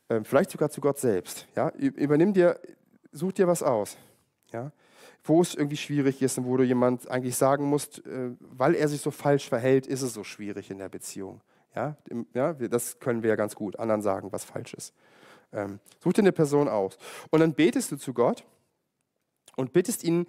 ähm, 0.09 0.25
vielleicht 0.25 0.49
sogar 0.51 0.69
zu 0.69 0.81
Gott 0.81 0.97
selbst. 0.97 1.47
Ja? 1.55 1.69
Übernimm 1.77 2.33
dir, 2.33 2.59
such 3.11 3.33
dir 3.33 3.47
was 3.47 3.61
aus. 3.61 3.97
Ja? 4.51 4.71
Wo 5.23 5.41
es 5.41 5.53
irgendwie 5.53 5.77
schwierig 5.77 6.21
ist 6.21 6.37
und 6.37 6.45
wo 6.45 6.57
du 6.57 6.63
jemand 6.63 7.07
eigentlich 7.11 7.35
sagen 7.35 7.65
musst, 7.65 8.05
äh, 8.07 8.31
weil 8.39 8.73
er 8.73 8.87
sich 8.87 9.01
so 9.01 9.11
falsch 9.11 9.47
verhält, 9.47 9.85
ist 9.85 10.01
es 10.01 10.13
so 10.13 10.23
schwierig 10.23 10.71
in 10.71 10.79
der 10.79 10.89
Beziehung. 10.89 11.41
Ja? 11.75 11.97
Ja? 12.33 12.53
Das 12.53 12.99
können 12.99 13.21
wir 13.21 13.29
ja 13.29 13.35
ganz 13.35 13.53
gut 13.53 13.77
anderen 13.77 14.01
sagen, 14.01 14.31
was 14.31 14.43
falsch 14.45 14.73
ist. 14.73 14.95
Ähm, 15.51 15.79
such 15.99 16.13
dir 16.13 16.21
eine 16.21 16.31
Person 16.31 16.67
aus. 16.67 16.97
Und 17.31 17.39
dann 17.39 17.53
betest 17.53 17.91
du 17.91 17.97
zu 17.97 18.13
Gott 18.13 18.43
und 19.55 19.73
bittest 19.73 20.03
ihn, 20.03 20.27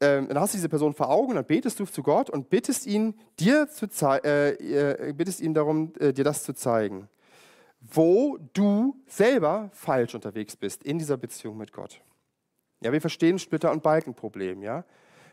ähm, 0.00 0.28
dann 0.28 0.40
hast 0.40 0.54
du 0.54 0.58
diese 0.58 0.68
Person 0.68 0.92
vor 0.92 1.08
Augen, 1.08 1.34
dann 1.34 1.46
betest 1.46 1.78
du 1.78 1.86
zu 1.86 2.02
Gott 2.02 2.30
und 2.30 2.50
bittest 2.50 2.86
ihn, 2.86 3.14
dir 3.38 3.68
zu 3.68 3.86
äh, 4.24 4.50
äh, 4.50 5.12
bittest 5.12 5.40
ihn 5.40 5.54
darum, 5.54 5.92
äh, 6.00 6.12
dir 6.12 6.24
das 6.24 6.42
zu 6.42 6.52
zeigen, 6.52 7.08
wo 7.80 8.38
du 8.54 8.96
selber 9.06 9.70
falsch 9.72 10.14
unterwegs 10.14 10.56
bist 10.56 10.82
in 10.82 10.98
dieser 10.98 11.16
Beziehung 11.16 11.56
mit 11.56 11.72
Gott. 11.72 12.00
Ja, 12.80 12.92
wir 12.92 13.00
verstehen 13.00 13.38
Splitter- 13.38 13.72
und 13.72 13.82
Balkenproblem, 13.82 14.62
ja. 14.62 14.84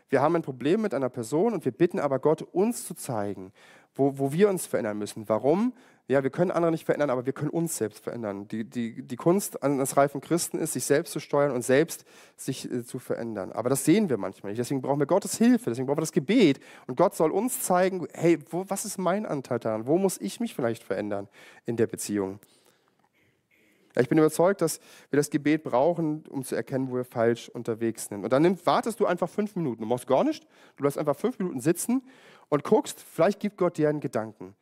Wir 0.08 0.20
haben 0.20 0.36
ein 0.36 0.42
Problem 0.42 0.82
mit 0.82 0.92
einer 0.92 1.08
Person 1.08 1.54
und 1.54 1.64
wir 1.64 1.72
bitten 1.72 1.98
aber 1.98 2.18
Gott, 2.18 2.42
uns 2.42 2.86
zu 2.86 2.94
zeigen, 2.94 3.50
wo, 3.94 4.18
wo 4.18 4.30
wir 4.30 4.48
uns 4.50 4.66
verändern 4.66 4.98
müssen. 4.98 5.28
Warum? 5.28 5.72
Ja, 6.08 6.22
wir 6.22 6.30
können 6.30 6.50
andere 6.50 6.72
nicht 6.72 6.84
verändern, 6.84 7.10
aber 7.10 7.26
wir 7.26 7.32
können 7.32 7.50
uns 7.50 7.76
selbst 7.76 8.02
verändern. 8.02 8.48
Die, 8.48 8.64
die, 8.64 9.02
die 9.02 9.16
Kunst 9.16 9.62
eines 9.62 9.96
reifen 9.96 10.20
Christen 10.20 10.58
ist, 10.58 10.72
sich 10.72 10.84
selbst 10.84 11.12
zu 11.12 11.20
steuern 11.20 11.52
und 11.52 11.62
selbst 11.62 12.04
sich 12.36 12.70
äh, 12.70 12.84
zu 12.84 12.98
verändern. 12.98 13.52
Aber 13.52 13.70
das 13.70 13.84
sehen 13.84 14.10
wir 14.10 14.18
manchmal 14.18 14.50
nicht. 14.52 14.58
Deswegen 14.58 14.82
brauchen 14.82 14.98
wir 14.98 15.06
Gottes 15.06 15.38
Hilfe, 15.38 15.70
deswegen 15.70 15.86
brauchen 15.86 15.98
wir 15.98 16.02
das 16.02 16.12
Gebet. 16.12 16.60
Und 16.86 16.96
Gott 16.96 17.14
soll 17.14 17.30
uns 17.30 17.62
zeigen, 17.62 18.08
hey, 18.14 18.38
wo, 18.50 18.64
was 18.68 18.84
ist 18.84 18.98
mein 18.98 19.26
Anteil 19.26 19.60
daran? 19.60 19.86
Wo 19.86 19.96
muss 19.96 20.20
ich 20.20 20.40
mich 20.40 20.54
vielleicht 20.54 20.82
verändern 20.82 21.28
in 21.66 21.76
der 21.76 21.86
Beziehung? 21.86 22.40
Ja, 23.94 24.02
ich 24.02 24.08
bin 24.08 24.18
überzeugt, 24.18 24.60
dass 24.60 24.80
wir 25.10 25.18
das 25.18 25.30
Gebet 25.30 25.62
brauchen, 25.62 26.24
um 26.28 26.44
zu 26.44 26.56
erkennen, 26.56 26.90
wo 26.90 26.96
wir 26.96 27.04
falsch 27.04 27.48
unterwegs 27.48 28.06
sind. 28.06 28.24
Und 28.24 28.32
dann 28.32 28.42
nimm, 28.42 28.58
wartest 28.64 28.98
du 29.00 29.06
einfach 29.06 29.28
fünf 29.28 29.54
Minuten. 29.54 29.82
Du 29.82 29.88
machst 29.88 30.06
gar 30.06 30.24
nichts. 30.24 30.46
Du 30.76 30.82
bleibst 30.82 30.98
einfach 30.98 31.16
fünf 31.16 31.38
Minuten 31.38 31.60
sitzen 31.60 32.02
und 32.48 32.64
guckst, 32.64 33.00
vielleicht 33.00 33.38
gibt 33.38 33.56
Gott 33.56 33.76
dir 33.76 33.88
einen 33.88 34.00
Gedanken. 34.00 34.54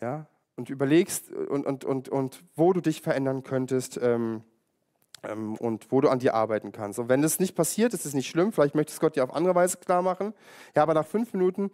Ja, 0.00 0.26
und 0.56 0.70
überlegst 0.70 1.32
und, 1.32 1.66
und, 1.66 1.84
und, 1.84 2.08
und 2.08 2.44
wo 2.54 2.72
du 2.72 2.80
dich 2.80 3.02
verändern 3.02 3.42
könntest, 3.42 3.98
ähm, 4.02 4.42
ähm, 5.24 5.54
und 5.56 5.90
wo 5.90 6.00
du 6.00 6.08
an 6.08 6.18
dir 6.18 6.34
arbeiten 6.34 6.72
kannst. 6.72 6.98
Und 6.98 7.08
wenn 7.08 7.22
das 7.22 7.40
nicht 7.40 7.54
passiert, 7.54 7.94
ist 7.94 8.06
es 8.06 8.14
nicht 8.14 8.28
schlimm. 8.28 8.52
Vielleicht 8.52 8.74
möchtest 8.74 9.00
Gott 9.00 9.16
dir 9.16 9.24
auf 9.24 9.34
andere 9.34 9.54
Weise 9.54 9.78
klar 9.78 10.02
machen. 10.02 10.34
Ja, 10.74 10.82
aber 10.82 10.94
nach 10.94 11.06
fünf 11.06 11.32
Minuten, 11.32 11.70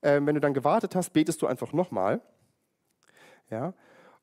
äh, 0.00 0.20
wenn 0.22 0.34
du 0.34 0.40
dann 0.40 0.54
gewartet 0.54 0.94
hast, 0.94 1.10
betest 1.10 1.42
du 1.42 1.46
einfach 1.46 1.72
nochmal. 1.72 2.20
Ja, 3.50 3.74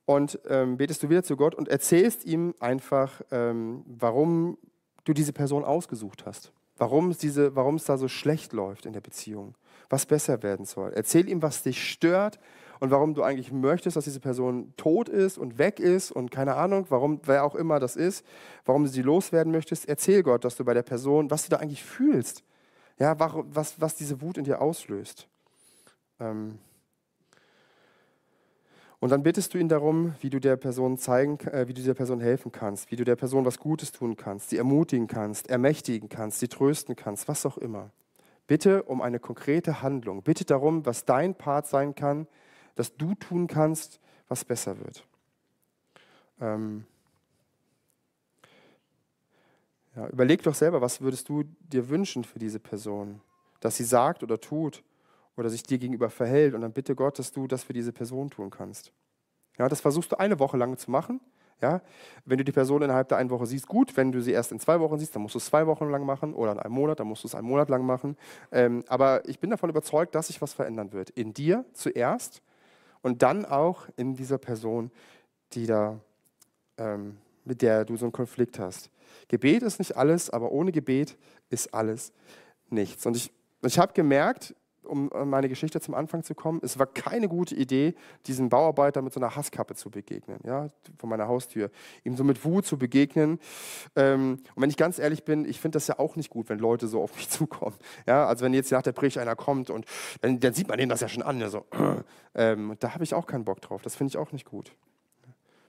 und 0.06 0.40
ähm, 0.50 0.78
betest 0.78 1.04
du 1.04 1.10
wieder 1.10 1.24
zu 1.24 1.38
Gott 1.38 1.56
und 1.56 1.70
erzählst 1.70 2.26
ihm 2.26 2.54
einfach, 2.60 3.22
ähm, 3.32 3.84
warum 3.88 4.58
du 5.06 5.14
diese 5.14 5.32
Person 5.32 5.64
ausgesucht 5.64 6.26
hast. 6.26 6.52
Warum 6.78 7.12
es, 7.12 7.20
diese, 7.20 7.56
warum 7.56 7.76
es 7.76 7.86
da 7.86 7.98
so 7.98 8.08
schlecht 8.08 8.52
läuft 8.52 8.86
in 8.86 8.94
der 8.94 9.02
Beziehung. 9.02 9.56
Was 9.90 10.06
besser 10.06 10.44
werden 10.44 10.66
soll. 10.66 10.92
Erzähl 10.94 11.30
ihm, 11.30 11.42
was 11.42 11.64
dich 11.64 11.90
stört 11.90 12.40
und 12.84 12.92
warum 12.92 13.14
du 13.14 13.24
eigentlich 13.24 13.54
möchtest, 13.54 13.96
dass 13.96 14.04
diese 14.04 14.20
Person 14.20 14.74
tot 14.76 15.08
ist 15.08 15.38
und 15.38 15.58
weg 15.58 15.80
ist 15.80 16.12
und 16.12 16.32
keine 16.32 16.56
Ahnung, 16.56 16.86
warum, 16.90 17.22
wer 17.24 17.46
auch 17.46 17.56
immer 17.56 17.80
das 17.80 17.96
ist, 17.96 18.26
warum 18.66 18.84
du 18.84 18.90
sie 18.90 19.02
loswerden 19.02 19.54
möchtest. 19.54 19.88
Erzähl 19.88 20.22
Gott, 20.22 20.44
dass 20.44 20.58
du 20.58 20.66
bei 20.66 20.74
der 20.74 20.82
Person, 20.82 21.32
was 21.32 21.46
du 21.46 21.52
da 21.52 21.58
eigentlich 21.60 21.82
fühlst. 21.82 22.44
Ja, 23.00 23.16
was, 23.18 23.80
was 23.80 23.96
diese 23.96 24.20
Wut 24.20 24.38
in 24.38 24.44
dir 24.44 24.62
auslöst. 24.62 25.30
Ähm, 26.20 26.60
und 29.00 29.12
dann 29.14 29.24
bittest 29.24 29.54
du 29.54 29.60
ihn 29.60 29.70
darum, 29.70 30.16
wie 30.20 30.30
du 30.30 30.42
der 30.42 30.58
Person 30.58 30.98
zeigen, 30.98 31.40
äh, 31.48 31.70
wie 31.70 31.74
du 31.74 31.82
der 31.82 31.94
Person 31.94 32.20
helfen 32.20 32.52
kannst, 32.52 32.92
wie 32.92 32.98
du 32.98 33.06
der 33.06 33.16
Person 33.16 33.46
was 33.46 33.60
Gutes 33.60 33.94
tun 33.94 34.18
kannst, 34.18 34.50
sie 34.50 34.58
ermutigen 34.58 35.08
kannst, 35.08 35.50
ermächtigen 35.50 36.10
kannst, 36.10 36.42
sie 36.42 36.50
trösten 36.50 36.98
kannst, 36.98 37.30
was 37.30 37.46
auch 37.46 37.58
immer. 37.58 37.92
Bitte 38.46 38.84
um 38.84 39.02
eine 39.02 39.20
konkrete 39.20 39.82
Handlung. 39.82 40.22
Bitte 40.22 40.44
darum, 40.44 40.86
was 40.86 41.06
dein 41.06 41.34
Part 41.34 41.66
sein 41.66 41.96
kann, 41.96 42.28
dass 42.76 42.96
du 42.96 43.16
tun 43.16 43.48
kannst, 43.48 44.00
was 44.28 44.46
besser 44.46 44.80
wird. 44.80 45.06
Ähm 46.40 46.86
ja, 49.96 50.08
überleg 50.08 50.42
doch 50.44 50.56
selber, 50.56 50.82
was 50.82 51.02
würdest 51.02 51.30
du 51.30 51.44
dir 51.60 51.90
wünschen 51.90 52.24
für 52.24 52.40
diese 52.40 52.60
Person, 52.60 53.22
dass 53.60 53.78
sie 53.78 53.84
sagt 53.84 54.24
oder 54.24 54.40
tut 54.40 54.84
oder 55.36 55.50
sich 55.50 55.64
dir 55.64 55.78
gegenüber 55.78 56.10
verhält. 56.10 56.54
Und 56.54 56.62
dann 56.62 56.74
bitte 56.74 56.96
Gott, 56.96 57.20
dass 57.20 57.32
du 57.32 57.48
das 57.48 57.64
für 57.64 57.74
diese 57.74 57.94
Person 57.94 58.30
tun 58.30 58.50
kannst. 58.50 58.92
Ja, 59.58 59.70
das 59.70 59.82
versuchst 59.82 60.12
du 60.12 60.20
eine 60.20 60.40
Woche 60.40 60.58
lang 60.58 60.78
zu 60.78 60.90
machen. 60.90 61.22
Ja, 61.62 61.82
wenn 62.26 62.38
du 62.38 62.44
die 62.44 62.52
Person 62.52 62.82
innerhalb 62.82 63.08
der 63.08 63.18
einen 63.20 63.30
Woche 63.30 63.46
siehst, 63.46 63.68
gut. 63.68 63.96
Wenn 63.96 64.12
du 64.12 64.22
sie 64.22 64.32
erst 64.32 64.52
in 64.52 64.60
zwei 64.60 64.80
Wochen 64.80 64.98
siehst, 64.98 65.16
dann 65.16 65.22
musst 65.22 65.36
du 65.36 65.40
es 65.40 65.46
zwei 65.46 65.66
Wochen 65.66 65.90
lang 65.90 66.06
machen 66.06 66.34
oder 66.34 66.52
in 66.52 66.60
einem 66.60 66.74
Monat, 66.74 67.00
dann 67.00 67.08
musst 67.08 67.24
du 67.24 67.28
es 67.28 67.36
einen 67.36 67.48
Monat 67.48 67.70
lang 67.70 67.86
machen. 67.86 68.18
Ähm, 68.52 68.84
aber 68.88 69.28
ich 69.30 69.40
bin 69.40 69.50
davon 69.50 69.70
überzeugt, 69.70 70.14
dass 70.14 70.28
sich 70.28 70.42
was 70.42 70.54
verändern 70.54 70.92
wird. 70.92 71.12
In 71.12 71.34
dir 71.34 71.64
zuerst 71.72 72.42
und 73.04 73.22
dann 73.22 73.46
auch 73.46 73.88
in 73.96 74.16
dieser 74.16 74.40
Person, 74.40 74.90
die 75.52 75.68
da, 75.68 76.00
ähm, 76.78 77.18
mit 77.46 77.62
der 77.62 77.86
du 77.86 77.96
so 77.98 78.06
einen 78.06 78.12
Konflikt 78.12 78.58
hast. 78.58 78.90
Gebet 79.28 79.62
ist 79.62 79.78
nicht 79.78 79.96
alles, 79.96 80.32
aber 80.32 80.52
ohne 80.52 80.72
Gebet 80.72 81.16
ist 81.50 81.72
alles 81.74 82.12
nichts. 82.70 83.06
Und 83.06 83.16
ich, 83.16 83.32
ich 83.62 83.78
habe 83.78 83.94
gemerkt, 83.94 84.56
um 84.86 85.10
meine 85.26 85.50
Geschichte 85.50 85.80
zum 85.82 85.94
Anfang 85.94 86.24
zu 86.24 86.36
kommen, 86.36 86.60
es 86.64 86.80
war 86.80 86.86
keine 86.86 87.28
gute 87.28 87.56
Idee, 87.56 87.96
diesem 88.28 88.50
Bauarbeiter 88.50 89.02
mit 89.02 89.14
so 89.14 89.20
einer 89.20 89.36
Hasskappe 89.36 89.76
zu 89.76 89.90
begegnen, 89.90 90.40
ja, 90.46 90.70
von 90.98 91.10
meiner 91.10 91.28
Haustür, 91.28 91.70
ihm 92.04 92.16
so 92.16 92.24
mit 92.24 92.44
Wut 92.46 92.66
zu 92.66 92.78
begegnen. 92.78 93.40
Ähm, 93.96 94.40
und 94.56 94.62
wenn 94.62 94.70
ich 94.70 94.78
ganz 94.78 95.00
ehrlich 95.00 95.24
bin, 95.24 95.46
ich 95.46 95.60
finde 95.60 95.78
das 95.78 95.88
ja 95.88 96.00
auch 96.00 96.16
nicht 96.16 96.30
gut, 96.30 96.50
wenn 96.50 96.60
Leute 96.60 96.88
so 96.88 97.02
auf 97.02 97.16
mich 97.16 97.30
zukommen. 97.32 97.76
Ja, 98.08 98.26
also 98.28 98.46
wenn 98.46 98.54
jetzt 98.54 98.72
nach 98.72 98.82
der 98.82 98.92
Predigt 98.92 99.18
einer 99.18 99.36
kommt 99.36 99.70
und 99.70 99.86
dann, 100.22 100.40
dann 100.40 100.54
sieht 100.54 100.68
man 100.68 100.78
denen 100.78 100.90
das 100.90 101.02
ja 101.02 101.08
schon 101.08 101.24
an, 101.24 101.40
ja, 101.40 101.50
so, 101.50 101.66
ähm, 102.36 102.76
da 102.80 102.94
habe 102.94 103.04
ich 103.04 103.14
auch 103.14 103.28
keinen 103.28 103.46
Bock 103.46 103.62
drauf. 103.62 103.82
Das 103.82 103.96
finde 103.96 104.10
ich 104.10 104.18
auch 104.18 104.32
nicht 104.32 104.46
gut. 104.46 104.74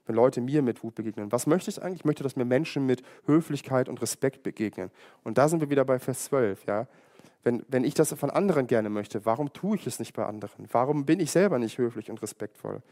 Wenn 0.07 0.17
Leute 0.17 0.41
mir 0.41 0.61
mit 0.61 0.83
Wut 0.83 0.95
begegnen. 0.95 1.33
Was 1.33 1.47
möchte 1.47 1.71
ich 1.71 1.83
eigentlich? 1.83 2.01
Ich 2.01 2.05
möchte, 2.05 2.23
dass 2.23 2.37
mir 2.37 2.45
Menschen 2.45 2.85
mit 2.85 3.03
Höflichkeit 3.27 3.89
und 3.89 4.03
Respekt 4.03 4.43
begegnen. 4.43 4.91
Und 5.23 5.39
da 5.39 5.49
sind 5.49 5.61
wir 5.61 5.71
wieder 5.71 5.85
bei 5.85 5.99
Vers 5.99 6.25
12. 6.25 6.67
Ja? 6.67 6.87
Wenn, 7.45 7.63
wenn 7.69 7.85
ich 7.85 7.93
das 7.95 8.13
von 8.15 8.31
anderen 8.31 8.67
gerne 8.67 8.89
möchte, 8.89 9.27
warum 9.27 9.53
tue 9.53 9.77
ich 9.77 9.87
es 9.87 9.99
nicht 9.99 10.15
bei 10.15 10.25
anderen? 10.25 10.67
Warum 10.73 11.05
bin 11.05 11.21
ich 11.21 11.31
selber 11.31 11.59
nicht 11.59 11.77
höflich 11.79 12.11
und 12.11 12.23
respektvoll? 12.23 12.83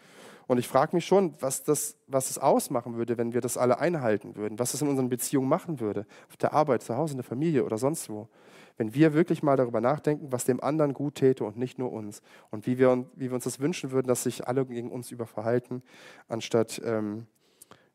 Und 0.46 0.58
ich 0.58 0.68
frage 0.68 0.94
mich 0.94 1.06
schon, 1.06 1.34
was 1.40 1.64
das, 1.64 1.96
was 2.06 2.28
es 2.28 2.38
ausmachen 2.38 2.96
würde, 2.96 3.16
wenn 3.16 3.32
wir 3.32 3.40
das 3.40 3.56
alle 3.56 3.78
einhalten 3.78 4.36
würden, 4.36 4.58
was 4.58 4.74
es 4.74 4.82
in 4.82 4.88
unseren 4.88 5.08
Beziehungen 5.08 5.48
machen 5.48 5.80
würde, 5.80 6.06
auf 6.28 6.36
der 6.36 6.52
Arbeit, 6.52 6.82
zu 6.82 6.96
Hause, 6.96 7.12
in 7.12 7.18
der 7.18 7.24
Familie 7.24 7.64
oder 7.64 7.78
sonst 7.78 8.10
wo. 8.10 8.28
Wenn 8.76 8.94
wir 8.94 9.14
wirklich 9.14 9.42
mal 9.42 9.56
darüber 9.56 9.80
nachdenken, 9.80 10.32
was 10.32 10.44
dem 10.44 10.62
anderen 10.62 10.92
gut 10.92 11.14
täte 11.14 11.44
und 11.44 11.56
nicht 11.56 11.78
nur 11.78 11.92
uns. 11.92 12.20
Und 12.50 12.66
wie 12.66 12.78
wir, 12.78 13.06
wie 13.14 13.30
wir 13.30 13.34
uns 13.34 13.44
das 13.44 13.60
wünschen 13.60 13.92
würden, 13.92 14.08
dass 14.08 14.24
sich 14.24 14.46
alle 14.46 14.66
gegen 14.66 14.90
uns 14.90 15.10
überverhalten, 15.10 15.82
anstatt 16.28 16.80
ähm, 16.84 17.26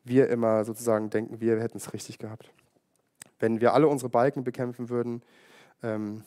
wir 0.04 0.30
immer 0.30 0.64
sozusagen 0.66 1.10
denken, 1.10 1.40
wir 1.42 1.60
hätten 1.60 1.78
es 1.78 1.94
richtig 1.94 2.18
gehabt. 2.18 2.52
Wenn 3.40 3.62
wir 3.62 3.74
alle 3.74 3.88
unsere 3.88 4.10
Balken 4.10 4.44
bekämpfen 4.44 4.90
würden, 4.90 5.22
ähm, 5.84 6.24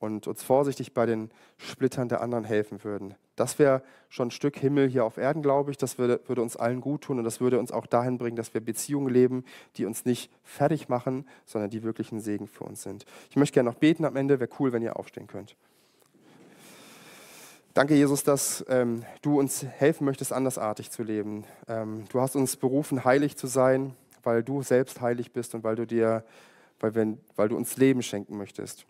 und 0.00 0.26
uns 0.26 0.42
vorsichtig 0.42 0.94
bei 0.94 1.06
den 1.06 1.30
Splittern 1.58 2.08
der 2.08 2.22
anderen 2.22 2.44
helfen 2.44 2.82
würden. 2.82 3.14
Das 3.36 3.58
wäre 3.58 3.82
schon 4.08 4.28
ein 4.28 4.30
Stück 4.32 4.56
Himmel 4.56 4.88
hier 4.88 5.04
auf 5.04 5.18
Erden, 5.18 5.42
glaube 5.42 5.70
ich. 5.70 5.76
Das 5.76 5.98
würde, 5.98 6.20
würde, 6.26 6.42
uns 6.42 6.56
allen 6.56 6.80
gut 6.80 7.02
tun 7.02 7.18
und 7.18 7.24
das 7.24 7.40
würde 7.40 7.58
uns 7.58 7.70
auch 7.70 7.86
dahin 7.86 8.18
bringen, 8.18 8.36
dass 8.36 8.52
wir 8.52 8.60
Beziehungen 8.62 9.12
leben, 9.12 9.44
die 9.76 9.84
uns 9.84 10.04
nicht 10.04 10.32
fertig 10.42 10.88
machen, 10.88 11.26
sondern 11.44 11.70
die 11.70 11.82
wirklich 11.82 12.10
ein 12.12 12.20
Segen 12.20 12.48
für 12.48 12.64
uns 12.64 12.82
sind. 12.82 13.04
Ich 13.28 13.36
möchte 13.36 13.54
gerne 13.54 13.70
noch 13.70 13.76
beten 13.76 14.04
am 14.04 14.16
Ende. 14.16 14.40
Wäre 14.40 14.50
cool, 14.58 14.72
wenn 14.72 14.82
ihr 14.82 14.96
aufstehen 14.96 15.26
könnt. 15.26 15.54
Danke, 17.74 17.94
Jesus, 17.94 18.24
dass 18.24 18.64
ähm, 18.68 19.04
du 19.22 19.38
uns 19.38 19.62
helfen 19.62 20.04
möchtest, 20.04 20.32
andersartig 20.32 20.90
zu 20.90 21.02
leben. 21.02 21.44
Ähm, 21.68 22.04
du 22.10 22.20
hast 22.20 22.34
uns 22.34 22.56
berufen, 22.56 23.04
heilig 23.04 23.36
zu 23.36 23.46
sein, 23.46 23.94
weil 24.22 24.42
du 24.42 24.62
selbst 24.62 25.00
heilig 25.00 25.32
bist 25.32 25.54
und 25.54 25.62
weil 25.62 25.76
du 25.76 25.86
dir, 25.86 26.24
weil, 26.80 26.94
wir, 26.94 27.16
weil 27.36 27.48
du 27.48 27.56
uns 27.56 27.76
Leben 27.76 28.02
schenken 28.02 28.36
möchtest. 28.36 28.86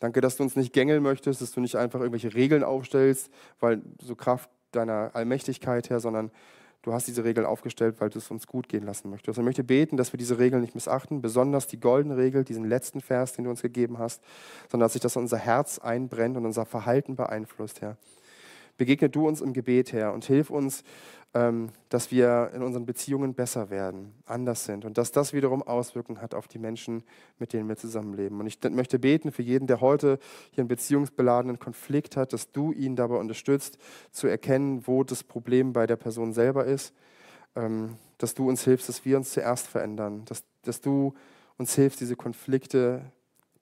Danke, 0.00 0.20
dass 0.20 0.36
du 0.36 0.42
uns 0.42 0.56
nicht 0.56 0.72
gängeln 0.72 1.02
möchtest, 1.02 1.40
dass 1.40 1.52
du 1.52 1.60
nicht 1.60 1.76
einfach 1.76 2.00
irgendwelche 2.00 2.34
Regeln 2.34 2.64
aufstellst, 2.64 3.30
weil 3.60 3.82
so 4.02 4.16
Kraft 4.16 4.50
deiner 4.72 5.10
Allmächtigkeit 5.14 5.90
her, 5.90 6.00
sondern 6.00 6.30
du 6.82 6.92
hast 6.92 7.06
diese 7.06 7.24
Regeln 7.24 7.46
aufgestellt, 7.46 7.96
weil 8.00 8.08
du 8.08 8.18
es 8.18 8.30
uns 8.30 8.46
gut 8.46 8.68
gehen 8.68 8.84
lassen 8.84 9.10
möchtest. 9.10 9.38
Und 9.38 9.42
ich 9.42 9.46
möchte 9.46 9.64
beten, 9.64 9.98
dass 9.98 10.12
wir 10.12 10.18
diese 10.18 10.38
Regeln 10.38 10.62
nicht 10.62 10.74
missachten, 10.74 11.20
besonders 11.20 11.66
die 11.66 11.78
goldene 11.78 12.16
Regel, 12.16 12.44
diesen 12.44 12.64
letzten 12.64 13.02
Vers, 13.02 13.34
den 13.34 13.44
du 13.44 13.50
uns 13.50 13.60
gegeben 13.60 13.98
hast, 13.98 14.22
sondern 14.70 14.86
dass 14.86 14.94
sich 14.94 15.02
das 15.02 15.16
in 15.16 15.22
unser 15.22 15.38
Herz 15.38 15.78
einbrennt 15.78 16.36
und 16.36 16.46
unser 16.46 16.64
Verhalten 16.64 17.16
beeinflusst, 17.16 17.82
Herr. 17.82 17.96
Begegne 18.80 19.10
du 19.10 19.28
uns 19.28 19.42
im 19.42 19.52
Gebet, 19.52 19.92
Herr, 19.92 20.14
und 20.14 20.24
hilf 20.24 20.48
uns, 20.48 20.84
ähm, 21.34 21.68
dass 21.90 22.10
wir 22.10 22.50
in 22.54 22.62
unseren 22.62 22.86
Beziehungen 22.86 23.34
besser 23.34 23.68
werden, 23.68 24.14
anders 24.24 24.64
sind 24.64 24.86
und 24.86 24.96
dass 24.96 25.12
das 25.12 25.34
wiederum 25.34 25.62
Auswirkungen 25.62 26.22
hat 26.22 26.34
auf 26.34 26.48
die 26.48 26.58
Menschen, 26.58 27.02
mit 27.38 27.52
denen 27.52 27.68
wir 27.68 27.76
zusammenleben. 27.76 28.40
Und 28.40 28.46
ich 28.46 28.58
möchte 28.70 28.98
beten 28.98 29.32
für 29.32 29.42
jeden, 29.42 29.66
der 29.66 29.82
heute 29.82 30.18
hier 30.52 30.62
einen 30.62 30.68
beziehungsbeladenen 30.68 31.58
Konflikt 31.58 32.16
hat, 32.16 32.32
dass 32.32 32.52
du 32.52 32.72
ihn 32.72 32.96
dabei 32.96 33.16
unterstützt, 33.16 33.76
zu 34.12 34.28
erkennen, 34.28 34.86
wo 34.86 35.04
das 35.04 35.24
Problem 35.24 35.74
bei 35.74 35.86
der 35.86 35.96
Person 35.96 36.32
selber 36.32 36.64
ist, 36.64 36.94
ähm, 37.56 37.98
dass 38.16 38.32
du 38.32 38.48
uns 38.48 38.64
hilfst, 38.64 38.88
dass 38.88 39.04
wir 39.04 39.18
uns 39.18 39.30
zuerst 39.32 39.66
verändern, 39.66 40.22
dass, 40.24 40.42
dass 40.62 40.80
du 40.80 41.12
uns 41.58 41.74
hilfst, 41.74 42.00
diese 42.00 42.16
Konflikte 42.16 43.12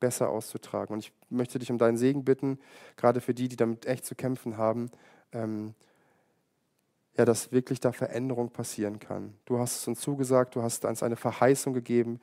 besser 0.01 0.31
auszutragen. 0.31 0.95
Und 0.95 1.01
ich 1.01 1.13
möchte 1.31 1.59
dich 1.59 1.71
um 1.71 1.79
deinen 1.79 1.97
Segen 1.97 2.25
bitten, 2.25 2.59
gerade 2.97 3.21
für 3.21 3.35
die, 3.35 3.49
die 3.49 3.57
damit 3.57 3.87
echt 3.87 4.05
zu 4.05 4.15
kämpfen 4.15 4.57
haben, 4.57 4.91
ähm, 5.33 5.75
ja, 7.17 7.25
dass 7.25 7.51
wirklich 7.51 7.81
da 7.81 7.93
Veränderung 7.93 8.51
passieren 8.51 9.01
kann. 9.01 9.35
Du 9.45 9.59
hast 9.59 9.81
es 9.81 9.89
uns 9.89 10.01
zugesagt, 10.01 10.55
du 10.55 10.63
hast 10.63 10.85
uns 10.85 11.03
eine 11.03 11.17
Verheißung 11.17 11.75
gegeben 11.75 12.21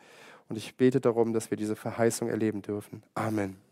und 0.48 0.56
ich 0.56 0.76
bete 0.78 1.02
darum, 1.02 1.34
dass 1.34 1.52
wir 1.52 1.58
diese 1.58 1.76
Verheißung 1.76 2.30
erleben 2.30 2.62
dürfen. 2.62 3.04
Amen. 3.14 3.65